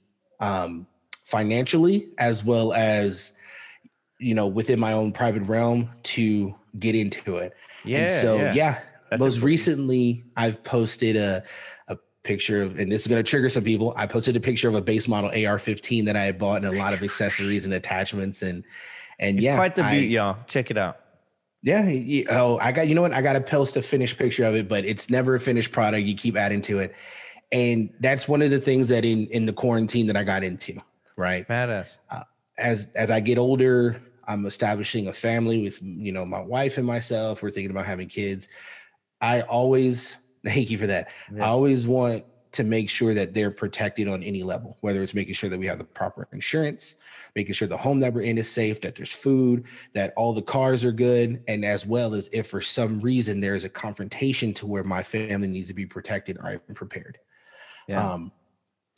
um 0.40 0.86
financially 1.24 2.08
as 2.18 2.42
well 2.42 2.72
as 2.72 3.32
you 4.18 4.34
know 4.34 4.46
within 4.46 4.80
my 4.80 4.92
own 4.92 5.12
private 5.12 5.42
realm 5.42 5.90
to 6.02 6.54
get 6.78 6.94
into 6.94 7.36
it. 7.36 7.54
Yeah. 7.84 7.98
And 7.98 8.22
so 8.22 8.36
yeah. 8.36 8.54
yeah, 8.54 8.80
That's 9.10 9.20
most 9.20 9.34
important. 9.36 9.44
recently 9.44 10.24
I've 10.36 10.62
posted 10.64 11.16
a 11.16 11.42
a 11.88 11.96
picture 12.22 12.62
of, 12.62 12.78
and 12.78 12.90
this 12.92 13.02
is 13.02 13.06
going 13.08 13.22
to 13.22 13.28
trigger 13.28 13.48
some 13.48 13.64
people. 13.64 13.94
I 13.96 14.06
posted 14.06 14.36
a 14.36 14.40
picture 14.40 14.68
of 14.68 14.74
a 14.74 14.82
base 14.82 15.08
model 15.08 15.30
AR-15 15.30 16.04
that 16.06 16.16
I 16.16 16.24
had 16.24 16.38
bought 16.38 16.64
and 16.64 16.66
a 16.66 16.78
lot 16.78 16.92
of 16.92 17.02
accessories 17.02 17.64
and 17.64 17.72
attachments 17.74 18.42
and 18.42 18.64
and 19.18 19.38
It's 19.38 19.44
yeah, 19.44 19.56
quite 19.56 19.74
the 19.76 19.84
I- 19.84 19.94
y'all. 19.94 20.36
Check 20.46 20.70
it 20.70 20.76
out. 20.78 21.00
yeah. 21.62 22.22
Oh, 22.30 22.58
I 22.58 22.70
got 22.72 22.88
you 22.88 22.94
know 22.94 23.02
what? 23.02 23.12
I 23.12 23.22
got 23.22 23.32
to 23.34 23.40
post 23.40 23.76
a 23.76 23.82
finished 23.82 24.18
picture 24.18 24.44
of 24.44 24.54
it, 24.54 24.68
but 24.68 24.84
it's 24.84 25.10
never 25.10 25.34
a 25.34 25.40
finished 25.40 25.72
product. 25.72 26.04
You 26.06 26.14
keep 26.14 26.36
adding 26.36 26.60
to 26.62 26.78
it, 26.80 26.94
and 27.50 27.90
that's 28.00 28.28
one 28.28 28.42
of 28.42 28.50
the 28.50 28.60
things 28.60 28.88
that 28.88 29.04
in 29.04 29.26
in 29.28 29.46
the 29.46 29.52
quarantine 29.52 30.06
that 30.06 30.16
I 30.16 30.22
got 30.24 30.44
into. 30.44 30.80
Right 31.16 31.48
Badass. 31.48 31.96
Uh, 32.10 32.22
as 32.58 32.88
as 32.94 33.10
I 33.10 33.18
get 33.20 33.38
older, 33.38 34.00
I'm 34.28 34.46
establishing 34.46 35.08
a 35.08 35.12
family 35.12 35.62
with 35.62 35.82
you 35.82 36.12
know 36.12 36.24
my 36.24 36.40
wife 36.40 36.76
and 36.78 36.86
myself. 36.86 37.42
We're 37.42 37.50
thinking 37.50 37.70
about 37.72 37.86
having 37.86 38.06
kids. 38.08 38.46
I 39.20 39.42
always 39.42 40.16
thank 40.44 40.70
you 40.70 40.78
for 40.78 40.86
that. 40.86 41.08
Yeah. 41.34 41.44
I 41.44 41.48
always 41.48 41.86
want 41.86 42.24
to 42.52 42.64
make 42.64 42.88
sure 42.88 43.12
that 43.12 43.34
they're 43.34 43.50
protected 43.50 44.08
on 44.08 44.22
any 44.22 44.42
level, 44.42 44.78
whether 44.80 45.02
it's 45.02 45.12
making 45.14 45.34
sure 45.34 45.50
that 45.50 45.58
we 45.58 45.66
have 45.66 45.76
the 45.78 45.84
proper 45.84 46.26
insurance, 46.32 46.96
making 47.36 47.52
sure 47.52 47.68
the 47.68 47.76
home 47.76 48.00
that 48.00 48.12
we're 48.14 48.22
in 48.22 48.38
is 48.38 48.50
safe, 48.50 48.80
that 48.80 48.94
there's 48.94 49.12
food, 49.12 49.64
that 49.92 50.14
all 50.16 50.32
the 50.32 50.40
cars 50.42 50.82
are 50.84 50.90
good, 50.92 51.42
and 51.46 51.64
as 51.64 51.84
well 51.84 52.14
as 52.14 52.30
if 52.32 52.46
for 52.46 52.62
some 52.62 53.00
reason 53.00 53.38
there's 53.40 53.64
a 53.64 53.68
confrontation 53.68 54.54
to 54.54 54.66
where 54.66 54.82
my 54.82 55.02
family 55.02 55.46
needs 55.46 55.68
to 55.68 55.74
be 55.74 55.84
protected, 55.84 56.38
I'm 56.42 56.60
prepared 56.74 57.18
Yeah. 57.86 58.12
um 58.12 58.32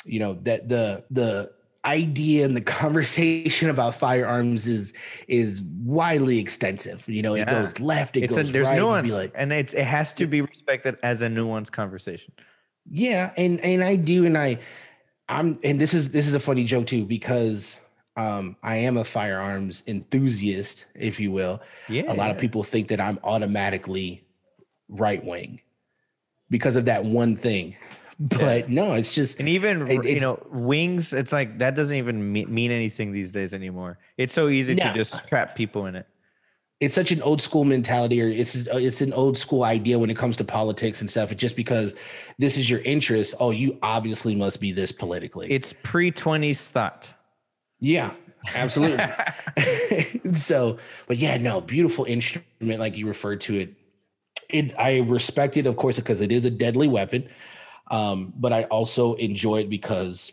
you 0.05 0.19
know 0.21 0.35
that 0.35 0.69
the 0.69 1.05
the 1.11 1.53
idea 1.85 2.45
and 2.45 2.57
the 2.57 2.61
conversation 2.61 3.71
about 3.71 3.95
firearms 3.95 4.67
is 4.67 4.93
is 5.29 5.63
widely 5.63 6.39
extensive. 6.39 7.09
You 7.09 7.23
know 7.23 7.35
it 7.35 7.47
goes 7.47 7.81
left 7.81 8.17
it 8.17 8.25
it's 8.25 8.35
a, 8.35 8.43
goes 8.43 8.53
there's 8.53 8.69
right 8.69 8.77
nuance, 8.77 9.11
like 9.11 9.33
and 9.35 9.53
it's 9.53 9.73
it 9.73 9.85
has 9.85 10.13
to 10.15 10.27
be 10.27 10.43
respected 10.43 10.99
as 11.03 11.23
a 11.23 11.29
nuanced 11.29 11.73
conversation. 11.73 12.33
yeah 12.91 13.33
and 13.37 13.61
and 13.61 13.85
i 13.85 13.95
do 13.95 14.25
and 14.25 14.37
i 14.37 14.59
i'm 15.29 15.59
and 15.63 15.81
this 15.81 15.95
is 15.95 16.11
this 16.11 16.27
is 16.27 16.35
a 16.35 16.41
funny 16.41 16.65
joke 16.65 16.87
too 16.87 17.05
because 17.05 17.79
um 18.17 18.57
i 18.63 18.77
am 18.77 18.97
a 18.97 19.05
firearms 19.05 19.83
enthusiast 19.87 20.87
if 20.95 21.21
you 21.21 21.31
will. 21.31 21.61
Yeah, 21.89 22.13
a 22.13 22.15
lot 22.15 22.31
of 22.31 22.39
people 22.39 22.63
think 22.63 22.89
that 22.89 23.01
i'm 23.01 23.19
automatically 23.23 24.25
right 24.89 25.25
wing 25.25 25.61
because 26.51 26.77
of 26.77 26.87
that 26.87 27.05
one 27.05 27.37
thing 27.37 27.77
but 28.39 28.69
no 28.69 28.93
it's 28.93 29.15
just 29.15 29.41
and 29.41 29.49
even 29.49 29.91
It- 29.91 30.05
you 30.05 30.21
know 30.21 30.39
wings. 30.53 31.13
It's 31.15 31.33
like 31.33 31.59
that 31.59 31.75
doesn't 31.75 31.97
even 31.97 32.33
mean, 32.33 32.53
mean 32.53 32.71
anything 32.71 33.13
these 33.13 33.33
days 33.33 33.55
anymore. 33.55 33.99
It's 34.19 34.35
so 34.35 34.49
easy 34.49 34.75
No. 34.75 34.85
to 34.85 34.93
just 34.95 35.27
trap 35.27 35.57
people 35.57 35.87
in 35.87 35.97
it. 35.97 36.07
it's 36.81 36.95
such 36.95 37.11
an 37.13 37.21
old 37.23 37.41
school 37.41 37.65
mentality 37.65 38.23
or 38.23 38.29
it's 38.29 38.67
uh, 38.69 38.77
it's 38.77 39.01
an 39.01 39.13
old 39.15 39.37
school 39.39 39.65
idea 39.65 39.99
when 39.99 40.11
it 40.11 40.17
comes 40.17 40.37
to 40.37 40.45
politics 40.45 41.01
and 41.01 41.09
stuff 41.11 41.33
it's 41.33 41.41
just 41.41 41.57
because 41.57 41.93
this 42.39 42.57
is 42.59 42.69
your 42.71 42.81
interest 42.81 43.35
oh 43.41 43.51
you 43.53 43.79
obviously 43.83 44.35
must 44.35 44.61
be 44.61 44.71
this 44.73 44.93
politically 44.93 45.47
It's 45.51 45.73
pre 45.83 46.11
twenties 46.11 46.69
thought. 46.69 47.11
yeah 47.81 48.13
absolutely 48.55 49.05
so 50.33 50.79
but 51.07 51.17
yeah 51.19 51.37
no 51.37 51.61
beautiful 51.61 52.05
instrument 52.07 52.81
like 52.81 52.97
you 52.97 53.07
referred 53.07 53.41
to 53.43 53.59
it 53.59 53.69
it 54.49 54.73
i 54.79 54.99
respect 55.01 55.57
it 55.57 55.67
of 55.67 55.77
course 55.77 55.97
because 55.97 56.21
it 56.23 56.33
is 56.33 56.45
a 56.47 56.51
deadly 56.51 56.89
weapon 56.89 57.29
um 57.91 58.33
but 58.37 58.53
i 58.53 58.65
also 58.65 59.15
enjoy 59.15 59.59
it 59.61 59.69
because 59.71 60.33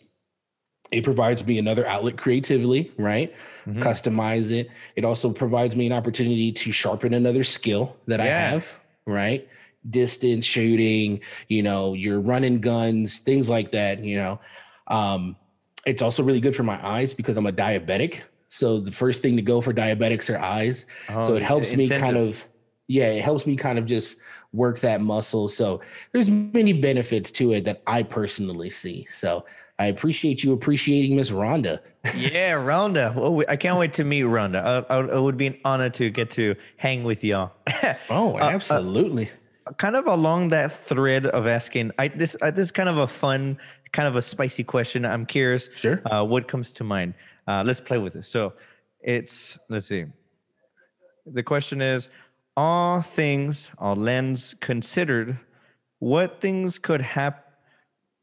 it 0.91 1.03
provides 1.03 1.45
me 1.45 1.57
another 1.59 1.85
outlet 1.87 2.17
creatively 2.17 2.91
right 2.97 3.33
Mhm. 3.67 3.81
customize 3.83 4.51
it. 4.51 4.69
It 4.95 5.03
also 5.03 5.29
provides 5.31 5.75
me 5.75 5.87
an 5.87 5.91
opportunity 5.93 6.53
to 6.53 6.71
sharpen 6.71 7.13
another 7.13 7.43
skill 7.43 7.97
that 8.07 8.21
I 8.21 8.27
have, 8.27 8.65
right? 9.05 9.45
Distance 9.89 10.45
shooting, 10.45 11.19
you 11.49 11.63
know, 11.63 11.93
you're 11.93 12.21
running 12.21 12.61
guns, 12.61 13.19
things 13.19 13.49
like 13.49 13.71
that, 13.71 14.01
you 14.03 14.15
know. 14.15 14.39
Um, 14.87 15.35
it's 15.85 16.01
also 16.01 16.23
really 16.23 16.39
good 16.39 16.55
for 16.55 16.63
my 16.63 16.79
eyes 16.85 17.13
because 17.13 17.35
I'm 17.35 17.45
a 17.45 17.51
diabetic. 17.51 18.21
So 18.47 18.79
the 18.79 18.91
first 18.91 19.21
thing 19.21 19.35
to 19.35 19.41
go 19.41 19.59
for 19.59 19.73
diabetics 19.73 20.33
are 20.33 20.39
eyes. 20.39 20.85
so 21.21 21.33
Oh, 21.33 21.35
it 21.35 21.41
helps 21.43 21.75
me 21.75 21.89
kind 21.89 22.15
of, 22.15 22.47
yeah, 22.87 23.07
it 23.07 23.21
helps 23.21 23.45
me 23.45 23.57
kind 23.57 23.77
of 23.77 23.85
just 23.85 24.17
work 24.53 24.79
that 24.79 25.01
muscle. 25.01 25.47
So 25.47 25.81
there's 26.11 26.29
many 26.29 26.73
benefits 26.73 27.31
to 27.31 27.53
it 27.53 27.63
that 27.65 27.81
I 27.87 28.03
personally 28.03 28.69
see. 28.69 29.05
So 29.05 29.45
I 29.79 29.85
appreciate 29.85 30.43
you 30.43 30.53
appreciating 30.53 31.15
Miss 31.15 31.29
Rhonda. 31.29 31.79
yeah, 32.15 32.53
Rhonda. 32.53 33.13
Well, 33.13 33.43
I 33.47 33.55
can't 33.55 33.77
wait 33.77 33.93
to 33.93 34.03
meet 34.03 34.23
Rhonda. 34.23 34.85
I, 34.89 34.93
I, 34.93 35.17
it 35.17 35.21
would 35.21 35.37
be 35.37 35.47
an 35.47 35.57
honor 35.63 35.89
to 35.91 36.09
get 36.09 36.31
to 36.31 36.55
hang 36.77 37.03
with 37.03 37.23
y'all. 37.23 37.51
oh, 38.09 38.37
absolutely. 38.39 39.25
Uh, 39.25 39.69
uh, 39.69 39.73
kind 39.73 39.95
of 39.95 40.07
along 40.07 40.49
that 40.49 40.71
thread 40.71 41.27
of 41.27 41.45
asking, 41.45 41.91
I 41.99 42.07
this 42.07 42.35
uh, 42.41 42.49
this 42.49 42.65
is 42.65 42.71
kind 42.71 42.89
of 42.89 42.97
a 42.97 43.07
fun, 43.07 43.59
kind 43.91 44.07
of 44.07 44.15
a 44.15 44.21
spicy 44.21 44.63
question. 44.63 45.05
I'm 45.05 45.25
curious. 45.25 45.69
Sure. 45.75 46.01
Uh, 46.05 46.23
what 46.23 46.47
comes 46.47 46.71
to 46.73 46.83
mind? 46.83 47.13
Uh, 47.47 47.63
let's 47.65 47.79
play 47.79 47.99
with 47.99 48.13
this. 48.13 48.27
So, 48.27 48.53
it's 49.01 49.59
let's 49.69 49.85
see. 49.85 50.05
The 51.27 51.43
question 51.43 51.81
is, 51.81 52.09
all 52.57 53.01
things, 53.01 53.71
all 53.77 53.95
lens 53.95 54.55
considered, 54.59 55.39
what 55.99 56.41
things 56.41 56.79
could 56.79 57.01
happen? 57.01 57.46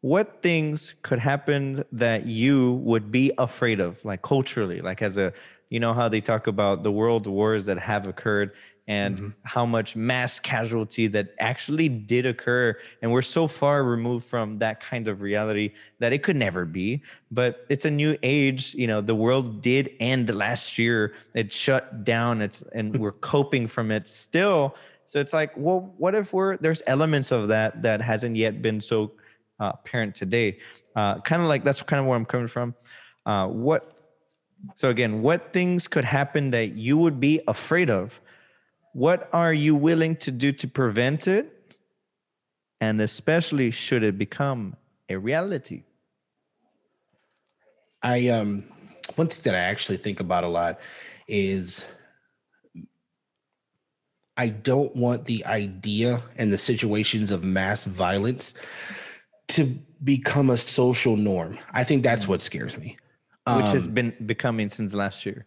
What 0.05 0.43
things 0.43 0.93
could 1.01 1.19
happen 1.19 1.83
that 1.93 2.27
you 2.27 2.75
would 2.85 3.11
be 3.11 3.33
afraid 3.39 3.81
of, 3.81 4.05
like 4.05 4.21
culturally, 4.21 4.83
like 4.83 5.01
as 5.01 5.17
a, 5.17 5.33
you 5.71 5.81
know, 5.81 5.95
how 5.95 6.11
they 6.11 6.21
talk 6.21 6.47
about 6.47 6.83
the 6.83 6.93
world 6.93 7.27
wars 7.27 7.65
that 7.65 7.79
have 7.79 8.07
occurred 8.07 8.53
and 8.87 9.17
mm-hmm. 9.17 9.29
how 9.45 9.65
much 9.65 9.97
mass 9.97 10.39
casualty 10.39 11.07
that 11.07 11.29
actually 11.39 11.89
did 11.89 12.27
occur. 12.27 12.77
And 13.01 13.13
we're 13.13 13.23
so 13.23 13.47
far 13.47 13.83
removed 13.83 14.27
from 14.27 14.53
that 14.59 14.83
kind 14.83 15.09
of 15.09 15.23
reality 15.23 15.73
that 16.01 16.13
it 16.13 16.23
could 16.23 16.37
never 16.37 16.67
be. 16.67 17.03
But 17.31 17.65
it's 17.71 17.87
a 17.87 17.91
new 17.91 18.15
age. 18.23 18.75
You 18.75 18.87
know, 18.87 19.01
the 19.01 19.15
world 19.15 19.63
did 19.63 19.91
end 20.01 20.35
last 20.35 20.77
year. 20.77 21.15
It 21.33 21.51
shut 21.51 22.05
down. 22.05 22.43
It's 22.43 22.61
and 22.75 22.95
we're 23.03 23.13
coping 23.13 23.67
from 23.69 23.91
it 23.91 24.07
still. 24.07 24.77
So 25.07 25.19
it's 25.19 25.33
like, 25.33 25.53
well, 25.57 25.95
what 25.97 26.15
if 26.15 26.35
we're 26.35 26.59
there's 26.59 26.83
elements 26.87 27.33
of 27.33 27.49
that 27.49 27.81
that 27.81 28.03
hasn't 28.03 28.37
yet 28.37 28.61
been 28.61 28.83
so 28.83 29.13
uh, 29.61 29.73
apparent 29.75 30.15
today? 30.15 30.59
Uh, 30.97 31.21
kind 31.21 31.43
of 31.43 31.49
like 31.49 31.65
that's 31.65 31.83
kind 31.83 32.01
of 32.01 32.07
where 32.07 32.17
I'm 32.17 32.25
coming 32.25 32.47
from. 32.47 32.75
Uh, 33.27 33.49
what 33.49 33.91
so 34.75 34.89
again, 34.89 35.23
what 35.23 35.53
things 35.53 35.87
could 35.87 36.05
happen 36.05 36.51
that 36.51 36.73
you 36.73 36.97
would 36.97 37.21
be 37.21 37.41
afraid 37.47 37.91
of 37.91 38.21
what 38.93 39.29
are 39.33 39.53
you 39.53 39.75
willing 39.75 40.17
to 40.17 40.31
do 40.31 40.53
to 40.53 40.69
prevent 40.69 41.27
it? 41.27 41.51
And 42.81 43.01
especially 43.01 43.71
should 43.71 44.03
it 44.03 44.19
become 44.19 44.77
a 45.09 45.17
reality? 45.17 45.83
I 48.03 48.29
um 48.29 48.65
one 49.17 49.29
thing 49.29 49.41
that 49.45 49.55
I 49.55 49.65
actually 49.71 49.99
think 49.99 50.21
about 50.21 50.45
a 50.45 50.49
lot 50.49 50.81
is 51.27 51.87
I 54.37 54.49
don't 54.49 54.95
want 54.97 55.27
the 55.27 55.45
idea 55.47 56.23
and 56.37 56.53
the 56.53 56.59
situations 56.59 57.31
of 57.31 57.45
mass 57.45 57.85
violence 57.85 58.55
to 59.49 59.67
become 60.03 60.51
a 60.51 60.57
social 60.57 61.17
norm. 61.17 61.59
I 61.73 61.85
think 61.85 62.03
that's 62.03 62.27
what 62.29 62.41
scares 62.41 62.77
me. 62.77 62.97
Which 63.47 63.67
um, 63.67 63.75
has 63.75 63.87
been 63.87 64.15
becoming 64.25 64.71
since 64.71 64.95
last 64.95 65.27
year. 65.27 65.45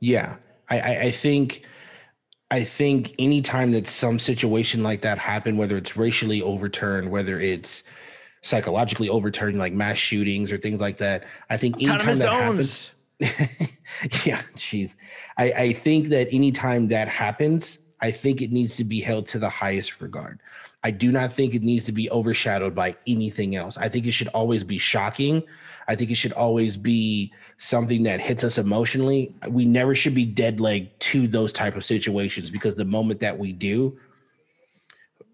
Yeah. 0.00 0.36
I, 0.70 0.80
I, 0.80 1.00
I 1.00 1.10
think 1.10 1.64
I 2.52 2.64
think 2.64 3.14
anytime 3.18 3.72
that 3.72 3.86
some 3.86 4.18
situation 4.18 4.82
like 4.82 5.00
that 5.00 5.18
happened, 5.18 5.56
whether 5.56 5.78
it's 5.78 5.96
racially 5.96 6.42
overturned, 6.42 7.10
whether 7.10 7.40
it's 7.40 7.82
psychologically 8.42 9.08
overturned, 9.08 9.58
like 9.58 9.72
mass 9.72 9.96
shootings 9.96 10.52
or 10.52 10.58
things 10.58 10.78
like 10.78 10.98
that, 10.98 11.24
I 11.48 11.56
think 11.56 11.76
anytime 11.76 12.18
that 12.18 12.28
happens, 12.28 12.92
yeah, 13.20 14.42
jeez, 14.56 14.96
I, 15.38 15.52
I 15.52 15.72
think 15.72 16.08
that 16.08 16.28
anytime 16.30 16.88
that 16.88 17.08
happens, 17.08 17.78
I 18.02 18.10
think 18.10 18.42
it 18.42 18.52
needs 18.52 18.76
to 18.76 18.84
be 18.84 19.00
held 19.00 19.28
to 19.28 19.38
the 19.38 19.48
highest 19.48 20.02
regard. 20.02 20.38
I 20.84 20.90
do 20.90 21.12
not 21.12 21.32
think 21.32 21.54
it 21.54 21.62
needs 21.62 21.84
to 21.84 21.92
be 21.92 22.10
overshadowed 22.10 22.74
by 22.74 22.96
anything 23.06 23.54
else. 23.54 23.76
I 23.76 23.88
think 23.88 24.06
it 24.06 24.10
should 24.10 24.28
always 24.28 24.64
be 24.64 24.78
shocking. 24.78 25.44
I 25.88 25.94
think 25.94 26.10
it 26.10 26.16
should 26.16 26.32
always 26.32 26.76
be 26.76 27.32
something 27.56 28.02
that 28.04 28.20
hits 28.20 28.42
us 28.44 28.58
emotionally. 28.58 29.34
We 29.48 29.64
never 29.64 29.94
should 29.94 30.14
be 30.14 30.24
dead 30.24 30.60
leg 30.60 30.96
to 31.00 31.26
those 31.26 31.52
type 31.52 31.76
of 31.76 31.84
situations 31.84 32.50
because 32.50 32.74
the 32.74 32.84
moment 32.84 33.20
that 33.20 33.38
we 33.38 33.52
do, 33.52 33.98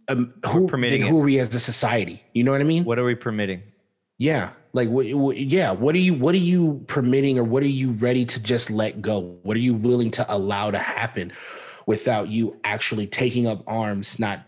um, 0.08 0.32
who, 0.46 0.66
permitting 0.66 1.02
who 1.02 1.20
are 1.20 1.24
we 1.24 1.38
as 1.38 1.54
a 1.54 1.60
society? 1.60 2.22
You 2.32 2.44
know 2.44 2.52
what 2.52 2.60
I 2.60 2.64
mean? 2.64 2.84
What 2.84 2.98
are 2.98 3.04
we 3.04 3.14
permitting? 3.14 3.62
Yeah, 4.16 4.50
like 4.72 4.88
what, 4.88 5.06
what, 5.14 5.36
yeah. 5.36 5.70
What 5.70 5.94
are 5.94 5.98
you? 5.98 6.14
What 6.14 6.34
are 6.34 6.38
you 6.38 6.82
permitting, 6.88 7.38
or 7.38 7.44
what 7.44 7.62
are 7.62 7.66
you 7.66 7.92
ready 7.92 8.24
to 8.24 8.42
just 8.42 8.70
let 8.70 9.00
go? 9.00 9.38
What 9.42 9.56
are 9.56 9.60
you 9.60 9.74
willing 9.74 10.10
to 10.12 10.34
allow 10.34 10.70
to 10.70 10.78
happen 10.78 11.32
without 11.86 12.28
you 12.28 12.58
actually 12.64 13.06
taking 13.06 13.46
up 13.46 13.62
arms? 13.66 14.18
Not 14.18 14.47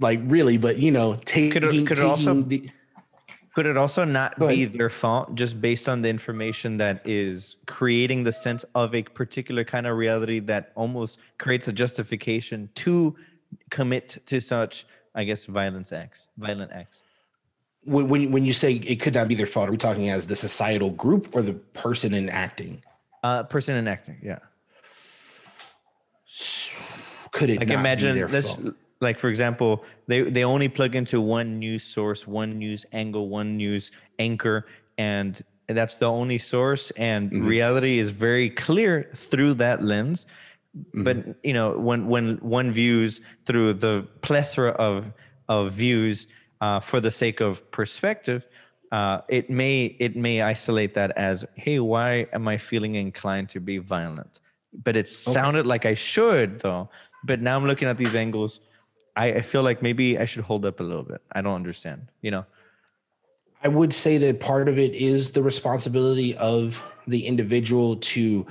like 0.00 0.20
really, 0.24 0.56
but 0.56 0.78
you 0.78 0.90
know, 0.90 1.16
taking. 1.24 1.50
Could 1.50 1.64
it, 1.64 1.86
could 1.86 1.98
it 1.98 2.04
also 2.04 2.42
the, 2.42 2.70
could 3.56 3.64
it 3.64 3.78
also 3.78 4.04
not 4.04 4.38
be 4.38 4.66
their 4.66 4.90
fault 4.90 5.34
just 5.34 5.62
based 5.62 5.88
on 5.88 6.02
the 6.02 6.10
information 6.10 6.76
that 6.76 7.00
is 7.06 7.56
creating 7.66 8.22
the 8.22 8.32
sense 8.32 8.66
of 8.74 8.94
a 8.94 9.02
particular 9.02 9.64
kind 9.64 9.86
of 9.86 9.96
reality 9.96 10.40
that 10.40 10.72
almost 10.74 11.20
creates 11.38 11.66
a 11.66 11.72
justification 11.72 12.68
to 12.74 13.16
commit 13.70 14.18
to 14.26 14.40
such, 14.40 14.86
I 15.14 15.24
guess, 15.24 15.46
violence 15.46 15.90
acts, 15.90 16.28
violent 16.36 16.70
acts? 16.70 17.02
When, 17.84 18.30
when 18.30 18.44
you 18.44 18.52
say 18.52 18.74
it 18.74 18.96
could 18.96 19.14
not 19.14 19.26
be 19.26 19.34
their 19.34 19.46
fault, 19.46 19.70
are 19.70 19.72
we 19.72 19.78
talking 19.78 20.10
as 20.10 20.26
the 20.26 20.36
societal 20.36 20.90
group 20.90 21.34
or 21.34 21.40
the 21.40 21.54
person 21.54 22.12
in 22.12 22.28
acting? 22.28 22.82
Uh, 23.22 23.44
person 23.44 23.74
in 23.76 23.88
acting, 23.88 24.18
yeah. 24.22 24.40
Could 27.30 27.48
it 27.48 27.60
like 27.60 27.68
imagine 27.70 28.18
this? 28.28 28.52
Fault? 28.52 28.74
Like 29.00 29.18
for 29.18 29.28
example 29.28 29.84
they 30.06 30.22
they 30.22 30.44
only 30.44 30.68
plug 30.68 30.94
into 30.94 31.20
one 31.20 31.58
news 31.58 31.82
source 31.82 32.26
one 32.26 32.58
news 32.58 32.86
angle 32.92 33.28
one 33.28 33.56
news 33.56 33.92
anchor 34.18 34.66
and 34.98 35.44
that's 35.68 35.96
the 35.96 36.06
only 36.06 36.38
source 36.38 36.90
and 36.92 37.30
mm-hmm. 37.30 37.46
reality 37.46 37.98
is 37.98 38.10
very 38.10 38.48
clear 38.50 39.10
through 39.14 39.54
that 39.54 39.82
lens 39.82 40.26
mm-hmm. 40.76 41.02
but 41.02 41.16
you 41.42 41.52
know 41.52 41.76
when 41.78 42.06
when 42.06 42.36
one 42.36 42.70
views 42.72 43.20
through 43.44 43.74
the 43.74 44.06
plethora 44.22 44.70
of 44.72 45.12
of 45.48 45.72
views 45.72 46.26
uh, 46.60 46.80
for 46.80 47.00
the 47.00 47.10
sake 47.10 47.40
of 47.40 47.70
perspective 47.70 48.46
uh, 48.92 49.20
it 49.28 49.50
may 49.50 49.96
it 49.98 50.16
may 50.16 50.40
isolate 50.42 50.94
that 50.94 51.10
as 51.16 51.44
hey 51.56 51.80
why 51.80 52.26
am 52.32 52.48
i 52.48 52.56
feeling 52.56 52.94
inclined 52.94 53.48
to 53.48 53.60
be 53.60 53.78
violent 53.78 54.40
but 54.84 54.96
it 54.96 55.08
sounded 55.08 55.60
okay. 55.60 55.68
like 55.68 55.86
i 55.86 55.94
should 55.94 56.60
though 56.60 56.88
but 57.24 57.40
now 57.40 57.56
i'm 57.56 57.66
looking 57.66 57.88
at 57.88 57.98
these 57.98 58.14
angles 58.14 58.60
I, 59.16 59.26
I 59.26 59.42
feel 59.42 59.62
like 59.62 59.82
maybe 59.82 60.18
I 60.18 60.26
should 60.26 60.44
hold 60.44 60.64
up 60.64 60.80
a 60.80 60.82
little 60.82 61.02
bit. 61.02 61.22
I 61.32 61.40
don't 61.42 61.54
understand, 61.54 62.08
you 62.20 62.30
know? 62.30 62.44
I 63.62 63.68
would 63.68 63.92
say 63.92 64.18
that 64.18 64.38
part 64.38 64.68
of 64.68 64.78
it 64.78 64.94
is 64.94 65.32
the 65.32 65.42
responsibility 65.42 66.36
of 66.36 66.82
the 67.06 67.26
individual 67.26 67.96
to 67.96 68.46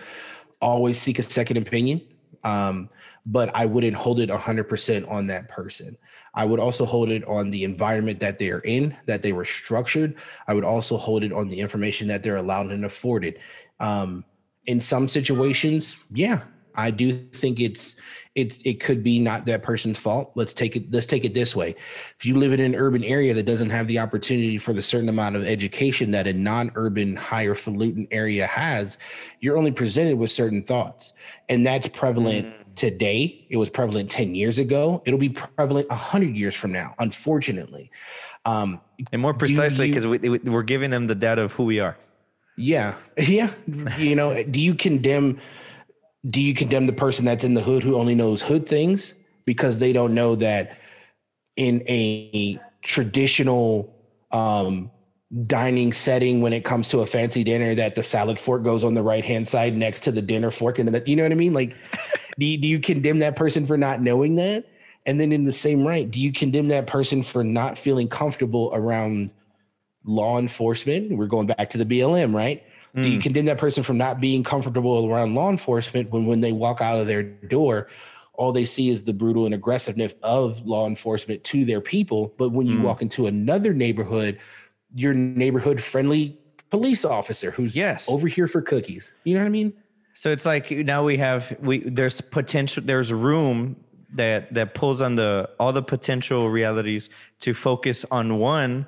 always 0.61 0.99
seek 0.99 1.19
a 1.19 1.23
second 1.23 1.57
opinion. 1.57 2.01
Um, 2.43 2.89
but 3.25 3.55
I 3.55 3.65
wouldn't 3.65 3.95
hold 3.95 4.19
it 4.19 4.29
100% 4.29 5.09
on 5.09 5.27
that 5.27 5.47
person. 5.47 5.97
I 6.33 6.45
would 6.45 6.59
also 6.59 6.85
hold 6.85 7.09
it 7.09 7.23
on 7.25 7.49
the 7.49 7.63
environment 7.63 8.19
that 8.19 8.37
they're 8.37 8.59
in, 8.59 8.95
that 9.07 9.21
they 9.21 9.31
were 9.31 9.45
structured. 9.45 10.15
I 10.47 10.53
would 10.53 10.63
also 10.63 10.97
hold 10.97 11.23
it 11.23 11.33
on 11.33 11.49
the 11.49 11.59
information 11.59 12.07
that 12.09 12.21
they're 12.21 12.35
allowed 12.35 12.71
and 12.71 12.85
afforded. 12.85 13.39
Um, 13.79 14.25
in 14.65 14.79
some 14.79 15.07
situations, 15.07 15.97
yeah, 16.11 16.41
I 16.75 16.91
do 16.91 17.11
think 17.11 17.59
it's 17.59 17.95
it 18.35 18.65
it 18.65 18.79
could 18.81 19.01
be 19.01 19.17
not 19.17 19.45
that 19.45 19.63
person's 19.63 19.97
fault. 19.97 20.31
Let's 20.35 20.53
take 20.53 20.75
it 20.75 20.91
let's 20.91 21.05
take 21.05 21.23
it 21.23 21.33
this 21.33 21.55
way. 21.55 21.75
If 22.19 22.25
you 22.25 22.37
live 22.37 22.51
in 22.51 22.59
an 22.59 22.75
urban 22.75 23.03
area 23.03 23.33
that 23.33 23.45
doesn't 23.45 23.69
have 23.69 23.87
the 23.87 23.99
opportunity 23.99 24.57
for 24.57 24.73
the 24.73 24.81
certain 24.81 25.09
amount 25.09 25.37
of 25.37 25.45
education 25.45 26.11
that 26.11 26.27
a 26.27 26.33
non-urban 26.33 27.15
higher 27.15 27.53
falutin 27.53 28.07
area 28.11 28.45
has, 28.45 28.97
you're 29.39 29.57
only 29.57 29.71
presented 29.71 30.17
with 30.17 30.31
certain 30.31 30.63
thoughts. 30.63 31.13
And 31.47 31.65
that's 31.65 31.87
prevalent 31.87 32.47
mm. 32.47 32.75
today. 32.75 33.45
It 33.49 33.57
was 33.57 33.69
prevalent 33.69 34.11
10 34.11 34.35
years 34.35 34.59
ago. 34.59 35.01
It'll 35.05 35.19
be 35.19 35.29
prevalent 35.29 35.89
100 35.89 36.35
years 36.35 36.55
from 36.55 36.73
now, 36.73 36.93
unfortunately. 36.99 37.89
Um, 38.43 38.81
and 39.11 39.21
more 39.21 39.33
precisely 39.33 39.89
because 39.89 40.05
we, 40.05 40.19
we're 40.19 40.63
giving 40.63 40.91
them 40.91 41.07
the 41.07 41.15
data 41.15 41.41
of 41.41 41.53
who 41.53 41.63
we 41.63 41.79
are. 41.79 41.97
Yeah. 42.57 42.95
Yeah. 43.17 43.51
you 43.97 44.15
know, 44.15 44.43
do 44.43 44.59
you 44.59 44.75
condemn 44.75 45.39
do 46.29 46.41
you 46.41 46.53
condemn 46.53 46.87
the 46.87 46.93
person 46.93 47.25
that's 47.25 47.43
in 47.43 47.53
the 47.53 47.61
hood 47.61 47.83
who 47.83 47.95
only 47.95 48.15
knows 48.15 48.41
hood 48.41 48.67
things? 48.67 49.13
Because 49.45 49.77
they 49.77 49.93
don't 49.93 50.13
know 50.13 50.35
that 50.35 50.77
in 51.55 51.83
a 51.87 52.59
traditional 52.81 53.93
um, 54.31 54.91
dining 55.43 55.93
setting 55.93 56.41
when 56.41 56.53
it 56.53 56.63
comes 56.63 56.89
to 56.89 57.01
a 57.01 57.05
fancy 57.05 57.43
dinner 57.43 57.75
that 57.75 57.95
the 57.95 58.03
salad 58.03 58.39
fork 58.39 58.63
goes 58.63 58.83
on 58.83 58.93
the 58.93 59.03
right 59.03 59.25
hand 59.25 59.47
side 59.47 59.75
next 59.75 60.01
to 60.01 60.11
the 60.11 60.21
dinner 60.21 60.51
fork 60.51 60.79
and 60.79 60.87
that 60.89 61.07
you 61.07 61.15
know 61.15 61.23
what 61.23 61.31
i 61.31 61.35
mean? 61.35 61.53
Like 61.53 61.75
do, 62.39 62.45
you, 62.45 62.57
do 62.57 62.67
you 62.67 62.79
condemn 62.79 63.19
that 63.19 63.35
person 63.35 63.65
for 63.65 63.77
not 63.77 64.01
knowing 64.01 64.35
that? 64.35 64.65
And 65.05 65.19
then 65.19 65.31
in 65.31 65.45
the 65.45 65.51
same 65.51 65.85
right 65.85 66.09
do 66.09 66.19
you 66.19 66.31
condemn 66.31 66.67
that 66.69 66.87
person 66.87 67.23
for 67.23 67.43
not 67.43 67.77
feeling 67.77 68.07
comfortable 68.07 68.71
around 68.73 69.31
law 70.03 70.37
enforcement? 70.39 71.17
We're 71.17 71.27
going 71.27 71.47
back 71.47 71.69
to 71.71 71.77
the 71.77 71.85
blm 71.85 72.33
right 72.33 72.63
Mm. 72.95 73.03
Do 73.03 73.09
you 73.09 73.19
condemn 73.19 73.45
that 73.45 73.57
person 73.57 73.83
from 73.83 73.97
not 73.97 74.21
being 74.21 74.43
comfortable 74.43 75.11
around 75.11 75.35
law 75.35 75.49
enforcement 75.49 76.11
when 76.11 76.25
when 76.25 76.41
they 76.41 76.51
walk 76.51 76.81
out 76.81 76.99
of 76.99 77.07
their 77.07 77.23
door, 77.23 77.87
all 78.33 78.51
they 78.51 78.65
see 78.65 78.89
is 78.89 79.03
the 79.03 79.13
brutal 79.13 79.45
and 79.45 79.53
aggressiveness 79.53 80.13
of 80.23 80.65
law 80.65 80.87
enforcement 80.87 81.43
to 81.45 81.65
their 81.65 81.81
people? 81.81 82.33
But 82.37 82.49
when 82.49 82.67
you 82.67 82.79
mm. 82.79 82.83
walk 82.83 83.01
into 83.01 83.27
another 83.27 83.73
neighborhood, 83.73 84.39
your 84.93 85.13
neighborhood 85.13 85.81
friendly 85.81 86.39
police 86.69 87.05
officer 87.05 87.51
who's 87.51 87.75
Yes. 87.75 88.05
over 88.07 88.27
here 88.27 88.47
for 88.47 88.61
cookies. 88.61 89.13
You 89.23 89.35
know 89.35 89.41
what 89.41 89.47
I 89.47 89.49
mean? 89.49 89.73
So 90.13 90.31
it's 90.31 90.45
like 90.45 90.71
now 90.71 91.03
we 91.03 91.17
have 91.17 91.55
we 91.59 91.79
there's 91.89 92.21
potential 92.21 92.81
there's 92.85 93.11
room 93.11 93.75
that 94.13 94.53
that 94.53 94.73
pulls 94.73 95.01
on 95.01 95.15
the 95.15 95.49
all 95.59 95.73
the 95.73 95.83
potential 95.83 96.49
realities 96.49 97.09
to 97.41 97.53
focus 97.53 98.05
on 98.11 98.39
one 98.39 98.85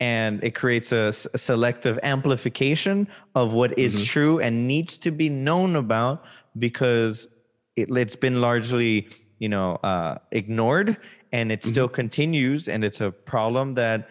and 0.00 0.42
it 0.42 0.54
creates 0.54 0.92
a, 0.92 1.08
s- 1.08 1.26
a 1.34 1.38
selective 1.38 1.98
amplification 2.02 3.06
of 3.34 3.52
what 3.52 3.78
is 3.78 4.04
true 4.04 4.40
and 4.40 4.66
needs 4.66 4.96
to 4.98 5.10
be 5.10 5.28
known 5.28 5.76
about 5.76 6.24
because 6.58 7.28
it, 7.76 7.94
it's 7.96 8.16
been 8.16 8.40
largely 8.40 9.08
you 9.38 9.48
know 9.48 9.74
uh, 9.84 10.16
ignored 10.32 10.96
and 11.32 11.52
it 11.52 11.64
still 11.64 11.88
continues 11.88 12.66
and 12.68 12.84
it's 12.84 13.00
a 13.00 13.10
problem 13.10 13.74
that 13.74 14.08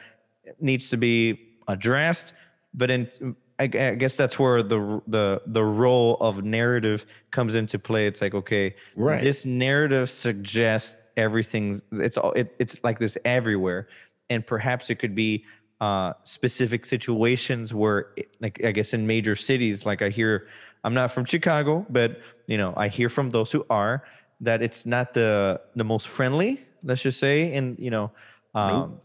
needs 0.61 0.89
to 0.89 0.97
be 0.97 1.37
addressed. 1.67 2.33
But 2.73 2.89
in 2.91 3.35
I, 3.59 3.63
I 3.63 3.67
guess 3.67 4.15
that's 4.15 4.39
where 4.39 4.63
the 4.63 5.01
the 5.07 5.41
the 5.47 5.63
role 5.65 6.15
of 6.21 6.43
narrative 6.45 7.05
comes 7.31 7.55
into 7.55 7.77
play. 7.77 8.07
It's 8.07 8.21
like 8.21 8.33
okay 8.33 8.75
Right. 8.95 9.21
this 9.21 9.43
narrative 9.43 10.09
suggests 10.09 10.95
everything's 11.17 11.81
it's 11.91 12.15
all 12.17 12.31
it, 12.33 12.55
it's 12.59 12.81
like 12.83 12.99
this 12.99 13.17
everywhere. 13.25 13.87
And 14.29 14.45
perhaps 14.45 14.89
it 14.89 14.95
could 14.95 15.15
be 15.15 15.43
uh 15.81 16.13
specific 16.23 16.85
situations 16.85 17.73
where 17.73 18.07
like 18.41 18.63
i 18.65 18.71
guess 18.71 18.93
in 18.93 19.07
major 19.07 19.35
cities 19.35 19.85
like 19.85 20.01
i 20.01 20.09
hear 20.09 20.47
i'm 20.83 20.93
not 20.93 21.11
from 21.11 21.23
chicago 21.25 21.85
but 21.89 22.19
you 22.47 22.57
know 22.57 22.73
i 22.75 22.87
hear 22.87 23.09
from 23.09 23.29
those 23.29 23.51
who 23.51 23.65
are 23.69 24.03
that 24.41 24.61
it's 24.61 24.85
not 24.85 25.13
the 25.13 25.59
the 25.75 25.83
most 25.83 26.07
friendly 26.07 26.59
let's 26.83 27.01
just 27.01 27.19
say 27.19 27.53
and 27.53 27.77
you 27.79 27.89
know 27.89 28.11
um 28.55 28.99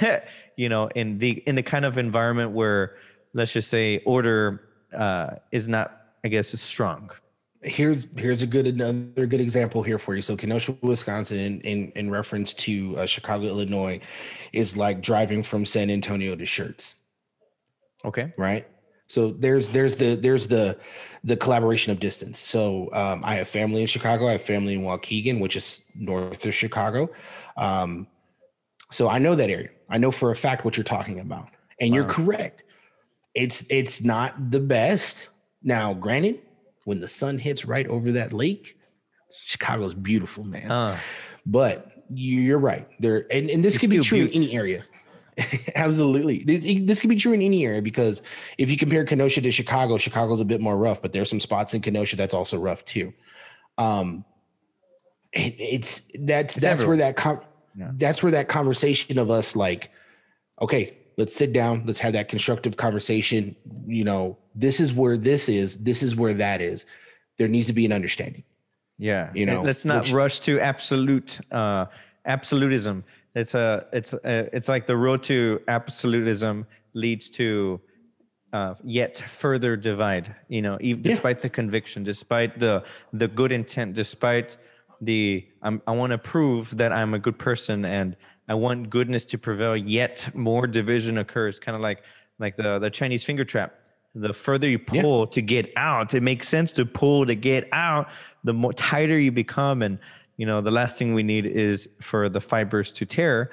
you 0.56 0.68
know 0.68 0.88
in 0.94 1.18
the 1.18 1.42
in 1.46 1.54
the 1.54 1.62
kind 1.62 1.84
of 1.84 1.98
environment 1.98 2.50
where 2.52 2.96
let's 3.34 3.52
just 3.52 3.68
say 3.68 4.00
order 4.06 4.68
uh 4.96 5.30
is 5.52 5.68
not 5.68 6.14
i 6.24 6.28
guess 6.28 6.54
as 6.54 6.60
strong 6.62 7.10
here's 7.64 8.06
here's 8.16 8.42
a 8.42 8.46
good 8.46 8.66
another 8.66 9.26
good 9.26 9.40
example 9.40 9.82
here 9.82 9.98
for 9.98 10.14
you. 10.14 10.22
So 10.22 10.36
Kenosha, 10.36 10.76
Wisconsin, 10.82 11.38
in 11.38 11.60
in, 11.62 11.92
in 11.96 12.10
reference 12.10 12.54
to 12.54 12.96
uh, 12.98 13.06
Chicago, 13.06 13.46
Illinois, 13.46 14.00
is 14.52 14.76
like 14.76 15.00
driving 15.00 15.42
from 15.42 15.64
San 15.64 15.90
Antonio 15.90 16.36
to 16.36 16.44
Schertz, 16.44 16.94
okay 18.04 18.32
right? 18.36 18.66
So 19.06 19.32
there's 19.32 19.68
there's 19.70 19.96
the 19.96 20.14
there's 20.14 20.48
the 20.48 20.78
the 21.24 21.36
collaboration 21.36 21.92
of 21.92 22.00
distance. 22.00 22.38
So 22.38 22.90
um, 22.92 23.22
I 23.24 23.36
have 23.36 23.48
family 23.48 23.80
in 23.80 23.86
Chicago. 23.86 24.28
I 24.28 24.32
have 24.32 24.42
family 24.42 24.74
in 24.74 24.82
Waukegan, 24.82 25.40
which 25.40 25.56
is 25.56 25.84
north 25.94 26.44
of 26.46 26.54
Chicago. 26.54 27.10
Um, 27.56 28.06
so 28.90 29.08
I 29.08 29.18
know 29.18 29.34
that 29.34 29.50
area. 29.50 29.70
I 29.88 29.98
know 29.98 30.10
for 30.10 30.30
a 30.30 30.36
fact 30.36 30.64
what 30.64 30.76
you're 30.76 30.84
talking 30.84 31.20
about, 31.20 31.48
and 31.80 31.94
you're 31.94 32.04
correct. 32.04 32.64
It's 33.34 33.64
it's 33.68 34.02
not 34.02 34.50
the 34.50 34.60
best. 34.60 35.28
Now, 35.62 35.94
granted, 35.94 36.40
when 36.84 37.00
the 37.00 37.08
sun 37.08 37.38
hits 37.38 37.64
right 37.64 37.86
over 37.86 38.12
that 38.12 38.32
lake, 38.32 38.78
Chicago's 39.44 39.94
beautiful, 39.94 40.44
man. 40.44 40.70
uh 40.70 40.98
but 41.46 41.90
you- 42.08 42.40
you're 42.40 42.58
right. 42.58 42.88
There 43.00 43.26
and, 43.30 43.50
and 43.50 43.62
this 43.62 43.78
could 43.78 43.90
be 43.90 43.98
true 44.00 44.20
in 44.24 44.28
any 44.30 44.52
area. 44.52 44.84
Absolutely. 45.74 46.38
This, 46.44 46.64
this 46.82 47.00
could 47.00 47.10
be 47.10 47.16
true 47.16 47.32
in 47.32 47.42
any 47.42 47.64
area 47.64 47.82
because 47.82 48.22
if 48.56 48.70
you 48.70 48.76
compare 48.76 49.04
Kenosha 49.04 49.40
to 49.40 49.50
Chicago, 49.50 49.98
Chicago's 49.98 50.40
a 50.40 50.44
bit 50.44 50.60
more 50.60 50.76
rough, 50.76 51.02
but 51.02 51.12
there's 51.12 51.28
some 51.28 51.40
spots 51.40 51.74
in 51.74 51.80
Kenosha 51.82 52.16
that's 52.16 52.34
also 52.34 52.56
rough 52.58 52.84
too. 52.84 53.12
Um 53.78 54.24
and 55.34 55.54
it's 55.58 56.02
that's 56.20 56.56
It's 56.56 56.62
that's 56.62 56.84
where 56.84 56.96
that 56.98 57.16
com- 57.16 57.40
Yeah. 57.76 57.90
that's 57.96 58.22
where 58.22 58.32
that 58.32 58.48
conversation 58.48 59.18
of 59.18 59.30
us 59.30 59.56
like, 59.56 59.90
okay, 60.62 60.96
let's 61.16 61.34
sit 61.34 61.52
down, 61.52 61.82
let's 61.86 62.00
have 62.00 62.12
that 62.14 62.28
constructive 62.28 62.76
conversation. 62.76 63.54
You 63.86 64.04
know, 64.04 64.38
this 64.54 64.80
is 64.80 64.92
where 64.92 65.16
this 65.16 65.48
is, 65.48 65.78
this 65.84 66.02
is 66.02 66.14
where 66.16 66.34
that 66.34 66.60
is. 66.60 66.86
There 67.38 67.48
needs 67.48 67.66
to 67.68 67.72
be 67.72 67.84
an 67.86 67.92
understanding. 67.92 68.44
Yeah, 68.98 69.30
You 69.34 69.44
know, 69.46 69.62
let's 69.62 69.84
not 69.84 70.02
which- 70.04 70.12
rush 70.12 70.40
to 70.40 70.60
absolute 70.60 71.40
uh, 71.50 71.86
absolutism. 72.26 73.04
It's 73.34 73.54
a 73.54 73.86
it's 73.92 74.12
a, 74.12 74.48
it's 74.52 74.68
like 74.68 74.86
the 74.86 74.96
road 74.96 75.22
to 75.24 75.60
absolutism 75.66 76.66
leads 76.92 77.28
to 77.30 77.80
uh, 78.52 78.74
yet 78.84 79.18
further 79.18 79.76
divide. 79.76 80.36
You 80.48 80.62
know, 80.62 80.78
even 80.80 81.02
Yeah. 81.02 81.10
despite 81.14 81.40
the 81.42 81.48
conviction, 81.48 82.04
despite 82.04 82.60
the 82.60 82.84
the 83.12 83.26
good 83.26 83.50
intent, 83.50 83.94
despite 83.94 84.56
the 85.00 85.44
I'm, 85.62 85.82
I 85.88 85.92
want 85.92 86.12
to 86.12 86.18
prove 86.18 86.76
that 86.76 86.92
I'm 86.92 87.14
a 87.14 87.18
good 87.18 87.36
person 87.38 87.84
and 87.84 88.16
I 88.48 88.54
want 88.54 88.90
goodness 88.90 89.24
to 89.26 89.38
prevail. 89.38 89.76
Yet 89.76 90.28
more 90.34 90.66
division 90.66 91.18
occurs, 91.18 91.58
kind 91.58 91.74
of 91.76 91.82
like 91.82 92.02
like 92.38 92.56
the 92.56 92.78
the 92.78 92.90
Chinese 92.90 93.24
finger 93.24 93.44
trap. 93.44 93.74
The 94.14 94.32
further 94.32 94.68
you 94.68 94.80
Yeah. 94.92 95.02
pull 95.02 95.26
to 95.28 95.42
get 95.42 95.72
out, 95.76 96.14
it 96.14 96.22
makes 96.22 96.48
sense 96.48 96.70
to 96.72 96.86
pull 96.86 97.26
to 97.26 97.34
get 97.34 97.68
out. 97.72 98.08
The 98.44 98.52
more 98.52 98.72
tighter 98.72 99.18
you 99.18 99.32
become, 99.32 99.82
and 99.82 99.98
you 100.36 100.46
know 100.46 100.60
the 100.60 100.70
last 100.70 100.98
thing 100.98 101.14
we 101.14 101.22
need 101.22 101.46
is 101.46 101.88
for 102.00 102.28
the 102.28 102.40
fibers 102.40 102.92
to 102.92 103.06
tear 103.06 103.50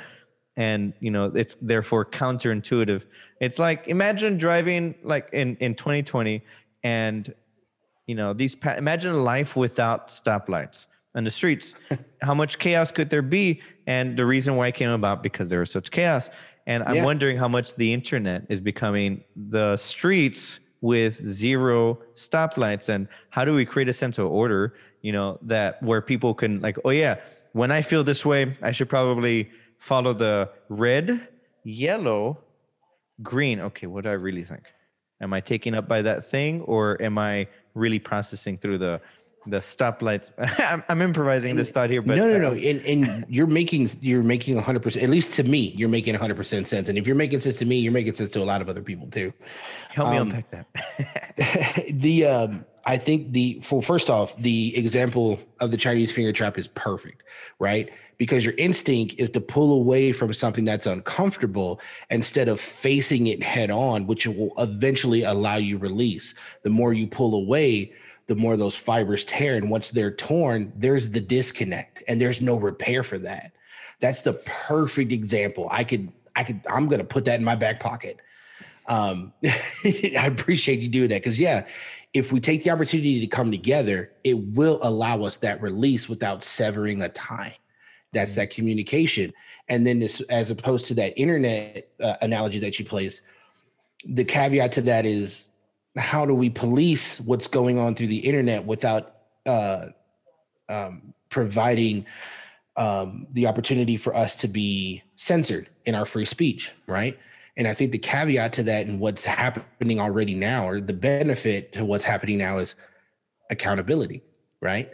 and 0.57 0.93
you 0.99 1.09
know 1.09 1.26
it's 1.34 1.55
therefore 1.61 2.03
counterintuitive 2.03 3.05
it's 3.39 3.57
like 3.57 3.88
imagine 3.88 4.38
driving 4.38 4.93
like 5.01 5.30
in 5.31 5.55
in 5.57 5.73
2020 5.73 6.41
and 6.84 7.34
you 8.05 8.15
know 8.15 8.34
these 8.34 8.53
pa- 8.53 8.73
imagine 8.73 9.23
life 9.23 9.55
without 9.55 10.09
stoplights 10.09 10.88
on 11.15 11.23
the 11.23 11.31
streets. 11.31 11.75
How 12.21 12.33
much 12.33 12.59
chaos 12.59 12.91
could 12.91 13.09
there 13.09 13.21
be? 13.21 13.61
And 13.88 14.15
the 14.17 14.25
reason 14.25 14.55
why 14.55 14.67
it 14.67 14.75
came 14.75 14.89
about 14.89 15.23
because 15.23 15.49
there 15.49 15.59
was 15.59 15.71
such 15.71 15.91
chaos. 15.91 16.29
And 16.67 16.83
i'm 16.83 16.95
Yeah. 16.97 17.03
wondering 17.05 17.38
how 17.38 17.47
much 17.47 17.75
the 17.75 17.91
internet 17.91 18.45
is 18.47 18.59
becoming 18.61 19.23
the 19.35 19.75
streets 19.77 20.59
with 20.81 21.15
zero 21.25 21.97
stoplights. 22.15 22.88
And 22.89 23.07
how 23.29 23.43
do 23.45 23.53
we 23.53 23.65
create 23.65 23.89
a 23.89 23.93
sense 23.93 24.17
of 24.19 24.27
order 24.27 24.75
you 25.01 25.11
know 25.11 25.39
that 25.41 25.81
where 25.81 26.01
people 26.01 26.31
can 26.35 26.59
like 26.61 26.77
oh 26.85 26.91
yeah 26.91 27.15
when 27.53 27.71
i 27.71 27.81
feel 27.81 28.03
this 28.03 28.23
way 28.23 28.55
i 28.61 28.71
should 28.71 28.88
probably 28.88 29.49
follow 29.79 30.13
the 30.13 30.47
red 30.69 31.27
yellow 31.63 32.38
green. 33.23 33.59
Okay 33.59 33.88
what 33.88 34.03
do 34.03 34.09
i 34.09 34.13
really 34.27 34.43
think? 34.43 34.63
Am 35.19 35.33
i 35.33 35.41
taken 35.41 35.73
up 35.73 35.88
by 35.88 36.01
that 36.03 36.23
thing 36.25 36.61
or 36.61 37.01
am 37.01 37.17
i 37.17 37.47
really 37.73 37.99
processing 37.99 38.55
through 38.57 38.77
the 38.77 39.01
the 39.47 39.57
stoplights 39.57 40.31
I'm, 40.59 40.84
I'm 40.88 41.01
improvising 41.01 41.55
this 41.55 41.72
thought 41.72 41.89
here 41.89 42.01
but 42.01 42.15
no, 42.15 42.31
no, 42.31 42.38
no. 42.38 42.51
And, 42.51 42.81
and 42.85 43.26
you're 43.27 43.47
making 43.47 43.89
you're 44.01 44.23
making 44.23 44.55
100. 44.55 44.81
percent 44.81 45.03
At 45.03 45.09
least 45.09 45.34
to 45.34 45.43
me, 45.43 45.73
you're 45.76 45.89
making 45.89 46.13
100 46.13 46.35
percent 46.35 46.68
sense. 46.68 46.89
And 46.89 46.97
if 46.97 47.07
you're 47.07 47.15
making 47.15 47.39
sense 47.39 47.55
to 47.57 47.65
me, 47.65 47.77
you're 47.77 47.91
making 47.91 48.13
sense 48.13 48.30
to 48.31 48.41
a 48.41 48.43
lot 48.43 48.61
of 48.61 48.69
other 48.69 48.81
people 48.81 49.07
too. 49.07 49.34
help 49.89 50.11
me 50.11 50.18
um, 50.18 50.31
unpack 50.31 50.51
that 50.51 51.85
the 51.93 52.26
um, 52.26 52.65
I 52.85 52.97
think 52.97 53.34
the 53.34 53.59
for 53.61 53.81
first 53.81 54.09
off, 54.09 54.35
the 54.38 54.76
example 54.77 55.39
of 55.59 55.72
the 55.72 55.77
Chinese 55.77 56.11
finger 56.11 56.31
trap 56.31 56.57
is 56.57 56.68
perfect, 56.68 57.23
right? 57.59 57.89
Because 58.18 58.45
your 58.45 58.53
instinct 58.57 59.15
is 59.18 59.30
to 59.31 59.41
pull 59.41 59.73
away 59.73 60.13
from 60.13 60.34
something 60.34 60.65
that's 60.65 60.85
uncomfortable 60.85 61.81
instead 62.09 62.47
of 62.47 62.59
facing 62.59 63.27
it 63.27 63.41
head 63.41 63.72
on, 63.72 64.05
which 64.05 64.27
will 64.27 64.53
eventually 64.59 65.23
allow 65.23 65.55
you 65.55 65.77
release. 65.77 66.35
The 66.63 66.69
more 66.69 66.93
you 66.93 67.07
pull 67.07 67.34
away, 67.34 67.91
the 68.31 68.35
more 68.37 68.55
those 68.55 68.77
fibers 68.77 69.25
tear. 69.25 69.57
And 69.57 69.69
once 69.69 69.89
they're 69.89 70.09
torn, 70.09 70.71
there's 70.77 71.11
the 71.11 71.19
disconnect 71.19 72.01
and 72.07 72.21
there's 72.21 72.41
no 72.41 72.55
repair 72.55 73.03
for 73.03 73.17
that. 73.19 73.51
That's 73.99 74.21
the 74.21 74.33
perfect 74.45 75.11
example. 75.11 75.67
I 75.69 75.83
could, 75.83 76.13
I 76.33 76.45
could, 76.45 76.61
I'm 76.69 76.87
gonna 76.87 77.03
put 77.03 77.25
that 77.25 77.39
in 77.39 77.43
my 77.43 77.55
back 77.55 77.81
pocket. 77.81 78.19
Um, 78.87 79.33
I 79.43 80.27
appreciate 80.27 80.79
you 80.79 80.87
doing 80.87 81.09
that 81.09 81.21
because 81.21 81.37
yeah, 81.37 81.67
if 82.13 82.31
we 82.31 82.39
take 82.39 82.63
the 82.63 82.69
opportunity 82.69 83.19
to 83.19 83.27
come 83.27 83.51
together, 83.51 84.13
it 84.23 84.35
will 84.35 84.79
allow 84.81 85.23
us 85.23 85.35
that 85.37 85.61
release 85.61 86.07
without 86.07 86.41
severing 86.41 87.01
a 87.01 87.09
tie. 87.09 87.57
That's 88.13 88.35
that 88.35 88.49
communication. 88.49 89.33
And 89.67 89.85
then 89.85 89.99
this, 89.99 90.21
as 90.21 90.51
opposed 90.51 90.85
to 90.85 90.93
that 90.93 91.19
internet 91.19 91.89
uh, 92.01 92.15
analogy 92.21 92.59
that 92.59 92.79
you 92.79 92.85
place, 92.85 93.21
the 94.05 94.23
caveat 94.23 94.71
to 94.73 94.81
that 94.83 95.05
is 95.05 95.49
how 95.97 96.26
do 96.26 96.34
we 96.34 96.49
police 96.49 97.19
what's 97.22 97.47
going 97.47 97.77
on 97.77 97.95
through 97.95 98.07
the 98.07 98.19
internet 98.19 98.65
without 98.65 99.15
uh, 99.45 99.88
um, 100.69 101.13
providing 101.30 102.05
um, 102.77 103.27
the 103.31 103.47
opportunity 103.47 103.97
for 103.97 104.15
us 104.15 104.35
to 104.38 104.47
be 104.47 105.03
censored 105.15 105.69
in 105.85 105.95
our 105.95 106.05
free 106.05 106.26
speech, 106.26 106.72
right? 106.88 107.19
And 107.57 107.68
I 107.68 107.73
think 107.73 107.91
the 107.91 107.97
caveat 107.97 108.53
to 108.53 108.63
that 108.63 108.88
and 108.88 108.99
what's 108.99 109.26
happening 109.26 109.99
already 109.99 110.34
now, 110.34 110.68
or 110.68 110.80
the 110.80 110.93
benefit 110.93 111.73
to 111.73 111.84
what's 111.84 112.05
happening 112.05 112.38
now, 112.38 112.57
is 112.57 112.76
accountability, 113.49 114.23
right? 114.61 114.89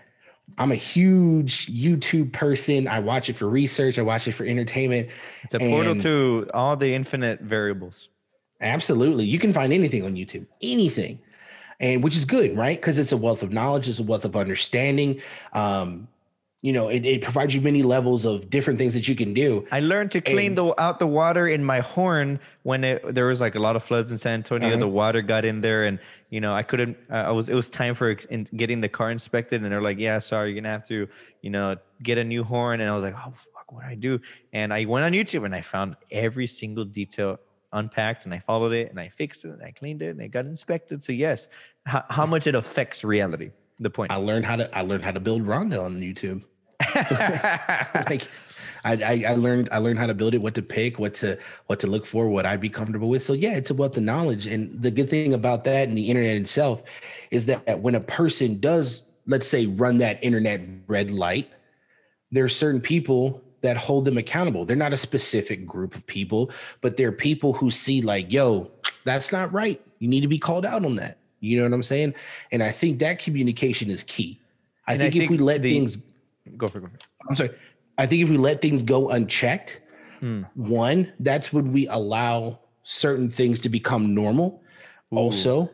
I'm 0.58 0.72
a 0.72 0.76
huge 0.76 1.68
YouTube 1.68 2.34
person. 2.34 2.88
I 2.88 3.00
watch 3.00 3.30
it 3.30 3.34
for 3.34 3.48
research, 3.48 4.00
I 4.00 4.02
watch 4.02 4.28
it 4.28 4.32
for 4.32 4.46
entertainment. 4.46 5.10
it's 5.44 5.54
a 5.54 5.60
portal 5.60 5.96
to 6.02 6.50
all 6.54 6.76
the 6.76 6.94
infinite 6.94 7.42
variables 7.42 8.10
Absolutely. 8.62 9.26
You 9.26 9.40
can 9.40 9.54
find 9.54 9.72
anything 9.72 10.04
on 10.04 10.16
YouTube, 10.16 10.48
anything. 10.62 11.20
And 11.80 12.04
which 12.04 12.16
is 12.16 12.26
good, 12.26 12.58
right? 12.58 12.76
Because 12.76 12.98
it's 12.98 13.12
a 13.12 13.18
wealth 13.18 13.44
of 13.44 13.52
knowledge, 13.52 13.88
it's 13.88 14.00
a 14.00 14.04
wealth 14.04 14.26
of 14.26 14.36
understanding. 14.36 15.22
Um, 15.54 16.08
you 16.64 16.74
know, 16.74 16.90
it, 16.90 17.06
it, 17.06 17.22
provides 17.22 17.54
you 17.54 17.62
many 17.62 17.84
levels 17.84 18.26
of 18.26 18.50
different 18.50 18.80
things 18.80 18.96
that 18.96 19.08
you 19.08 19.16
can 19.16 19.34
do. 19.34 19.66
I 19.72 19.80
learned 19.80 20.10
to 20.12 20.22
clean 20.22 20.48
and, 20.48 20.58
the 20.58 20.82
out 20.82 20.98
the 20.98 21.06
water 21.06 21.48
in 21.48 21.64
my 21.64 21.82
horn 21.82 22.40
when 22.64 22.84
it, 22.84 23.14
there 23.14 23.28
was 23.28 23.40
like 23.40 23.54
a 23.54 23.60
lot 23.60 23.76
of 23.76 23.84
floods 23.84 24.12
in 24.12 24.18
San 24.18 24.34
Antonio. 24.34 24.70
Uh-huh. 24.70 24.78
The 24.80 24.88
water 24.88 25.22
got 25.22 25.46
in 25.46 25.62
there, 25.62 25.86
and 25.86 26.00
you 26.32 26.42
know, 26.42 26.54
I 26.56 26.64
couldn't. 26.64 26.98
Uh, 27.12 27.26
I 27.28 27.32
was. 27.32 27.48
It 27.48 27.54
was 27.54 27.70
time 27.70 27.94
for 27.94 28.10
in, 28.10 28.50
getting 28.56 28.82
the 28.82 28.90
car 28.90 29.12
inspected, 29.12 29.62
and 29.62 29.72
they're 29.72 29.84
like, 29.84 30.00
"Yeah, 30.00 30.18
sorry, 30.18 30.50
you're 30.52 30.60
gonna 30.60 30.72
have 30.72 30.84
to, 30.88 31.08
you 31.44 31.52
know, 31.52 31.76
get 32.02 32.18
a 32.18 32.24
new 32.24 32.44
horn." 32.44 32.82
And 32.82 32.90
I 32.90 32.96
was 32.96 33.04
like, 33.04 33.16
"Oh 33.16 33.34
fuck, 33.36 33.72
what 33.72 33.84
do 33.84 33.88
I 33.90 33.96
do?" 33.96 34.20
And 34.52 34.74
I 34.74 34.86
went 34.86 35.06
on 35.06 35.12
YouTube 35.12 35.46
and 35.46 35.54
I 35.54 35.62
found 35.62 35.96
every 36.10 36.48
single 36.48 36.86
detail 36.86 37.40
unpacked, 37.74 38.26
and 38.26 38.34
I 38.34 38.40
followed 38.40 38.74
it, 38.74 38.90
and 38.90 39.00
I 39.00 39.10
fixed 39.10 39.46
it, 39.46 39.50
and 39.50 39.64
I 39.64 39.72
cleaned 39.72 40.02
it, 40.02 40.10
and 40.10 40.22
it 40.22 40.30
got 40.30 40.46
inspected. 40.46 41.04
So 41.04 41.12
yes, 41.12 41.48
how, 41.86 42.04
how 42.10 42.26
much 42.26 42.48
it 42.48 42.56
affects 42.56 43.04
reality 43.04 43.52
the 43.80 43.90
point. 43.90 44.12
I 44.12 44.16
learned 44.16 44.46
how 44.46 44.56
to 44.56 44.78
I 44.78 44.82
learned 44.82 45.04
how 45.04 45.12
to 45.12 45.20
build 45.20 45.44
Rhonda 45.44 45.84
on 45.84 46.00
YouTube. 46.02 46.44
like 48.10 48.28
I, 48.84 49.24
I, 49.28 49.34
learned 49.34 49.70
I 49.72 49.80
learned 49.80 50.00
how 50.00 50.08
to 50.08 50.14
build 50.14 50.34
it, 50.34 50.42
what 50.42 50.56
to 50.56 50.62
pick, 50.62 51.00
what 51.00 51.14
to 51.16 51.38
what 51.66 51.80
to 51.82 51.88
look 51.88 52.06
for, 52.06 52.30
what 52.30 52.46
I'd 52.46 52.62
be 52.62 52.70
comfortable 52.70 53.10
with. 53.10 53.24
So 53.24 53.34
yeah, 53.34 53.56
it's 53.56 53.70
about 53.70 53.94
the 53.94 54.02
knowledge. 54.02 54.46
And 54.46 54.82
the 54.82 54.92
good 54.92 55.10
thing 55.10 55.34
about 55.34 55.64
that 55.66 55.90
and 55.90 55.98
the 55.98 56.10
internet 56.10 56.38
itself 56.38 56.84
is 57.32 57.48
that 57.48 57.82
when 57.82 57.96
a 57.96 58.00
person 58.00 58.60
does, 58.60 59.06
let's 59.26 59.48
say, 59.48 59.66
run 59.66 59.98
that 59.98 60.24
internet 60.24 60.62
red 60.88 61.12
light, 61.12 61.50
there 62.32 62.46
are 62.46 62.50
certain 62.50 62.82
people 62.82 63.44
that 63.62 63.78
hold 63.78 64.06
them 64.06 64.18
accountable. 64.18 64.66
They're 64.66 64.76
not 64.76 64.94
a 64.94 64.98
specific 64.98 65.66
group 65.66 65.96
of 65.96 66.06
people, 66.06 66.52
but 66.82 66.98
they're 66.98 67.12
people 67.12 67.54
who 67.54 67.72
see 67.72 68.02
like, 68.02 68.32
yo, 68.32 68.72
that's 69.04 69.32
not 69.32 69.52
right. 69.52 69.82
You 70.00 70.08
need 70.08 70.22
to 70.22 70.28
be 70.28 70.38
called 70.38 70.66
out 70.66 70.86
on 70.86 70.96
that. 70.98 71.18
You 71.40 71.58
know 71.58 71.64
what 71.64 71.74
I'm 71.74 71.84
saying? 71.84 72.16
And 72.52 72.64
I 72.64 72.72
think 72.72 73.00
that 73.00 73.20
communication 73.20 73.90
is 73.90 74.04
key. 74.04 74.40
I, 74.88 74.98
think, 74.98 75.08
I 75.08 75.12
think, 75.12 75.24
if 75.26 75.30
we 75.30 75.38
let 75.38 75.62
the, 75.62 75.70
things 75.70 75.98
go 76.56 76.68
for, 76.68 76.80
go 76.80 76.88
for 76.88 76.94
I'm 77.30 77.36
sorry. 77.36 77.52
I 77.98 78.06
think 78.06 78.24
if 78.24 78.30
we 78.30 78.38
let 78.38 78.62
things 78.62 78.84
go 78.84 79.10
unchecked, 79.10 79.82
mm. 80.22 80.48
one, 80.56 81.12
that's 81.20 81.52
when 81.52 81.74
we 81.74 81.88
allow 81.88 82.60
certain 82.84 83.30
things 83.30 83.60
to 83.62 83.70
become 83.70 84.14
normal. 84.14 84.62
Ooh. 85.14 85.18
Also, 85.18 85.70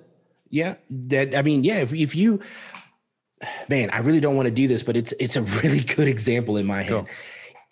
yeah, 0.49 0.75
that 0.89 1.35
I 1.35 1.41
mean, 1.41 1.63
yeah, 1.63 1.79
if 1.79 1.93
if 1.93 2.15
you 2.15 2.39
man, 3.67 3.89
I 3.91 3.99
really 3.99 4.19
don't 4.19 4.35
want 4.35 4.47
to 4.47 4.51
do 4.51 4.67
this, 4.67 4.83
but 4.83 4.95
it's 4.95 5.13
it's 5.19 5.35
a 5.35 5.41
really 5.63 5.81
good 5.81 6.07
example 6.07 6.57
in 6.57 6.65
my 6.65 6.81
head. 6.81 6.89
Go. 6.89 7.07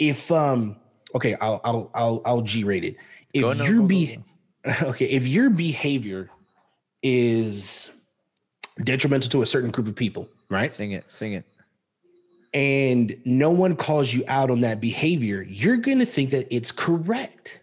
If 0.02 0.32
um 0.32 0.78
okay, 1.14 1.36
I'll 1.36 1.61
I'll 1.64 1.91
I'll 1.94 2.22
I'll 2.26 2.41
G 2.41 2.64
rate 2.64 2.84
it. 2.84 2.95
If 3.36 3.44
go, 3.44 3.52
your 3.53 3.76
no, 3.76 3.84
be 3.84 4.18
okay, 4.82 5.06
if 5.06 5.28
your 5.28 5.52
behavior 5.52 6.30
is 7.03 7.91
detrimental 8.84 9.30
to 9.30 9.44
a 9.44 9.45
certain 9.45 9.69
group 9.69 9.88
of 9.88 9.95
people, 9.95 10.28
right? 10.49 10.72
Sing 10.72 10.91
it, 10.91 11.11
sing 11.11 11.34
it. 11.34 11.45
And 12.52 13.15
no 13.26 13.52
one 13.52 13.76
calls 13.76 14.11
you 14.11 14.23
out 14.28 14.49
on 14.49 14.61
that 14.61 14.82
behavior, 14.82 15.45
you're 15.48 15.78
going 15.78 15.99
to 15.99 16.06
think 16.06 16.32
that 16.32 16.53
it's 16.53 16.72
correct, 16.72 17.61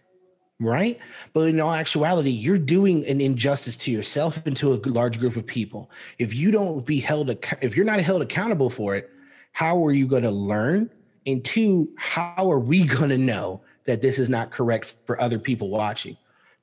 right? 0.61 0.97
But 1.33 1.49
in 1.49 1.59
all 1.59 1.73
actuality, 1.73 2.31
you're 2.31 2.57
doing 2.57 3.05
an 3.05 3.21
injustice 3.21 3.77
to 3.77 3.91
yourself 3.91 4.43
and 4.47 4.55
to 4.57 4.73
a 4.73 4.77
large 4.89 5.19
group 5.19 5.35
of 5.35 5.45
people. 5.45 5.91
If 6.17 6.33
you 6.33 6.51
don't 6.51 6.85
be 6.85 6.99
held, 6.99 7.29
if 7.61 7.75
you're 7.75 7.85
not 7.85 7.99
held 7.99 8.21
accountable 8.21 8.69
for 8.69 8.95
it, 8.95 9.11
how 9.51 9.85
are 9.85 9.91
you 9.91 10.07
going 10.07 10.23
to 10.23 10.31
learn? 10.31 10.89
And 11.31 11.45
two, 11.45 11.89
how 11.97 12.49
are 12.51 12.59
we 12.59 12.85
going 12.85 13.09
to 13.09 13.17
know 13.17 13.61
that 13.85 14.01
this 14.01 14.17
is 14.17 14.29
not 14.29 14.51
correct 14.51 14.95
for 15.05 15.19
other 15.21 15.39
people 15.39 15.69
watching? 15.69 16.17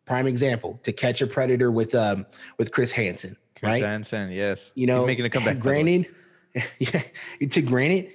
Prime 0.05 0.27
example: 0.27 0.81
To 0.85 0.93
Catch 0.93 1.21
a 1.23 1.27
Predator 1.27 1.71
with 1.71 1.95
um 1.95 2.27
with 2.59 2.73
Chris 2.73 2.93
Hansen. 2.93 3.37
Chris 3.59 3.71
right? 3.71 3.83
Hansen, 3.83 4.31
yes. 4.31 4.73
You 4.75 4.87
know, 4.87 4.99
He's 4.99 5.07
making 5.07 5.25
a 5.25 5.31
comeback. 5.31 5.59
Granted, 5.59 6.07
yeah. 6.79 7.03
To 7.51 7.63
granted, 7.63 8.13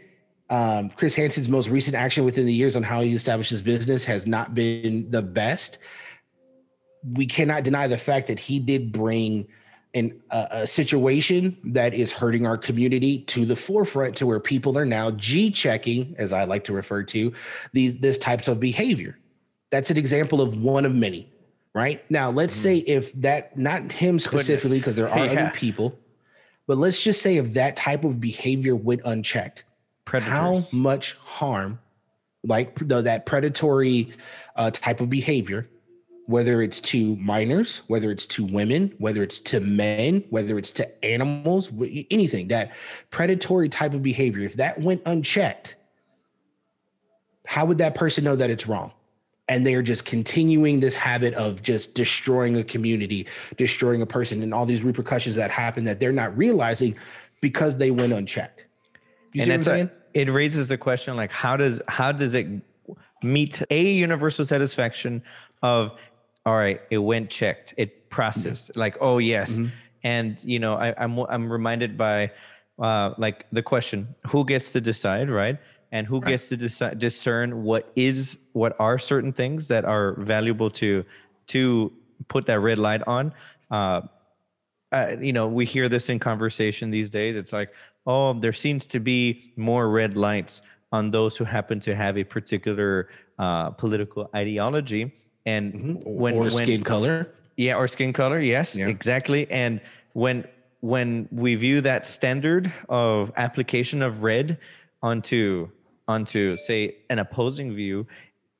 um, 0.49 0.89
Chris 0.89 1.15
Hansen's 1.15 1.49
most 1.49 1.69
recent 1.69 1.95
action 1.95 2.25
within 2.25 2.45
the 2.45 2.53
years 2.53 2.75
on 2.75 2.83
how 2.83 3.01
he 3.01 3.13
established 3.13 3.49
his 3.49 3.61
business 3.61 4.05
has 4.05 4.27
not 4.27 4.53
been 4.53 5.09
the 5.09 5.21
best. 5.21 5.79
We 7.03 7.25
cannot 7.25 7.63
deny 7.63 7.87
the 7.87 7.97
fact 7.97 8.27
that 8.27 8.39
he 8.39 8.59
did 8.59 8.91
bring 8.91 9.47
an, 9.93 10.21
uh, 10.29 10.47
a 10.51 10.67
situation 10.67 11.57
that 11.63 11.93
is 11.93 12.11
hurting 12.11 12.45
our 12.45 12.57
community 12.57 13.19
to 13.23 13.45
the 13.45 13.55
forefront 13.55 14.15
to 14.17 14.25
where 14.25 14.39
people 14.39 14.77
are 14.77 14.85
now 14.85 15.11
G 15.11 15.51
checking, 15.51 16.15
as 16.17 16.31
I 16.33 16.45
like 16.45 16.63
to 16.65 16.73
refer 16.73 17.03
to 17.03 17.33
these 17.73 17.97
this 17.97 18.17
types 18.17 18.47
of 18.47 18.59
behavior. 18.59 19.17
That's 19.69 19.91
an 19.91 19.97
example 19.97 20.41
of 20.41 20.55
one 20.55 20.85
of 20.85 20.93
many 20.93 21.31
right? 21.73 22.03
Now, 22.09 22.29
let's 22.31 22.57
mm. 22.57 22.63
say 22.63 22.77
if 22.77 23.13
that, 23.13 23.57
not 23.57 23.91
him 23.91 24.19
specifically, 24.19 24.79
because 24.79 24.95
there 24.95 25.09
are 25.09 25.25
yeah. 25.25 25.31
other 25.31 25.51
people, 25.53 25.97
but 26.67 26.77
let's 26.77 27.01
just 27.01 27.21
say 27.21 27.37
if 27.37 27.53
that 27.53 27.75
type 27.75 28.03
of 28.03 28.19
behavior 28.19 28.75
went 28.75 29.01
unchecked, 29.05 29.65
Predators. 30.05 30.31
how 30.31 30.77
much 30.77 31.13
harm, 31.15 31.79
like 32.43 32.75
the, 32.75 33.01
that 33.01 33.25
predatory 33.25 34.13
uh, 34.55 34.71
type 34.71 34.99
of 34.99 35.09
behavior, 35.09 35.67
whether 36.27 36.61
it's 36.61 36.79
to 36.79 37.15
minors, 37.17 37.81
whether 37.87 38.11
it's 38.11 38.25
to 38.25 38.45
women, 38.45 38.93
whether 38.99 39.23
it's 39.23 39.39
to 39.39 39.59
men, 39.59 40.23
whether 40.29 40.57
it's 40.57 40.71
to 40.71 41.05
animals, 41.05 41.69
anything, 42.09 42.47
that 42.49 42.71
predatory 43.09 43.69
type 43.69 43.93
of 43.93 44.01
behavior, 44.01 44.45
if 44.45 44.55
that 44.55 44.79
went 44.79 45.01
unchecked, 45.05 45.75
how 47.45 47.65
would 47.65 47.79
that 47.79 47.95
person 47.95 48.23
know 48.23 48.35
that 48.35 48.49
it's 48.49 48.67
wrong? 48.67 48.91
and 49.51 49.67
they're 49.67 49.81
just 49.81 50.05
continuing 50.05 50.79
this 50.79 50.95
habit 50.95 51.33
of 51.33 51.61
just 51.61 51.93
destroying 51.93 52.55
a 52.55 52.63
community, 52.63 53.27
destroying 53.57 54.01
a 54.01 54.05
person, 54.05 54.41
and 54.43 54.53
all 54.53 54.65
these 54.65 54.81
repercussions 54.81 55.35
that 55.35 55.51
happen 55.51 55.83
that 55.83 55.99
they're 55.99 56.13
not 56.13 56.35
realizing 56.37 56.95
because 57.41 57.75
they 57.75 57.91
went 57.91 58.13
unchecked. 58.13 58.67
You 59.33 59.41
and 59.41 59.47
see 59.47 59.51
what 59.51 59.55
I'm 59.55 59.63
saying? 59.63 59.91
A, 60.15 60.21
it 60.21 60.29
raises 60.29 60.69
the 60.69 60.77
question 60.77 61.17
like 61.17 61.33
how 61.33 61.57
does 61.57 61.81
how 61.89 62.13
does 62.13 62.33
it 62.33 62.47
meet 63.23 63.61
a 63.69 63.91
universal 63.91 64.45
satisfaction 64.45 65.21
of 65.61 65.99
all 66.45 66.55
right, 66.55 66.81
it 66.89 66.97
went 66.97 67.29
checked, 67.29 67.73
it 67.77 68.09
processed, 68.09 68.71
mm-hmm. 68.71 68.79
like 68.79 68.97
oh 69.01 69.17
yes, 69.17 69.53
mm-hmm. 69.53 69.67
and 70.03 70.43
you 70.43 70.59
know 70.59 70.75
I, 70.75 70.93
I'm 70.97 71.17
I'm 71.19 71.51
reminded 71.51 71.97
by 71.97 72.31
uh, 72.79 73.13
like 73.17 73.45
the 73.51 73.61
question 73.61 74.07
who 74.27 74.45
gets 74.45 74.71
to 74.73 74.81
decide, 74.81 75.29
right? 75.29 75.57
and 75.91 76.07
who 76.07 76.19
right. 76.19 76.29
gets 76.29 76.47
to 76.47 76.57
decide, 76.57 76.97
discern 76.97 77.63
what 77.63 77.91
is 77.95 78.37
what 78.53 78.75
are 78.79 78.97
certain 78.97 79.33
things 79.33 79.67
that 79.67 79.85
are 79.85 80.13
valuable 80.21 80.69
to 80.69 81.03
to 81.47 81.91
put 82.27 82.45
that 82.45 82.59
red 82.59 82.77
light 82.77 83.01
on 83.07 83.33
uh, 83.71 84.01
uh, 84.91 85.15
you 85.19 85.33
know 85.33 85.47
we 85.47 85.65
hear 85.65 85.89
this 85.89 86.09
in 86.09 86.19
conversation 86.19 86.89
these 86.89 87.09
days 87.09 87.35
it's 87.35 87.53
like 87.53 87.73
oh 88.05 88.33
there 88.33 88.53
seems 88.53 88.85
to 88.85 88.99
be 88.99 89.53
more 89.55 89.89
red 89.89 90.15
lights 90.15 90.61
on 90.91 91.09
those 91.09 91.37
who 91.37 91.43
happen 91.43 91.79
to 91.79 91.95
have 91.95 92.17
a 92.17 92.23
particular 92.23 93.09
uh, 93.39 93.69
political 93.71 94.29
ideology 94.35 95.11
and 95.45 95.73
mm-hmm. 95.73 95.93
when 96.05 96.35
or 96.35 96.41
when, 96.41 96.51
skin 96.51 96.83
color 96.83 97.29
yeah 97.57 97.75
or 97.75 97.87
skin 97.87 98.13
color 98.13 98.39
yes 98.39 98.75
yeah. 98.75 98.87
exactly 98.87 99.49
and 99.51 99.81
when 100.13 100.45
when 100.81 101.29
we 101.31 101.55
view 101.55 101.79
that 101.81 102.05
standard 102.05 102.71
of 102.89 103.31
application 103.37 104.01
of 104.01 104.23
red 104.23 104.57
onto 105.01 105.69
onto 106.07 106.55
say 106.55 106.97
an 107.09 107.19
opposing 107.19 107.73
view, 107.73 108.05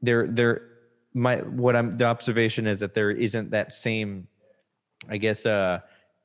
there 0.02 0.28
there 0.28 0.70
my 1.14 1.38
what 1.38 1.76
I'm 1.76 1.91
the 1.91 2.06
observation 2.06 2.68
is 2.68 2.80
that 2.80 2.94
there 2.94 3.12
isn't 3.12 3.52
that 3.52 3.74
same, 3.74 4.28
I 5.10 5.18
guess, 5.18 5.45
uh 5.45 5.82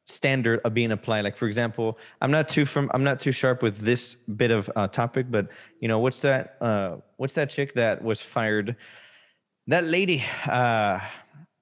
standard 0.09 0.61
of 0.65 0.73
being 0.73 0.93
applied 0.93 1.24
like 1.24 1.37
for 1.37 1.49
example 1.49 1.99
i'm 2.20 2.31
not 2.31 2.49
too 2.49 2.65
from 2.65 2.89
i'm 2.95 3.03
not 3.03 3.19
too 3.19 3.33
sharp 3.33 3.61
with 3.61 3.77
this 3.78 4.15
bit 4.15 4.53
of 4.53 4.70
uh, 4.77 4.87
topic 4.87 5.27
but 5.33 5.49
you 5.81 5.89
know 5.89 5.99
what's 5.99 6.20
that 6.20 6.57
uh 6.61 6.95
what's 7.16 7.35
that 7.35 7.51
chick 7.51 7.74
that 7.74 8.01
was 8.05 8.23
fired 8.23 8.77
that 9.66 9.84
lady 9.84 10.24
uh, 10.47 11.01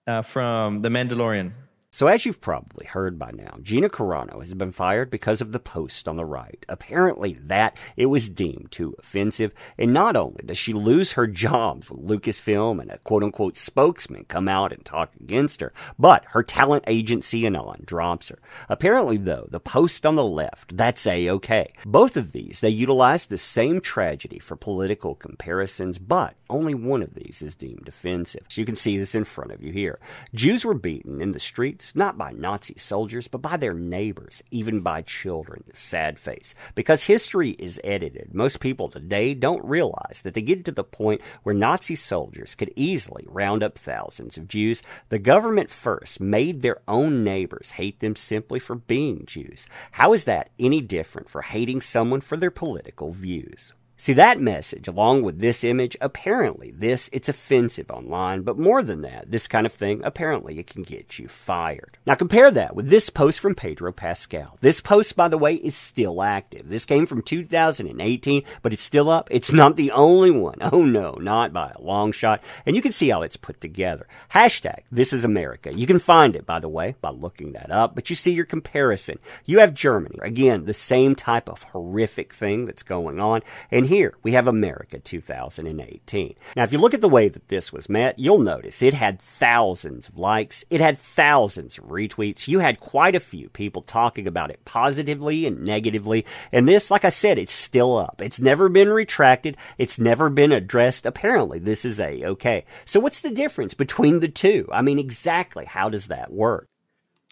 uh 0.06 0.22
from 0.22 0.78
the 0.78 0.89
mandalorian 0.89 1.52
so, 1.95 2.09
as 2.09 2.27
you've 2.27 2.41
probably 2.41 2.87
heard 2.87 3.21
by 3.21 3.31
now, 3.31 3.57
Gina 3.62 3.89
Carano 3.89 4.41
has 4.41 4.53
been 4.53 4.73
fired 4.73 5.12
because 5.12 5.41
of 5.41 5.53
the 5.53 5.61
post 5.61 6.09
on 6.09 6.16
the 6.16 6.25
right. 6.25 6.66
Apparently, 6.69 7.35
that 7.35 7.77
it 7.97 8.07
was 8.07 8.29
deemed 8.29 8.73
too 8.73 8.97
offensive, 8.99 9.55
and 9.79 9.93
not 9.93 10.16
only 10.16 10.43
does 10.45 10.59
she 10.59 10.73
lose 10.73 11.12
her 11.12 11.29
jobs 11.29 11.89
with 11.89 12.05
Lucasfilm 12.05 12.83
and 12.83 12.91
a 12.91 12.99
quote 12.99 13.23
unquote 13.23 13.57
spokesman 13.57 14.25
come 14.25 14.49
out 14.49 14.73
and 14.73 14.85
talk 14.85 15.12
against 15.21 15.61
her, 15.61 15.73
but 15.97 16.25
her 16.31 16.43
talent 16.43 16.83
agency 16.89 17.47
Anon 17.47 17.83
drops 17.85 18.29
her. 18.31 18.41
Apparently, 18.69 19.16
though, 19.16 19.47
the 19.49 19.61
post 19.61 20.05
on 20.05 20.16
the 20.16 20.25
left, 20.25 20.77
that's 20.77 21.07
a 21.07 21.31
okay. 21.31 21.71
Both 21.87 22.16
of 22.16 22.33
these, 22.33 22.61
they 22.61 22.71
utilize 22.71 23.27
the 23.27 23.39
same 23.39 23.81
tragedy 23.81 24.41
for 24.41 24.57
political 24.57 25.15
comparisons, 25.15 26.01
but 26.01 26.35
only 26.51 26.75
one 26.75 27.03
of 27.05 27.15
these 27.15 27.41
is 27.41 27.55
deemed 27.55 27.87
offensive. 27.87 28.47
So 28.49 28.61
you 28.61 28.65
can 28.65 28.75
see 28.75 28.99
this 28.99 29.15
in 29.15 29.23
front 29.23 29.53
of 29.53 29.62
you 29.62 29.71
here. 29.71 30.01
Jews 30.35 30.65
were 30.65 30.75
beaten 30.75 31.21
in 31.21 31.31
the 31.31 31.39
streets 31.39 31.84
not 31.94 32.16
by 32.16 32.31
Nazi 32.31 32.74
soldiers, 32.77 33.27
but 33.27 33.43
by 33.43 33.56
their 33.56 33.74
neighbors, 33.74 34.43
even 34.52 34.81
by 34.81 35.02
children. 35.02 35.65
Sad 35.73 36.20
face. 36.20 36.55
Because 36.77 37.05
history 37.05 37.51
is 37.59 37.81
edited, 37.82 38.32
most 38.32 38.61
people 38.61 38.89
today 38.89 39.35
don't 39.35 39.65
realize 39.65 40.23
that 40.23 40.35
to 40.35 40.43
get 40.43 40.65
to 40.65 40.73
the 40.73 40.85
point 40.85 41.20
where 41.43 41.55
Nazi 41.55 41.97
soldiers 41.97 42.55
could 42.55 42.73
easily 42.77 43.24
round 43.28 43.65
up 43.65 43.77
thousands 43.77 44.39
of 44.39 44.47
Jews, 44.47 44.82
the 45.09 45.19
government 45.19 45.70
first 45.70 46.20
made 46.20 46.62
their 46.62 46.81
own 46.86 47.24
neighbors 47.24 47.73
hate 47.73 47.98
them 47.98 48.15
simply 48.15 48.61
for 48.61 48.77
being 48.77 49.24
Jews. 49.27 49.66
How 49.93 50.12
is 50.12 50.24
that 50.24 50.51
any 50.59 50.81
different 50.81 51.28
for 51.28 51.43
hating 51.43 51.81
someone 51.81 52.20
for 52.20 52.36
their 52.36 52.51
political 52.51 53.11
views? 53.11 53.73
See 53.97 54.12
that 54.15 54.41
message 54.41 54.89
along 54.89 55.23
with 55.23 55.39
this 55.39 55.62
image, 55.62 55.97
apparently 56.01 56.73
this, 56.73 57.09
it's 57.12 57.29
offensive 57.29 57.93
online, 57.93 58.43
but 58.43 58.59
more 58.59 58.83
than 58.83 59.03
that, 59.03 59.31
this 59.31 59.47
kind 59.47 59.65
of 59.65 59.73
thing, 59.73 60.01
apparently 60.03 60.59
it 60.59 60.66
can 60.66 60.83
get 60.83 61.21
you 61.21 61.29
fired. 61.29 61.97
Now 62.05 62.16
compare 62.16 62.51
that 62.51 62.75
with 62.75 62.89
this 62.89 63.09
post 63.09 63.39
from 63.39 63.55
Pedro 63.55 63.93
Pascal. 63.93 64.59
This 64.61 64.81
post, 64.81 65.15
by 65.15 65.29
the 65.29 65.39
way, 65.39 65.55
is 65.55 65.77
still 65.77 66.25
active. 66.25 66.69
This 66.69 66.85
came 66.85 67.07
from 67.07 67.23
2018, 67.23 68.43
but 68.62 68.73
it's 68.73 68.83
still 68.83 69.09
up. 69.09 69.29
It's 69.31 69.53
not 69.53 69.77
the 69.77 69.93
only 69.93 70.33
one. 70.33 70.59
Oh 70.61 70.85
no, 70.85 71.12
not 71.12 71.53
by 71.53 71.71
a 71.71 71.81
long 71.81 72.11
shot. 72.11 72.43
And 72.66 72.75
you 72.75 72.83
can 72.83 72.93
see 72.93 73.11
how 73.11 73.23
it's 73.23 73.37
put 73.37 73.61
together. 73.61 74.09
Hashtag, 74.33 74.81
this 74.91 75.12
is 75.12 75.25
America. 75.25 75.73
You 75.73 75.87
can 75.87 76.01
find 76.01 76.35
it, 76.35 76.45
by 76.45 76.59
the 76.59 76.69
way, 76.69 76.97
by 77.01 77.11
looking 77.11 77.53
that 77.53 77.71
up, 77.71 77.95
but 77.95 78.11
you 78.11 78.16
see 78.16 78.33
your 78.33 78.45
comparison. 78.45 79.21
You 79.45 79.61
have 79.61 79.73
Germany. 79.73 80.19
Again, 80.21 80.65
the 80.65 80.75
same 80.75 81.15
type 81.15 81.49
of 81.49 81.62
horrific 81.62 82.33
thing 82.33 82.65
that's 82.65 82.83
going 82.83 83.21
on. 83.21 83.43
And 83.71 83.84
and 83.85 83.90
here 83.90 84.15
we 84.23 84.32
have 84.32 84.48
America 84.48 84.98
2018. 84.98 86.35
Now, 86.56 86.62
if 86.62 86.73
you 86.73 86.78
look 86.78 86.94
at 86.94 87.02
the 87.02 87.09
way 87.09 87.28
that 87.28 87.48
this 87.48 87.70
was 87.70 87.86
met, 87.90 88.19
you'll 88.19 88.39
notice 88.39 88.81
it 88.81 88.94
had 88.94 89.20
thousands 89.20 90.09
of 90.09 90.16
likes. 90.16 90.65
It 90.70 90.81
had 90.81 90.98
thousands 90.98 91.77
of 91.77 91.85
retweets. 91.85 92.48
You 92.48 92.61
had 92.61 92.81
quite 92.81 93.15
a 93.15 93.20
few 93.20 93.51
people 93.51 93.82
talking 93.82 94.27
about 94.27 94.51
it 94.51 94.65
positively 94.65 95.44
and 95.44 95.66
negatively. 95.66 96.24
And 96.51 96.66
this, 96.66 96.90
like 96.90 97.05
I 97.05 97.11
said, 97.11 97.39
it's 97.39 97.52
still 97.52 97.98
up. 97.98 98.23
It's 98.23 98.40
never 98.40 98.70
been 98.70 98.89
retracted. 98.89 99.59
It's 99.77 99.98
never 99.98 100.31
been 100.31 100.51
addressed. 100.51 101.05
Apparently, 101.05 101.59
this 101.59 101.85
is 101.85 102.01
a 102.01 102.24
okay. 102.24 102.65
So 102.86 103.01
what's 103.01 103.20
the 103.20 103.28
difference 103.28 103.74
between 103.74 104.20
the 104.20 104.28
two? 104.28 104.66
I 104.73 104.81
mean, 104.81 104.98
exactly 104.98 105.66
how 105.66 105.90
does 105.90 106.09
that 106.09 106.32
work? 106.32 106.69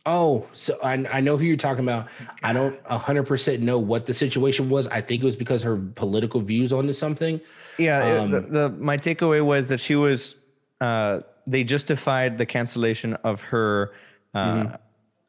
Oh, 0.04 0.46
so 0.52 0.78
I, 0.82 1.04
I 1.12 1.20
know 1.20 1.36
who 1.36 1.44
you're 1.44 1.56
talking 1.56 1.84
about. 1.84 2.08
I 2.42 2.52
don't 2.52 2.82
100% 2.84 3.60
know 3.60 3.78
what 3.78 4.06
the 4.06 4.14
situation 4.14 4.68
was. 4.68 4.88
I 4.88 5.00
think 5.00 5.22
it 5.22 5.26
was 5.26 5.36
because 5.36 5.62
her 5.62 5.76
political 5.76 6.40
views 6.40 6.72
onto 6.72 6.92
something. 6.92 7.40
Yeah, 7.78 8.20
um, 8.20 8.30
the, 8.30 8.40
the, 8.40 8.68
my 8.70 8.96
takeaway 8.96 9.44
was 9.44 9.68
that 9.68 9.78
she 9.78 9.94
was 9.94 10.36
uh, 10.80 11.20
they 11.46 11.64
justified 11.64 12.38
the 12.38 12.46
cancellation 12.46 13.14
of 13.24 13.40
her 13.42 13.92
uh, 14.34 14.54
mm-hmm. 14.54 14.74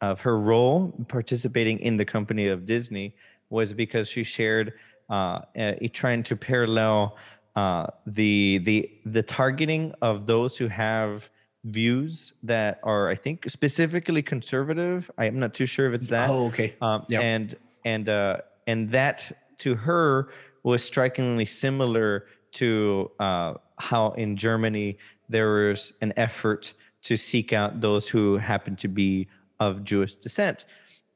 of 0.02 0.20
her 0.22 0.40
role 0.40 0.94
participating 1.08 1.80
in 1.80 1.98
the 1.98 2.06
company 2.06 2.48
of 2.48 2.66
Disney 2.66 3.16
was 3.50 3.74
because 3.74 4.08
she 4.10 4.24
shared 4.24 4.74
uh, 5.10 5.42
a, 5.56 5.88
trying 5.90 6.24
to 6.24 6.36
parallel 6.36 7.18
uh, 7.56 7.88
the 8.08 8.58
the 8.60 8.90
the 9.06 9.22
targeting 9.22 9.94
of 10.02 10.26
those 10.26 10.58
who 10.58 10.68
have 10.68 11.30
views 11.66 12.34
that 12.44 12.80
are, 12.84 13.10
I 13.10 13.16
think, 13.16 13.50
specifically 13.50 14.22
conservative. 14.22 15.10
I'm 15.18 15.40
not 15.40 15.54
too 15.54 15.66
sure 15.66 15.88
if 15.88 15.94
it's 15.94 16.10
that. 16.10 16.30
Oh, 16.30 16.48
okay. 16.48 16.76
Um, 16.82 17.06
yep. 17.10 17.22
And 17.22 17.56
and 17.86 18.10
uh, 18.10 18.38
and 18.68 18.90
that 18.92 19.32
to 19.60 19.76
her 19.76 20.30
was 20.64 20.84
strikingly 20.84 21.46
similar 21.46 22.26
to 22.54 23.12
uh, 23.20 23.56
how 23.80 24.12
in 24.12 24.38
Germany 24.38 24.98
there 25.30 25.68
was 25.68 25.94
an 26.02 26.14
effort 26.18 26.74
to 27.04 27.18
seek 27.18 27.52
out 27.52 27.82
those 27.82 28.08
who 28.08 28.38
happen 28.38 28.76
to 28.78 28.88
be 28.88 29.28
of 29.60 29.84
Jewish 29.84 30.16
descent, 30.16 30.66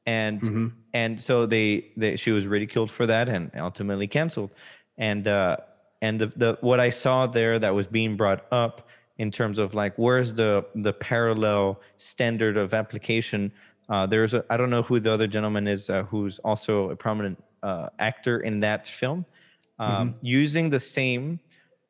and 0.06 0.40
mm-hmm. 0.40 0.66
and 0.94 1.20
so 1.20 1.46
they, 1.46 1.92
they 1.96 2.16
she 2.16 2.30
was 2.30 2.46
ridiculed 2.46 2.90
for 2.90 3.06
that 3.06 3.28
and 3.28 3.50
ultimately 3.56 4.06
canceled, 4.06 4.50
and 4.96 5.26
uh, 5.26 5.56
and 6.02 6.20
the, 6.20 6.26
the 6.26 6.58
what 6.60 6.80
I 6.80 6.90
saw 6.90 7.26
there 7.26 7.58
that 7.58 7.74
was 7.74 7.86
being 7.86 8.16
brought 8.16 8.46
up 8.50 8.87
in 9.18 9.30
terms 9.30 9.58
of 9.58 9.74
like 9.74 9.94
where's 9.96 10.32
the 10.32 10.64
the 10.74 10.92
parallel 10.92 11.80
standard 11.98 12.56
of 12.56 12.72
application. 12.72 13.52
Uh, 13.88 14.06
there's 14.06 14.34
a 14.34 14.44
I 14.50 14.56
don't 14.56 14.70
know 14.70 14.82
who 14.82 15.00
the 15.00 15.12
other 15.12 15.26
gentleman 15.26 15.66
is 15.66 15.90
uh, 15.90 16.04
who's 16.04 16.38
also 16.40 16.90
a 16.90 16.96
prominent 16.96 17.42
uh, 17.62 17.88
actor 17.98 18.40
in 18.40 18.60
that 18.60 18.86
film, 18.86 19.26
um, 19.78 20.10
mm-hmm. 20.10 20.26
using 20.26 20.70
the 20.70 20.80
same 20.80 21.40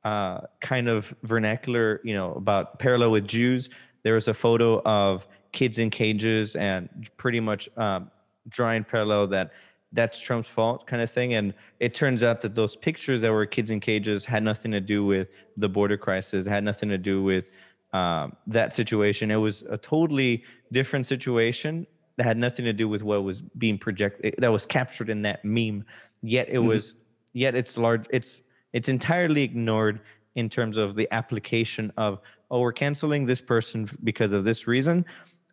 uh, 0.05 0.41
kind 0.61 0.89
of 0.89 1.15
vernacular, 1.23 2.01
you 2.05 2.15
know, 2.15 2.33
about 2.35 2.79
parallel 2.79 3.11
with 3.11 3.27
Jews. 3.27 3.69
There 4.05 4.15
was 4.15 4.29
a 4.29 4.35
photo 4.35 4.81
of 4.83 5.27
kids 5.53 5.79
in 5.79 5.91
cages 5.91 6.57
and 6.57 6.89
pretty 7.17 7.41
much 7.41 7.69
um, 7.77 8.11
drawing 8.49 8.85
parallel 8.85 9.27
that 9.29 9.53
that's 9.93 10.21
Trump's 10.21 10.49
fault 10.49 10.87
kind 10.87 11.03
of 11.03 11.11
thing. 11.11 11.35
And 11.35 11.55
it 11.81 11.95
turns 11.95 12.23
out 12.23 12.41
that 12.43 12.55
those 12.55 12.77
pictures 12.77 13.21
that 13.23 13.33
were 13.33 13.47
kids 13.47 13.71
in 13.71 13.81
cages 13.81 14.25
had 14.25 14.43
nothing 14.43 14.71
to 14.73 14.81
do 14.81 15.05
with 15.05 15.29
the 15.57 15.69
border 15.69 15.97
crisis, 15.97 16.47
had 16.47 16.65
nothing 16.65 16.89
to 16.91 16.99
do 16.99 17.23
with 17.23 17.51
um, 17.93 18.37
that 18.47 18.75
situation. 18.75 19.31
It 19.31 19.37
was 19.37 19.63
a 19.71 19.79
totally 19.79 20.45
different 20.73 21.07
situation 21.07 21.87
that 22.17 22.25
had 22.25 22.37
nothing 22.37 22.65
to 22.65 22.73
do 22.73 22.89
with 22.89 23.03
what 23.03 23.25
was 23.25 23.41
being 23.41 23.79
projected, 23.79 24.35
that 24.39 24.53
was 24.53 24.67
captured 24.67 25.09
in 25.09 25.23
that 25.23 25.45
meme. 25.45 25.85
Yet 26.23 26.49
it 26.49 26.57
mm-hmm. 26.57 26.69
was, 26.69 26.95
yet 27.33 27.55
it's 27.55 27.79
large, 27.79 28.05
it's, 28.11 28.43
it's 28.73 28.89
entirely 28.89 29.43
ignored 29.43 30.01
in 30.35 30.49
terms 30.49 30.77
of 30.77 30.97
the 30.97 31.09
application 31.13 31.93
of, 31.97 32.21
oh, 32.51 32.61
we're 32.61 32.73
canceling 32.73 33.25
this 33.25 33.41
person 33.41 33.89
because 34.05 34.33
of 34.33 34.45
this 34.45 34.67
reason. 34.67 35.05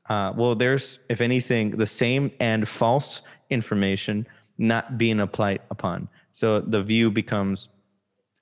Uh, 0.10 0.34
well, 0.36 0.56
there's, 0.56 1.00
if 1.10 1.22
anything, 1.22 1.72
the 1.72 1.88
same 1.88 2.32
and 2.40 2.68
false 2.68 3.22
information 3.50 4.28
not 4.58 4.98
being 4.98 5.20
applied 5.20 5.62
upon. 5.70 6.08
So 6.32 6.60
the 6.60 6.84
view 6.84 7.12
becomes, 7.12 7.70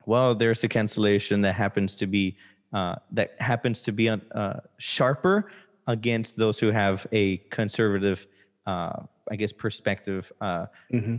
well, 0.06 0.36
there's 0.36 0.64
a 0.64 0.68
cancellation 0.68 1.42
that 1.42 1.54
happens 1.54 1.96
to 1.98 2.08
be 2.08 2.38
uh, 2.74 2.96
that 3.12 3.36
happens 3.40 3.82
to 3.82 3.92
be 3.92 4.10
uh, 4.10 4.54
sharper 4.80 5.52
against 5.86 6.38
those 6.38 6.58
who 6.58 6.72
have 6.72 7.06
a 7.12 7.38
conservative, 7.52 8.26
uh, 8.66 9.04
I 9.30 9.36
guess, 9.36 9.52
perspective. 9.52 10.32
Uh, 10.42 10.66
mm-hmm. 10.92 11.18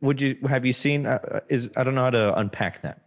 Would 0.00 0.20
you 0.20 0.36
have 0.48 0.66
you 0.66 0.72
seen? 0.72 1.06
Uh, 1.06 1.40
is 1.48 1.70
I 1.76 1.84
don't 1.84 1.94
know 1.94 2.02
how 2.02 2.10
to 2.10 2.38
unpack 2.38 2.82
that. 2.82 3.03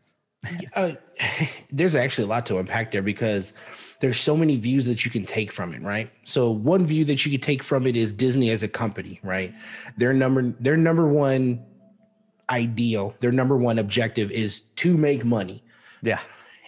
Uh, 0.75 0.91
there's 1.71 1.95
actually 1.95 2.25
a 2.25 2.27
lot 2.27 2.45
to 2.47 2.57
unpack 2.57 2.91
there 2.91 3.01
because 3.01 3.53
there's 3.99 4.19
so 4.19 4.37
many 4.37 4.57
views 4.57 4.85
that 4.85 5.05
you 5.05 5.11
can 5.11 5.25
take 5.25 5.51
from 5.51 5.73
it, 5.73 5.81
right? 5.81 6.11
So 6.23 6.51
one 6.51 6.85
view 6.85 7.03
that 7.05 7.25
you 7.25 7.31
could 7.31 7.43
take 7.43 7.63
from 7.63 7.87
it 7.87 7.95
is 7.95 8.13
Disney 8.13 8.51
as 8.51 8.63
a 8.63 8.67
company, 8.67 9.19
right? 9.23 9.53
Their 9.97 10.13
number 10.13 10.53
their 10.59 10.77
number 10.77 11.07
one 11.07 11.65
ideal, 12.49 13.15
their 13.19 13.31
number 13.31 13.57
one 13.57 13.79
objective 13.79 14.31
is 14.31 14.61
to 14.77 14.97
make 14.97 15.25
money. 15.25 15.63
Yeah. 16.01 16.19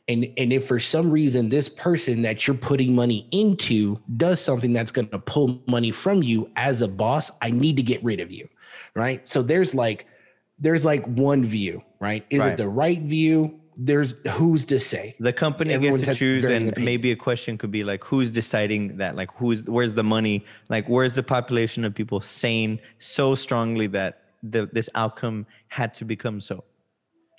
And 0.07 0.27
and 0.37 0.51
if 0.51 0.67
for 0.67 0.79
some 0.79 1.11
reason 1.11 1.49
this 1.49 1.69
person 1.69 2.23
that 2.23 2.47
you're 2.47 2.57
putting 2.57 2.95
money 2.95 3.27
into 3.31 3.99
does 4.17 4.41
something 4.41 4.73
that's 4.73 4.91
going 4.91 5.09
to 5.09 5.19
pull 5.19 5.61
money 5.67 5.91
from 5.91 6.23
you 6.23 6.49
as 6.55 6.81
a 6.81 6.87
boss, 6.87 7.31
I 7.41 7.51
need 7.51 7.77
to 7.77 7.83
get 7.83 8.03
rid 8.03 8.19
of 8.19 8.31
you. 8.31 8.49
Right? 8.95 9.27
So 9.27 9.43
there's 9.43 9.75
like 9.75 10.07
there's 10.57 10.83
like 10.83 11.05
one 11.05 11.43
view, 11.43 11.83
right? 11.99 12.25
Is 12.31 12.39
right. 12.39 12.53
it 12.53 12.57
the 12.57 12.67
right 12.67 13.01
view? 13.01 13.58
There's 13.81 14.13
who's 14.31 14.65
to 14.65 14.79
say. 14.79 15.15
The 15.19 15.31
company 15.31 15.73
Everyone 15.73 16.01
gets 16.01 16.11
to 16.11 16.15
choose 16.15 16.43
and 16.43 16.67
opinion. 16.67 16.85
maybe 16.85 17.11
a 17.11 17.15
question 17.15 17.57
could 17.57 17.71
be 17.71 17.85
like 17.85 18.03
who's 18.03 18.29
deciding 18.29 18.97
that? 18.97 19.15
Like 19.15 19.29
who's 19.35 19.69
where's 19.69 19.93
the 19.93 20.03
money? 20.03 20.43
Like 20.67 20.87
where's 20.89 21.13
the 21.13 21.23
population 21.23 21.85
of 21.85 21.95
people 21.95 22.19
saying 22.19 22.79
so 22.99 23.35
strongly 23.35 23.87
that 23.87 24.23
the, 24.43 24.69
this 24.73 24.89
outcome 24.95 25.45
had 25.69 25.93
to 25.95 26.05
become 26.05 26.41
so? 26.41 26.65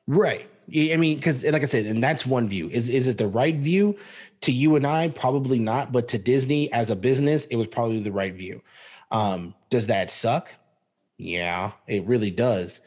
Right. 0.07 0.49
I 0.75 0.97
mean 0.97 1.17
because 1.17 1.45
like 1.45 1.63
i 1.63 1.67
said 1.67 1.85
and 1.85 2.03
that's 2.03 2.25
one 2.25 2.49
view. 2.49 2.71
Is 2.71 2.89
is 2.89 3.07
it 3.07 3.19
the 3.19 3.29
right 3.29 3.57
view? 3.57 3.99
To 4.43 4.53
you 4.53 4.77
and 4.77 4.87
i 4.87 5.09
probably 5.09 5.59
not 5.59 5.93
but 5.93 6.09
to 6.09 6.19
disney 6.19 6.73
as 6.73 6.89
a 6.89 6.97
business 6.97 7.45
it 7.47 7.57
was 7.57 7.67
probably 7.67 8.01
the 8.01 8.13
right 8.13 8.33
view. 8.33 8.63
Um 9.11 9.55
does 9.69 9.89
that 9.89 10.11
suck? 10.11 10.55
Yeah 11.19 11.73
it 11.87 12.07
really 12.07 12.31
does. 12.31 12.81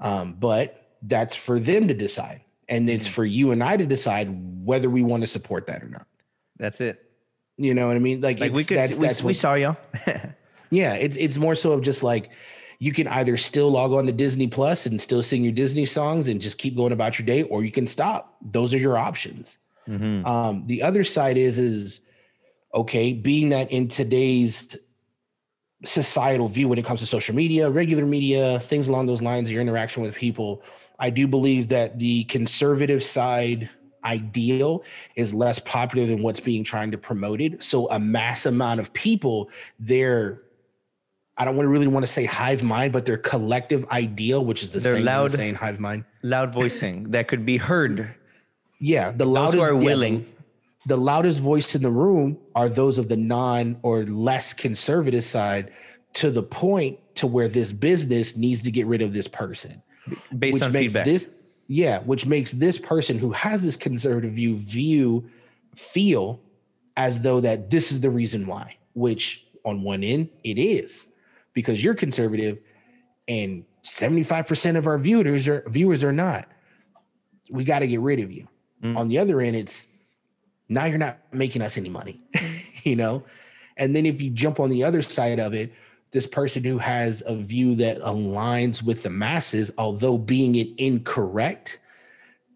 Um 0.00 0.32
but 0.32 0.96
that's 1.02 1.36
for 1.36 1.60
them 1.60 1.86
to 1.86 1.94
decide 1.94 2.40
and 2.68 2.88
it's 2.88 3.04
mm-hmm. 3.04 3.14
for 3.14 3.24
you 3.24 3.52
and 3.52 3.62
I 3.62 3.76
to 3.76 3.86
decide 3.86 4.28
whether 4.64 4.90
we 4.90 5.02
want 5.02 5.22
to 5.22 5.26
support 5.26 5.66
that 5.66 5.82
or 5.82 5.88
not. 5.88 6.06
That's 6.58 6.80
it. 6.80 7.02
You 7.56 7.74
know 7.74 7.86
what 7.86 7.96
I 7.96 8.00
mean? 8.00 8.20
Like, 8.20 8.40
like 8.40 8.52
we 8.52 8.64
could, 8.64 8.76
that's, 8.76 8.98
we, 8.98 9.06
that's 9.06 9.22
what, 9.22 9.28
we 9.28 9.34
saw 9.34 9.54
y'all. 9.54 9.76
yeah, 10.70 10.94
it's 10.94 11.16
it's 11.16 11.38
more 11.38 11.54
so 11.54 11.72
of 11.72 11.82
just 11.82 12.02
like 12.02 12.30
you 12.78 12.92
can 12.92 13.08
either 13.08 13.36
still 13.36 13.70
log 13.70 13.92
on 13.92 14.04
to 14.06 14.12
Disney 14.12 14.46
Plus 14.46 14.84
and 14.84 15.00
still 15.00 15.22
sing 15.22 15.42
your 15.42 15.52
Disney 15.52 15.86
songs 15.86 16.28
and 16.28 16.40
just 16.40 16.58
keep 16.58 16.76
going 16.76 16.92
about 16.92 17.18
your 17.18 17.24
day, 17.24 17.44
or 17.44 17.64
you 17.64 17.72
can 17.72 17.86
stop. 17.86 18.36
Those 18.42 18.74
are 18.74 18.78
your 18.78 18.98
options. 18.98 19.58
Mm-hmm. 19.88 20.26
Um, 20.26 20.64
the 20.66 20.82
other 20.82 21.04
side 21.04 21.38
is 21.38 21.58
is 21.58 22.00
okay, 22.74 23.14
being 23.14 23.50
that 23.50 23.72
in 23.72 23.88
today's 23.88 24.76
societal 25.84 26.48
view 26.48 26.68
when 26.68 26.78
it 26.78 26.84
comes 26.84 27.00
to 27.00 27.06
social 27.06 27.34
media, 27.34 27.70
regular 27.70 28.04
media, 28.04 28.58
things 28.60 28.88
along 28.88 29.06
those 29.06 29.22
lines, 29.22 29.50
your 29.50 29.62
interaction 29.62 30.02
with 30.02 30.14
people 30.14 30.62
I 30.98 31.10
do 31.10 31.26
believe 31.26 31.68
that 31.68 31.98
the 31.98 32.24
conservative 32.24 33.02
side 33.02 33.68
ideal 34.04 34.84
is 35.16 35.34
less 35.34 35.58
popular 35.58 36.06
than 36.06 36.22
what's 36.22 36.40
being 36.40 36.64
trying 36.64 36.92
to 36.92 36.98
promoted. 36.98 37.62
So 37.62 37.90
a 37.90 37.98
mass 37.98 38.46
amount 38.46 38.80
of 38.80 38.92
people, 38.92 39.50
their 39.78 40.42
I 41.36 41.44
don't 41.44 41.54
want 41.54 41.66
to 41.66 41.70
really 41.70 41.86
want 41.86 42.04
to 42.04 42.10
say 42.10 42.24
hive 42.24 42.62
mind, 42.62 42.94
but 42.94 43.04
their 43.04 43.18
collective 43.18 43.86
ideal, 43.90 44.42
which 44.42 44.62
is 44.62 44.70
the 44.70 44.80
they're 44.80 44.94
same 44.94 45.04
loud, 45.04 45.32
saying 45.32 45.56
hive 45.56 45.78
mind, 45.78 46.04
loud 46.22 46.54
voicing 46.54 47.10
that 47.10 47.28
could 47.28 47.44
be 47.44 47.58
heard. 47.58 48.14
Yeah, 48.78 49.10
the 49.12 49.26
loudest 49.26 49.62
are 49.62 49.76
willing. 49.76 50.20
Yeah, 50.20 50.24
the, 50.86 50.94
the 50.94 50.96
loudest 50.96 51.40
voice 51.40 51.74
in 51.74 51.82
the 51.82 51.90
room 51.90 52.38
are 52.54 52.70
those 52.70 52.96
of 52.96 53.08
the 53.08 53.18
non 53.18 53.78
or 53.82 54.04
less 54.04 54.54
conservative 54.54 55.24
side, 55.24 55.72
to 56.14 56.30
the 56.30 56.42
point 56.42 56.98
to 57.16 57.26
where 57.26 57.48
this 57.48 57.70
business 57.70 58.36
needs 58.36 58.62
to 58.62 58.70
get 58.70 58.86
rid 58.86 59.02
of 59.02 59.12
this 59.12 59.28
person 59.28 59.82
based 60.36 60.62
on 60.62 60.72
feedback. 60.72 61.04
This, 61.04 61.28
Yeah, 61.68 62.00
which 62.00 62.26
makes 62.26 62.52
this 62.52 62.78
person 62.78 63.18
who 63.18 63.32
has 63.32 63.62
this 63.62 63.76
conservative 63.76 64.32
view 64.32 64.56
view 64.56 65.28
feel 65.74 66.40
as 66.96 67.20
though 67.20 67.40
that 67.40 67.70
this 67.70 67.92
is 67.92 68.00
the 68.00 68.10
reason 68.10 68.46
why, 68.46 68.76
which 68.94 69.46
on 69.64 69.82
one 69.82 70.02
end 70.02 70.28
it 70.44 70.58
is 70.58 71.08
because 71.52 71.82
you're 71.82 71.94
conservative 71.94 72.58
and 73.28 73.64
75% 73.84 74.76
of 74.76 74.86
our 74.86 74.98
viewers 74.98 75.48
are 75.48 75.64
viewers 75.68 76.02
are 76.02 76.12
not. 76.12 76.48
We 77.50 77.64
got 77.64 77.80
to 77.80 77.86
get 77.86 78.00
rid 78.00 78.20
of 78.20 78.32
you. 78.32 78.48
Mm. 78.82 78.96
On 78.96 79.08
the 79.08 79.18
other 79.18 79.40
end, 79.40 79.56
it's 79.56 79.86
now 80.68 80.84
you're 80.84 80.98
not 80.98 81.18
making 81.32 81.62
us 81.62 81.78
any 81.78 81.88
money, 81.88 82.20
you 82.82 82.96
know? 82.96 83.24
And 83.76 83.94
then 83.94 84.06
if 84.06 84.20
you 84.20 84.30
jump 84.30 84.58
on 84.58 84.70
the 84.70 84.84
other 84.84 85.02
side 85.02 85.38
of 85.38 85.54
it, 85.54 85.72
this 86.16 86.26
person 86.26 86.64
who 86.64 86.78
has 86.78 87.22
a 87.26 87.36
view 87.36 87.74
that 87.74 88.00
aligns 88.00 88.82
with 88.82 89.02
the 89.02 89.10
masses, 89.10 89.70
although 89.76 90.16
being 90.16 90.54
it 90.54 90.68
incorrect, 90.78 91.78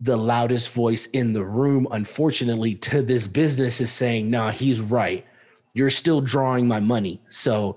the 0.01 0.17
loudest 0.17 0.71
voice 0.71 1.05
in 1.09 1.35
the 1.35 1.45
room, 1.45 1.87
unfortunately, 1.91 2.75
to 2.77 3.03
this 3.03 3.27
business 3.27 3.79
is 3.83 3.93
saying, 3.93 4.31
nah, 4.31 4.51
he's 4.51 4.81
right. 4.81 5.27
You're 5.75 5.91
still 5.91 6.23
drawing 6.23 6.67
my 6.67 6.81
money. 6.81 7.21
So 7.29 7.77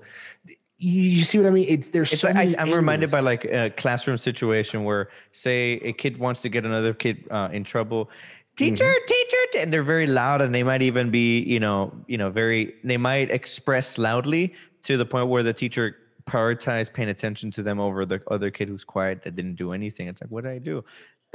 you, 0.78 1.22
see 1.22 1.36
what 1.36 1.46
I 1.46 1.50
mean? 1.50 1.66
It's 1.68 1.90
there's 1.90 2.14
it's 2.14 2.22
so 2.22 2.28
like, 2.28 2.58
I, 2.58 2.62
am 2.62 2.72
reminded 2.72 3.10
by 3.10 3.20
like 3.20 3.44
a 3.44 3.68
classroom 3.68 4.16
situation 4.16 4.84
where 4.84 5.10
say 5.32 5.74
a 5.82 5.92
kid 5.92 6.16
wants 6.16 6.40
to 6.42 6.48
get 6.48 6.64
another 6.64 6.94
kid 6.94 7.28
uh, 7.30 7.50
in 7.52 7.62
trouble 7.62 8.08
teacher 8.56 8.84
mm-hmm. 8.84 9.06
teacher 9.06 9.62
and 9.62 9.72
they're 9.72 9.82
very 9.82 10.06
loud 10.06 10.40
and 10.40 10.54
they 10.54 10.62
might 10.62 10.80
even 10.80 11.10
be 11.10 11.40
you 11.40 11.58
know 11.58 11.92
you 12.06 12.16
know 12.16 12.30
very 12.30 12.72
they 12.84 12.96
might 12.96 13.28
express 13.30 13.98
loudly 13.98 14.54
to 14.84 14.96
the 14.96 15.04
point 15.06 15.28
where 15.28 15.42
the 15.42 15.52
teacher 15.52 15.96
prioritized 16.26 16.92
paying 16.92 17.10
attention 17.10 17.50
to 17.50 17.62
them 17.62 17.78
over 17.78 18.06
the 18.06 18.20
other 18.30 18.50
kid 18.50 18.68
who's 18.68 18.84
quiet 18.84 19.22
that 19.22 19.36
didn't 19.36 19.56
do 19.56 19.72
anything 19.72 20.08
it's 20.08 20.22
like 20.22 20.30
what 20.30 20.44
did 20.44 20.52
i 20.52 20.58
do 20.58 20.82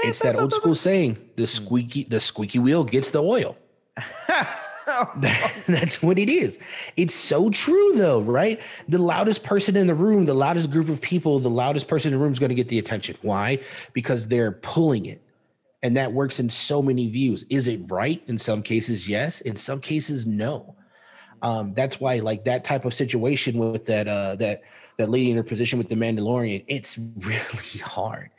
it's 0.01 0.19
that 0.19 0.35
old 0.35 0.53
school 0.53 0.73
saying 0.73 1.15
the 1.35 1.43
hmm. 1.43 1.45
squeaky 1.45 2.03
the 2.05 2.19
squeaky 2.19 2.59
wheel 2.59 2.83
gets 2.83 3.11
the 3.11 3.21
oil 3.21 3.55
That's 5.67 6.01
what 6.01 6.17
it 6.17 6.29
is. 6.29 6.59
It's 6.97 7.13
so 7.13 7.49
true, 7.49 7.93
though, 7.95 8.21
right? 8.21 8.59
The 8.87 8.97
loudest 8.97 9.43
person 9.43 9.75
in 9.75 9.87
the 9.87 9.95
room, 9.95 10.25
the 10.25 10.33
loudest 10.33 10.71
group 10.71 10.89
of 10.89 11.01
people, 11.01 11.39
the 11.39 11.49
loudest 11.49 11.87
person 11.87 12.11
in 12.11 12.19
the 12.19 12.23
room 12.23 12.33
is 12.33 12.39
going 12.39 12.49
to 12.49 12.55
get 12.55 12.69
the 12.69 12.79
attention. 12.79 13.17
Why? 13.21 13.59
Because 13.93 14.27
they're 14.27 14.51
pulling 14.51 15.05
it. 15.05 15.21
And 15.81 15.95
that 15.95 16.11
works 16.11 16.39
in 16.39 16.49
so 16.49 16.81
many 16.81 17.09
views. 17.09 17.45
Is 17.49 17.67
it 17.67 17.81
right? 17.87 18.21
In 18.27 18.37
some 18.37 18.61
cases, 18.61 19.07
yes. 19.07 19.41
In 19.41 19.55
some 19.55 19.79
cases, 19.79 20.25
no. 20.25 20.75
Um, 21.41 21.73
that's 21.73 21.99
why, 21.99 22.19
like 22.19 22.45
that 22.45 22.63
type 22.63 22.85
of 22.85 22.93
situation 22.93 23.57
with 23.57 23.85
that 23.85 24.07
uh 24.07 24.35
that 24.37 24.61
that 24.97 25.09
lady 25.09 25.31
in 25.31 25.37
her 25.37 25.43
position 25.43 25.77
with 25.77 25.89
the 25.89 25.95
Mandalorian, 25.95 26.63
it's 26.67 26.97
really 27.17 27.79
hard. 27.83 28.29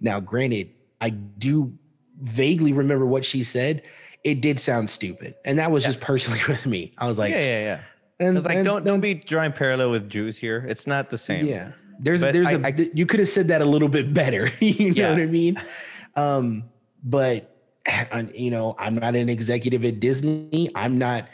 Now, 0.00 0.20
granted, 0.20 0.70
I 1.00 1.10
do 1.10 1.76
vaguely 2.20 2.72
remember 2.72 3.06
what 3.06 3.24
she 3.24 3.44
said. 3.44 3.82
It 4.24 4.40
did 4.40 4.58
sound 4.58 4.90
stupid, 4.90 5.34
and 5.44 5.58
that 5.58 5.70
was 5.70 5.84
yeah. 5.84 5.90
just 5.90 6.00
personally 6.00 6.40
with 6.48 6.66
me. 6.66 6.92
I 6.98 7.06
was 7.06 7.18
like, 7.18 7.32
yeah, 7.32 7.44
yeah, 7.44 7.60
yeah. 7.60 7.80
And 8.18 8.42
like, 8.42 8.56
and, 8.56 8.64
don't 8.64 8.84
don't 8.84 9.00
be 9.00 9.14
drawing 9.14 9.52
parallel 9.52 9.90
with 9.90 10.08
Jews 10.08 10.38
here. 10.38 10.64
It's 10.68 10.86
not 10.86 11.10
the 11.10 11.18
same. 11.18 11.44
Yeah, 11.44 11.72
there's 12.00 12.22
but 12.22 12.32
there's 12.32 12.46
I, 12.46 12.52
a 12.52 12.66
I, 12.66 12.90
you 12.94 13.06
could 13.06 13.20
have 13.20 13.28
said 13.28 13.48
that 13.48 13.62
a 13.62 13.64
little 13.64 13.88
bit 13.88 14.14
better. 14.14 14.50
you 14.60 14.90
know 14.90 14.94
yeah. 14.94 15.10
what 15.10 15.20
I 15.20 15.26
mean? 15.26 15.62
Um, 16.16 16.64
but 17.04 17.56
you 18.34 18.50
know, 18.50 18.74
I'm 18.78 18.96
not 18.96 19.14
an 19.14 19.28
executive 19.28 19.84
at 19.84 20.00
Disney. 20.00 20.70
I'm 20.74 20.98
not. 20.98 21.28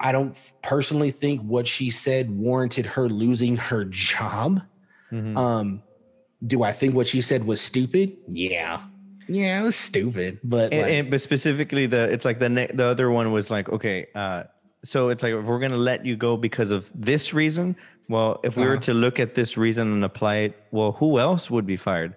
I 0.00 0.12
don't 0.12 0.52
personally 0.62 1.10
think 1.10 1.42
what 1.42 1.68
she 1.68 1.90
said 1.90 2.30
warranted 2.30 2.86
her 2.86 3.08
losing 3.08 3.56
her 3.56 3.84
job. 3.84 4.62
Mm-hmm. 5.12 5.36
Um, 5.36 5.82
do 6.46 6.62
I 6.62 6.72
think 6.72 6.94
what 6.94 7.06
she 7.06 7.20
said 7.20 7.44
was 7.44 7.60
stupid? 7.60 8.16
Yeah, 8.26 8.80
yeah, 9.28 9.60
it 9.60 9.64
was 9.64 9.76
stupid. 9.76 10.40
But 10.42 10.72
and, 10.72 10.82
like, 10.82 10.90
and, 10.92 11.10
but 11.10 11.20
specifically 11.20 11.86
the 11.86 12.10
it's 12.10 12.24
like 12.24 12.38
the 12.38 12.48
ne- 12.48 12.70
the 12.72 12.84
other 12.84 13.10
one 13.10 13.32
was 13.32 13.50
like 13.50 13.68
okay, 13.68 14.06
uh, 14.14 14.44
so 14.82 15.10
it's 15.10 15.22
like 15.22 15.34
if 15.34 15.44
we're 15.44 15.60
gonna 15.60 15.76
let 15.76 16.06
you 16.06 16.16
go 16.16 16.36
because 16.36 16.70
of 16.70 16.90
this 16.94 17.34
reason, 17.34 17.76
well, 18.08 18.40
if 18.42 18.56
we 18.56 18.62
uh-huh. 18.62 18.72
were 18.72 18.78
to 18.78 18.94
look 18.94 19.20
at 19.20 19.34
this 19.34 19.58
reason 19.58 19.92
and 19.92 20.04
apply 20.04 20.36
it, 20.36 20.62
well, 20.70 20.92
who 20.92 21.18
else 21.18 21.50
would 21.50 21.66
be 21.66 21.76
fired? 21.76 22.14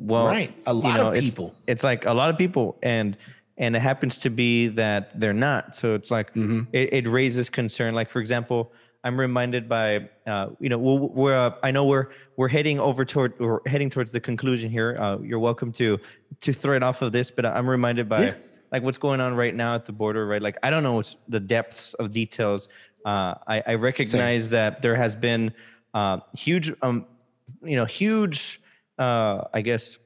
well 0.00 0.26
right 0.26 0.52
a 0.66 0.72
lot 0.72 0.92
you 0.92 0.96
know, 0.96 1.12
of 1.12 1.20
people 1.20 1.54
it's, 1.66 1.72
it's, 1.72 1.84
like 1.84 2.06
a 2.06 2.14
lot 2.14 2.30
of 2.30 2.38
people 2.38 2.78
and 2.82 3.16
and 3.60 3.76
it 3.76 3.80
happens 3.80 4.18
to 4.18 4.30
be 4.30 4.68
that 4.68 5.18
they're 5.20 5.32
not 5.32 5.76
so 5.76 5.94
it's 5.94 6.10
like 6.10 6.34
mm-hmm. 6.34 6.62
it, 6.72 6.92
it, 6.92 7.08
raises 7.08 7.48
concern 7.48 7.94
like 7.94 8.10
for 8.10 8.18
example 8.18 8.72
i'm 9.04 9.20
reminded 9.20 9.68
by 9.68 10.08
uh, 10.26 10.48
you 10.58 10.68
know 10.68 10.78
we're, 10.78 11.08
we're 11.08 11.34
uh, 11.36 11.54
i 11.62 11.70
know 11.70 11.84
we're 11.84 12.08
we're 12.36 12.48
heading 12.48 12.80
over 12.80 13.04
toward 13.04 13.38
we're 13.38 13.60
heading 13.66 13.88
towards 13.88 14.10
the 14.10 14.20
conclusion 14.20 14.70
here 14.70 14.96
uh, 14.98 15.18
you're 15.22 15.38
welcome 15.38 15.70
to 15.70 15.98
to 16.40 16.52
thread 16.52 16.82
off 16.82 17.02
of 17.02 17.12
this 17.12 17.30
but 17.30 17.46
i'm 17.46 17.68
reminded 17.68 18.08
by 18.08 18.24
yeah. 18.24 18.34
like 18.72 18.82
what's 18.82 18.98
going 18.98 19.20
on 19.20 19.34
right 19.34 19.54
now 19.54 19.74
at 19.76 19.84
the 19.84 19.92
border 19.92 20.26
right 20.26 20.42
like 20.42 20.56
i 20.62 20.70
don't 20.70 20.82
know 20.82 20.94
what's 20.94 21.16
the 21.28 21.40
depths 21.40 21.94
of 21.94 22.10
details 22.10 22.68
uh, 23.06 23.34
I, 23.46 23.62
I 23.66 23.74
recognize 23.76 24.44
Same. 24.44 24.50
that 24.50 24.82
there 24.82 24.94
has 24.94 25.14
been 25.14 25.54
uh, 25.94 26.18
huge 26.34 26.72
um 26.82 27.06
you 27.62 27.76
know 27.76 27.84
huge 27.84 28.60
uh, 29.00 29.44
I 29.52 29.62
guess 29.62 29.98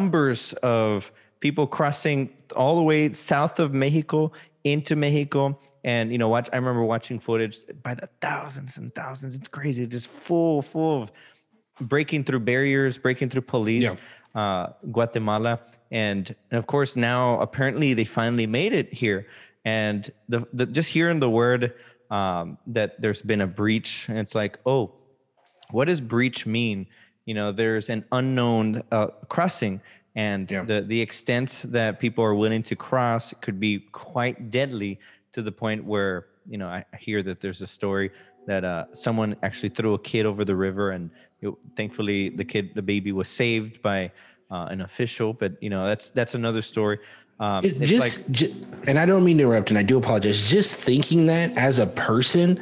numbers 0.00 0.54
of 0.62 1.12
people 1.40 1.66
crossing 1.66 2.30
all 2.56 2.76
the 2.76 2.82
way 2.82 3.12
south 3.12 3.60
of 3.60 3.74
Mexico 3.74 4.32
into 4.64 4.96
Mexico. 4.96 5.58
And 5.84 6.12
you 6.12 6.18
know, 6.18 6.28
watch. 6.28 6.48
I 6.52 6.56
remember 6.56 6.84
watching 6.84 7.18
footage 7.18 7.56
by 7.82 7.94
the 7.94 8.08
thousands 8.20 8.76
and 8.76 8.94
thousands. 8.94 9.34
It's 9.34 9.48
crazy, 9.48 9.86
just 9.86 10.08
full, 10.08 10.60
full 10.60 11.02
of 11.02 11.12
breaking 11.80 12.24
through 12.24 12.40
barriers, 12.40 12.98
breaking 12.98 13.30
through 13.30 13.42
police. 13.42 13.84
Yeah. 13.84 13.94
Uh, 14.32 14.72
Guatemala, 14.92 15.58
and, 15.90 16.36
and 16.52 16.58
of 16.60 16.68
course 16.68 16.94
now 16.94 17.40
apparently 17.40 17.94
they 17.94 18.04
finally 18.04 18.46
made 18.46 18.72
it 18.72 18.94
here. 18.94 19.26
And 19.64 20.08
the, 20.28 20.46
the 20.52 20.66
just 20.66 20.88
hearing 20.88 21.18
the 21.18 21.28
word 21.28 21.74
um, 22.12 22.56
that 22.68 23.00
there's 23.00 23.22
been 23.22 23.40
a 23.40 23.48
breach, 23.48 24.06
and 24.08 24.18
it's 24.18 24.36
like, 24.36 24.60
oh, 24.66 24.92
what 25.72 25.86
does 25.86 26.00
breach 26.00 26.46
mean? 26.46 26.86
You 27.30 27.34
know 27.34 27.52
there's 27.52 27.90
an 27.90 28.04
unknown 28.10 28.82
uh, 28.90 29.06
crossing. 29.28 29.80
And 30.16 30.50
yeah. 30.50 30.64
the 30.64 30.80
the 30.82 31.00
extent 31.00 31.62
that 31.66 32.00
people 32.00 32.24
are 32.24 32.34
willing 32.34 32.64
to 32.64 32.74
cross 32.74 33.32
could 33.40 33.60
be 33.60 33.72
quite 33.92 34.50
deadly 34.50 34.98
to 35.30 35.40
the 35.40 35.52
point 35.52 35.84
where 35.84 36.26
you 36.48 36.58
know 36.58 36.66
I 36.66 36.84
hear 36.98 37.22
that 37.22 37.40
there's 37.40 37.62
a 37.62 37.68
story 37.68 38.10
that 38.48 38.64
uh, 38.64 38.86
someone 38.90 39.36
actually 39.44 39.68
threw 39.68 39.94
a 39.94 39.98
kid 40.00 40.26
over 40.26 40.44
the 40.44 40.56
river 40.56 40.90
and 40.90 41.08
it, 41.40 41.54
thankfully 41.76 42.30
the 42.30 42.44
kid 42.44 42.74
the 42.74 42.82
baby 42.82 43.12
was 43.12 43.28
saved 43.28 43.80
by 43.80 44.10
uh, 44.50 44.66
an 44.74 44.80
official 44.80 45.32
but 45.32 45.52
you 45.62 45.70
know 45.70 45.86
that's 45.86 46.10
that's 46.10 46.34
another 46.34 46.62
story. 46.62 46.98
Um, 47.38 47.62
just, 47.62 48.06
like, 48.06 48.36
just 48.36 48.54
and 48.88 48.98
I 48.98 49.06
don't 49.06 49.24
mean 49.24 49.38
to 49.38 49.44
interrupt 49.44 49.70
and 49.70 49.78
I 49.78 49.84
do 49.84 49.98
apologize. 49.98 50.50
Just 50.50 50.74
thinking 50.74 51.26
that 51.26 51.56
as 51.56 51.78
a 51.78 51.86
person 51.86 52.60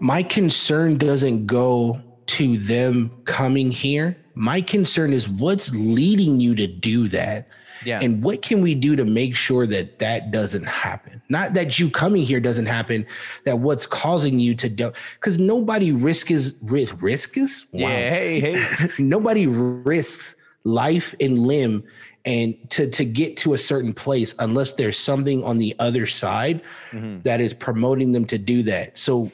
my 0.00 0.22
concern 0.22 0.98
doesn't 0.98 1.46
go 1.46 2.02
to 2.28 2.56
them 2.58 3.10
coming 3.24 3.70
here. 3.70 4.16
My 4.34 4.60
concern 4.60 5.12
is 5.12 5.28
what's 5.28 5.74
leading 5.74 6.40
you 6.40 6.54
to 6.54 6.66
do 6.66 7.08
that. 7.08 7.48
Yeah. 7.84 8.00
And 8.02 8.22
what 8.22 8.42
can 8.42 8.60
we 8.60 8.74
do 8.74 8.96
to 8.96 9.04
make 9.04 9.36
sure 9.36 9.66
that 9.66 9.98
that 10.00 10.30
doesn't 10.30 10.64
happen? 10.64 11.22
Not 11.28 11.54
that 11.54 11.78
you 11.78 11.90
coming 11.90 12.24
here 12.24 12.40
doesn't 12.40 12.66
happen, 12.66 13.06
that 13.44 13.60
what's 13.60 13.86
causing 13.86 14.40
you 14.40 14.54
to 14.56 14.68
do, 14.68 14.92
because 15.14 15.38
nobody 15.38 15.92
risks, 15.92 16.54
risk, 16.62 16.96
risks? 17.00 17.66
Wow. 17.72 17.80
Yeah, 17.80 18.10
hey, 18.10 18.40
hey. 18.40 18.88
nobody 18.98 19.46
risks 19.46 20.34
life 20.64 21.14
and 21.20 21.38
limb 21.38 21.84
and 22.24 22.56
to 22.70 22.90
to 22.90 23.04
get 23.04 23.36
to 23.38 23.54
a 23.54 23.58
certain 23.58 23.94
place 23.94 24.34
unless 24.38 24.74
there's 24.74 24.98
something 24.98 25.42
on 25.44 25.58
the 25.58 25.74
other 25.78 26.04
side 26.04 26.60
mm-hmm. 26.90 27.22
that 27.22 27.40
is 27.40 27.54
promoting 27.54 28.12
them 28.12 28.24
to 28.26 28.38
do 28.38 28.62
that. 28.64 28.98
So 28.98 29.30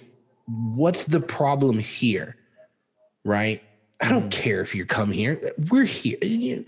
what's 0.47 1.05
the 1.05 1.21
problem 1.21 1.79
here? 1.79 2.37
Right? 3.25 3.63
I 4.01 4.09
don't 4.09 4.29
mm. 4.29 4.33
care 4.33 4.61
if 4.61 4.75
you 4.75 4.85
come 4.87 5.11
here. 5.11 5.53
We're 5.71 5.85
here. 5.85 6.65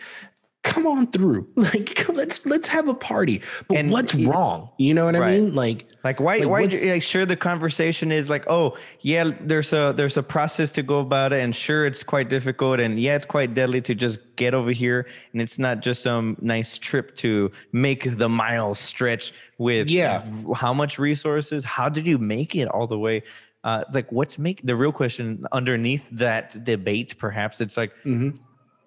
come 0.63 0.87
on 0.87 1.07
through. 1.09 1.47
Like 1.57 2.09
let's 2.09 2.45
let's 2.47 2.69
have 2.69 2.89
a 2.89 2.95
party. 2.95 3.43
But 3.69 3.79
And 3.79 3.91
what's 3.91 4.15
it- 4.15 4.27
wrong? 4.27 4.71
You 4.79 4.95
know 4.95 5.05
what 5.05 5.17
I 5.17 5.33
mean? 5.33 5.55
Like 5.55 5.87
Like 6.05 6.19
why 6.21 6.39
Like, 6.39 6.49
why 6.49 6.61
what's- 6.63 6.85
like 6.85 7.03
sure 7.03 7.27
the 7.27 7.37
conversation 7.37 8.11
is 8.13 8.31
like 8.31 8.45
oh 8.49 8.77
yeah 9.01 9.31
there's 9.41 9.73
a 9.73 9.93
there's 9.97 10.17
a 10.17 10.23
process 10.23 10.71
to 10.73 10.83
go 10.83 11.01
about 11.01 11.33
it 11.33 11.41
and 11.43 11.55
sure 11.55 11.87
it's 11.87 12.03
quite 12.03 12.29
difficult 12.31 12.81
and 12.81 12.99
yeah 13.01 13.17
it's 13.17 13.27
quite 13.27 13.55
deadly 13.55 13.81
to 13.83 13.95
just 13.95 14.19
get 14.37 14.55
over 14.55 14.71
here 14.71 15.07
and 15.33 15.43
it's 15.43 15.59
not 15.59 15.81
just 15.81 16.03
some 16.03 16.37
nice 16.41 16.79
trip 16.79 17.15
to 17.17 17.51
make 17.73 18.17
the 18.19 18.29
miles 18.29 18.79
stretch 18.79 19.33
with 19.59 19.89
Yeah. 19.89 20.23
how 20.55 20.73
much 20.75 20.99
resources 20.99 21.65
how 21.65 21.89
did 21.89 22.07
you 22.07 22.19
make 22.19 22.55
it 22.55 22.69
all 22.69 22.87
the 22.87 22.99
way 22.99 23.23
uh, 23.67 23.83
it's 23.85 23.95
like 23.95 24.11
what's 24.13 24.39
make 24.39 24.59
the 24.65 24.77
real 24.77 24.93
question 24.93 25.45
underneath 25.53 26.07
that 26.13 26.65
debate 26.65 27.19
perhaps 27.19 27.61
it's 27.61 27.77
like 27.77 27.93
Mhm. 28.05 28.39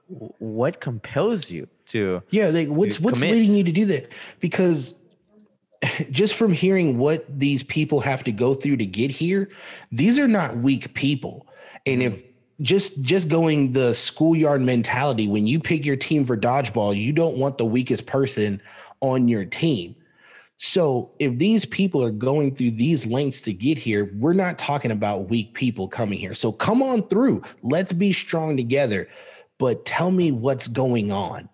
what 0.07 0.79
compels 0.79 1.51
you 1.51 1.67
to 1.87 2.23
Yeah, 2.31 2.47
like 2.49 2.67
what's 2.69 2.99
what's 2.99 3.19
commit. 3.19 3.35
leading 3.35 3.55
you 3.57 3.63
to 3.65 3.71
do 3.71 3.85
that? 3.85 4.11
Because 4.39 4.95
just 6.11 6.33
from 6.35 6.51
hearing 6.51 6.97
what 6.97 7.25
these 7.39 7.63
people 7.63 7.99
have 8.01 8.23
to 8.23 8.31
go 8.31 8.53
through 8.53 8.77
to 8.77 8.85
get 8.85 9.11
here, 9.11 9.49
these 9.91 10.17
are 10.19 10.27
not 10.27 10.57
weak 10.57 10.93
people. 10.93 11.45
And 11.85 12.01
if 12.01 12.21
just 12.61 13.01
just 13.01 13.29
going 13.29 13.71
the 13.73 13.93
schoolyard 13.93 14.61
mentality, 14.61 15.27
when 15.27 15.47
you 15.47 15.59
pick 15.59 15.85
your 15.85 15.95
team 15.95 16.25
for 16.25 16.35
dodgeball, 16.37 16.95
you 16.95 17.13
don't 17.13 17.37
want 17.37 17.57
the 17.57 17.65
weakest 17.65 18.05
person 18.05 18.61
on 19.01 19.27
your 19.27 19.45
team. 19.45 19.95
So 20.61 21.11
if 21.19 21.37
these 21.37 21.63
people 21.63 22.03
are 22.03 22.11
going 22.11 22.53
through 22.53 22.71
these 22.71 23.05
lengths 23.05 23.39
to 23.41 23.53
get 23.53 23.77
here, 23.77 24.11
we're 24.19 24.33
not 24.33 24.57
talking 24.59 24.91
about 24.91 25.29
weak 25.29 25.53
people 25.53 25.87
coming 25.87 26.19
here. 26.19 26.33
So 26.35 26.51
come 26.51 26.83
on 26.83 27.03
through. 27.03 27.43
Let's 27.61 27.93
be 27.93 28.11
strong 28.11 28.57
together. 28.57 29.07
But 29.57 29.85
tell 29.85 30.11
me 30.11 30.33
what's 30.33 30.67
going 30.67 31.13
on. 31.13 31.47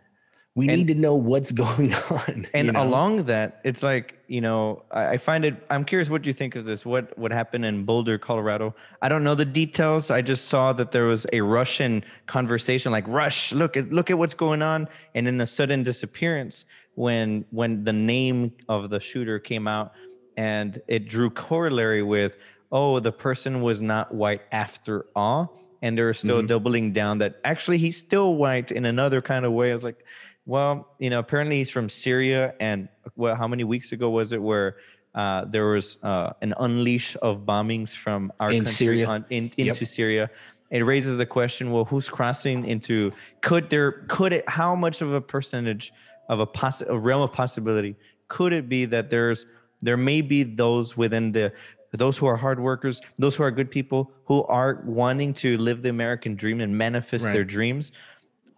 We 0.55 0.69
And- 0.69 0.77
need 0.77 0.87
to 0.87 0.95
know 0.95 1.13
what's 1.13 1.51
going 1.65 1.93
on. 1.93 2.47
and 2.55 2.65
you 2.65 2.71
know? 2.71 2.81
along 2.83 3.23
that 3.23 3.59
it's 3.63 3.83
like 3.83 4.15
you 4.27 4.41
know 4.41 4.81
I, 4.89 5.09
I 5.09 5.17
find 5.19 5.45
it 5.45 5.53
i'm 5.69 5.85
curious 5.85 6.09
what 6.09 6.25
you 6.25 6.33
think 6.33 6.55
of 6.55 6.65
this 6.65 6.83
what 6.83 7.15
what 7.15 7.31
happened 7.31 7.63
in 7.65 7.83
boulder 7.83 8.17
colorado 8.17 8.73
i 9.03 9.07
don't 9.09 9.23
know 9.23 9.35
the 9.35 9.45
details 9.45 10.09
i 10.09 10.23
just 10.23 10.45
saw 10.47 10.73
that 10.73 10.91
there 10.91 11.03
was 11.03 11.27
a 11.31 11.41
russian 11.41 12.03
conversation 12.25 12.91
like 12.91 13.07
rush 13.07 13.51
look 13.53 13.77
at 13.77 13.91
look 13.91 14.09
at 14.09 14.17
what's 14.17 14.33
going 14.33 14.63
on 14.63 14.87
and 15.13 15.27
then 15.27 15.39
a 15.41 15.45
sudden 15.45 15.83
disappearance 15.83 16.65
when 16.95 17.45
when 17.51 17.83
the 17.83 17.93
name 17.93 18.51
of 18.69 18.89
the 18.89 18.99
shooter 18.99 19.37
came 19.39 19.67
out 19.67 19.93
and 20.37 20.81
it 20.87 21.07
drew 21.07 21.29
corollary 21.29 22.03
with 22.03 22.37
oh 22.71 22.99
the 22.99 23.11
person 23.11 23.61
was 23.61 23.81
not 23.81 24.13
white 24.13 24.41
after 24.51 25.05
all 25.15 25.61
and 25.81 25.97
they're 25.97 26.13
still 26.13 26.37
Mm-hmm. 26.39 26.47
doubling 26.47 26.93
down 26.93 27.17
that 27.19 27.39
actually 27.43 27.77
he's 27.77 27.97
still 27.97 28.35
white 28.35 28.71
in 28.71 28.85
another 28.85 29.21
kind 29.21 29.45
of 29.45 29.51
way 29.51 29.69
i 29.71 29.73
was 29.73 29.83
like 29.83 30.03
well, 30.47 30.93
you 30.99 31.09
know, 31.09 31.17
apparently 31.17 31.55
he's 31.57 31.71
from 31.71 31.89
Syria, 31.89 32.53
and 32.59 32.87
well, 33.15 33.35
how 33.35 33.47
many 33.47 33.63
weeks 33.63 33.91
ago 33.93 34.11
was 34.11 34.31
it 34.31 34.39
where 34.39 34.77
uh, 35.15 35.45
there 35.45 35.65
was 35.65 35.97
uh, 36.03 36.33
an 36.43 36.53
unleash 36.59 37.17
of 37.23 37.47
bombings 37.47 37.95
from 37.95 38.31
our 38.39 38.51
In 38.51 38.57
country 38.63 38.71
Syria. 38.71 39.07
on, 39.07 39.25
in, 39.31 39.45
Yep. 39.57 39.67
into 39.69 39.87
Syria? 39.87 40.29
It 40.69 40.85
raises 40.85 41.17
the 41.17 41.25
question: 41.25 41.71
Well, 41.71 41.85
who's 41.85 42.07
crossing 42.09 42.63
into? 42.63 43.11
Could 43.41 43.71
there? 43.71 43.91
Could 44.07 44.33
it? 44.33 44.47
How 44.47 44.75
much 44.75 45.01
of 45.01 45.13
a 45.13 45.19
percentage 45.19 45.91
of 46.29 46.39
a, 46.39 46.47
possi- 46.47 46.87
a 46.89 46.97
realm 46.97 47.21
of 47.21 47.31
possibility. 47.33 47.95
Could 48.27 48.53
it 48.53 48.67
be 48.69 48.85
that 48.85 49.09
there's 49.09 49.45
there 49.81 49.97
may 49.97 50.21
be 50.21 50.43
those 50.43 50.97
within 50.97 51.31
the 51.31 51.53
those 51.91 52.17
who 52.17 52.25
are 52.25 52.35
hard 52.35 52.59
workers, 52.59 53.01
those 53.17 53.35
who 53.35 53.43
are 53.43 53.51
good 53.51 53.71
people, 53.71 54.11
who 54.25 54.43
are 54.45 54.81
wanting 54.85 55.33
to 55.33 55.57
live 55.57 55.81
the 55.81 55.89
American 55.89 56.35
dream 56.35 56.59
and 56.59 56.75
manifest 56.77 57.23
their 57.25 57.45
dreams? 57.45 57.91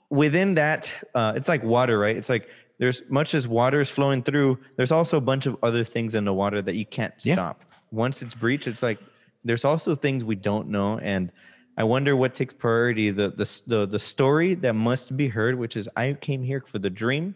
Within 0.10 0.56
that 0.56 0.92
uh, 1.16 1.34
it's 1.36 1.50
like 1.50 1.64
water 1.64 2.00
right? 2.00 2.16
It's 2.16 2.30
like 2.30 2.48
there's 2.80 3.04
much 3.10 3.34
as 3.34 3.48
water 3.48 3.82
is 3.82 3.90
flowing 3.90 4.24
through 4.24 4.58
there's 4.78 4.92
also 4.92 5.18
a 5.18 5.22
bunch 5.22 5.46
of 5.46 5.58
other 5.64 5.84
things 5.84 6.16
in 6.16 6.24
the 6.26 6.34
water 6.34 6.62
that 6.62 6.76
you 6.76 6.86
can't 6.86 7.14
Yeah. 7.24 7.34
stop. 7.36 7.64
Once 7.92 8.22
it's 8.22 8.36
breached 8.36 8.68
it's 8.68 8.84
like 8.84 9.00
there's 9.44 9.66
also 9.66 9.96
things 9.96 10.24
we 10.24 10.36
don't 10.36 10.68
know 10.68 11.00
and 11.00 11.32
i 11.78 11.84
wonder 11.84 12.16
what 12.16 12.34
takes 12.36 12.54
priority 12.54 13.12
the 13.12 13.30
the 13.30 13.62
the, 13.68 13.86
the 13.86 14.00
story 14.00 14.54
that 14.56 14.74
must 14.74 15.16
be 15.16 15.28
heard 15.30 15.58
which 15.58 15.78
is 15.78 15.88
i 15.96 16.12
came 16.14 16.44
here 16.44 16.62
for 16.62 16.80
the 16.80 16.90
dream 16.90 17.34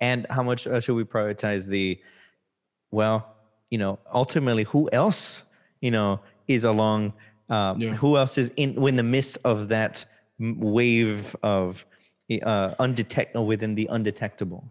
and 0.00 0.26
how 0.30 0.42
much 0.42 0.66
uh, 0.66 0.80
should 0.80 0.94
we 0.94 1.04
prioritize 1.04 1.66
the 1.66 1.98
well 2.90 3.34
you 3.70 3.78
know 3.78 3.98
ultimately 4.12 4.64
who 4.64 4.88
else 4.92 5.42
you 5.80 5.90
know 5.90 6.20
is 6.46 6.64
along 6.64 7.12
um, 7.50 7.80
Yeah. 7.80 7.94
who 7.94 8.16
else 8.16 8.38
is 8.38 8.50
in 8.56 8.82
in 8.86 8.96
the 8.96 9.02
midst 9.02 9.38
of 9.44 9.68
that 9.68 10.04
wave 10.38 11.34
of 11.42 11.84
uh 12.44 12.74
undetectable 12.78 13.46
within 13.46 13.74
the 13.74 13.86
undetectable 13.90 14.64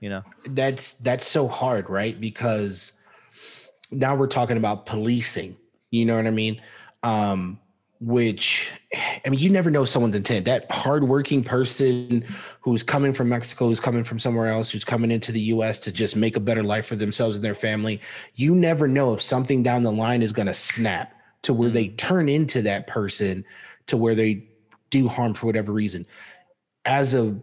you 0.00 0.08
know 0.08 0.22
that's 0.50 0.94
that's 0.94 1.26
so 1.26 1.46
hard, 1.46 1.88
right? 1.88 2.20
Because 2.20 2.94
now 3.92 4.16
we're 4.16 4.26
talking 4.26 4.56
about 4.56 4.84
policing. 4.86 5.56
You 5.92 6.04
know 6.06 6.16
what 6.16 6.26
I 6.26 6.30
mean? 6.32 6.60
Um, 7.04 7.60
which 8.02 8.68
I 9.24 9.28
mean, 9.28 9.38
you 9.38 9.48
never 9.48 9.70
know 9.70 9.84
someone's 9.84 10.16
intent. 10.16 10.44
That 10.46 10.68
hardworking 10.70 11.44
person 11.44 12.24
who's 12.60 12.82
coming 12.82 13.12
from 13.12 13.28
Mexico, 13.28 13.68
who's 13.68 13.78
coming 13.78 14.02
from 14.02 14.18
somewhere 14.18 14.48
else, 14.48 14.70
who's 14.70 14.84
coming 14.84 15.12
into 15.12 15.30
the 15.30 15.40
US 15.40 15.78
to 15.80 15.92
just 15.92 16.16
make 16.16 16.36
a 16.36 16.40
better 16.40 16.64
life 16.64 16.86
for 16.86 16.96
themselves 16.96 17.36
and 17.36 17.44
their 17.44 17.54
family. 17.54 18.00
You 18.34 18.56
never 18.56 18.88
know 18.88 19.14
if 19.14 19.22
something 19.22 19.62
down 19.62 19.84
the 19.84 19.92
line 19.92 20.20
is 20.20 20.32
gonna 20.32 20.52
snap 20.52 21.14
to 21.42 21.54
where 21.54 21.70
they 21.70 21.88
turn 21.90 22.28
into 22.28 22.62
that 22.62 22.88
person 22.88 23.44
to 23.86 23.96
where 23.96 24.16
they 24.16 24.48
do 24.90 25.06
harm 25.06 25.32
for 25.32 25.46
whatever 25.46 25.72
reason. 25.72 26.04
As 26.84 27.14
a 27.14 27.36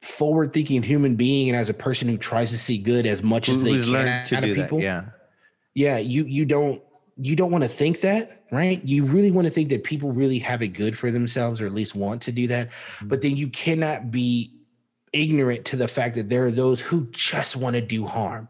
forward 0.00 0.52
thinking 0.52 0.82
human 0.82 1.16
being 1.16 1.50
and 1.50 1.56
as 1.56 1.68
a 1.68 1.74
person 1.74 2.08
who 2.08 2.16
tries 2.16 2.50
to 2.50 2.58
see 2.58 2.78
good 2.78 3.06
as 3.06 3.22
much 3.22 3.48
as 3.48 3.62
they 3.62 3.80
can 3.84 4.24
to 4.24 4.36
out 4.36 4.44
of 4.44 4.54
people 4.54 4.78
that 4.78 4.84
yeah 4.84 5.04
yeah 5.74 5.96
you 5.96 6.24
you 6.24 6.44
don't 6.44 6.82
you 7.18 7.36
don't 7.36 7.52
want 7.52 7.62
to 7.62 7.68
think 7.68 8.00
that 8.00 8.41
right? 8.52 8.80
You 8.86 9.04
really 9.06 9.32
want 9.32 9.48
to 9.48 9.52
think 9.52 9.70
that 9.70 9.82
people 9.82 10.12
really 10.12 10.38
have 10.38 10.62
it 10.62 10.68
good 10.68 10.96
for 10.96 11.10
themselves 11.10 11.60
or 11.60 11.66
at 11.66 11.72
least 11.72 11.96
want 11.96 12.22
to 12.22 12.32
do 12.32 12.46
that 12.48 12.68
Mm-hmm. 12.68 13.08
but 13.08 13.22
then 13.22 13.36
you 13.36 13.48
cannot 13.48 14.10
be 14.12 14.52
ignorant 15.12 15.64
to 15.66 15.76
the 15.76 15.88
fact 15.88 16.14
that 16.14 16.28
there 16.28 16.44
are 16.44 16.50
those 16.50 16.80
who 16.80 17.06
just 17.10 17.56
want 17.56 17.74
to 17.74 17.82
do 17.82 18.06
harm. 18.06 18.48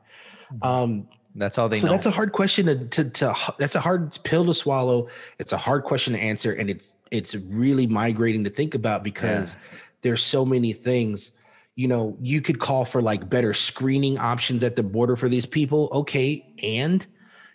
Mm-hmm. 0.52 0.66
um 0.68 1.08
that's 1.34 1.56
all 1.56 1.68
they 1.68 1.80
so 1.80 1.86
know. 1.86 1.92
that's 1.92 2.04
a 2.04 2.10
hard 2.10 2.32
question 2.32 2.66
to, 2.66 2.84
to 2.88 3.10
to 3.10 3.34
that's 3.58 3.74
a 3.74 3.80
hard 3.80 4.18
pill 4.22 4.44
to 4.44 4.52
swallow. 4.52 5.08
It's 5.38 5.52
a 5.52 5.56
hard 5.56 5.84
question 5.84 6.12
to 6.12 6.20
answer 6.20 6.52
and 6.52 6.68
it's 6.68 6.96
it's 7.10 7.34
really 7.34 7.86
migrating 7.86 8.44
to 8.44 8.50
think 8.50 8.74
about 8.74 9.02
because 9.02 9.56
there's 10.02 10.22
so 10.22 10.44
many 10.44 10.72
things. 10.74 11.32
You 11.74 11.88
know 11.88 12.18
you 12.20 12.42
could 12.42 12.58
call 12.58 12.84
for 12.84 13.00
like 13.00 13.30
better 13.30 13.54
screening 13.54 14.18
options 14.18 14.62
at 14.62 14.76
the 14.76 14.82
border 14.82 15.16
for 15.16 15.28
these 15.30 15.46
people 15.46 15.88
okay 15.92 16.44
and 16.62 17.06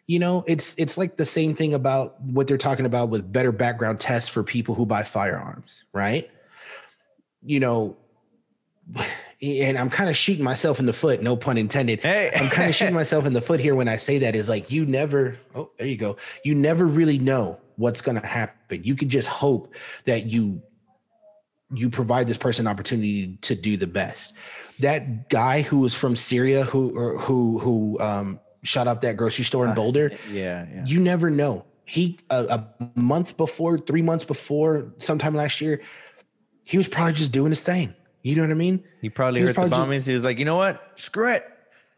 you 0.08 0.20
know 0.20 0.44
it's 0.48 0.74
it's 0.78 0.98
like 0.98 1.18
the 1.18 1.26
same 1.26 1.54
thing 1.54 1.74
about 1.74 2.20
what 2.22 2.48
they're 2.48 2.58
talking 2.58 2.86
about 2.86 3.10
with 3.10 3.32
better 3.32 3.52
background 3.52 4.00
tests 4.00 4.30
for 4.30 4.42
people 4.42 4.74
who 4.74 4.86
buy 4.86 5.04
firearms 5.04 5.84
right? 5.94 6.30
You 7.44 7.60
know 7.60 7.98
and 9.42 9.78
i'm 9.78 9.90
kind 9.90 10.10
of 10.10 10.18
shooting 10.18 10.44
myself 10.44 10.80
in 10.80 10.88
the 10.88 10.94
foot 10.94 11.22
no 11.22 11.36
pun 11.36 11.58
intended. 11.58 12.00
Hey. 12.00 12.32
I'm 12.34 12.50
kind 12.50 12.70
of 12.70 12.76
shooting 12.76 12.96
myself 13.04 13.26
in 13.26 13.34
the 13.34 13.42
foot 13.42 13.60
here 13.60 13.76
when 13.76 13.88
I 13.88 13.98
say 13.98 14.18
that 14.20 14.36
is 14.36 14.50
like 14.50 14.72
you 14.72 14.86
never 14.86 15.38
oh 15.54 15.70
there 15.78 15.88
you 15.88 15.98
go. 15.98 16.18
You 16.44 16.56
never 16.56 16.86
really 16.86 17.20
know 17.20 17.60
what's 17.76 18.02
going 18.02 18.20
to 18.20 18.26
happen. 18.26 18.84
You 18.84 18.96
can 18.96 19.10
just 19.10 19.28
hope 19.28 19.74
that 20.06 20.26
you 20.26 20.62
you 21.74 21.90
provide 21.90 22.28
this 22.28 22.38
person 22.38 22.66
opportunity 22.66 23.38
to 23.42 23.56
do 23.56 23.78
the 23.78 23.88
best. 23.88 24.34
That 24.80 25.30
guy 25.30 25.62
who 25.62 25.80
was 25.80 25.94
from 25.94 26.16
Syria 26.16 26.64
who 26.64 26.98
or 26.98 27.18
who 27.18 27.60
who 27.60 28.00
um 28.00 28.40
shot 28.68 28.88
up 28.88 29.02
that 29.02 29.18
grocery 29.18 29.45
store 29.45 29.68
in 29.68 29.73
Boulder 29.73 30.11
yeah 30.31 30.65
yeah. 30.73 30.84
you 30.85 30.99
never 30.99 31.30
know. 31.30 31.65
He 31.85 32.19
a, 32.30 32.65
a 32.80 32.99
month 32.99 33.38
before 33.38 33.77
3 33.77 34.02
months 34.02 34.26
before 34.26 34.91
sometime 34.98 35.34
last 35.34 35.61
year 35.61 35.81
he 36.68 36.77
was 36.77 36.88
probably 36.88 37.14
just 37.14 37.31
doing 37.31 37.52
his 37.52 37.61
thing. 37.61 37.95
You 38.23 38.35
know 38.35 38.41
what 38.41 38.52
I 38.52 38.56
mean? 38.56 38.84
He 39.02 39.10
probably 39.10 39.39
he 39.39 39.45
heard 39.45 39.56
the 39.56 39.61
probably 39.69 39.98
bombings. 39.98 40.06
he 40.06 40.14
was 40.14 40.26
like 40.26 40.38
you 40.38 40.45
know 40.45 40.57
what? 40.57 40.81
Screw 40.95 41.31
it. 41.31 41.44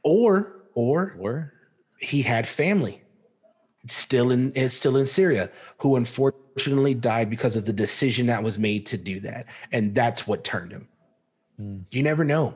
Or 0.04 0.62
or 0.76 1.16
or? 1.20 1.54
he 2.00 2.22
had 2.22 2.48
family 2.48 3.02
still 3.88 4.32
in 4.32 4.52
is 4.54 4.74
still 4.74 4.96
in 4.98 5.06
Syria 5.06 5.50
who 5.80 5.96
unfortunately 5.96 6.94
died 6.94 7.30
because 7.30 7.56
of 7.56 7.66
the 7.66 7.74
decision 7.74 8.28
that 8.28 8.44
was 8.44 8.58
made 8.60 8.86
to 8.88 8.98
do 8.98 9.20
that. 9.22 9.46
And 9.72 9.96
that's 9.96 10.28
what 10.28 10.44
turned 10.44 10.72
him. 10.72 10.88
Hmm. 11.58 11.80
You 11.90 12.04
never 12.04 12.24
know. 12.24 12.56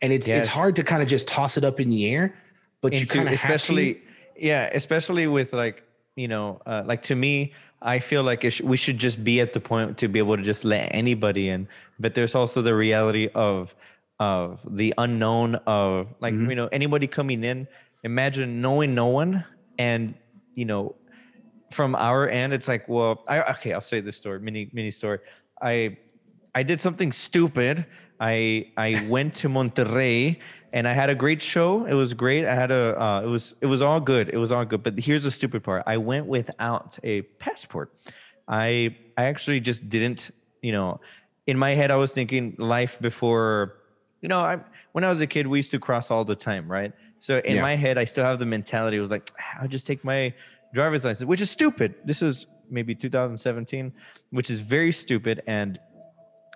And 0.00 0.12
it's 0.12 0.28
Yes. 0.28 0.38
it's 0.40 0.48
hard 0.48 0.76
to 0.76 0.82
kind 0.82 1.02
of 1.02 1.08
just 1.08 1.28
toss 1.28 1.56
it 1.56 1.64
up 1.64 1.80
in 1.80 1.88
the 1.88 2.08
air 2.12 2.34
but 2.82 2.92
you 2.92 3.00
into 3.00 3.14
kind 3.14 3.28
of 3.28 3.34
especially 3.34 3.86
have 3.94 3.96
to 4.36 4.44
yeah 4.44 4.70
especially 4.74 5.26
with 5.26 5.52
like 5.52 5.84
you 6.16 6.28
know 6.28 6.60
uh, 6.66 6.82
like 6.84 7.02
to 7.02 7.14
me 7.14 7.52
i 7.80 7.98
feel 7.98 8.22
like 8.22 8.44
it 8.44 8.50
sh- 8.50 8.60
we 8.60 8.76
should 8.76 8.98
just 8.98 9.24
be 9.24 9.40
at 9.40 9.52
the 9.54 9.60
point 9.60 9.96
to 9.96 10.08
be 10.08 10.18
able 10.18 10.36
to 10.36 10.42
just 10.42 10.64
let 10.64 10.88
anybody 10.94 11.48
in. 11.48 11.66
But 11.98 12.14
there's 12.14 12.34
also 12.34 12.60
the 12.62 12.74
reality 12.74 13.28
of 13.34 13.74
of 14.20 14.60
the 14.76 14.92
unknown 14.98 15.54
of 15.66 16.08
like 16.20 16.34
Mhm. 16.34 16.50
you 16.50 16.56
know 16.56 16.68
anybody 16.72 17.06
coming 17.06 17.42
in 17.44 17.66
imagine 18.04 18.60
knowing 18.60 18.94
no 18.94 19.06
one 19.06 19.44
and 19.78 20.14
you 20.54 20.64
know 20.64 20.94
from 21.70 21.94
our 21.94 22.28
end 22.28 22.52
it's 22.52 22.68
like 22.68 22.86
well 22.88 23.24
i 23.28 23.40
okay 23.54 23.72
i'll 23.72 23.80
say 23.92 24.00
this 24.00 24.16
story 24.18 24.38
mini 24.40 24.68
mini 24.72 24.90
story. 24.90 25.18
I 25.62 25.96
i 26.54 26.62
did 26.62 26.80
something 26.80 27.10
stupid. 27.12 27.86
I 28.20 28.70
I 28.76 28.90
went 29.08 29.34
to 29.42 29.48
Monterrey 29.48 30.38
and 30.72 30.88
I 30.88 30.92
had 30.92 31.10
a 31.10 31.14
great 31.14 31.42
show. 31.42 31.84
It 31.84 31.94
was 31.94 32.14
great. 32.14 32.46
I 32.46 32.54
had 32.54 32.70
a 32.70 33.00
uh, 33.00 33.22
it 33.22 33.26
was 33.28 33.54
it 33.60 33.66
was 33.66 33.82
all 33.82 34.00
good. 34.00 34.28
It 34.30 34.38
was 34.38 34.50
all 34.52 34.64
good. 34.64 34.82
But 34.82 34.98
here's 34.98 35.22
the 35.22 35.30
stupid 35.30 35.62
part. 35.62 35.82
I 35.86 35.96
went 35.98 36.26
without 36.26 36.98
a 37.04 37.22
passport. 37.38 37.92
I 38.48 38.96
I 39.16 39.24
actually 39.24 39.60
just 39.60 39.88
didn't. 39.88 40.30
You 40.62 40.72
know, 40.72 41.00
in 41.46 41.58
my 41.58 41.70
head 41.70 41.90
I 41.90 41.96
was 41.96 42.12
thinking 42.12 42.54
life 42.58 42.98
before. 43.00 43.74
You 44.20 44.28
know, 44.28 44.38
I 44.38 44.60
when 44.92 45.04
I 45.04 45.10
was 45.10 45.20
a 45.20 45.26
kid 45.26 45.46
we 45.46 45.58
used 45.58 45.72
to 45.72 45.78
cross 45.78 46.10
all 46.10 46.24
the 46.24 46.36
time, 46.36 46.70
right? 46.70 46.92
So 47.20 47.38
in 47.38 47.56
Yeah. 47.56 47.62
my 47.62 47.76
head 47.76 47.98
I 47.98 48.04
still 48.04 48.24
have 48.24 48.38
the 48.38 48.46
mentality. 48.46 48.96
It 48.96 49.00
was 49.00 49.10
like 49.10 49.30
I'll 49.60 49.68
just 49.68 49.86
take 49.86 50.04
my 50.04 50.32
driver's 50.72 51.04
license, 51.04 51.26
which 51.26 51.40
is 51.40 51.50
stupid. 51.50 51.94
This 52.04 52.22
is 52.22 52.46
maybe 52.70 52.94
2017, 52.94 53.92
which 54.30 54.48
is 54.48 54.60
very 54.60 54.92
stupid 54.92 55.42
and 55.46 55.78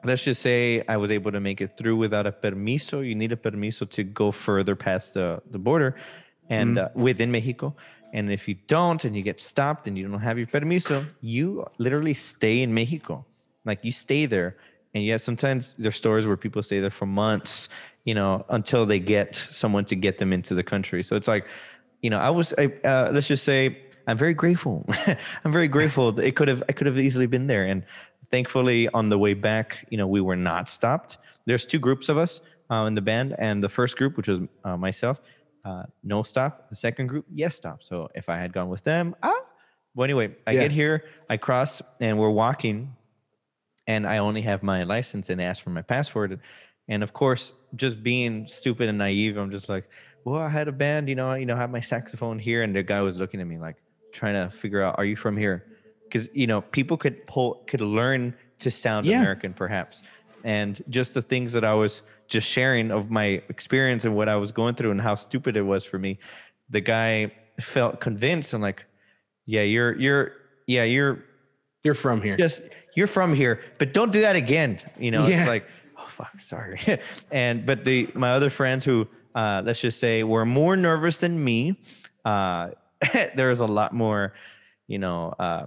let's 0.07 0.25
just 0.25 0.43
say 0.43 0.83
I 0.89 0.97
was 0.97 1.11
able 1.11 1.33
to 1.33 1.41
make 1.41 1.61
it 1.61 1.77
through 1.77 1.97
without 1.97 2.27
a 2.27 2.33
permiso. 2.33 3.01
You 3.01 3.15
need 3.15 3.33
a 3.33 3.37
permiso 3.37 3.85
to 3.85 4.05
go 4.05 4.33
further 4.33 4.77
past 4.77 5.15
the, 5.15 5.43
the 5.51 5.59
border 5.59 5.97
and 6.49 6.79
uh, 6.79 6.89
within 6.95 7.31
Mexico. 7.31 7.75
And 8.13 8.31
if 8.31 8.49
you 8.49 8.57
don't 8.67 9.05
and 9.05 9.15
you 9.17 9.23
get 9.23 9.41
stopped 9.41 9.89
and 9.89 9.99
you 9.99 10.09
don't 10.09 10.21
have 10.21 10.39
your 10.39 10.47
permiso, 10.47 11.05
you 11.21 11.67
literally 11.79 12.15
stay 12.15 12.63
in 12.63 12.73
Mexico. 12.73 13.25
Like 13.65 13.85
you 13.85 13.93
stay 13.93 14.27
there. 14.27 14.57
And 14.95 15.05
yet 15.05 15.21
sometimes 15.21 15.75
there's 15.79 15.97
stories 15.97 16.27
where 16.27 16.37
people 16.37 16.63
stay 16.63 16.81
there 16.81 16.91
for 16.91 17.07
months, 17.07 17.69
you 18.05 18.15
know, 18.15 18.47
until 18.49 18.87
they 18.87 18.99
get 18.99 19.35
someone 19.35 19.85
to 19.87 19.97
get 19.97 20.19
them 20.19 20.33
into 20.33 20.55
the 20.55 20.63
country. 20.63 21.03
So 21.03 21.17
it's 21.17 21.29
like, 21.29 21.47
you 22.01 22.09
know, 22.09 22.19
I 22.19 22.31
was, 22.31 22.55
I, 22.57 22.67
uh, 22.85 23.11
let's 23.13 23.29
just 23.29 23.45
say, 23.45 23.83
I'm 24.07 24.17
very 24.17 24.35
grateful. 24.35 24.87
I'm 25.45 25.53
very 25.53 25.69
grateful. 25.69 26.13
that 26.13 26.25
It 26.25 26.37
could 26.37 26.49
have, 26.49 26.63
I 26.69 26.73
could 26.73 26.87
have 26.87 26.99
easily 26.99 27.27
been 27.27 27.49
there. 27.49 27.65
And 27.65 27.85
thankfully, 28.31 28.89
on 28.89 29.09
the 29.09 29.19
way 29.19 29.35
back, 29.35 29.87
you 29.91 29.99
know, 29.99 30.07
we 30.07 30.21
were 30.21 30.37
not 30.37 30.69
stopped. 30.69 31.19
There's 31.47 31.67
two 31.67 31.79
groups 31.79 32.09
of 32.09 32.19
us 32.19 32.41
uh, 32.71 32.85
in 32.89 32.95
the 32.95 33.01
band, 33.03 33.35
and 33.39 33.63
the 33.63 33.69
first 33.69 33.97
group, 33.97 34.17
which 34.17 34.29
was 34.29 34.41
uh, 34.65 34.77
myself, 34.77 35.21
uh, 35.65 35.85
no 36.03 36.23
stop. 36.23 36.69
The 36.71 36.77
second 36.77 37.09
group, 37.09 37.27
yes 37.31 37.55
stop. 37.57 37.83
So 37.83 38.09
if 38.15 38.29
I 38.29 38.37
had 38.39 38.53
gone 38.53 38.69
with 38.69 38.85
them, 38.85 39.15
ah. 39.23 39.33
Well, 39.95 40.05
anyway, 40.05 40.35
I 40.47 40.53
Yeah. 40.53 40.63
get 40.63 40.73
here, 40.73 41.05
I 41.31 41.37
cross, 41.39 41.81
and 42.01 42.19
we're 42.19 42.31
walking, 42.31 42.95
and 43.87 44.07
I 44.07 44.19
only 44.19 44.43
have 44.43 44.63
my 44.63 44.83
license 44.83 45.31
and 45.31 45.41
ask 45.41 45.63
for 45.63 45.71
my 45.71 45.83
passport. 45.83 46.39
And 46.89 47.03
of 47.03 47.13
course, 47.13 47.53
just 47.75 48.03
being 48.03 48.47
stupid 48.47 48.89
and 48.89 48.99
naive, 48.99 49.37
I'm 49.37 49.51
just 49.51 49.69
like, 49.69 49.89
well, 50.25 50.41
I 50.41 50.49
had 50.49 50.69
a 50.69 50.73
band, 50.73 51.09
you 51.09 51.15
know, 51.15 51.35
you 51.35 51.47
know, 51.47 51.55
I 51.55 51.59
have 51.59 51.71
my 51.71 51.81
saxophone 51.81 52.39
here, 52.39 52.63
and 52.63 52.75
the 52.75 52.83
guy 52.83 53.01
was 53.01 53.17
looking 53.17 53.41
at 53.41 53.47
me 53.47 53.59
like 53.59 53.77
trying 54.13 54.35
to 54.35 54.55
figure 54.55 54.83
out, 54.83 54.97
are 54.99 55.05
you 55.05 55.17
from 55.17 55.37
here? 55.37 55.65
Because 56.25 56.29
you 56.35 56.47
know, 56.47 56.61
people 56.63 56.97
could 56.97 57.27
pull, 57.27 57.63
could 57.67 57.81
learn 57.81 58.35
to 58.61 58.71
sound 58.71 59.07
Yeah. 59.07 59.21
American, 59.21 59.53
perhaps, 59.53 60.03
and 60.45 60.83
just 60.89 61.15
the 61.15 61.23
things 61.23 61.53
that 61.53 61.65
I 61.65 61.75
was 61.75 62.03
just 62.29 62.47
sharing 62.49 62.91
of 62.91 63.11
my 63.11 63.43
experience 63.49 64.05
and 64.05 64.17
what 64.17 64.29
I 64.29 64.37
was 64.37 64.51
going 64.53 64.75
through 64.75 64.91
and 64.91 65.01
how 65.01 65.15
stupid 65.15 65.57
it 65.57 65.63
was 65.63 65.85
for 65.85 65.99
me. 65.99 66.19
The 66.71 66.81
guy 66.81 67.33
felt 67.61 68.01
convinced 68.01 68.53
and 68.55 68.63
like, 68.63 68.85
yeah, 69.47 69.63
you're, 69.63 69.95
you're, 69.99 70.33
yeah, 70.67 70.85
you're 70.85 71.25
You're 71.85 71.95
from 71.95 72.21
here. 72.23 72.37
just 72.37 72.63
you're 72.97 73.07
from 73.07 73.35
here, 73.35 73.61
but 73.79 73.93
don't 73.93 74.11
do 74.11 74.23
that 74.23 74.37
again. 74.37 74.81
You 74.99 75.11
know, 75.13 75.27
Yeah. 75.27 75.41
it's 75.41 75.49
like, 75.49 75.67
oh 75.99 76.07
fuck, 76.09 76.41
sorry. 76.41 76.81
and 77.31 77.65
but 77.67 77.85
the 77.85 78.09
my 78.15 78.33
other 78.33 78.51
friends 78.51 78.85
who 78.85 79.07
uh, 79.35 79.63
let's 79.65 79.81
just 79.83 80.01
say 80.01 80.23
were 80.25 80.47
more 80.47 80.77
nervous 80.77 81.19
than 81.19 81.45
me, 81.45 81.79
uh, 82.25 82.71
there 83.37 83.51
was 83.51 83.61
a 83.61 83.67
lot 83.67 83.93
more, 83.93 84.33
you 84.89 84.99
know, 84.99 85.35
uh, 85.39 85.67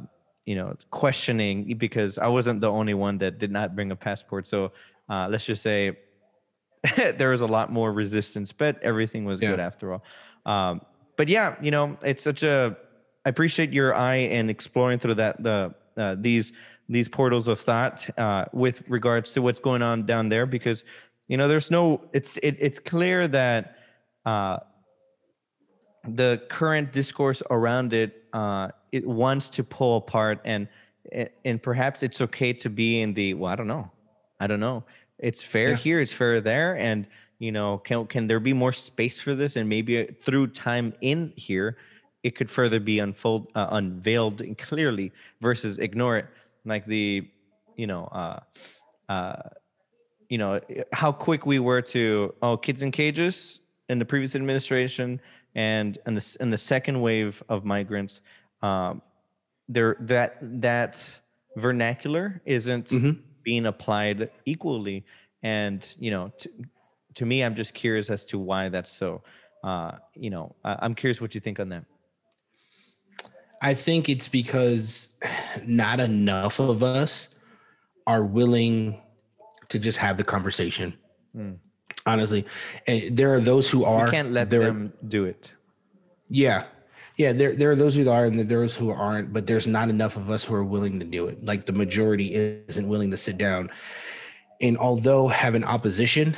you 0.49 0.55
know, 0.55 0.75
questioning 0.89 1.77
because 1.77 2.17
I 2.17 2.25
wasn't 2.25 2.59
the 2.59 2.71
only 2.71 2.95
one 2.95 3.19
that 3.19 3.37
did 3.37 3.51
not 3.51 3.75
bring 3.75 3.91
a 3.91 3.95
passport. 3.95 4.47
So 4.47 4.71
uh, 5.07 5.27
let's 5.29 5.45
just 5.45 5.61
say 5.61 5.95
there 6.95 7.29
was 7.29 7.41
a 7.41 7.45
lot 7.45 7.71
more 7.71 7.93
resistance, 7.93 8.51
but 8.51 8.81
everything 8.81 9.25
was 9.25 9.39
good 9.39 9.59
after 9.59 9.93
all. 9.93 10.03
Um, 10.47 10.81
but 11.17 11.27
yeah, 11.27 11.55
you 11.61 11.69
know, 11.69 11.99
it's 12.01 12.23
such 12.23 12.41
a. 12.41 12.75
I 13.25 13.29
appreciate 13.29 13.71
your 13.71 13.93
eye 13.93 14.15
and 14.37 14.49
exploring 14.49 14.97
through 14.97 15.15
that 15.15 15.43
the 15.43 15.75
uh, 15.95 16.15
these 16.17 16.51
these 16.87 17.07
portals 17.07 17.47
of 17.47 17.59
thought 17.59 18.09
uh, 18.17 18.45
with 18.51 18.81
regards 18.89 19.33
to 19.33 19.43
what's 19.43 19.59
going 19.59 19.83
on 19.83 20.07
down 20.07 20.29
there 20.29 20.47
because 20.47 20.83
you 21.27 21.37
know 21.37 21.47
there's 21.47 21.69
no 21.69 22.01
it's 22.11 22.37
it, 22.37 22.57
it's 22.59 22.79
clear 22.79 23.27
that 23.27 23.75
uh, 24.25 24.57
the 26.07 26.41
current 26.49 26.91
discourse 26.91 27.43
around 27.51 27.93
it 27.93 28.23
uh, 28.33 28.69
it 28.91 29.05
wants 29.05 29.49
to 29.51 29.63
pull 29.63 29.97
apart 29.97 30.39
and 30.45 30.67
and 31.45 31.61
perhaps 31.61 32.03
it's 32.03 32.21
okay 32.21 32.53
to 32.53 32.69
be 32.69 33.01
in 33.01 33.13
the 33.13 33.33
well 33.33 33.51
I 33.51 33.55
don't 33.55 33.67
know. 33.67 33.89
I 34.39 34.47
don't 34.47 34.59
know. 34.59 34.83
It's 35.17 35.41
fair 35.41 35.69
Yeah. 35.69 35.75
here 35.75 35.99
it's 35.99 36.13
fair 36.13 36.39
there 36.41 36.77
and 36.77 37.07
you 37.39 37.51
know 37.51 37.77
can 37.79 38.05
can 38.07 38.27
there 38.27 38.39
be 38.39 38.53
more 38.53 38.73
space 38.73 39.19
for 39.19 39.35
this? 39.35 39.55
And 39.55 39.67
maybe 39.67 40.05
through 40.05 40.47
time 40.47 40.93
in 41.01 41.33
here 41.35 41.77
it 42.23 42.35
could 42.35 42.49
further 42.49 42.79
be 42.79 42.99
unfold 42.99 43.47
uh, 43.55 43.67
unveiled 43.71 44.41
and 44.41 44.57
clearly 44.57 45.11
versus 45.41 45.77
ignore 45.77 46.17
it. 46.17 46.27
Like 46.65 46.85
the 46.85 47.27
you 47.75 47.87
know 47.87 48.05
uh 48.05 48.39
uh 49.09 49.41
you 50.27 50.37
know 50.37 50.59
how 50.93 51.11
quick 51.11 51.45
we 51.45 51.59
were 51.59 51.81
to 51.81 52.33
oh 52.41 52.57
kids 52.57 52.81
in 52.81 52.91
cages 52.91 53.61
in 53.87 53.97
the 53.97 54.05
previous 54.05 54.35
administration 54.35 55.19
and 55.55 55.97
in 56.05 56.13
the, 56.13 56.37
in 56.39 56.49
the 56.51 56.57
second 56.57 57.01
wave 57.01 57.41
of 57.49 57.65
migrants 57.65 58.21
um 58.61 59.01
there 59.67 59.95
that 59.99 60.37
that 60.41 60.93
vernacular 61.57 62.41
isn't 62.45 62.87
Mhm. 62.89 63.19
being 63.43 63.65
applied 63.65 64.29
equally 64.45 65.05
and 65.43 65.87
you 65.99 66.11
know 66.11 66.31
to, 66.39 66.49
to 67.15 67.25
me 67.25 67.41
i'm 67.43 67.55
just 67.55 67.73
curious 67.73 68.09
as 68.09 68.25
to 68.25 68.37
why 68.37 68.69
that's 68.69 68.91
so 68.91 69.21
uh 69.63 69.91
you 70.15 70.29
know 70.29 70.55
I, 70.63 70.77
i'm 70.81 70.95
curious 70.95 71.19
what 71.21 71.33
you 71.35 71.41
think 71.41 71.59
on 71.59 71.69
that 71.69 71.85
I 73.61 73.73
think 73.73 74.07
it's 74.07 74.29
because 74.29 75.09
not 75.65 75.99
enough 75.99 76.59
of 76.59 76.81
us 76.81 77.35
are 78.07 78.23
willing 78.23 79.01
to 79.67 79.77
just 79.79 79.97
have 79.97 80.15
the 80.15 80.23
conversation. 80.23 80.93
Honestly, 82.05 82.45
and 82.87 83.17
there 83.17 83.33
are 83.33 83.41
those 83.41 83.69
who 83.69 83.83
are. 83.83 84.05
you 84.05 84.11
can't 84.11 84.31
let 84.31 84.49
them 84.49 84.93
do 85.09 85.25
it 85.25 85.51
Yeah, 86.29 86.63
yeah. 87.19 87.33
There, 87.33 87.55
there 87.55 87.69
are 87.69 87.75
those 87.75 87.93
who 87.93 88.09
are, 88.09 88.25
and 88.25 88.39
there 88.39 88.57
are 88.57 88.61
those 88.61 88.75
who 88.75 88.89
aren't. 88.89 89.31
But 89.31 89.45
there's 89.45 89.67
not 89.67 89.89
enough 89.89 90.15
of 90.15 90.29
us 90.29 90.43
who 90.43 90.55
are 90.55 90.63
willing 90.63 90.99
to 90.99 91.05
do 91.05 91.27
it. 91.27 91.45
Like 91.45 91.67
the 91.67 91.73
majority 91.73 92.33
isn't 92.33 92.87
willing 92.87 93.11
to 93.11 93.17
sit 93.17 93.37
down. 93.37 93.69
And 94.61 94.77
although 94.77 95.27
having 95.27 95.63
opposition, 95.63 96.35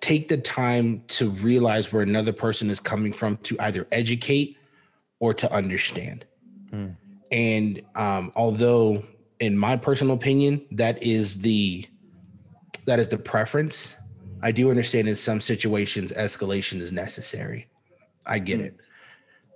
take 0.00 0.28
the 0.28 0.38
time 0.38 1.04
to 1.08 1.30
realize 1.30 1.92
where 1.92 2.02
another 2.02 2.32
person 2.32 2.70
is 2.70 2.80
coming 2.80 3.12
from 3.12 3.36
to 3.44 3.56
either 3.60 3.86
educate 3.92 4.56
or 5.20 5.32
to 5.34 5.52
understand. 5.54 6.24
And 7.30 7.82
um, 7.94 8.32
although, 8.34 9.04
in 9.40 9.56
my 9.56 9.76
personal 9.76 10.14
opinion, 10.14 10.66
that 10.72 11.02
is 11.02 11.40
the 11.40 11.86
that 12.86 12.98
is 12.98 13.08
the 13.08 13.18
preference. 13.18 13.96
I 14.42 14.50
do 14.50 14.70
understand 14.70 15.08
in 15.08 15.14
some 15.14 15.40
situations 15.40 16.12
escalation 16.12 16.80
is 16.80 16.92
necessary. 16.92 17.68
I 18.26 18.38
get 18.40 18.60
it, 18.60 18.76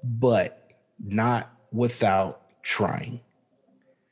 but 0.06 0.70
not 1.04 1.50
without 1.72 2.42
trying. 2.62 3.20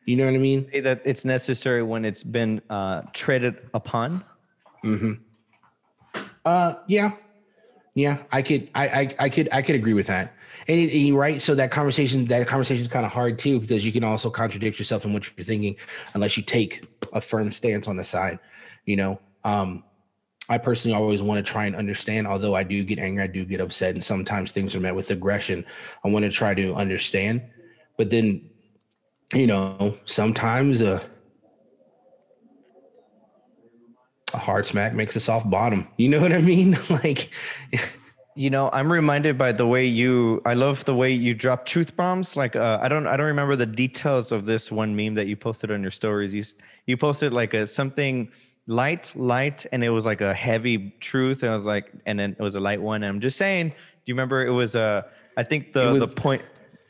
You 0.06 0.16
know 0.16 0.26
what 0.26 0.34
I 0.34 0.38
mean? 0.38 0.70
that 0.82 1.00
it's 1.04 1.24
necessary 1.24 1.82
when 1.82 2.04
it's 2.04 2.22
been 2.22 2.60
uh, 2.68 3.02
treaded 3.12 3.56
upon. 3.72 4.22
Hmm. 4.82 5.14
Uh, 6.44 6.74
yeah, 6.88 7.12
yeah. 7.94 8.18
I 8.30 8.42
could, 8.42 8.68
I, 8.74 8.88
I, 8.88 9.08
I 9.18 9.28
could, 9.30 9.48
I 9.50 9.62
could 9.62 9.76
agree 9.76 9.94
with 9.94 10.08
that. 10.08 10.34
And, 10.68 10.78
it, 10.78 10.92
and 10.92 11.08
you're 11.08 11.18
right. 11.18 11.40
So 11.40 11.54
that 11.54 11.70
conversation, 11.70 12.26
that 12.26 12.46
conversation 12.46 12.82
is 12.82 12.88
kind 12.88 13.06
of 13.06 13.12
hard 13.12 13.38
too 13.38 13.60
because 13.60 13.84
you 13.84 13.92
can 13.92 14.04
also 14.04 14.28
contradict 14.28 14.78
yourself 14.78 15.06
in 15.06 15.14
what 15.14 15.30
you're 15.36 15.44
thinking 15.44 15.76
unless 16.12 16.36
you 16.36 16.42
take 16.42 16.86
a 17.14 17.20
firm 17.20 17.50
stance 17.50 17.88
on 17.88 17.96
the 17.96 18.04
side. 18.04 18.38
You 18.84 18.96
know, 18.96 19.20
um, 19.42 19.84
I 20.48 20.58
personally 20.58 20.96
always 20.96 21.22
want 21.22 21.44
to 21.44 21.52
try 21.52 21.66
and 21.66 21.74
understand. 21.74 22.26
Although 22.26 22.54
I 22.54 22.62
do 22.64 22.84
get 22.84 22.98
angry, 22.98 23.22
I 23.22 23.26
do 23.26 23.44
get 23.44 23.60
upset, 23.60 23.94
and 23.94 24.04
sometimes 24.04 24.52
things 24.52 24.74
are 24.74 24.80
met 24.80 24.94
with 24.94 25.10
aggression. 25.10 25.64
I 26.04 26.08
want 26.08 26.24
to 26.24 26.30
try 26.30 26.54
to 26.54 26.74
understand, 26.74 27.42
but 27.96 28.10
then, 28.10 28.48
you 29.32 29.46
know, 29.46 29.96
sometimes 30.04 30.80
a 30.80 31.02
a 34.34 34.38
hard 34.38 34.66
smack 34.66 34.94
makes 34.94 35.14
a 35.14 35.20
soft 35.20 35.48
bottom. 35.48 35.86
You 35.96 36.08
know 36.08 36.20
what 36.20 36.32
I 36.32 36.40
mean? 36.40 36.76
like, 36.90 37.30
You 38.36 38.50
know, 38.50 38.68
I'm 38.72 38.90
reminded 38.90 39.38
by 39.38 39.52
the 39.52 39.64
way 39.64 39.86
you. 39.86 40.42
I 40.44 40.54
love 40.54 40.84
the 40.84 40.94
way 40.94 41.12
you 41.12 41.34
drop 41.34 41.66
truth 41.66 41.96
bombs. 41.96 42.36
Like, 42.36 42.56
uh, 42.56 42.80
I 42.82 42.88
don't, 42.88 43.06
I 43.06 43.16
don't 43.16 43.26
remember 43.26 43.54
the 43.54 43.66
details 43.66 44.32
of 44.32 44.44
this 44.44 44.72
one 44.72 44.96
meme 44.96 45.14
that 45.14 45.28
you 45.28 45.36
posted 45.36 45.70
on 45.70 45.82
your 45.82 45.92
stories. 45.92 46.34
You, 46.34 46.42
you 46.86 46.96
posted 46.96 47.32
like 47.32 47.54
a 47.54 47.64
something 47.64 48.28
light, 48.66 49.12
light, 49.14 49.66
and 49.72 49.84
it 49.84 49.90
was 49.90 50.06
like 50.06 50.20
a 50.20 50.34
heavy 50.34 50.94
truth. 51.00 51.42
And 51.42 51.52
I 51.52 51.56
was 51.56 51.66
like, 51.66 51.92
and 52.06 52.18
then 52.18 52.36
it 52.38 52.42
was 52.42 52.54
a 52.54 52.60
light 52.60 52.80
one. 52.80 53.02
And 53.02 53.10
I'm 53.10 53.20
just 53.20 53.36
saying. 53.38 53.68
Do 53.68 53.74
you 54.10 54.14
remember? 54.14 54.44
It 54.44 54.50
was 54.50 54.76
uh, 54.76 55.02
I 55.36 55.42
think 55.42 55.72
the 55.72 55.92
was- 55.92 56.14
the 56.14 56.20
point. 56.20 56.42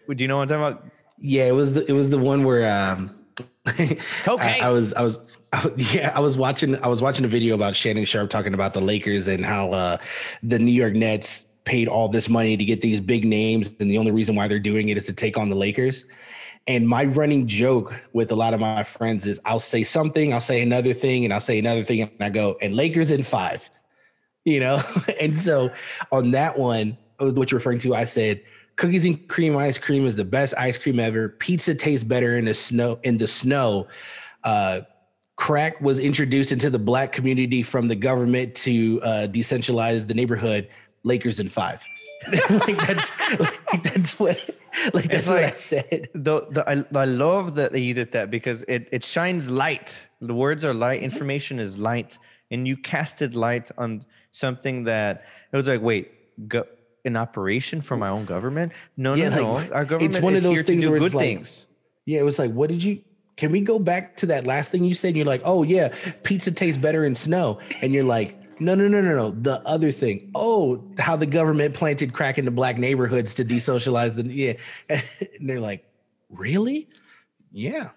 Do 0.08 0.22
you 0.22 0.28
know 0.28 0.36
what 0.38 0.50
I'm 0.52 0.60
talking 0.60 0.78
about? 0.78 0.90
yeah, 1.18 1.44
it 1.44 1.52
was 1.52 1.72
the 1.72 1.86
it 1.86 1.92
was 1.92 2.10
the 2.10 2.18
one 2.18 2.44
where 2.44 2.70
um 2.70 3.14
I, 3.66 4.58
I 4.62 4.68
was 4.68 4.92
I 4.94 5.02
was 5.02 5.18
I, 5.52 5.70
yeah, 5.92 6.12
I 6.14 6.20
was 6.20 6.36
watching 6.36 6.82
I 6.84 6.88
was 6.88 7.00
watching 7.00 7.24
a 7.24 7.28
video 7.28 7.54
about 7.54 7.74
Shannon 7.74 8.04
Sharpe 8.04 8.28
talking 8.30 8.52
about 8.52 8.74
the 8.74 8.80
Lakers 8.80 9.28
and 9.28 9.44
how 9.44 9.72
uh, 9.72 9.96
the 10.42 10.58
New 10.58 10.72
York 10.72 10.94
Nets 10.94 11.46
paid 11.64 11.88
all 11.88 12.08
this 12.08 12.28
money 12.28 12.56
to 12.58 12.64
get 12.64 12.82
these 12.82 13.00
big 13.00 13.24
names, 13.24 13.70
and 13.80 13.90
the 13.90 13.96
only 13.96 14.10
reason 14.10 14.34
why 14.34 14.48
they're 14.48 14.58
doing 14.58 14.90
it 14.90 14.98
is 14.98 15.06
to 15.06 15.12
take 15.14 15.38
on 15.38 15.48
the 15.48 15.56
Lakers. 15.56 16.04
And 16.66 16.88
my 16.88 17.04
running 17.04 17.46
joke 17.46 17.94
with 18.12 18.32
a 18.32 18.36
lot 18.36 18.54
of 18.54 18.60
my 18.60 18.82
friends 18.82 19.26
is 19.26 19.38
I'll 19.44 19.58
say 19.58 19.84
something, 19.84 20.32
I'll 20.32 20.40
say 20.40 20.62
another 20.62 20.94
thing, 20.94 21.24
and 21.24 21.32
I'll 21.32 21.40
say 21.40 21.58
another 21.58 21.84
thing, 21.84 22.02
and 22.02 22.10
I 22.20 22.30
go, 22.30 22.56
and 22.62 22.74
Lakers 22.74 23.10
in 23.10 23.22
five, 23.22 23.68
you 24.44 24.60
know? 24.60 24.82
and 25.20 25.36
so 25.36 25.70
on 26.10 26.30
that 26.30 26.58
one, 26.58 26.96
what 27.18 27.50
you're 27.50 27.58
referring 27.58 27.80
to, 27.80 27.94
I 27.94 28.04
said, 28.04 28.42
cookies 28.76 29.04
and 29.04 29.28
cream 29.28 29.56
ice 29.56 29.78
cream 29.78 30.06
is 30.06 30.16
the 30.16 30.24
best 30.24 30.54
ice 30.58 30.78
cream 30.78 30.98
ever. 30.98 31.28
Pizza 31.28 31.74
tastes 31.74 32.04
better 32.04 32.36
in 32.38 32.46
the 32.46 32.54
snow, 32.54 32.98
in 33.02 33.18
the 33.18 33.28
snow. 33.28 33.86
Uh, 34.42 34.80
crack 35.36 35.80
was 35.80 35.98
introduced 35.98 36.52
into 36.52 36.70
the 36.70 36.78
black 36.78 37.12
community 37.12 37.62
from 37.62 37.88
the 37.88 37.96
government 37.96 38.54
to 38.54 39.00
uh, 39.02 39.26
decentralize 39.26 40.06
the 40.06 40.14
neighborhood. 40.14 40.68
Lakers 41.02 41.40
in 41.40 41.48
five. 41.48 41.86
like 42.50 42.78
that's 42.86 43.10
like 43.38 43.82
that's 43.82 44.18
what 44.18 44.38
like 44.94 45.10
that's 45.10 45.28
what 45.28 45.44
I 45.44 45.50
said. 45.50 46.08
The, 46.14 46.46
the 46.50 46.68
I, 46.68 46.84
I 46.98 47.04
love 47.04 47.54
that 47.56 47.78
you 47.78 47.94
did 47.94 48.12
that 48.12 48.30
because 48.30 48.62
it 48.62 48.88
it 48.92 49.04
shines 49.04 49.48
light. 49.48 50.00
The 50.20 50.34
words 50.34 50.64
are 50.64 50.74
light. 50.74 50.98
Mm-hmm. 50.98 51.12
Information 51.12 51.58
is 51.58 51.78
light, 51.78 52.18
and 52.50 52.66
you 52.66 52.76
casted 52.76 53.34
light 53.34 53.70
on 53.78 54.04
something 54.30 54.84
that 54.84 55.24
it 55.52 55.56
was 55.56 55.68
like, 55.68 55.80
wait, 55.80 56.48
go, 56.48 56.64
an 57.04 57.16
operation 57.16 57.80
for 57.80 57.96
my 57.96 58.08
own 58.08 58.24
government? 58.24 58.72
No, 58.96 59.14
yeah, 59.14 59.28
no, 59.28 59.54
like, 59.54 59.70
no. 59.70 59.76
Our 59.76 59.84
government 59.84 60.14
it's 60.14 60.22
one 60.22 60.34
of 60.34 60.42
those 60.42 60.62
things 60.62 60.86
where 60.86 60.98
good 60.98 61.14
like, 61.14 61.24
things. 61.24 61.66
Yeah, 62.06 62.20
it 62.20 62.24
was 62.24 62.38
like, 62.38 62.52
what 62.52 62.68
did 62.70 62.82
you? 62.82 63.02
Can 63.36 63.50
we 63.50 63.60
go 63.60 63.78
back 63.78 64.16
to 64.18 64.26
that 64.26 64.46
last 64.46 64.70
thing 64.70 64.84
you 64.84 64.94
said? 64.94 65.16
You're 65.16 65.26
like, 65.26 65.42
oh 65.44 65.62
yeah, 65.62 65.94
pizza 66.22 66.50
tastes 66.50 66.78
better 66.78 67.04
in 67.04 67.14
snow, 67.14 67.60
and 67.82 67.92
you're 67.92 68.04
like, 68.04 68.36
no, 68.58 68.74
no, 68.74 68.88
no, 68.88 69.00
no, 69.00 69.14
no. 69.14 69.30
The 69.30 69.60
other 69.66 69.92
thing. 69.92 70.30
Oh, 70.34 70.82
how 70.98 71.16
the 71.16 71.26
government 71.26 71.74
planted 71.74 72.12
crack 72.12 72.38
into 72.38 72.50
black 72.50 72.78
neighborhoods 72.78 73.34
to 73.34 73.44
desocialize 73.44 74.14
the 74.14 74.24
yeah. 74.24 74.54
And 74.88 75.48
they're 75.48 75.60
like, 75.60 75.84
really? 76.30 76.88
Yeah. 77.52 77.90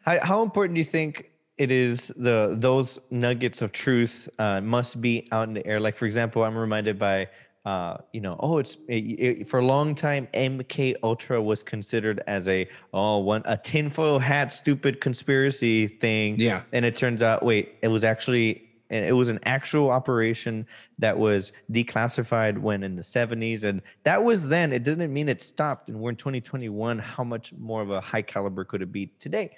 How, 0.00 0.18
how 0.24 0.42
important 0.42 0.74
do 0.74 0.80
you 0.80 0.84
think 0.84 1.30
it 1.56 1.70
is 1.72 2.12
the 2.16 2.54
those 2.58 2.98
nuggets 3.10 3.62
of 3.62 3.72
truth 3.72 4.28
uh, 4.38 4.60
must 4.60 5.00
be 5.00 5.28
out 5.32 5.48
in 5.48 5.54
the 5.54 5.66
air? 5.66 5.80
Like 5.80 5.96
for 5.96 6.06
example, 6.06 6.44
I'm 6.44 6.56
reminded 6.56 6.98
by 6.98 7.28
uh, 7.64 7.98
you 8.14 8.20
know, 8.22 8.36
oh, 8.40 8.56
it's 8.58 8.78
it, 8.88 8.94
it, 8.94 9.48
for 9.48 9.58
a 9.58 9.64
long 9.64 9.94
time. 9.94 10.26
MK 10.32 10.94
Ultra 11.02 11.42
was 11.42 11.62
considered 11.62 12.22
as 12.26 12.48
a 12.48 12.66
oh 12.94 13.18
one 13.18 13.42
a 13.44 13.58
tinfoil 13.58 14.18
hat 14.18 14.52
stupid 14.52 15.02
conspiracy 15.02 15.86
thing. 15.86 16.36
Yeah, 16.38 16.62
and 16.72 16.86
it 16.86 16.96
turns 16.96 17.20
out, 17.20 17.42
wait, 17.42 17.74
it 17.82 17.88
was 17.88 18.04
actually 18.04 18.67
it 18.90 19.12
was 19.12 19.28
an 19.28 19.38
actual 19.44 19.90
operation 19.90 20.66
that 20.98 21.18
was 21.18 21.52
declassified 21.70 22.58
when 22.58 22.82
in 22.82 22.96
the 22.96 23.02
70s 23.02 23.64
and 23.64 23.82
that 24.04 24.22
was 24.22 24.48
then. 24.48 24.72
It 24.72 24.82
didn't 24.82 25.12
mean 25.12 25.28
it 25.28 25.42
stopped 25.42 25.88
and 25.88 26.00
we're 26.00 26.10
in 26.10 26.16
2021 26.16 26.98
how 26.98 27.24
much 27.24 27.52
more 27.52 27.82
of 27.82 27.90
a 27.90 28.00
high 28.00 28.22
caliber 28.22 28.64
could 28.64 28.82
it 28.82 28.90
be 28.90 29.06
today? 29.18 29.56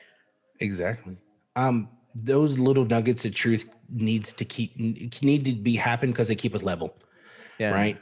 Exactly. 0.58 1.16
Um 1.56 1.88
those 2.12 2.58
little 2.58 2.84
nuggets 2.84 3.24
of 3.24 3.32
truth 3.32 3.72
needs 3.88 4.34
to 4.34 4.44
keep 4.44 4.76
need 4.78 5.44
to 5.44 5.54
be 5.54 5.76
happen 5.76 6.10
because 6.10 6.26
they 6.26 6.34
keep 6.34 6.54
us 6.54 6.64
level 6.64 6.96
yeah. 7.58 7.72
right? 7.72 7.98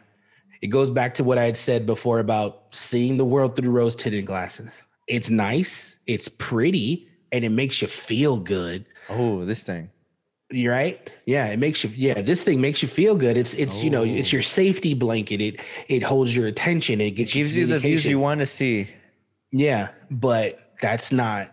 It 0.63 0.69
goes 0.69 0.89
back 0.89 1.15
to 1.15 1.25
what 1.25 1.37
i 1.37 1.45
had 1.45 1.57
said 1.57 1.85
before 1.85 2.21
about 2.21 2.65
seeing 2.71 3.17
the 3.17 3.25
world 3.25 3.55
through 3.55 3.71
rose 3.71 3.95
tinted 3.95 4.25
glasses. 4.25 4.71
It's 5.07 5.29
nice 5.29 5.97
it's 6.07 6.29
pretty 6.29 7.09
and 7.33 7.45
it 7.45 7.51
makes 7.51 7.83
you 7.83 7.89
feel 7.89 8.39
good. 8.39 8.87
Oh 9.11 9.45
this 9.45 9.63
thing 9.63 9.91
you're 10.51 10.73
right. 10.73 11.11
Yeah, 11.27 11.49
it 11.49 11.59
makes 11.59 11.85
you. 11.85 11.91
Yeah, 11.95 12.23
this 12.23 12.43
thing 12.43 12.61
makes 12.61 12.83
you 12.83 12.89
feel 12.89 13.15
good. 13.17 13.37
It's 13.37 13.55
it's 13.55 13.77
oh. 13.79 13.83
you 13.83 13.91
know 13.91 14.05
it's 14.05 14.33
your 14.33 14.41
oh. 14.41 14.43
safety 14.43 14.95
blanket. 14.95 15.41
It 15.41 15.61
it 15.89 16.03
holds 16.03 16.35
your 16.35 16.47
attention. 16.47 17.01
It 17.01 17.13
gets 17.13 17.33
it 17.33 17.35
gives 17.35 17.57
you, 17.57 17.63
you 17.63 17.67
the 17.67 17.79
views 17.79 18.05
you 18.05 18.19
want 18.19 18.41
to 18.41 18.47
see. 18.47 18.89
Yeah, 19.51 19.89
but 20.11 20.75
that's 20.81 21.13
not 21.13 21.53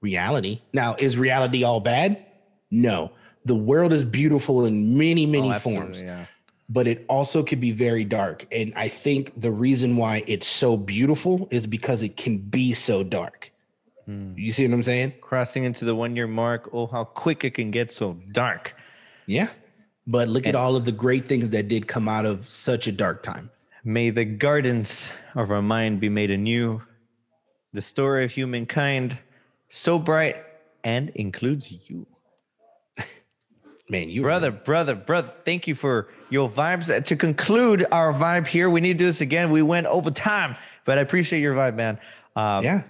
reality. 0.00 0.60
Now, 0.72 0.94
is 0.98 1.16
reality 1.18 1.64
all 1.64 1.80
bad? 1.80 2.24
No. 2.70 3.12
The 3.46 3.54
world 3.54 3.92
is 3.92 4.04
beautiful 4.04 4.64
in 4.64 4.96
many 4.96 5.26
oh, 5.26 5.30
many 5.30 5.52
oh, 5.52 5.58
forms. 5.58 6.02
Yeah. 6.02 6.26
But 6.68 6.86
it 6.86 7.04
also 7.08 7.42
could 7.42 7.60
be 7.60 7.72
very 7.72 8.04
dark. 8.04 8.46
And 8.50 8.72
I 8.74 8.88
think 8.88 9.38
the 9.38 9.50
reason 9.50 9.96
why 9.96 10.24
it's 10.26 10.46
so 10.46 10.76
beautiful 10.76 11.46
is 11.50 11.66
because 11.66 12.02
it 12.02 12.16
can 12.16 12.38
be 12.38 12.72
so 12.72 13.02
dark. 13.02 13.52
Mm. 14.08 14.36
You 14.36 14.52
see 14.52 14.66
what 14.66 14.74
I'm 14.74 14.82
saying? 14.82 15.14
Crossing 15.20 15.64
into 15.64 15.84
the 15.84 15.94
one 15.94 16.16
year 16.16 16.26
mark. 16.26 16.68
Oh, 16.72 16.86
how 16.86 17.04
quick 17.04 17.44
it 17.44 17.54
can 17.54 17.70
get 17.70 17.92
so 17.92 18.18
dark. 18.32 18.74
Yeah. 19.26 19.48
But 20.06 20.28
look 20.28 20.46
and 20.46 20.54
at 20.54 20.60
all 20.60 20.76
of 20.76 20.84
the 20.84 20.92
great 20.92 21.26
things 21.26 21.50
that 21.50 21.68
did 21.68 21.88
come 21.88 22.08
out 22.08 22.26
of 22.26 22.48
such 22.48 22.86
a 22.86 22.92
dark 22.92 23.22
time. 23.22 23.50
May 23.84 24.10
the 24.10 24.24
gardens 24.24 25.10
of 25.34 25.50
our 25.50 25.62
mind 25.62 26.00
be 26.00 26.08
made 26.08 26.30
anew. 26.30 26.82
The 27.72 27.82
story 27.82 28.24
of 28.24 28.30
humankind 28.30 29.18
so 29.68 29.98
bright 29.98 30.36
and 30.84 31.08
includes 31.10 31.72
you. 31.72 32.06
Man, 33.88 34.10
you 34.10 34.22
brother, 34.22 34.50
brother, 34.50 34.94
brother. 34.94 35.32
Thank 35.44 35.66
you 35.66 35.74
for 35.74 36.08
your 36.30 36.48
vibes. 36.48 37.04
To 37.04 37.16
conclude 37.16 37.86
our 37.90 38.12
vibe 38.12 38.46
here, 38.46 38.70
we 38.70 38.80
need 38.80 38.98
to 38.98 38.98
do 38.98 39.06
this 39.06 39.22
again. 39.22 39.50
We 39.50 39.62
went 39.62 39.86
over 39.86 40.10
time, 40.10 40.56
but 40.84 40.98
I 40.98 41.00
appreciate 41.00 41.40
your 41.40 41.54
vibe, 41.54 41.74
man. 41.74 41.98
Um, 42.36 42.64
yeah 42.64 42.82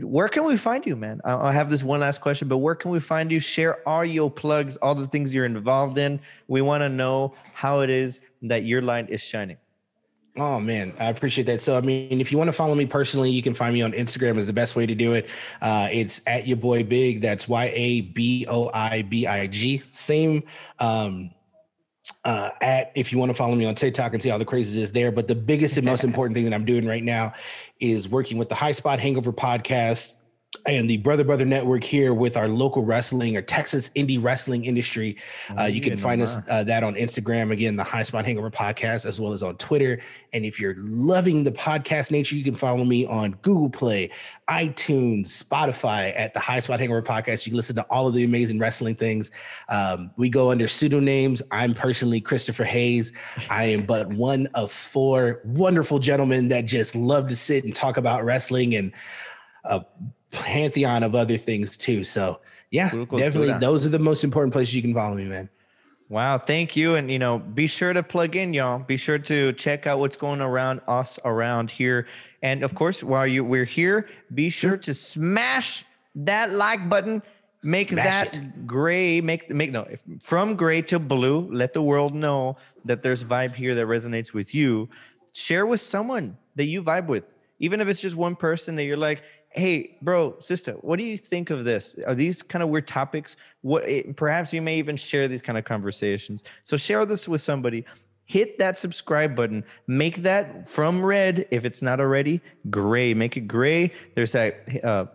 where 0.00 0.28
can 0.28 0.44
we 0.44 0.56
find 0.56 0.86
you, 0.86 0.96
man? 0.96 1.20
I 1.24 1.52
have 1.52 1.70
this 1.70 1.82
one 1.82 2.00
last 2.00 2.20
question, 2.20 2.48
but 2.48 2.58
where 2.58 2.74
can 2.74 2.90
we 2.90 3.00
find 3.00 3.32
you? 3.32 3.40
Share 3.40 3.86
all 3.88 4.04
your 4.04 4.30
plugs, 4.30 4.76
all 4.78 4.94
the 4.94 5.06
things 5.06 5.34
you're 5.34 5.44
involved 5.44 5.98
in. 5.98 6.20
We 6.46 6.60
want 6.60 6.82
to 6.82 6.88
know 6.88 7.34
how 7.52 7.80
it 7.80 7.90
is 7.90 8.20
that 8.42 8.64
your 8.64 8.82
light 8.82 9.10
is 9.10 9.20
shining. 9.20 9.56
Oh 10.36 10.60
man, 10.60 10.92
I 11.00 11.06
appreciate 11.06 11.44
that. 11.44 11.60
So, 11.60 11.76
I 11.76 11.80
mean, 11.80 12.20
if 12.20 12.30
you 12.30 12.38
want 12.38 12.46
to 12.46 12.52
follow 12.52 12.76
me 12.76 12.86
personally, 12.86 13.30
you 13.30 13.42
can 13.42 13.54
find 13.54 13.74
me 13.74 13.82
on 13.82 13.92
Instagram. 13.92 14.38
Is 14.38 14.46
the 14.46 14.52
best 14.52 14.76
way 14.76 14.86
to 14.86 14.94
do 14.94 15.14
it. 15.14 15.28
Uh, 15.60 15.88
it's 15.90 16.20
at 16.28 16.46
your 16.46 16.56
boy 16.56 16.84
Big. 16.84 17.20
That's 17.20 17.48
Y 17.48 17.72
A 17.74 18.00
B 18.02 18.46
O 18.48 18.70
I 18.72 19.02
B 19.02 19.26
I 19.26 19.48
G. 19.48 19.82
Same 19.90 20.44
um, 20.78 21.30
uh, 22.24 22.50
at 22.60 22.92
if 22.94 23.10
you 23.10 23.18
want 23.18 23.30
to 23.30 23.34
follow 23.34 23.56
me 23.56 23.64
on 23.64 23.74
TikTok 23.74 24.12
and 24.12 24.22
see 24.22 24.30
all 24.30 24.38
the 24.38 24.44
craziness 24.44 24.92
there. 24.92 25.10
But 25.10 25.26
the 25.26 25.34
biggest 25.34 25.76
and 25.76 25.84
most 25.84 26.04
important 26.04 26.36
thing 26.36 26.44
that 26.44 26.54
I'm 26.54 26.64
doing 26.64 26.86
right 26.86 27.02
now 27.02 27.32
is 27.80 28.08
working 28.08 28.38
with 28.38 28.48
the 28.48 28.54
High 28.54 28.72
Spot 28.72 28.98
Hangover 29.00 29.32
podcast 29.32 30.12
and 30.64 30.88
the 30.88 30.96
Brother 30.98 31.24
Brother 31.24 31.44
Network 31.44 31.84
here 31.84 32.14
with 32.14 32.36
our 32.36 32.48
local 32.48 32.82
wrestling 32.82 33.36
or 33.36 33.42
Texas 33.42 33.90
indie 33.90 34.22
wrestling 34.22 34.64
industry. 34.64 35.16
Uh, 35.58 35.64
you 35.64 35.80
can 35.80 35.96
find 35.96 36.22
us 36.22 36.38
uh, 36.48 36.64
that 36.64 36.82
on 36.82 36.94
Instagram 36.94 37.52
again, 37.52 37.76
the 37.76 37.84
High 37.84 38.02
Spot 38.02 38.24
Hangover 38.24 38.50
podcast, 38.50 39.04
as 39.04 39.20
well 39.20 39.34
as 39.34 39.42
on 39.42 39.56
Twitter. 39.56 40.00
And 40.32 40.46
if 40.46 40.58
you're 40.58 40.74
loving 40.78 41.44
the 41.44 41.52
podcast 41.52 42.10
nature, 42.10 42.34
you 42.34 42.44
can 42.44 42.54
follow 42.54 42.84
me 42.84 43.04
on 43.04 43.32
Google 43.42 43.68
Play, 43.68 44.10
iTunes, 44.48 45.26
Spotify 45.26 46.18
at 46.18 46.32
the 46.32 46.40
High 46.40 46.60
Spot 46.60 46.80
Hangover 46.80 47.02
podcast. 47.02 47.46
You 47.46 47.50
can 47.50 47.56
listen 47.56 47.76
to 47.76 47.82
all 47.84 48.08
of 48.08 48.14
the 48.14 48.24
amazing 48.24 48.58
wrestling 48.58 48.94
things. 48.94 49.30
Um, 49.68 50.10
we 50.16 50.30
go 50.30 50.50
under 50.50 50.66
pseudonyms. 50.66 51.42
I'm 51.50 51.74
personally 51.74 52.22
Christopher 52.22 52.64
Hayes. 52.64 53.12
I 53.50 53.64
am 53.64 53.84
but 53.84 54.08
one 54.14 54.46
of 54.54 54.72
four 54.72 55.42
wonderful 55.44 55.98
gentlemen 55.98 56.48
that 56.48 56.64
just 56.64 56.96
love 56.96 57.28
to 57.28 57.36
sit 57.36 57.64
and 57.64 57.74
talk 57.74 57.98
about 57.98 58.24
wrestling 58.24 58.74
and 58.74 58.92
uh, 59.64 59.80
pantheon 60.30 61.02
of 61.02 61.14
other 61.14 61.36
things 61.36 61.76
too. 61.76 62.04
So 62.04 62.40
yeah, 62.70 62.90
definitely 62.90 63.54
those 63.54 63.86
are 63.86 63.90
the 63.90 63.98
most 63.98 64.24
important 64.24 64.52
places 64.52 64.74
you 64.74 64.82
can 64.82 64.94
follow 64.94 65.16
me, 65.16 65.24
man. 65.24 65.48
Wow, 66.10 66.38
thank 66.38 66.74
you. 66.74 66.94
And 66.94 67.10
you 67.10 67.18
know, 67.18 67.38
be 67.38 67.66
sure 67.66 67.92
to 67.92 68.02
plug 68.02 68.34
in, 68.34 68.54
y'all. 68.54 68.78
Be 68.78 68.96
sure 68.96 69.18
to 69.18 69.52
check 69.52 69.86
out 69.86 69.98
what's 69.98 70.16
going 70.16 70.40
around 70.40 70.80
us 70.88 71.18
around 71.24 71.70
here. 71.70 72.06
And 72.42 72.62
of 72.62 72.74
course, 72.74 73.02
while 73.02 73.26
you 73.26 73.44
we're 73.44 73.64
here, 73.64 74.08
be 74.34 74.48
sure 74.48 74.76
to 74.78 74.94
smash 74.94 75.84
that 76.14 76.50
like 76.52 76.88
button. 76.88 77.22
Make 77.62 77.90
smash 77.90 78.04
that 78.04 78.36
it. 78.36 78.66
gray, 78.66 79.20
make 79.20 79.50
make 79.50 79.70
no 79.70 79.86
from 80.20 80.56
gray 80.56 80.80
to 80.82 80.98
blue. 80.98 81.48
Let 81.52 81.74
the 81.74 81.82
world 81.82 82.14
know 82.14 82.56
that 82.84 83.02
there's 83.02 83.24
vibe 83.24 83.54
here 83.54 83.74
that 83.74 83.86
resonates 83.86 84.32
with 84.32 84.54
you. 84.54 84.88
Share 85.32 85.66
with 85.66 85.80
someone 85.80 86.38
that 86.54 86.64
you 86.64 86.82
vibe 86.82 87.06
with. 87.06 87.24
Even 87.58 87.80
if 87.80 87.88
it's 87.88 88.00
just 88.00 88.16
one 88.16 88.36
person 88.36 88.76
that 88.76 88.84
you're 88.84 88.96
like, 88.96 89.22
hey 89.50 89.96
bro 90.02 90.36
sister 90.40 90.74
what 90.88 90.98
do 90.98 91.04
you 91.04 91.18
think 91.18 91.50
of 91.50 91.64
this? 91.64 91.96
Are 92.06 92.14
these 92.14 92.42
kind 92.42 92.62
of 92.62 92.68
weird 92.68 92.86
topics? 92.86 93.36
What 93.62 93.88
it, 93.88 94.16
perhaps 94.16 94.52
you 94.52 94.62
may 94.62 94.78
even 94.78 94.96
share 94.96 95.28
these 95.28 95.42
kind 95.42 95.58
of 95.58 95.64
conversations. 95.64 96.44
So 96.64 96.76
share 96.76 97.04
this 97.04 97.28
with 97.28 97.42
somebody. 97.42 97.84
Hit 98.24 98.58
that 98.58 98.78
subscribe 98.78 99.34
button. 99.34 99.64
Make 99.86 100.22
that 100.22 100.68
from 100.68 101.02
red 101.02 101.46
if 101.50 101.64
it's 101.64 101.80
not 101.80 101.98
already 101.98 102.42
gray. 102.68 103.14
Make 103.14 103.38
it 103.38 103.42
gray. 103.42 103.92
There's 104.14 104.32
that 104.32 104.84
uh, 104.84 105.06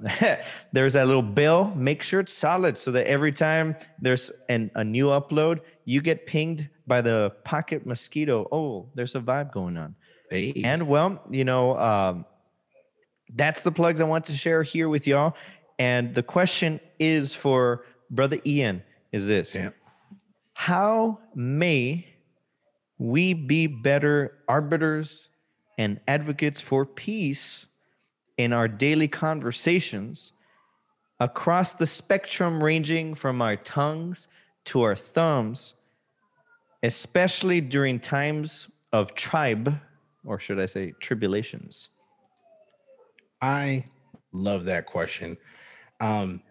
there's 0.71 0.93
that 0.93 1.05
little 1.05 1.21
bell. 1.21 1.73
Make 1.75 2.01
sure 2.01 2.19
it's 2.19 2.33
solid 2.33 2.77
so 2.77 2.91
that 2.91 3.05
every 3.05 3.31
time 3.31 3.75
there's 3.99 4.31
an, 4.49 4.71
a 4.75 4.83
new 4.83 5.07
upload 5.07 5.59
you 5.85 6.01
get 6.01 6.25
pinged 6.25 6.69
by 6.87 7.01
the 7.01 7.33
pocket 7.43 7.85
mosquito. 7.85 8.47
Oh 8.51 8.89
there's 8.95 9.15
a 9.15 9.19
vibe 9.19 9.51
going 9.51 9.77
on. 9.77 9.95
Hey. 10.29 10.61
and 10.63 10.87
well 10.87 11.21
you 11.29 11.43
know 11.43 11.77
um, 11.77 12.25
that's 13.35 13.63
the 13.63 13.71
plugs 13.71 14.01
I 14.01 14.05
want 14.05 14.25
to 14.25 14.35
share 14.35 14.63
here 14.63 14.89
with 14.89 15.07
y'all. 15.07 15.35
And 15.79 16.13
the 16.13 16.23
question 16.23 16.79
is 16.99 17.33
for 17.33 17.85
brother 18.09 18.39
Ian 18.45 18.83
is 19.11 19.27
this. 19.27 19.55
Yeah. 19.55 19.69
How 20.53 21.19
may 21.33 22.07
we 22.97 23.33
be 23.33 23.67
better 23.67 24.37
arbiters 24.47 25.29
and 25.77 25.99
advocates 26.07 26.61
for 26.61 26.85
peace 26.85 27.65
in 28.37 28.53
our 28.53 28.67
daily 28.67 29.07
conversations 29.07 30.31
across 31.19 31.73
the 31.73 31.87
spectrum, 31.87 32.63
ranging 32.63 33.15
from 33.15 33.41
our 33.41 33.55
tongues 33.55 34.27
to 34.65 34.81
our 34.81 34.95
thumbs, 34.95 35.73
especially 36.83 37.61
during 37.61 37.99
times 37.99 38.67
of 38.91 39.15
tribe, 39.15 39.79
or 40.25 40.39
should 40.39 40.59
I 40.59 40.65
say 40.65 40.93
tribulations? 40.99 41.89
I 43.43 43.83
love 44.31 44.63
that 44.65 44.85
question. 44.85 45.35
Um, 45.99 46.41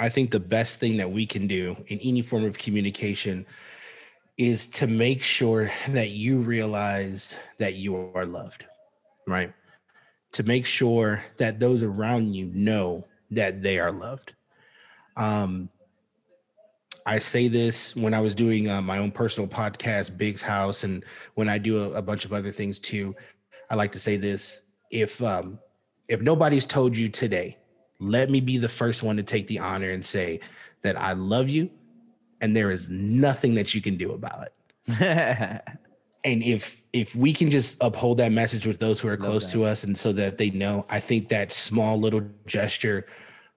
I 0.00 0.08
think 0.08 0.32
the 0.32 0.40
best 0.40 0.80
thing 0.80 0.96
that 0.96 1.12
we 1.12 1.24
can 1.24 1.46
do 1.46 1.76
in 1.86 2.00
any 2.00 2.22
form 2.22 2.44
of 2.44 2.58
communication 2.58 3.46
is 4.36 4.66
to 4.66 4.88
make 4.88 5.22
sure 5.22 5.70
that 5.90 6.10
you 6.10 6.40
realize 6.40 7.36
that 7.58 7.74
you 7.74 8.10
are 8.16 8.26
loved, 8.26 8.64
right? 9.28 9.52
To 10.32 10.42
make 10.42 10.66
sure 10.66 11.22
that 11.36 11.60
those 11.60 11.84
around 11.84 12.34
you 12.34 12.46
know 12.46 13.06
that 13.30 13.62
they 13.62 13.78
are 13.78 13.92
loved. 13.92 14.32
Um, 15.16 15.68
I 17.06 17.20
say 17.20 17.46
this 17.46 17.94
when 17.94 18.12
I 18.12 18.20
was 18.20 18.34
doing 18.34 18.68
uh, 18.68 18.82
my 18.82 18.98
own 18.98 19.12
personal 19.12 19.48
podcast, 19.48 20.16
Big's 20.16 20.42
House, 20.42 20.82
and 20.82 21.04
when 21.34 21.48
I 21.48 21.58
do 21.58 21.84
a, 21.84 21.98
a, 21.98 22.02
bunch 22.02 22.24
of 22.24 22.32
other 22.32 22.50
things 22.50 22.80
too. 22.80 23.14
I 23.70 23.76
like 23.76 23.92
to 23.92 24.00
say 24.00 24.16
this: 24.16 24.62
if 24.90 25.22
um, 25.22 25.58
if 26.10 26.20
nobody's 26.20 26.66
told 26.66 26.96
you 26.96 27.08
today, 27.08 27.56
let 28.00 28.30
me 28.30 28.40
be 28.40 28.58
the 28.58 28.68
first 28.68 29.04
one 29.04 29.16
to 29.16 29.22
take 29.22 29.46
the 29.46 29.60
honor 29.60 29.90
and 29.90 30.04
say 30.04 30.40
that 30.82 30.98
I 30.98 31.12
love 31.12 31.48
you, 31.48 31.70
and 32.40 32.54
there 32.54 32.70
is 32.70 32.90
nothing 32.90 33.54
that 33.54 33.74
you 33.74 33.80
can 33.80 33.96
do 33.96 34.12
about 34.12 34.48
it. 34.48 34.54
and 36.24 36.42
if 36.42 36.82
if 36.92 37.14
we 37.14 37.32
can 37.32 37.48
just 37.48 37.78
uphold 37.80 38.18
that 38.18 38.32
message 38.32 38.66
with 38.66 38.80
those 38.80 38.98
who 38.98 39.06
are 39.06 39.16
close 39.16 39.52
to 39.52 39.64
us, 39.64 39.84
and 39.84 39.96
so 39.96 40.12
that 40.14 40.36
they 40.36 40.50
know, 40.50 40.84
I 40.90 40.98
think 40.98 41.28
that 41.28 41.52
small 41.52 41.96
little 41.96 42.22
gesture 42.44 43.06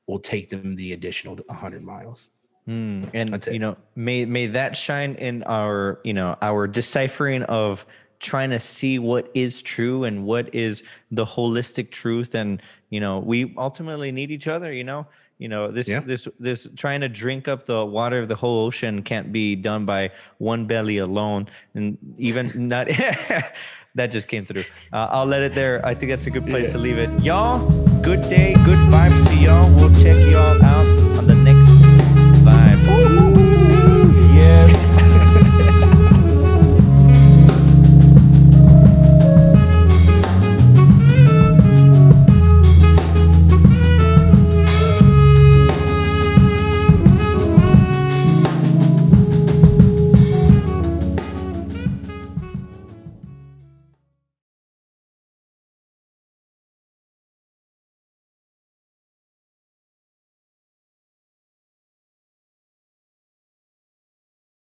will 0.05 0.19
take 0.19 0.49
them 0.51 0.75
the 0.75 0.93
additional 0.93 1.35
100 1.35 1.81
miles. 1.81 2.29
Mm, 2.69 3.09
and 3.15 3.47
you 3.47 3.59
know, 3.59 3.77
may 3.95 4.25
may 4.25 4.45
that 4.47 4.77
shine 4.77 5.15
in 5.15 5.41
our 5.43 5.99
you 6.03 6.13
know 6.13 6.37
our 6.41 6.67
deciphering 6.67 7.41
of 7.43 7.83
trying 8.23 8.49
to 8.49 8.59
see 8.59 8.97
what 8.97 9.29
is 9.35 9.61
true 9.61 10.05
and 10.05 10.25
what 10.25 10.53
is 10.55 10.81
the 11.11 11.25
holistic 11.25 11.91
truth, 11.91 12.33
and 12.33 12.61
you 12.89 12.99
know, 12.99 13.19
we 13.19 13.53
ultimately 13.57 14.11
need 14.11 14.31
each 14.31 14.47
other. 14.47 14.73
You 14.73 14.83
know, 14.83 15.05
you 15.37 15.47
know 15.47 15.69
this 15.69 15.87
yeah. 15.87 15.99
this 15.99 16.27
this 16.39 16.67
trying 16.75 17.01
to 17.01 17.09
drink 17.09 17.47
up 17.47 17.65
the 17.65 17.85
water 17.85 18.19
of 18.19 18.27
the 18.27 18.35
whole 18.35 18.65
ocean 18.65 19.03
can't 19.03 19.31
be 19.31 19.55
done 19.55 19.85
by 19.85 20.11
one 20.39 20.65
belly 20.65 20.97
alone, 20.97 21.47
and 21.75 21.97
even 22.17 22.51
not. 22.67 22.87
that 23.95 24.07
just 24.07 24.27
came 24.27 24.43
through. 24.43 24.63
Uh, 24.91 25.07
I'll 25.11 25.27
let 25.27 25.43
it 25.43 25.53
there. 25.53 25.85
I 25.85 25.93
think 25.93 26.09
that's 26.09 26.25
a 26.25 26.31
good 26.31 26.47
place 26.47 26.67
yeah. 26.67 26.73
to 26.73 26.77
leave 26.79 26.97
it. 26.97 27.09
Y'all, 27.21 27.59
good 28.01 28.23
day, 28.23 28.55
good 28.65 28.79
vibes 28.89 29.27
to 29.27 29.35
y'all. 29.35 29.69
We'll 29.75 29.93
check 30.01 30.15
y'all 30.31 30.63
out 30.63 31.12